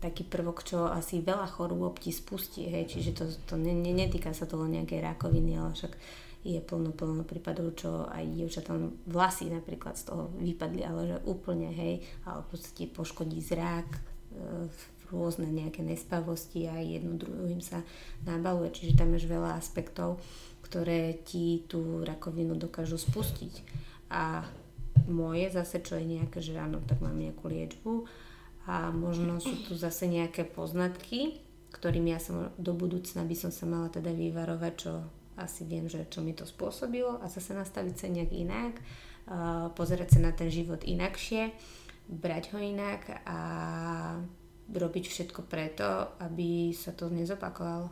taký 0.03 0.27
prvok, 0.27 0.59
čo 0.67 0.91
asi 0.91 1.23
veľa 1.23 1.47
chorôb 1.47 1.95
ti 2.03 2.11
spustí, 2.11 2.67
hej, 2.67 2.91
čiže 2.91 3.11
to, 3.15 3.23
to 3.47 3.55
ne, 3.55 3.71
ne, 3.71 3.95
netýka 3.95 4.35
sa 4.35 4.43
toho 4.43 4.67
nejakej 4.67 4.99
rakoviny, 4.99 5.55
ale 5.55 5.71
však 5.71 5.95
je 6.41 6.57
plno, 6.57 6.89
plno 6.93 7.21
prípadov, 7.21 7.77
čo 7.77 8.09
aj 8.09 8.25
dievčatám 8.25 9.05
vlasy 9.05 9.53
napríklad 9.53 9.93
z 9.93 10.09
toho 10.09 10.33
vypadli, 10.41 10.81
ale 10.81 11.01
že 11.05 11.17
úplne, 11.29 11.69
hej, 11.69 12.01
ale 12.25 12.41
v 12.45 12.47
podstate 12.49 12.89
poškodí 12.89 13.37
zrak, 13.41 13.89
e, 13.93 14.01
rôzne 15.11 15.51
nejaké 15.51 15.83
nespavosti 15.83 16.65
a 16.65 16.79
jedno 16.79 17.19
druhým 17.19 17.59
sa 17.59 17.83
nabaluje, 18.23 18.71
čiže 18.73 18.97
tam 18.97 19.13
máš 19.13 19.27
veľa 19.27 19.59
aspektov, 19.59 20.23
ktoré 20.63 21.19
ti 21.27 21.67
tú 21.67 22.01
rakovinu 22.07 22.55
dokážu 22.55 22.95
spustiť. 22.95 23.53
A 24.09 24.47
moje 25.11 25.51
zase, 25.51 25.83
čo 25.83 25.99
je 25.99 26.07
nejaké, 26.07 26.39
že 26.39 26.55
áno, 26.55 26.79
tak 26.87 27.03
mám 27.03 27.19
nejakú 27.19 27.51
liečbu 27.51 28.07
a 28.65 28.89
možno 28.95 29.43
sú 29.43 29.57
tu 29.67 29.75
zase 29.75 30.07
nejaké 30.07 30.47
poznatky, 30.47 31.43
ktorým 31.75 32.07
ja 32.11 32.19
som 32.19 32.51
do 32.55 32.71
budúcna 32.75 33.27
by 33.27 33.35
som 33.35 33.51
sa 33.51 33.67
mala 33.67 33.91
teda 33.91 34.11
vyvarovať, 34.15 34.73
čo 34.75 34.93
asi 35.41 35.65
viem, 35.65 35.89
že 35.89 36.05
čo 36.07 36.21
mi 36.21 36.37
to 36.37 36.45
spôsobilo 36.45 37.17
a 37.19 37.25
zase 37.27 37.57
nastaviť 37.57 37.95
sa 37.97 38.07
nejak 38.07 38.31
inak, 38.31 38.73
pozerať 39.73 40.17
sa 40.17 40.19
na 40.21 40.31
ten 40.31 40.53
život 40.53 40.85
inakšie, 40.85 41.51
brať 42.07 42.53
ho 42.53 42.59
inak 42.61 43.25
a 43.25 43.39
robiť 44.71 45.05
všetko 45.09 45.47
preto, 45.49 46.15
aby 46.23 46.71
sa 46.71 46.95
to 46.95 47.11
nezopakovalo. 47.11 47.91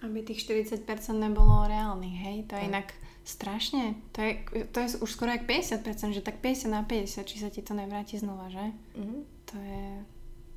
Aby 0.00 0.24
tých 0.24 0.48
40% 0.48 0.86
nebolo 1.20 1.68
reálnych, 1.68 2.16
hej? 2.16 2.36
To 2.48 2.56
je 2.56 2.64
tak. 2.64 2.70
inak 2.72 2.88
strašne. 3.24 4.00
To 4.16 4.24
je, 4.24 4.32
to 4.72 4.78
je 4.80 4.88
už 5.04 5.10
skoro 5.12 5.28
jak 5.28 5.44
50%, 5.44 6.16
že 6.16 6.24
tak 6.24 6.40
50 6.40 6.72
na 6.72 6.82
50, 6.86 7.28
či 7.28 7.36
sa 7.36 7.52
ti 7.52 7.60
to 7.60 7.76
nevráti 7.76 8.16
znova, 8.16 8.48
že? 8.48 8.72
Mm-hmm. 8.96 9.20
To 9.52 9.56
je, 9.60 9.86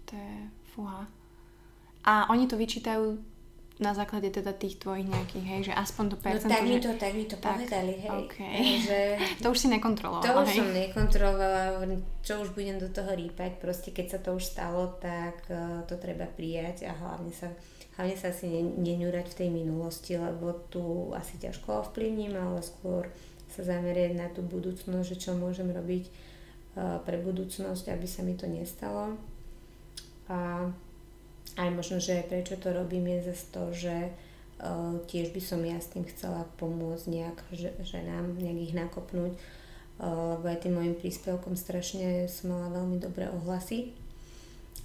to 0.07 0.13
je 0.15 0.33
fúha. 0.71 1.11
A 2.07 2.31
oni 2.31 2.47
to 2.47 2.55
vyčítajú 2.55 3.19
na 3.83 3.91
základe 3.91 4.31
teda 4.31 4.55
tých 4.55 4.79
tvojich 4.79 5.11
nejakých, 5.11 5.45
hej, 5.45 5.61
že 5.67 5.73
aspoň 5.75 6.15
to 6.15 6.17
percento, 6.17 6.47
No 6.47 6.55
tak 6.55 6.63
mi 6.63 6.79
to, 6.79 6.91
tak 6.95 7.11
mi 7.11 7.25
to 7.27 7.35
tak, 7.35 7.59
povedali, 7.59 7.93
hej. 7.99 8.11
Okay. 8.23 8.57
Že, 8.79 8.99
to 9.43 9.47
už 9.51 9.57
si 9.59 9.67
nekontrolovala, 9.67 10.23
To 10.23 10.33
už 10.39 10.47
hej? 10.47 10.57
som 10.63 10.67
nekontrolovala, 10.71 11.59
čo 12.23 12.33
už 12.39 12.55
budem 12.55 12.79
do 12.79 12.87
toho 12.87 13.11
rýpať, 13.11 13.59
proste 13.59 13.91
keď 13.91 14.05
sa 14.07 14.19
to 14.23 14.39
už 14.39 14.43
stalo, 14.47 14.95
tak 15.03 15.43
uh, 15.51 15.83
to 15.83 15.99
treba 15.99 16.23
prijať 16.31 16.87
a 16.87 16.95
hlavne 16.95 17.35
sa 17.35 17.51
hlavne 17.93 18.17
sa 18.17 18.33
asi 18.33 18.49
neňúrať 18.63 19.29
v 19.29 19.37
tej 19.37 19.49
minulosti, 19.53 20.17
lebo 20.17 20.65
tu 20.73 21.13
asi 21.13 21.37
ťažko 21.37 21.85
ovplyvním, 21.85 22.33
ale 22.33 22.65
skôr 22.65 23.05
sa 23.53 23.61
zamerieť 23.61 24.17
na 24.17 24.33
tú 24.33 24.41
budúcnosť, 24.41 25.13
že 25.13 25.17
čo 25.29 25.37
môžem 25.37 25.69
robiť 25.69 26.09
uh, 26.09 26.97
pre 27.05 27.21
budúcnosť, 27.21 27.93
aby 27.93 28.07
sa 28.09 28.25
mi 28.25 28.33
to 28.33 28.49
nestalo. 28.49 29.13
A 30.25 30.71
aj 31.57 31.69
možno, 31.69 31.97
že 32.01 32.25
prečo 32.25 32.57
to 32.57 32.73
robím 32.73 33.07
je 33.07 33.33
zase 33.33 33.45
to, 33.53 33.63
že 33.73 33.95
uh, 34.09 34.97
tiež 35.05 35.29
by 35.35 35.41
som 35.41 35.61
ja 35.61 35.77
s 35.77 35.91
tým 35.93 36.07
chcela 36.09 36.49
pomôcť 36.57 37.05
nejak 37.09 37.37
ženám, 37.85 38.37
nejak 38.37 38.59
ich 38.59 38.73
nakopnúť, 38.73 39.33
uh, 39.33 40.37
lebo 40.37 40.45
aj 40.49 40.65
tým 40.65 40.73
môjim 40.79 40.95
príspevkom 40.97 41.53
strašne 41.53 42.25
som 42.25 42.53
mala 42.55 42.73
veľmi 42.73 42.97
dobré 42.97 43.29
ohlasy 43.29 43.93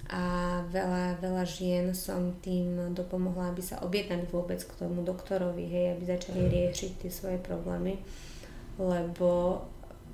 a 0.09 0.57
veľa, 0.73 1.21
veľa 1.21 1.45
žien 1.45 1.93
som 1.93 2.33
tým 2.41 2.97
dopomohla, 2.97 3.53
aby 3.53 3.61
sa 3.61 3.77
objednali 3.85 4.25
vôbec 4.25 4.57
k 4.57 4.73
tomu 4.73 5.05
doktorovi, 5.05 5.69
hej, 5.69 5.85
aby 5.93 6.03
začali 6.09 6.49
riešiť 6.49 7.05
tie 7.05 7.11
svoje 7.13 7.37
problémy, 7.37 8.01
lebo 8.81 9.61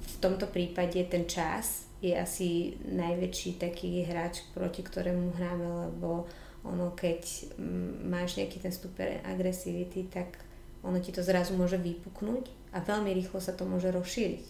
v 0.02 0.16
tomto 0.20 0.48
prípade 0.50 1.00
ten 1.08 1.28
čas 1.30 1.86
je 2.04 2.14
asi 2.14 2.76
najväčší 2.86 3.58
taký 3.58 4.04
hráč, 4.06 4.46
proti 4.54 4.86
ktorému 4.86 5.34
hráme, 5.36 5.68
lebo 5.90 6.30
ono 6.66 6.94
keď 6.98 7.22
mm, 7.58 8.10
máš 8.10 8.38
nejaký 8.42 8.58
ten 8.62 8.74
stupeň 8.74 9.22
agresivity, 9.26 10.10
tak 10.10 10.42
ono 10.86 11.02
ti 11.02 11.10
to 11.10 11.26
zrazu 11.26 11.58
môže 11.58 11.78
vypuknúť 11.82 12.50
a 12.74 12.82
veľmi 12.82 13.14
rýchlo 13.14 13.42
sa 13.42 13.54
to 13.58 13.66
môže 13.66 13.90
rozšíriť. 13.90 14.44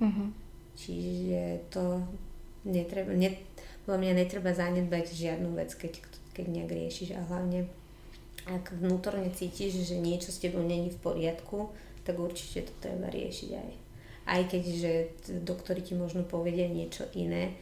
Uh-huh. 0.00 0.28
Čiže 0.72 1.68
to 1.68 2.00
netreba, 2.64 3.12
ne, 3.12 3.36
podľa 3.84 3.98
mňa 4.00 4.12
netreba 4.24 4.56
zanedbať 4.56 5.12
žiadnu 5.12 5.52
vec, 5.52 5.76
keď, 5.76 6.00
keď 6.32 6.44
nejak 6.48 6.70
riešiš 6.72 7.18
a 7.18 7.20
hlavne 7.28 7.68
ak 8.42 8.74
vnútorne 8.74 9.30
cítiš, 9.30 9.86
že 9.86 10.00
niečo 10.00 10.34
s 10.34 10.42
tebou 10.42 10.64
není 10.64 10.90
v 10.90 10.98
poriadku, 10.98 11.70
tak 12.02 12.18
určite 12.18 12.66
to 12.66 12.72
treba 12.82 13.06
riešiť 13.06 13.50
aj. 13.54 13.70
Aj 14.22 14.42
keď, 14.46 14.62
že 14.62 14.92
doktori 15.42 15.82
ti 15.82 15.98
možno 15.98 16.22
povedia 16.22 16.70
niečo 16.70 17.10
iné, 17.14 17.58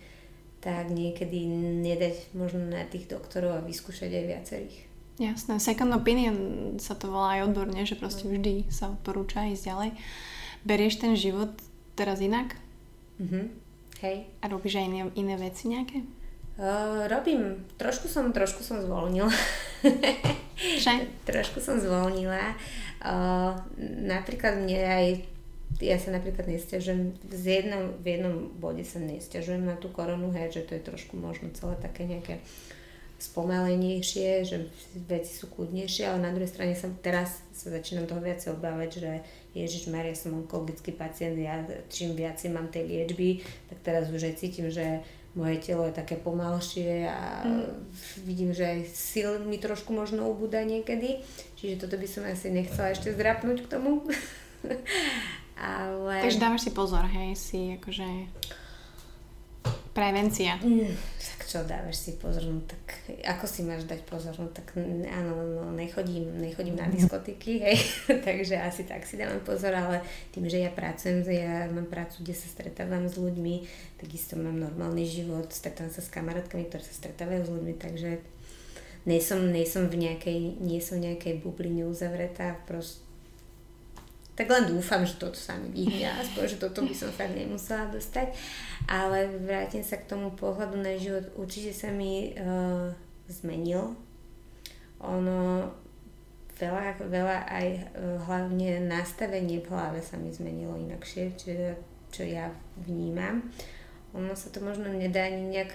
tak 0.60 0.92
niekedy 0.92 1.48
nedať 1.80 2.36
možno 2.36 2.68
na 2.68 2.84
tých 2.84 3.08
doktorov 3.08 3.56
a 3.56 3.64
vyskúšať 3.64 4.12
aj 4.12 4.24
viacerých. 4.28 4.76
Jasné, 5.20 5.60
second 5.60 5.92
opinion 5.92 6.36
sa 6.80 6.96
to 6.96 7.12
volá 7.12 7.40
aj 7.40 7.52
odborne, 7.52 7.84
že 7.84 7.96
proste 7.96 8.24
no. 8.24 8.36
vždy 8.36 8.72
sa 8.72 8.92
odporúča 8.92 9.52
ísť 9.52 9.64
ďalej. 9.68 9.90
Berieš 10.64 11.00
ten 11.00 11.12
život 11.16 11.52
teraz 11.96 12.20
inak? 12.24 12.56
Mhm, 13.20 13.52
hej. 14.00 14.28
A 14.40 14.44
robíš 14.48 14.80
aj 14.80 14.86
iné, 14.88 15.00
iné 15.16 15.34
veci 15.36 15.68
nejaké? 15.68 16.04
Uh, 16.60 17.08
robím, 17.08 17.64
trošku 17.80 18.04
som, 18.04 18.32
trošku 18.36 18.60
som 18.60 18.84
zvolnila. 18.84 19.32
Trošku 21.28 21.56
som 21.56 21.80
zvolnila. 21.80 22.52
Uh, 23.00 23.56
napríklad 24.04 24.60
mne 24.60 24.76
aj 24.76 25.06
ja 25.80 25.96
sa 25.96 26.12
napríklad 26.12 26.46
nestiažujem, 26.46 27.16
z 27.32 27.44
jednom, 27.64 27.96
v 28.00 28.06
jednom 28.16 28.34
bode 28.60 28.84
sa 28.84 29.00
nestiažujem 29.00 29.64
na 29.64 29.80
tú 29.80 29.88
koronu, 29.88 30.28
hej, 30.36 30.60
že 30.60 30.62
to 30.68 30.72
je 30.76 30.86
trošku 30.86 31.16
možno 31.16 31.48
celé 31.56 31.74
také 31.80 32.04
nejaké 32.04 32.44
spomalenejšie, 33.20 34.48
že 34.48 34.56
veci 35.04 35.36
sú 35.36 35.52
kľudnejšie, 35.52 36.08
ale 36.08 36.24
na 36.24 36.32
druhej 36.32 36.48
strane 36.48 36.72
sa 36.72 36.88
teraz 37.04 37.44
sa 37.52 37.68
začínam 37.68 38.08
toho 38.08 38.24
viac 38.24 38.40
obávať, 38.48 38.90
že 39.04 39.12
Ježiš 39.52 39.92
Maria, 39.92 40.16
som 40.16 40.32
onkologický 40.32 40.96
pacient, 40.96 41.36
ja 41.36 41.60
čím 41.92 42.16
viac 42.16 42.40
mám 42.48 42.72
tej 42.72 42.88
liečby, 42.88 43.44
tak 43.68 43.78
teraz 43.84 44.08
už 44.08 44.24
aj 44.24 44.40
cítim, 44.40 44.72
že 44.72 45.04
moje 45.36 45.62
telo 45.62 45.86
je 45.86 45.94
také 45.94 46.18
pomalšie 46.18 47.06
a 47.06 47.46
mm. 47.46 47.70
vidím, 48.26 48.50
že 48.50 48.66
aj 48.66 48.80
sil 48.90 49.30
mi 49.46 49.62
trošku 49.62 49.94
možno 49.94 50.26
ubúda 50.26 50.64
niekedy, 50.66 51.22
čiže 51.54 51.86
toto 51.86 51.94
by 52.00 52.08
som 52.08 52.26
asi 52.26 52.50
nechcela 52.50 52.90
ešte 52.90 53.14
zrapnúť 53.14 53.68
k 53.68 53.70
tomu. 53.70 54.02
Ale... 55.60 56.24
Takže 56.24 56.40
dávaš 56.40 56.64
si 56.64 56.70
pozor, 56.72 57.04
hej, 57.04 57.36
si 57.36 57.76
akože 57.76 58.08
prevencia. 59.92 60.56
Mm, 60.64 60.96
tak 61.18 61.40
čo 61.44 61.60
dávaš 61.66 62.00
si 62.00 62.16
pozor, 62.16 62.46
no 62.46 62.62
tak 62.64 62.80
ako 63.26 63.44
si 63.44 63.60
máš 63.66 63.84
dať 63.84 64.06
pozor, 64.06 64.32
no 64.38 64.48
tak 64.48 64.72
áno, 65.10 65.34
no, 65.36 65.68
nechodím, 65.74 66.40
nechodím 66.40 66.80
na 66.80 66.88
diskotiky, 66.94 67.60
hej, 67.60 67.76
takže 68.26 68.56
asi 68.56 68.88
tak 68.88 69.04
si 69.04 69.20
dávam 69.20 69.42
pozor, 69.44 69.74
ale 69.76 70.00
tým, 70.32 70.48
že 70.48 70.62
ja 70.64 70.72
pracujem, 70.72 71.20
ja 71.28 71.68
mám 71.68 71.90
prácu, 71.90 72.24
kde 72.24 72.34
sa 72.38 72.48
stretávam 72.48 73.04
s 73.10 73.20
ľuďmi, 73.20 73.54
takisto 74.00 74.40
mám 74.40 74.56
normálny 74.56 75.04
život, 75.04 75.52
stretávam 75.52 75.92
sa 75.92 76.00
s 76.00 76.08
kamarátkami, 76.08 76.70
ktoré 76.70 76.86
sa 76.86 76.94
stretávajú 76.94 77.42
s 77.44 77.50
ľuďmi, 77.50 77.74
takže 77.76 78.10
nejsom, 79.10 79.50
nejsom 79.50 79.90
v 79.90 80.08
nejakej, 80.08 80.38
nie 80.62 80.78
som 80.78 81.02
v 81.02 81.12
nejakej 81.12 81.42
bubline 81.42 81.84
uzavretá, 81.84 82.56
proste 82.64 83.09
tak 84.38 84.48
len 84.48 84.72
dúfam, 84.72 85.04
že 85.04 85.20
toto 85.20 85.36
sa 85.36 85.52
mi 85.58 85.68
vyhne, 85.68 86.08
aspoň, 86.16 86.56
že 86.56 86.56
toto 86.56 86.80
by 86.80 86.94
som 86.96 87.12
fakt 87.12 87.36
nemusela 87.36 87.90
dostať. 87.92 88.32
Ale 88.88 89.28
vrátim 89.44 89.84
sa 89.84 90.00
k 90.00 90.08
tomu 90.08 90.32
pohľadu 90.32 90.80
na 90.80 90.96
život. 90.96 91.28
Určite 91.36 91.76
sa 91.76 91.92
mi 91.92 92.32
uh, 92.32 92.88
zmenil. 93.28 93.92
Ono 95.00 95.68
veľa, 96.56 97.04
veľa 97.04 97.38
aj 97.52 97.66
uh, 97.68 97.82
hlavne 98.24 98.84
nastavenie 98.88 99.60
v 99.60 99.68
hlave 99.68 100.00
sa 100.00 100.16
mi 100.16 100.32
zmenilo 100.32 100.78
inakšie, 100.78 101.36
čo, 101.36 101.52
čo 102.08 102.22
ja 102.24 102.48
vnímam. 102.80 103.44
Ono 104.16 104.32
sa 104.32 104.48
to 104.48 104.64
možno 104.64 104.88
nedá 104.88 105.28
ani 105.28 105.46
nejak 105.52 105.70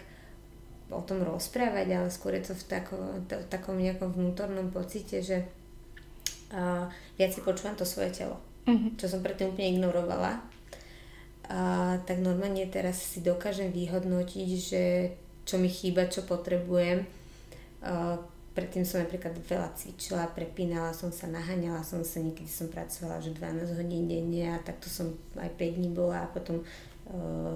o 0.90 1.02
tom 1.02 1.22
rozprávať, 1.26 1.88
ale 1.98 2.10
skôr 2.14 2.38
je 2.38 2.50
to 2.50 2.54
v, 2.54 2.64
tako, 2.70 2.96
to, 3.26 3.42
v 3.42 3.48
takom 3.50 3.78
nejakom 3.78 4.14
vnútornom 4.14 4.70
pocite, 4.70 5.22
že 5.22 5.46
uh, 6.56 6.88
viac 7.20 7.36
si 7.36 7.44
počúvam 7.44 7.76
to 7.76 7.84
svoje 7.84 8.24
telo 8.24 8.40
mm-hmm. 8.66 8.98
čo 8.98 9.06
som 9.08 9.22
predtým 9.22 9.54
úplne 9.54 9.78
ignorovala. 9.78 10.42
A, 11.46 11.94
tak 12.10 12.26
normálne 12.26 12.66
teraz 12.74 12.98
si 12.98 13.22
dokážem 13.22 13.70
vyhodnotiť, 13.70 14.50
že 14.58 14.84
čo 15.46 15.62
mi 15.62 15.70
chýba, 15.70 16.10
čo 16.10 16.26
potrebujem. 16.26 17.06
A, 17.86 18.18
predtým 18.58 18.88
som 18.88 19.04
napríklad 19.04 19.38
veľa 19.46 19.70
cvičila, 19.78 20.34
prepínala 20.34 20.96
som 20.96 21.14
sa, 21.14 21.30
naháňala 21.30 21.86
som 21.86 22.02
sa, 22.02 22.24
niekedy 22.24 22.48
som 22.48 22.72
pracovala 22.72 23.20
že 23.20 23.36
12 23.36 23.78
hodín 23.78 24.08
denne 24.08 24.56
a 24.56 24.64
takto 24.64 24.88
som 24.88 25.12
aj 25.36 25.52
5 25.60 25.76
dní 25.76 25.92
bola 25.92 26.24
a 26.24 26.32
potom 26.32 26.64
uh, 26.64 27.52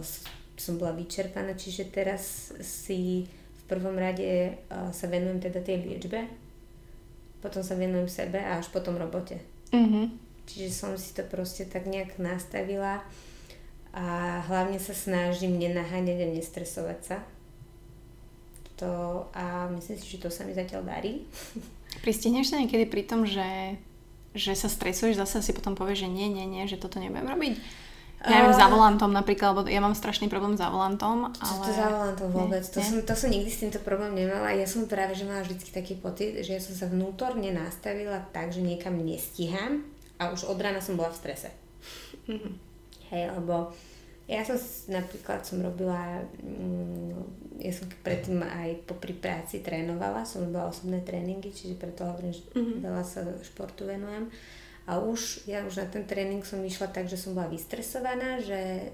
som 0.60 0.76
bola 0.76 0.92
vyčerpaná, 0.92 1.56
čiže 1.56 1.88
teraz 1.88 2.52
si 2.60 3.32
v 3.32 3.62
prvom 3.72 3.96
rade 3.96 4.60
uh, 4.68 4.92
sa 4.92 5.08
venujem 5.08 5.40
teda 5.40 5.64
tej 5.64 5.88
liečbe, 5.88 6.28
potom 7.40 7.64
sa 7.64 7.76
venujem 7.76 8.08
sebe 8.12 8.40
a 8.40 8.60
až 8.60 8.68
potom 8.72 9.00
robote. 9.00 9.40
Mm-hmm. 9.72 10.06
Čiže 10.50 10.68
som 10.74 10.92
si 10.98 11.14
to 11.14 11.24
proste 11.28 11.70
tak 11.70 11.86
nejak 11.86 12.18
nastavila 12.18 13.06
a 13.94 14.06
hlavne 14.46 14.78
sa 14.78 14.94
snažím 14.94 15.58
nenaháňať 15.58 16.18
a 16.26 16.28
nestresovať 16.30 17.00
sa. 17.02 17.18
To, 18.80 19.26
a 19.36 19.68
myslím 19.76 19.98
si, 20.00 20.08
že 20.16 20.24
to 20.24 20.30
sa 20.32 20.48
mi 20.48 20.56
zatiaľ 20.56 20.88
darí. 20.88 21.28
Pristihneš 22.06 22.54
sa 22.54 22.62
niekedy 22.62 22.88
pri 22.88 23.04
tom, 23.04 23.28
že, 23.28 23.76
že 24.32 24.56
sa 24.56 24.72
stresuješ, 24.72 25.20
zase 25.20 25.44
si 25.44 25.52
potom 25.52 25.76
povieš, 25.76 26.08
že 26.08 26.10
nie, 26.10 26.32
nie, 26.32 26.48
nie, 26.48 26.64
že 26.70 26.80
toto 26.80 27.02
nebudem 27.02 27.28
robiť? 27.28 27.54
Ja 28.20 28.44
neviem, 28.44 28.52
za 28.52 28.68
volantom 28.68 29.16
napríklad, 29.16 29.56
lebo 29.56 29.72
ja 29.72 29.80
mám 29.80 29.96
strašný 29.96 30.28
problém 30.28 30.60
za 30.60 30.68
volantom. 30.68 31.32
Ale... 31.40 31.40
Čo 31.40 31.56
to 31.64 31.72
za 31.72 31.88
volantom 31.88 32.28
vôbec? 32.36 32.64
Nie, 32.68 32.74
to, 32.76 32.80
nie? 32.84 32.90
Som, 32.92 32.98
to 33.08 33.14
som 33.16 33.30
nikdy 33.32 33.48
s 33.48 33.64
týmto 33.64 33.80
problém 33.80 34.12
nemala. 34.12 34.52
Ja 34.52 34.68
som 34.68 34.92
práve, 34.92 35.16
že 35.16 35.24
mala 35.24 35.40
vždy 35.48 35.72
taký 35.72 35.96
pocit, 35.96 36.36
že 36.44 36.60
ja 36.60 36.62
som 36.62 36.76
sa 36.76 36.92
vnútorne 36.92 37.48
nastavila 37.56 38.20
tak, 38.36 38.52
že 38.52 38.60
niekam 38.60 39.00
nestíham 39.00 39.88
a 40.20 40.36
už 40.36 40.52
od 40.52 40.60
rána 40.60 40.84
som 40.84 41.00
bola 41.00 41.16
v 41.16 41.20
strese. 41.24 41.50
Mm-hmm. 42.28 42.54
Hej, 43.16 43.24
lebo 43.40 43.72
ja 44.28 44.44
som 44.44 44.60
napríklad 44.92 45.42
som 45.48 45.64
robila, 45.64 46.20
mm, 46.44 47.64
ja 47.64 47.72
som 47.72 47.88
predtým 48.04 48.44
aj 48.44 48.84
popri 48.84 49.16
práci 49.16 49.64
trénovala, 49.64 50.28
som 50.28 50.44
robila 50.44 50.68
osobné 50.68 51.02
tréningy, 51.08 51.56
čiže 51.56 51.80
preto 51.80 52.04
hovorím, 52.04 52.36
že 52.36 52.44
mm-hmm. 52.52 52.84
veľa 52.84 53.04
sa 53.08 53.24
športu 53.42 53.88
venujem. 53.88 54.28
A 54.90 54.98
už, 54.98 55.46
ja 55.46 55.62
už 55.62 55.78
na 55.78 55.86
ten 55.86 56.02
tréning 56.10 56.42
som 56.42 56.58
išla 56.66 56.90
tak, 56.90 57.06
že 57.06 57.14
som 57.14 57.38
bola 57.38 57.46
vystresovaná, 57.46 58.42
že 58.42 58.90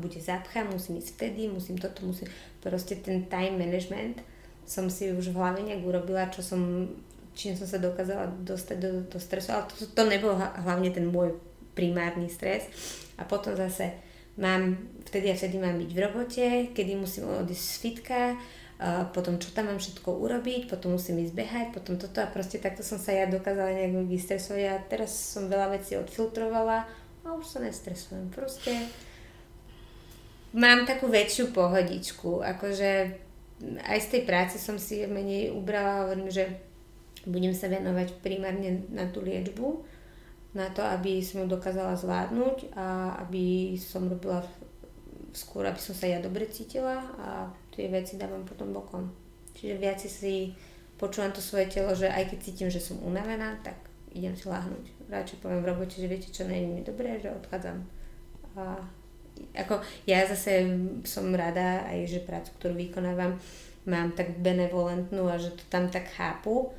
bude 0.00 0.16
zapcha, 0.16 0.64
musím 0.64 0.96
ísť 0.96 1.20
vtedy, 1.20 1.52
musím 1.52 1.76
toto, 1.76 2.08
musím... 2.08 2.32
Proste 2.64 2.96
ten 2.96 3.28
time 3.28 3.60
management 3.60 4.24
som 4.64 4.88
si 4.88 5.12
už 5.12 5.28
v 5.28 5.36
hlave 5.36 5.60
nejak 5.60 5.84
urobila, 5.84 6.32
čo 6.32 6.40
som 6.40 6.88
čím 7.34 7.58
som 7.58 7.66
sa 7.66 7.82
dokázala 7.82 8.30
dostať 8.46 8.76
do, 8.78 8.90
do 9.10 9.18
stresu, 9.18 9.50
ale 9.52 9.66
to, 9.66 9.90
to 9.90 10.02
nebol 10.06 10.38
hlavne 10.38 10.88
ten 10.94 11.10
môj 11.10 11.34
primárny 11.74 12.30
stres. 12.30 12.70
A 13.18 13.26
potom 13.26 13.58
zase 13.58 13.90
mám, 14.38 14.78
vtedy 15.10 15.30
a 15.30 15.38
vtedy 15.38 15.58
mám 15.58 15.74
byť 15.78 15.90
v 15.90 16.02
robote, 16.02 16.46
kedy 16.70 16.92
musím 16.94 17.26
odísť 17.26 17.66
z 17.66 17.76
fitka, 17.82 18.20
potom 19.14 19.38
čo 19.38 19.54
tam 19.54 19.70
mám 19.70 19.78
všetko 19.78 20.18
urobiť, 20.18 20.66
potom 20.66 20.98
musím 20.98 21.22
ísť 21.22 21.34
behať, 21.34 21.66
potom 21.70 21.94
toto 21.94 22.18
a 22.18 22.26
proste 22.26 22.58
takto 22.58 22.82
som 22.82 22.98
sa 22.98 23.14
ja 23.14 23.30
dokázala 23.30 23.70
nejak 23.70 24.10
vystresovať 24.10 24.62
a 24.66 24.82
teraz 24.82 25.14
som 25.14 25.46
veľa 25.46 25.78
vecí 25.78 25.94
odfiltrovala 25.94 26.84
a 27.24 27.26
už 27.32 27.46
sa 27.46 27.58
nestresujem. 27.62 28.28
Proste 28.34 28.90
mám 30.52 30.84
takú 30.84 31.06
väčšiu 31.06 31.54
pohodičku, 31.54 32.42
akože 32.42 32.90
aj 33.86 33.98
z 34.02 34.08
tej 34.10 34.22
práce 34.26 34.58
som 34.58 34.76
si 34.76 35.06
menej 35.06 35.54
ubrala, 35.54 36.04
hovorím, 36.04 36.28
že 36.28 36.50
budem 37.24 37.54
sa 37.56 37.70
venovať 37.70 38.20
primárne 38.20 38.84
na 38.92 39.08
tú 39.08 39.24
liečbu, 39.24 39.86
na 40.54 40.70
to, 40.70 40.82
aby 40.82 41.22
som 41.22 41.42
ju 41.42 41.46
dokázala 41.50 41.98
zvládnuť 41.98 42.74
a 42.78 43.18
aby 43.26 43.74
som 43.80 44.06
robila 44.06 44.44
skôr, 45.34 45.66
aby 45.66 45.80
som 45.82 45.94
sa 45.96 46.06
ja 46.06 46.22
dobre 46.22 46.46
cítila 46.46 47.02
a 47.18 47.50
tie 47.74 47.90
veci 47.90 48.14
dávam 48.14 48.46
potom 48.46 48.70
bokom. 48.70 49.10
Čiže 49.58 49.74
viac 49.82 49.98
si 49.98 50.54
počúvam 50.94 51.34
to 51.34 51.42
svoje 51.42 51.66
telo, 51.66 51.90
že 51.92 52.06
aj 52.06 52.30
keď 52.30 52.38
cítim, 52.38 52.68
že 52.70 52.78
som 52.78 53.02
unavená, 53.02 53.58
tak 53.66 53.74
idem 54.14 54.32
si 54.38 54.46
láhnuť. 54.46 55.10
Radšej 55.10 55.42
poviem 55.42 55.60
v 55.66 55.68
robote, 55.74 55.98
že 55.98 56.06
viete 56.06 56.30
čo, 56.30 56.46
nie 56.46 56.62
je 56.62 56.68
mi 56.70 56.82
dobré, 56.86 57.18
že 57.18 57.34
odchádzam. 57.34 57.82
A 58.54 58.78
ako 59.58 59.82
ja 60.06 60.22
zase 60.30 60.62
som 61.02 61.34
rada 61.34 61.82
aj, 61.90 62.06
že 62.06 62.22
prácu, 62.22 62.54
ktorú 62.54 62.74
vykonávam, 62.78 63.34
mám 63.84 64.14
tak 64.14 64.38
benevolentnú 64.38 65.26
a 65.26 65.36
že 65.36 65.52
to 65.58 65.64
tam 65.68 65.90
tak 65.90 66.08
chápu, 66.14 66.70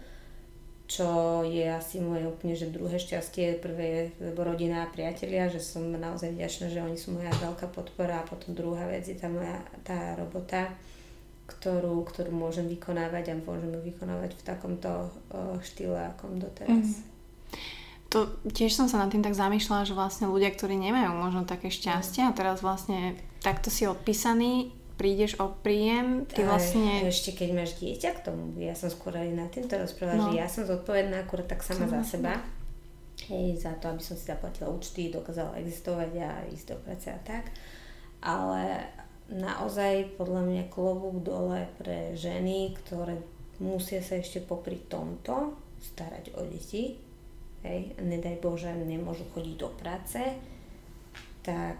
čo 0.85 1.41
je 1.41 1.65
asi 1.65 1.97
moje 1.97 2.29
úplne 2.29 2.53
že 2.53 2.69
druhé 2.69 3.01
šťastie. 3.01 3.57
Prvé 3.57 4.13
je 4.21 4.33
rodina 4.37 4.85
a 4.85 4.91
priatelia, 4.93 5.49
že 5.49 5.57
som 5.57 5.89
naozaj 5.89 6.37
vďačná, 6.37 6.69
že 6.69 6.83
oni 6.85 6.97
sú 6.97 7.17
moja 7.17 7.33
veľká 7.41 7.73
podpora 7.73 8.21
a 8.21 8.27
potom 8.27 8.53
druhá 8.53 8.85
vec 8.85 9.05
je 9.09 9.17
tá 9.17 9.25
moja 9.25 9.57
tá 9.81 10.13
robota, 10.13 10.69
ktorú, 11.49 12.05
ktorú 12.05 12.29
môžem 12.29 12.69
vykonávať 12.69 13.33
a 13.33 13.41
môžem 13.41 13.73
ju 13.73 13.81
vykonávať 13.81 14.37
v 14.37 14.45
takomto 14.45 15.09
uh, 15.33 15.57
štýle, 15.65 15.97
akom 16.13 16.37
doteraz. 16.37 17.01
Mm. 17.01 17.15
To 18.13 18.29
tiež 18.53 18.71
som 18.77 18.85
sa 18.85 19.01
nad 19.01 19.09
tým 19.09 19.25
tak 19.25 19.33
zamýšľala, 19.33 19.89
že 19.89 19.97
vlastne 19.97 20.29
ľudia, 20.29 20.53
ktorí 20.53 20.77
nemajú 20.77 21.11
možno 21.17 21.49
také 21.49 21.73
šťastie 21.73 22.29
a 22.29 22.31
teraz 22.37 22.61
vlastne 22.61 23.17
takto 23.41 23.73
si 23.73 23.89
odpísaní, 23.89 24.71
prídeš 24.95 25.35
o 25.43 25.51
príjem, 25.51 26.23
ty 26.27 26.47
vlastne... 26.47 27.03
Ešte 27.07 27.35
keď 27.35 27.49
máš 27.51 27.75
dieťa 27.79 28.09
k 28.15 28.19
tomu, 28.31 28.55
ja 28.59 28.71
som 28.75 28.87
skôr 28.87 29.15
aj 29.15 29.29
na 29.35 29.47
týmto 29.51 29.75
rozprávala, 29.75 30.17
no. 30.17 30.25
že 30.31 30.39
ja 30.39 30.47
som 30.47 30.63
zodpovedná 30.63 31.27
akurát 31.27 31.47
tak 31.51 31.61
sama 31.63 31.87
za 31.87 32.01
seba. 32.03 32.39
Hej, 33.27 33.63
za 33.63 33.73
to, 33.79 33.91
aby 33.91 34.03
som 34.03 34.15
si 34.15 34.27
zaplatila 34.27 34.71
účty, 34.71 35.11
dokázala 35.11 35.55
existovať 35.59 36.11
a 36.19 36.31
ísť 36.51 36.65
do 36.71 36.77
práce 36.83 37.07
a 37.11 37.19
tak. 37.23 37.51
Ale 38.23 38.87
naozaj 39.31 40.15
podľa 40.19 40.41
mňa 40.45 40.63
klobúk 40.71 41.23
dole 41.23 41.67
pre 41.79 42.13
ženy, 42.13 42.75
ktoré 42.83 43.19
musia 43.59 44.03
sa 44.03 44.19
ešte 44.19 44.43
popri 44.43 44.79
tomto 44.87 45.55
starať 45.79 46.35
o 46.35 46.43
deti, 46.47 46.99
hej, 47.63 47.95
nedaj 47.99 48.39
Bože, 48.43 48.71
nemôžu 48.71 49.25
chodiť 49.31 49.55
do 49.57 49.69
práce, 49.73 50.21
tak 51.41 51.77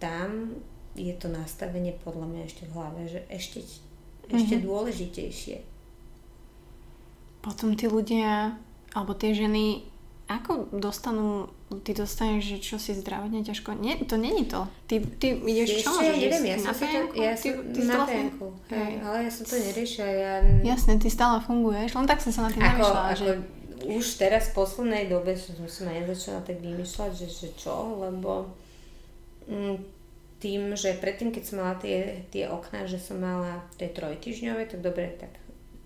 tam 0.00 0.58
je 0.94 1.14
to 1.14 1.30
nastavenie 1.30 1.94
podľa 2.02 2.26
mňa 2.26 2.42
ešte 2.46 2.62
v 2.66 2.72
hlave, 2.74 3.00
že 3.06 3.20
ešte, 3.30 3.62
ešte 4.30 4.54
mm-hmm. 4.58 4.66
dôležitejšie. 4.66 5.56
Potom 7.40 7.72
tí 7.78 7.88
ľudia, 7.88 8.58
alebo 8.92 9.16
tie 9.16 9.32
ženy, 9.32 9.86
ako 10.28 10.70
dostanú 10.76 11.48
ty 11.86 11.94
dostaneš, 11.94 12.42
že 12.50 12.58
čo 12.58 12.76
si 12.82 12.98
zdravotne 12.98 13.46
ťažko. 13.46 13.78
Nie, 13.78 14.02
to 14.02 14.18
není 14.18 14.42
to. 14.50 14.66
Ty, 14.90 14.98
ty 15.22 15.38
ideš 15.38 15.86
čo? 15.86 15.94
Ešte 15.94 16.02
ja 16.02 16.14
neviem, 16.18 16.44
ja 16.50 16.58
som 16.58 16.74
si 16.74 16.84
to, 16.90 16.98
ja 17.14 17.32
ty, 17.38 17.48
na 17.86 17.98
penku, 18.02 18.46
hej, 18.74 18.92
ale 19.06 19.16
ja 19.26 19.30
som 19.30 19.44
to 19.46 19.54
neriešila, 19.54 20.10
ja... 20.10 20.32
Jasne, 20.66 20.98
ty 20.98 21.06
stále 21.06 21.38
funguješ, 21.46 21.94
len 21.94 22.10
tak 22.10 22.18
som 22.18 22.34
sa 22.34 22.46
na 22.46 22.50
tým 22.50 22.66
Ako, 22.66 22.86
ako 22.90 23.14
že... 23.22 23.30
už 23.86 24.04
teraz 24.18 24.50
v 24.50 24.58
poslednej 24.58 25.06
dobe 25.06 25.38
som 25.38 25.54
som 25.70 25.86
aj 25.86 26.02
nezačala 26.02 26.42
tak 26.42 26.58
vymýšľať, 26.58 27.10
že, 27.14 27.28
že 27.30 27.48
čo, 27.54 28.02
lebo 28.02 28.50
mm, 29.46 29.99
tým, 30.40 30.72
že 30.72 30.96
predtým, 30.96 31.30
keď 31.30 31.42
som 31.44 31.60
mala 31.60 31.76
tie, 31.76 32.24
tie 32.32 32.48
okná, 32.48 32.88
že 32.88 32.96
som 32.96 33.20
mala 33.20 33.60
tie 33.76 33.92
trojtyžňové, 33.92 34.72
tak 34.72 34.80
dobre, 34.80 35.12
tak 35.20 35.36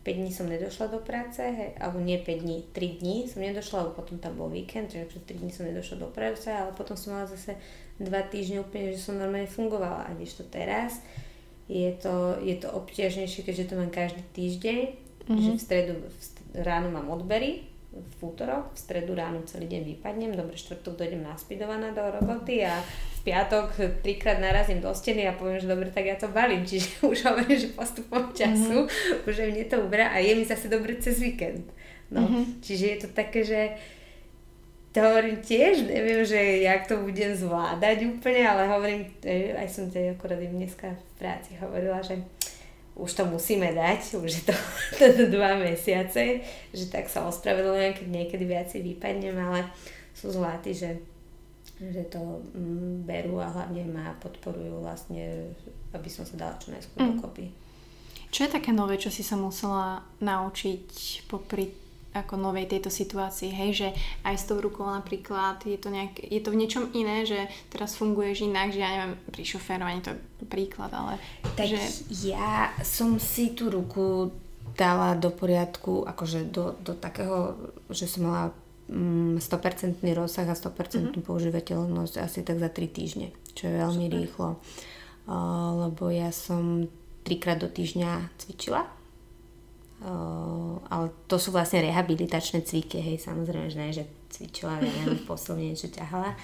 5 0.04 0.14
dní 0.14 0.30
som 0.30 0.46
nedošla 0.46 0.86
do 0.94 1.00
práce, 1.02 1.42
hej, 1.42 1.74
alebo 1.80 1.98
nie 1.98 2.20
5 2.22 2.38
dní, 2.38 2.58
3 2.70 3.00
dní 3.00 3.16
som 3.26 3.42
nedošla, 3.42 3.82
lebo 3.82 3.92
potom 3.98 4.16
tam 4.22 4.36
bol 4.36 4.48
víkend, 4.52 4.92
takže 4.92 5.10
před 5.10 5.22
3 5.26 5.38
dní 5.38 5.50
som 5.50 5.66
nedošla 5.66 5.96
do 5.98 6.06
práce, 6.06 6.52
ale 6.52 6.70
potom 6.72 6.96
som 6.96 7.12
mala 7.12 7.26
zase 7.26 7.56
2 7.98 8.22
týždne 8.30 8.60
úplne, 8.60 8.94
že 8.94 9.02
som 9.02 9.18
normálne 9.18 9.50
fungovala. 9.50 10.06
A 10.06 10.14
to 10.14 10.44
teraz 10.46 11.02
je 11.68 11.88
to, 11.96 12.36
je 12.44 12.54
to 12.60 12.68
obťažnejšie, 12.68 13.42
keďže 13.42 13.72
to 13.72 13.74
mám 13.80 13.90
každý 13.90 14.22
týždeň, 14.36 14.80
mm-hmm. 15.24 15.40
že 15.40 15.50
v 15.56 15.60
stredu 15.60 15.92
v 16.54 16.60
ráno 16.62 16.92
mám 16.92 17.08
odbery, 17.10 17.73
v 17.94 18.18
útorok, 18.26 18.74
v 18.74 18.78
stredu 18.78 19.14
ráno 19.14 19.46
celý 19.46 19.70
deň 19.70 19.82
vypadnem, 19.94 20.34
dobre, 20.34 20.58
štvrtok 20.58 20.98
dojdem 20.98 21.22
naspidovaná 21.22 21.94
do 21.94 22.02
roboty 22.02 22.66
a 22.66 22.82
v 22.82 23.20
piatok 23.22 24.02
trikrát 24.02 24.42
narazím 24.42 24.82
do 24.82 24.90
steny 24.90 25.30
a 25.30 25.38
poviem, 25.38 25.62
že 25.62 25.70
dobre, 25.70 25.94
tak 25.94 26.04
ja 26.10 26.18
to 26.18 26.26
balím, 26.28 26.66
čiže 26.66 26.98
už 27.12 27.18
hovorím, 27.30 27.58
že 27.58 27.76
postupom 27.76 28.34
času, 28.34 28.86
mm-hmm. 28.86 29.28
už 29.30 29.34
mne 29.54 29.64
to 29.70 29.76
uberá 29.80 30.10
a 30.10 30.18
je 30.18 30.34
mi 30.34 30.44
zase 30.44 30.66
dobre 30.66 30.98
cez 30.98 31.22
víkend. 31.22 31.70
No, 32.10 32.26
mm-hmm. 32.26 32.60
čiže 32.60 32.84
je 32.86 32.98
to 33.00 33.08
také, 33.14 33.40
že 33.46 33.60
to 34.94 35.02
hovorím 35.02 35.42
tiež, 35.42 35.90
neviem, 35.90 36.22
že 36.22 36.38
jak 36.62 36.86
to 36.86 37.02
budem 37.02 37.34
zvládať 37.34 38.06
úplne, 38.06 38.46
ale 38.46 38.70
hovorím, 38.70 39.02
e, 39.26 39.50
aj 39.50 39.66
som 39.66 39.90
to 39.90 39.98
akorát 39.98 40.38
im 40.38 40.54
dneska 40.54 40.94
v 40.94 41.12
práci 41.18 41.58
hovorila, 41.58 41.98
že 41.98 42.22
už 42.94 43.10
to 43.10 43.22
musíme 43.26 43.74
dať, 43.74 44.22
už 44.22 44.30
je 44.30 44.42
to, 44.50 44.54
dva 45.30 45.58
mesiace, 45.58 46.46
že 46.70 46.84
tak 46.90 47.10
sa 47.10 47.26
ospravedlňujem, 47.26 47.92
keď 47.98 48.06
niekedy 48.06 48.44
viacej 48.46 48.80
vypadnem, 48.94 49.34
ale 49.34 49.66
sú 50.14 50.30
zlatí, 50.30 50.70
že, 50.70 51.02
že 51.82 52.06
to 52.06 52.42
mm, 52.54 53.02
berú 53.02 53.42
a 53.42 53.50
hlavne 53.50 53.82
ma 53.90 54.14
podporujú 54.22 54.78
vlastne, 54.78 55.50
aby 55.90 56.08
som 56.08 56.22
sa 56.22 56.38
dala 56.38 56.54
čo 56.62 56.70
najskôr 56.70 57.02
mm. 57.02 57.08
dokopy. 57.18 57.46
Čo 58.30 58.46
je 58.46 58.54
také 58.54 58.74
nové, 58.74 58.98
čo 58.98 59.14
si 59.14 59.22
sa 59.22 59.38
musela 59.38 60.02
naučiť 60.18 61.22
popri 61.30 61.83
ako 62.14 62.38
novej 62.38 62.70
tejto 62.70 62.94
situácii, 62.94 63.50
hej, 63.50 63.70
že 63.74 63.88
aj 64.22 64.34
s 64.38 64.46
tou 64.46 64.62
rukou 64.62 64.86
napríklad 64.86 65.58
je 65.66 65.74
to, 65.74 65.90
nejak, 65.90 66.22
je 66.22 66.38
to 66.38 66.54
v 66.54 66.60
niečom 66.62 66.84
iné, 66.94 67.26
že 67.26 67.50
teraz 67.74 67.98
funguješ 67.98 68.46
inak, 68.46 68.70
že 68.70 68.78
ja 68.78 68.90
neviem, 68.94 69.18
pri 69.34 69.42
šoférovaní 69.42 69.98
to 69.98 70.14
je 70.14 70.46
príklad, 70.46 70.94
ale 70.94 71.18
Tak 71.58 71.66
že... 71.66 71.82
ja 72.30 72.70
som 72.86 73.18
si 73.18 73.50
tú 73.58 73.66
ruku 73.66 74.30
dala 74.78 75.18
do 75.18 75.34
poriadku, 75.34 76.06
akože 76.06 76.54
do, 76.54 76.78
do 76.78 76.94
takého, 76.94 77.58
že 77.90 78.06
som 78.06 78.30
mala 78.30 78.44
mm, 78.86 79.42
100% 79.42 79.98
rozsah 80.14 80.46
a 80.46 80.54
100% 80.54 80.70
mm-hmm. 80.70 81.22
používateľnosť 81.26 82.14
asi 82.22 82.46
tak 82.46 82.62
za 82.62 82.70
3 82.70 82.94
týždne, 82.94 83.28
čo 83.58 83.66
je 83.70 83.74
veľmi 83.74 84.06
Super. 84.06 84.18
rýchlo. 84.22 84.48
Uh, 85.24 85.88
lebo 85.88 86.12
ja 86.12 86.30
som 86.30 86.86
trikrát 87.24 87.58
do 87.58 87.66
týždňa 87.66 88.28
cvičila 88.38 88.84
Uh, 90.02 90.82
ale 90.90 91.14
to 91.30 91.38
sú 91.38 91.54
vlastne 91.54 91.80
rehabilitačné 91.80 92.66
cviky, 92.66 92.98
hej, 92.98 93.22
samozrejme, 93.22 93.70
že 93.70 93.78
ne, 93.78 93.90
že 93.94 94.04
cvičila, 94.34 94.82
neviem, 94.82 95.22
poslovne 95.30 95.70
niečo 95.70 95.88
ťahala, 95.88 96.34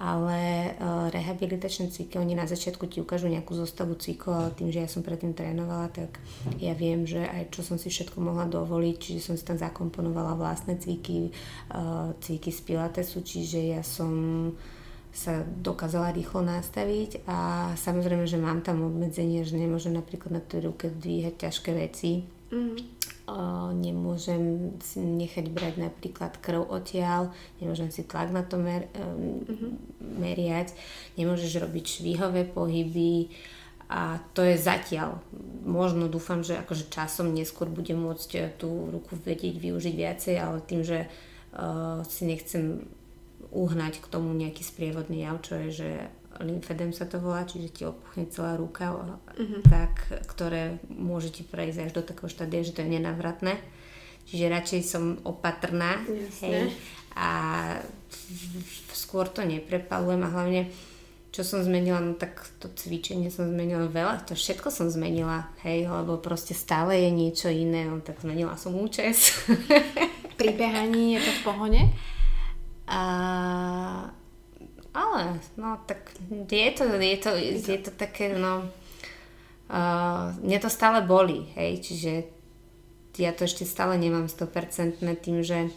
ale 0.00 0.72
uh, 0.78 1.06
rehabilitačné 1.12 1.92
cviky, 1.92 2.16
oni 2.16 2.32
na 2.32 2.48
začiatku 2.48 2.88
ti 2.88 3.04
ukážu 3.04 3.28
nejakú 3.28 3.54
zostavu 3.54 3.94
cvikov, 3.94 4.34
ale 4.34 4.50
tým, 4.56 4.72
že 4.72 4.82
ja 4.82 4.88
som 4.88 5.04
predtým 5.04 5.36
trénovala, 5.36 5.92
tak 5.92 6.16
ja 6.58 6.72
viem, 6.72 7.04
že 7.04 7.22
aj 7.22 7.52
čo 7.54 7.60
som 7.60 7.76
si 7.76 7.92
všetko 7.92 8.18
mohla 8.18 8.48
dovoliť, 8.48 8.96
čiže 8.98 9.20
som 9.20 9.34
si 9.36 9.44
tam 9.44 9.60
zakomponovala 9.60 10.34
vlastné 10.34 10.80
cviky, 10.80 11.30
uh, 11.76 12.16
cviky 12.18 12.50
z 12.50 12.60
pilatesu, 12.66 13.20
čiže 13.20 13.78
ja 13.78 13.82
som 13.84 14.10
sa 15.12 15.42
dokázala 15.42 16.14
rýchlo 16.14 16.46
nastaviť 16.46 17.26
a 17.26 17.72
samozrejme, 17.74 18.22
že 18.28 18.38
mám 18.38 18.62
tam 18.62 18.86
obmedzenie, 18.86 19.42
že 19.42 19.58
nemôžem 19.58 19.90
napríklad 19.90 20.30
na 20.38 20.42
tej 20.42 20.70
ruke 20.70 20.94
dvíhať 20.94 21.48
ťažké 21.48 21.70
veci, 21.74 22.37
Mm. 22.48 22.80
Uh, 23.28 23.76
nemôžem 23.76 24.72
si 24.80 25.04
nechať 25.04 25.52
brať 25.52 25.76
napríklad 25.76 26.40
krv 26.40 26.64
odtiaľ, 26.64 27.28
nemôžem 27.60 27.92
si 27.92 28.08
tlak 28.08 28.32
na 28.32 28.40
to 28.40 28.56
mer- 28.56 28.88
um, 28.96 29.44
mm-hmm. 29.44 29.72
meriať, 30.16 30.72
nemôžeš 31.20 31.60
robiť 31.60 31.84
švíhové 32.00 32.48
pohyby 32.48 33.28
a 33.88 34.16
to 34.32 34.44
je 34.44 34.56
zatiaľ. 34.56 35.20
Možno 35.64 36.08
dúfam, 36.08 36.40
že 36.40 36.56
akože 36.56 36.88
časom 36.88 37.36
neskôr 37.36 37.68
budem 37.68 38.00
môcť 38.00 38.30
eh, 38.36 38.48
tú 38.56 38.88
ruku 38.92 39.16
vedieť 39.20 39.60
využiť 39.60 39.94
viacej, 39.96 40.34
ale 40.40 40.64
tým, 40.64 40.80
že 40.84 41.04
uh, 41.04 42.00
si 42.08 42.28
nechcem 42.28 42.88
uhnať 43.48 44.04
k 44.04 44.06
tomu 44.12 44.32
nejaký 44.36 44.60
sprievodný 44.60 45.24
jav, 45.24 45.40
čo 45.40 45.56
je, 45.56 45.68
že 45.72 45.90
lymfedem 46.40 46.94
sa 46.94 47.04
to 47.04 47.18
volá, 47.18 47.42
čiže 47.44 47.68
ti 47.70 47.82
opuchne 47.86 48.30
celá 48.30 48.54
ruka, 48.54 48.94
uh-huh. 48.94 49.62
tak, 49.66 50.06
ktoré 50.30 50.78
môže 50.90 51.34
ti 51.34 51.42
prejsť 51.42 51.88
až 51.88 51.90
do 51.94 52.02
takého 52.02 52.30
štádia, 52.30 52.66
že 52.66 52.74
to 52.74 52.82
je 52.82 52.94
nenávratné. 52.98 53.58
Čiže 54.28 54.52
radšej 54.52 54.80
som 54.84 55.04
opatrná 55.24 56.04
hej, 56.44 56.68
a 57.16 57.30
skôr 58.92 59.24
to 59.32 59.40
neprepalujem 59.40 60.20
a 60.20 60.32
hlavne 60.32 60.62
čo 61.28 61.44
som 61.44 61.60
zmenila, 61.60 62.00
no 62.00 62.16
tak 62.16 62.40
to 62.58 62.72
cvičenie 62.72 63.28
som 63.28 63.46
zmenila 63.52 63.86
veľa, 63.86 64.24
to 64.26 64.32
všetko 64.32 64.72
som 64.72 64.88
zmenila, 64.88 65.52
hej, 65.62 65.86
lebo 65.86 66.18
proste 66.18 66.56
stále 66.56 66.98
je 67.04 67.10
niečo 67.12 67.48
iné, 67.52 67.84
no 67.84 68.00
tak 68.00 68.20
zmenila 68.24 68.56
som 68.56 68.74
účes. 68.74 69.36
Pri 70.40 70.50
behaní 70.56 71.14
je 71.14 71.20
to 71.22 71.32
v 71.32 71.40
pohode? 71.44 71.80
A 72.88 73.00
ale, 74.98 75.38
no 75.54 75.78
tak 75.86 76.10
je 76.50 76.70
to, 76.74 76.84
je 76.98 77.16
to, 77.22 77.30
je 77.70 77.78
to 77.78 77.90
také, 77.94 78.34
no, 78.34 78.66
uh, 79.70 80.34
mne 80.42 80.58
to 80.58 80.66
stále 80.66 81.06
boli, 81.06 81.46
hej, 81.54 81.78
čiže 81.78 82.12
ja 83.18 83.30
to 83.34 83.46
ešte 83.46 83.66
stále 83.66 83.94
nemám 83.98 84.26
100% 84.26 85.02
tým, 85.22 85.42
že 85.46 85.70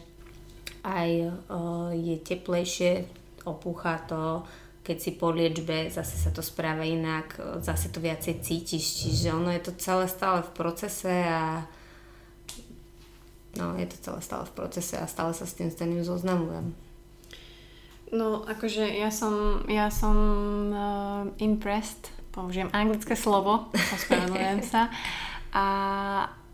aj 0.81 1.10
uh, 1.30 1.89
je 1.93 2.18
teplejšie, 2.18 3.06
opúcha 3.45 4.02
to, 4.06 4.45
keď 4.81 4.98
si 4.98 5.11
po 5.14 5.30
liečbe 5.30 5.93
zase 5.93 6.18
sa 6.18 6.34
to 6.34 6.41
správa 6.41 6.81
inak, 6.81 7.38
zase 7.61 7.93
to 7.93 8.02
viacej 8.02 8.41
cítiš, 8.41 9.06
čiže 9.06 9.34
ono 9.34 9.53
je 9.53 9.61
to 9.61 9.77
celé 9.77 10.10
stále 10.10 10.41
v 10.41 10.52
procese 10.57 11.14
a 11.30 11.65
no, 13.61 13.77
je 13.77 13.85
to 13.85 13.98
celé 14.02 14.19
stále 14.26 14.43
v 14.49 14.56
procese 14.57 14.98
a 14.98 15.06
stále 15.06 15.38
sa 15.38 15.45
s 15.45 15.53
tým 15.53 15.69
staným 15.69 16.02
zoznamujem. 16.02 16.73
No, 18.11 18.43
akože 18.43 18.91
ja 18.91 19.07
som, 19.07 19.63
ja 19.71 19.88
som 19.88 20.15
uh, 20.67 21.23
impressed, 21.39 22.11
použijem 22.35 22.67
anglické 22.75 23.15
slovo, 23.15 23.71
ospravedlňujem 23.71 24.59
sa. 24.67 24.91
A 25.55 25.65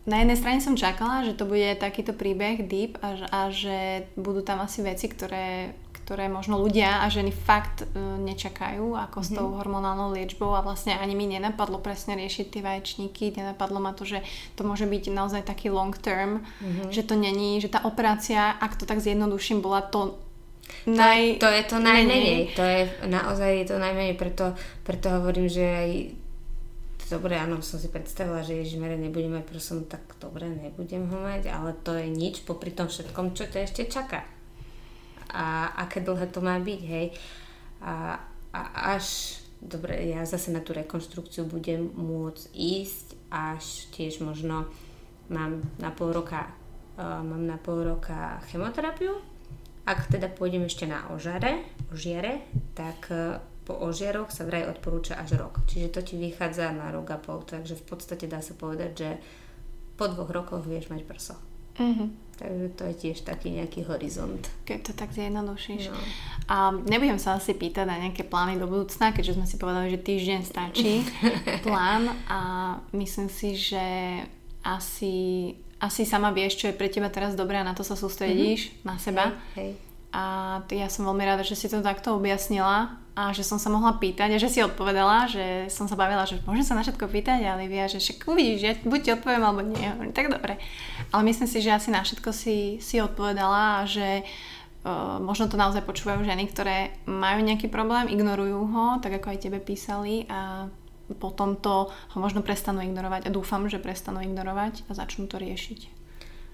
na 0.06 0.22
jednej 0.22 0.38
strane 0.38 0.62
som 0.62 0.78
čakala, 0.78 1.26
že 1.26 1.34
to 1.34 1.50
bude 1.50 1.82
takýto 1.82 2.14
príbeh 2.14 2.62
deep 2.70 3.02
a, 3.02 3.18
a 3.34 3.40
že 3.50 4.06
budú 4.14 4.46
tam 4.46 4.62
asi 4.62 4.86
veci, 4.86 5.10
ktoré, 5.10 5.74
ktoré 5.98 6.30
možno 6.30 6.62
ľudia 6.62 7.02
a 7.02 7.10
ženy 7.10 7.34
fakt 7.34 7.90
uh, 7.90 8.22
nečakajú, 8.22 8.94
ako 8.94 9.18
s 9.26 9.34
tou 9.34 9.58
hormonálnou 9.58 10.14
liečbou 10.14 10.54
a 10.54 10.62
vlastne 10.62 10.94
ani 10.94 11.18
mi 11.18 11.26
nenapadlo 11.26 11.82
presne 11.82 12.14
riešiť 12.22 12.54
tie 12.54 12.62
vaječníky, 12.62 13.34
nenapadlo 13.34 13.82
ma 13.82 13.98
to, 13.98 14.06
že 14.06 14.22
to 14.54 14.62
môže 14.62 14.86
byť 14.86 15.10
naozaj 15.10 15.42
taký 15.42 15.74
long 15.74 15.98
term, 15.98 16.46
mm-hmm. 16.62 16.94
že 16.94 17.02
to 17.02 17.18
není, 17.18 17.58
že 17.58 17.74
tá 17.74 17.82
operácia, 17.82 18.54
ak 18.62 18.78
to 18.78 18.86
tak 18.86 19.02
zjednoduším, 19.02 19.66
bola 19.66 19.82
to 19.82 20.22
Naj... 20.88 21.40
To, 21.40 21.48
to 21.48 21.50
je 21.52 21.64
to 21.68 21.78
najmenej, 21.84 22.56
to 22.56 22.64
je 22.64 22.82
naozaj 23.12 23.52
je 23.60 23.66
to 23.68 23.76
najmenej, 23.76 24.16
preto, 24.16 24.56
preto 24.88 25.12
hovorím, 25.20 25.52
že 25.52 25.66
aj 25.68 25.90
dobre, 27.08 27.40
áno, 27.40 27.64
som 27.64 27.80
si 27.80 27.88
predstavila, 27.88 28.44
že 28.44 28.60
Ježišmere 28.60 29.00
nebudem 29.00 29.40
mať 29.40 29.46
prosom, 29.48 29.88
tak 29.88 30.04
dobre, 30.20 30.48
nebudem 30.48 31.08
ho 31.08 31.18
mať, 31.24 31.48
ale 31.48 31.72
to 31.84 31.96
je 31.96 32.08
nič 32.08 32.44
popri 32.44 32.76
tom 32.76 32.92
všetkom, 32.92 33.32
čo 33.32 33.48
ťa 33.48 33.64
ešte 33.64 33.88
čaká. 33.88 34.28
A 35.32 35.72
aké 35.88 36.04
dlhé 36.04 36.28
to 36.32 36.44
má 36.44 36.60
byť, 36.60 36.82
hej. 36.84 37.16
A, 37.84 38.20
a 38.52 38.60
až, 38.96 39.40
dobre, 39.64 39.96
ja 40.08 40.24
zase 40.28 40.52
na 40.52 40.60
tú 40.60 40.76
rekonštrukciu 40.76 41.48
budem 41.48 41.88
môcť 41.96 42.52
ísť, 42.52 43.08
až 43.32 43.88
tiež 43.96 44.24
možno 44.24 44.68
mám 45.32 45.64
na 45.80 45.92
pol 45.92 46.16
roka, 46.16 46.48
uh, 46.96 47.24
mám 47.24 47.44
na 47.44 47.60
pol 47.60 47.84
roka 47.84 48.40
chemoterapiu, 48.52 49.20
ak 49.88 50.12
teda 50.12 50.28
pôjdem 50.28 50.68
ešte 50.68 50.84
na 50.84 51.08
ožare, 51.16 51.64
ožiare, 51.96 52.44
tak 52.76 53.08
e, 53.08 53.40
po 53.64 53.80
ožiaroch 53.80 54.28
sa 54.28 54.44
vraj 54.44 54.68
odporúča 54.68 55.16
až 55.16 55.40
rok. 55.40 55.64
Čiže 55.64 55.96
to 55.96 56.00
ti 56.04 56.20
vychádza 56.20 56.76
na 56.76 56.92
rok 56.92 57.08
a 57.16 57.18
pol, 57.18 57.48
takže 57.48 57.80
v 57.80 57.84
podstate 57.88 58.28
dá 58.28 58.44
sa 58.44 58.52
povedať, 58.52 58.92
že 58.92 59.10
po 59.96 60.12
dvoch 60.12 60.30
rokoch 60.30 60.68
vieš 60.68 60.92
mať 60.92 61.02
prso. 61.08 61.36
Mm-hmm. 61.80 62.10
Takže 62.38 62.68
to 62.78 62.84
je 62.86 62.94
tiež 62.94 63.18
taký 63.26 63.50
nejaký 63.50 63.82
horizont. 63.90 64.46
Keď 64.70 64.80
to 64.86 64.92
tak 64.94 65.10
zjednodušíš. 65.10 65.90
No. 65.90 65.98
A 66.46 66.70
nebudem 66.86 67.18
sa 67.18 67.34
asi 67.34 67.58
pýtať 67.58 67.90
na 67.90 67.98
nejaké 67.98 68.30
plány 68.30 68.62
do 68.62 68.70
budúcna, 68.70 69.10
keďže 69.10 69.42
sme 69.42 69.48
si 69.50 69.58
povedali, 69.58 69.90
že 69.90 70.06
týždeň 70.06 70.42
stačí 70.46 71.02
plán 71.66 72.14
a 72.30 72.40
myslím 72.94 73.30
si, 73.30 73.58
že 73.58 73.86
asi, 74.62 75.16
asi 75.78 76.06
sama 76.06 76.34
vieš, 76.34 76.58
čo 76.58 76.66
je 76.70 76.78
pre 76.78 76.90
teba 76.90 77.10
teraz 77.14 77.38
dobré 77.38 77.62
a 77.62 77.68
na 77.68 77.78
to 77.78 77.86
sa 77.86 77.94
sústredíš, 77.94 78.74
mm-hmm. 78.74 78.86
na 78.86 78.96
seba. 78.98 79.26
Hej, 79.54 79.62
hej. 79.62 79.72
A 80.16 80.24
ja 80.72 80.88
som 80.90 81.06
veľmi 81.06 81.22
rada, 81.28 81.44
že 81.44 81.54
si 81.54 81.70
to 81.70 81.84
takto 81.84 82.16
objasnila 82.16 82.96
a 83.14 83.34
že 83.36 83.44
som 83.46 83.62
sa 83.62 83.68
mohla 83.70 83.98
pýtať 83.98 84.34
a 84.34 84.42
že 84.42 84.50
si 84.50 84.64
odpovedala, 84.64 85.30
že 85.30 85.68
som 85.74 85.86
sa 85.86 86.00
bavila, 86.00 86.26
že 86.26 86.42
môžem 86.48 86.66
sa 86.66 86.78
na 86.78 86.82
všetko 86.82 87.06
pýtať 87.12 87.44
a 87.44 87.60
Livia, 87.60 87.92
že 87.92 88.02
však 88.02 88.26
uvidíš, 88.26 88.62
ja 88.62 88.74
buď 88.82 89.00
ti 89.04 89.10
odpoviem 89.14 89.44
alebo 89.44 89.62
nie. 89.62 89.90
Tak 90.16 90.32
dobre. 90.32 90.58
Ale 91.12 91.22
myslím 91.28 91.50
si, 91.50 91.60
že 91.62 91.76
asi 91.76 91.90
na 91.92 92.02
všetko 92.02 92.30
si, 92.34 92.78
si 92.82 92.98
odpovedala 93.04 93.84
a 93.84 93.90
že 93.90 94.24
uh, 94.24 95.20
možno 95.22 95.52
to 95.52 95.60
naozaj 95.60 95.84
počúvajú 95.84 96.24
ženy, 96.24 96.50
ktoré 96.50 96.98
majú 97.06 97.44
nejaký 97.44 97.68
problém, 97.68 98.10
ignorujú 98.10 98.70
ho, 98.74 98.86
tak 99.04 99.20
ako 99.22 99.34
aj 99.34 99.42
tebe 99.44 99.60
písali 99.60 100.24
a 100.32 100.72
potom 101.16 101.56
to 101.56 101.88
ho 101.88 102.18
možno 102.20 102.44
prestanú 102.44 102.84
ignorovať 102.84 103.28
a 103.28 103.34
dúfam, 103.34 103.72
že 103.72 103.80
prestanú 103.80 104.20
ignorovať 104.20 104.84
a 104.88 104.92
začnú 104.92 105.32
to 105.32 105.40
riešiť. 105.40 105.80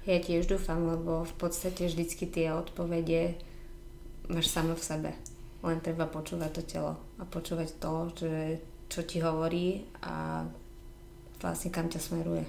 Ja 0.03 0.19
tiež 0.19 0.51
dúfam, 0.51 0.83
lebo 0.83 1.23
v 1.23 1.33
podstate 1.39 1.87
vždycky 1.87 2.27
tie 2.27 2.51
odpovede 2.51 3.39
máš 4.27 4.51
samo 4.51 4.75
v 4.75 4.83
sebe. 4.83 5.11
Len 5.63 5.79
treba 5.79 6.11
počúvať 6.11 6.51
to 6.59 6.61
telo 6.67 6.93
a 7.17 7.23
počúvať 7.23 7.69
to, 7.79 7.93
že, 8.19 8.35
čo 8.91 9.07
ti 9.07 9.23
hovorí 9.23 9.87
a 10.03 10.43
vlastne 11.39 11.71
kam 11.71 11.87
ťa 11.87 11.99
smeruje. 12.03 12.43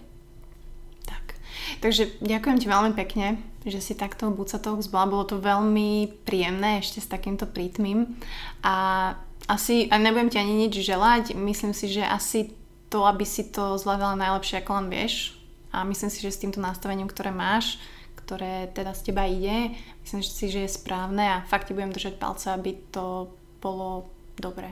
Tak. 1.07 1.39
Takže 1.79 2.19
ďakujem 2.19 2.59
ti 2.59 2.67
veľmi 2.67 2.93
pekne, 2.99 3.39
že 3.63 3.79
si 3.79 3.95
takto 3.95 4.35
Buca 4.35 4.59
bola. 4.59 5.07
Bolo 5.07 5.25
to 5.25 5.37
veľmi 5.39 6.11
príjemné 6.27 6.83
ešte 6.83 6.99
s 6.99 7.07
takýmto 7.07 7.47
prítmym. 7.47 8.19
A 8.67 9.15
asi, 9.49 9.89
a 9.93 10.01
nebudem 10.01 10.33
ti 10.33 10.39
ani 10.41 10.55
nič 10.57 10.81
želať, 10.81 11.37
myslím 11.37 11.77
si, 11.77 11.93
že 11.93 12.05
asi 12.05 12.53
to, 12.89 13.05
aby 13.05 13.27
si 13.27 13.51
to 13.53 13.77
zvládala 13.77 14.17
najlepšie, 14.17 14.63
ako 14.65 14.71
len 14.81 14.87
vieš, 14.89 15.37
a 15.75 15.83
myslím 15.83 16.09
si, 16.09 16.23
že 16.23 16.31
s 16.31 16.41
týmto 16.41 16.63
nastavením, 16.63 17.11
ktoré 17.11 17.35
máš, 17.35 17.83
ktoré 18.25 18.71
teda 18.73 18.95
z 18.95 19.11
teba 19.11 19.27
ide, 19.27 19.75
myslím 20.07 20.23
si, 20.23 20.47
že 20.49 20.65
je 20.65 20.71
správne 20.71 21.21
a 21.21 21.45
fakt 21.45 21.69
ti 21.69 21.75
budem 21.75 21.93
držať 21.93 22.15
palce, 22.17 22.47
aby 22.55 22.79
to 22.95 23.29
bolo 23.59 24.07
dobré. 24.39 24.71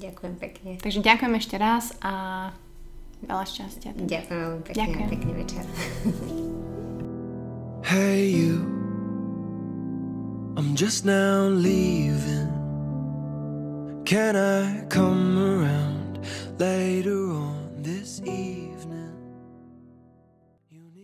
Ďakujem 0.00 0.34
pekne. 0.40 0.70
Takže 0.80 1.04
ďakujem 1.04 1.34
ešte 1.36 1.56
raz 1.60 1.92
a 2.00 2.48
veľa 3.22 3.44
šťastia. 3.44 3.90
Ďakujem 3.92 4.40
veľmi 4.40 4.62
pekne. 4.64 4.78
Ďakujem. 4.80 5.08
Pekný 5.12 5.32
večer. 5.36 5.64
hey 7.92 8.24
you, 8.32 8.64
I'm 10.56 10.72
just 10.74 11.04
now 11.04 11.46
leaving. 11.52 12.61
Can 14.04 14.36
I 14.36 14.84
come 14.88 15.38
around 15.38 16.20
later 16.58 17.30
on 17.30 17.82
this 17.82 18.20
evening? 18.20 18.71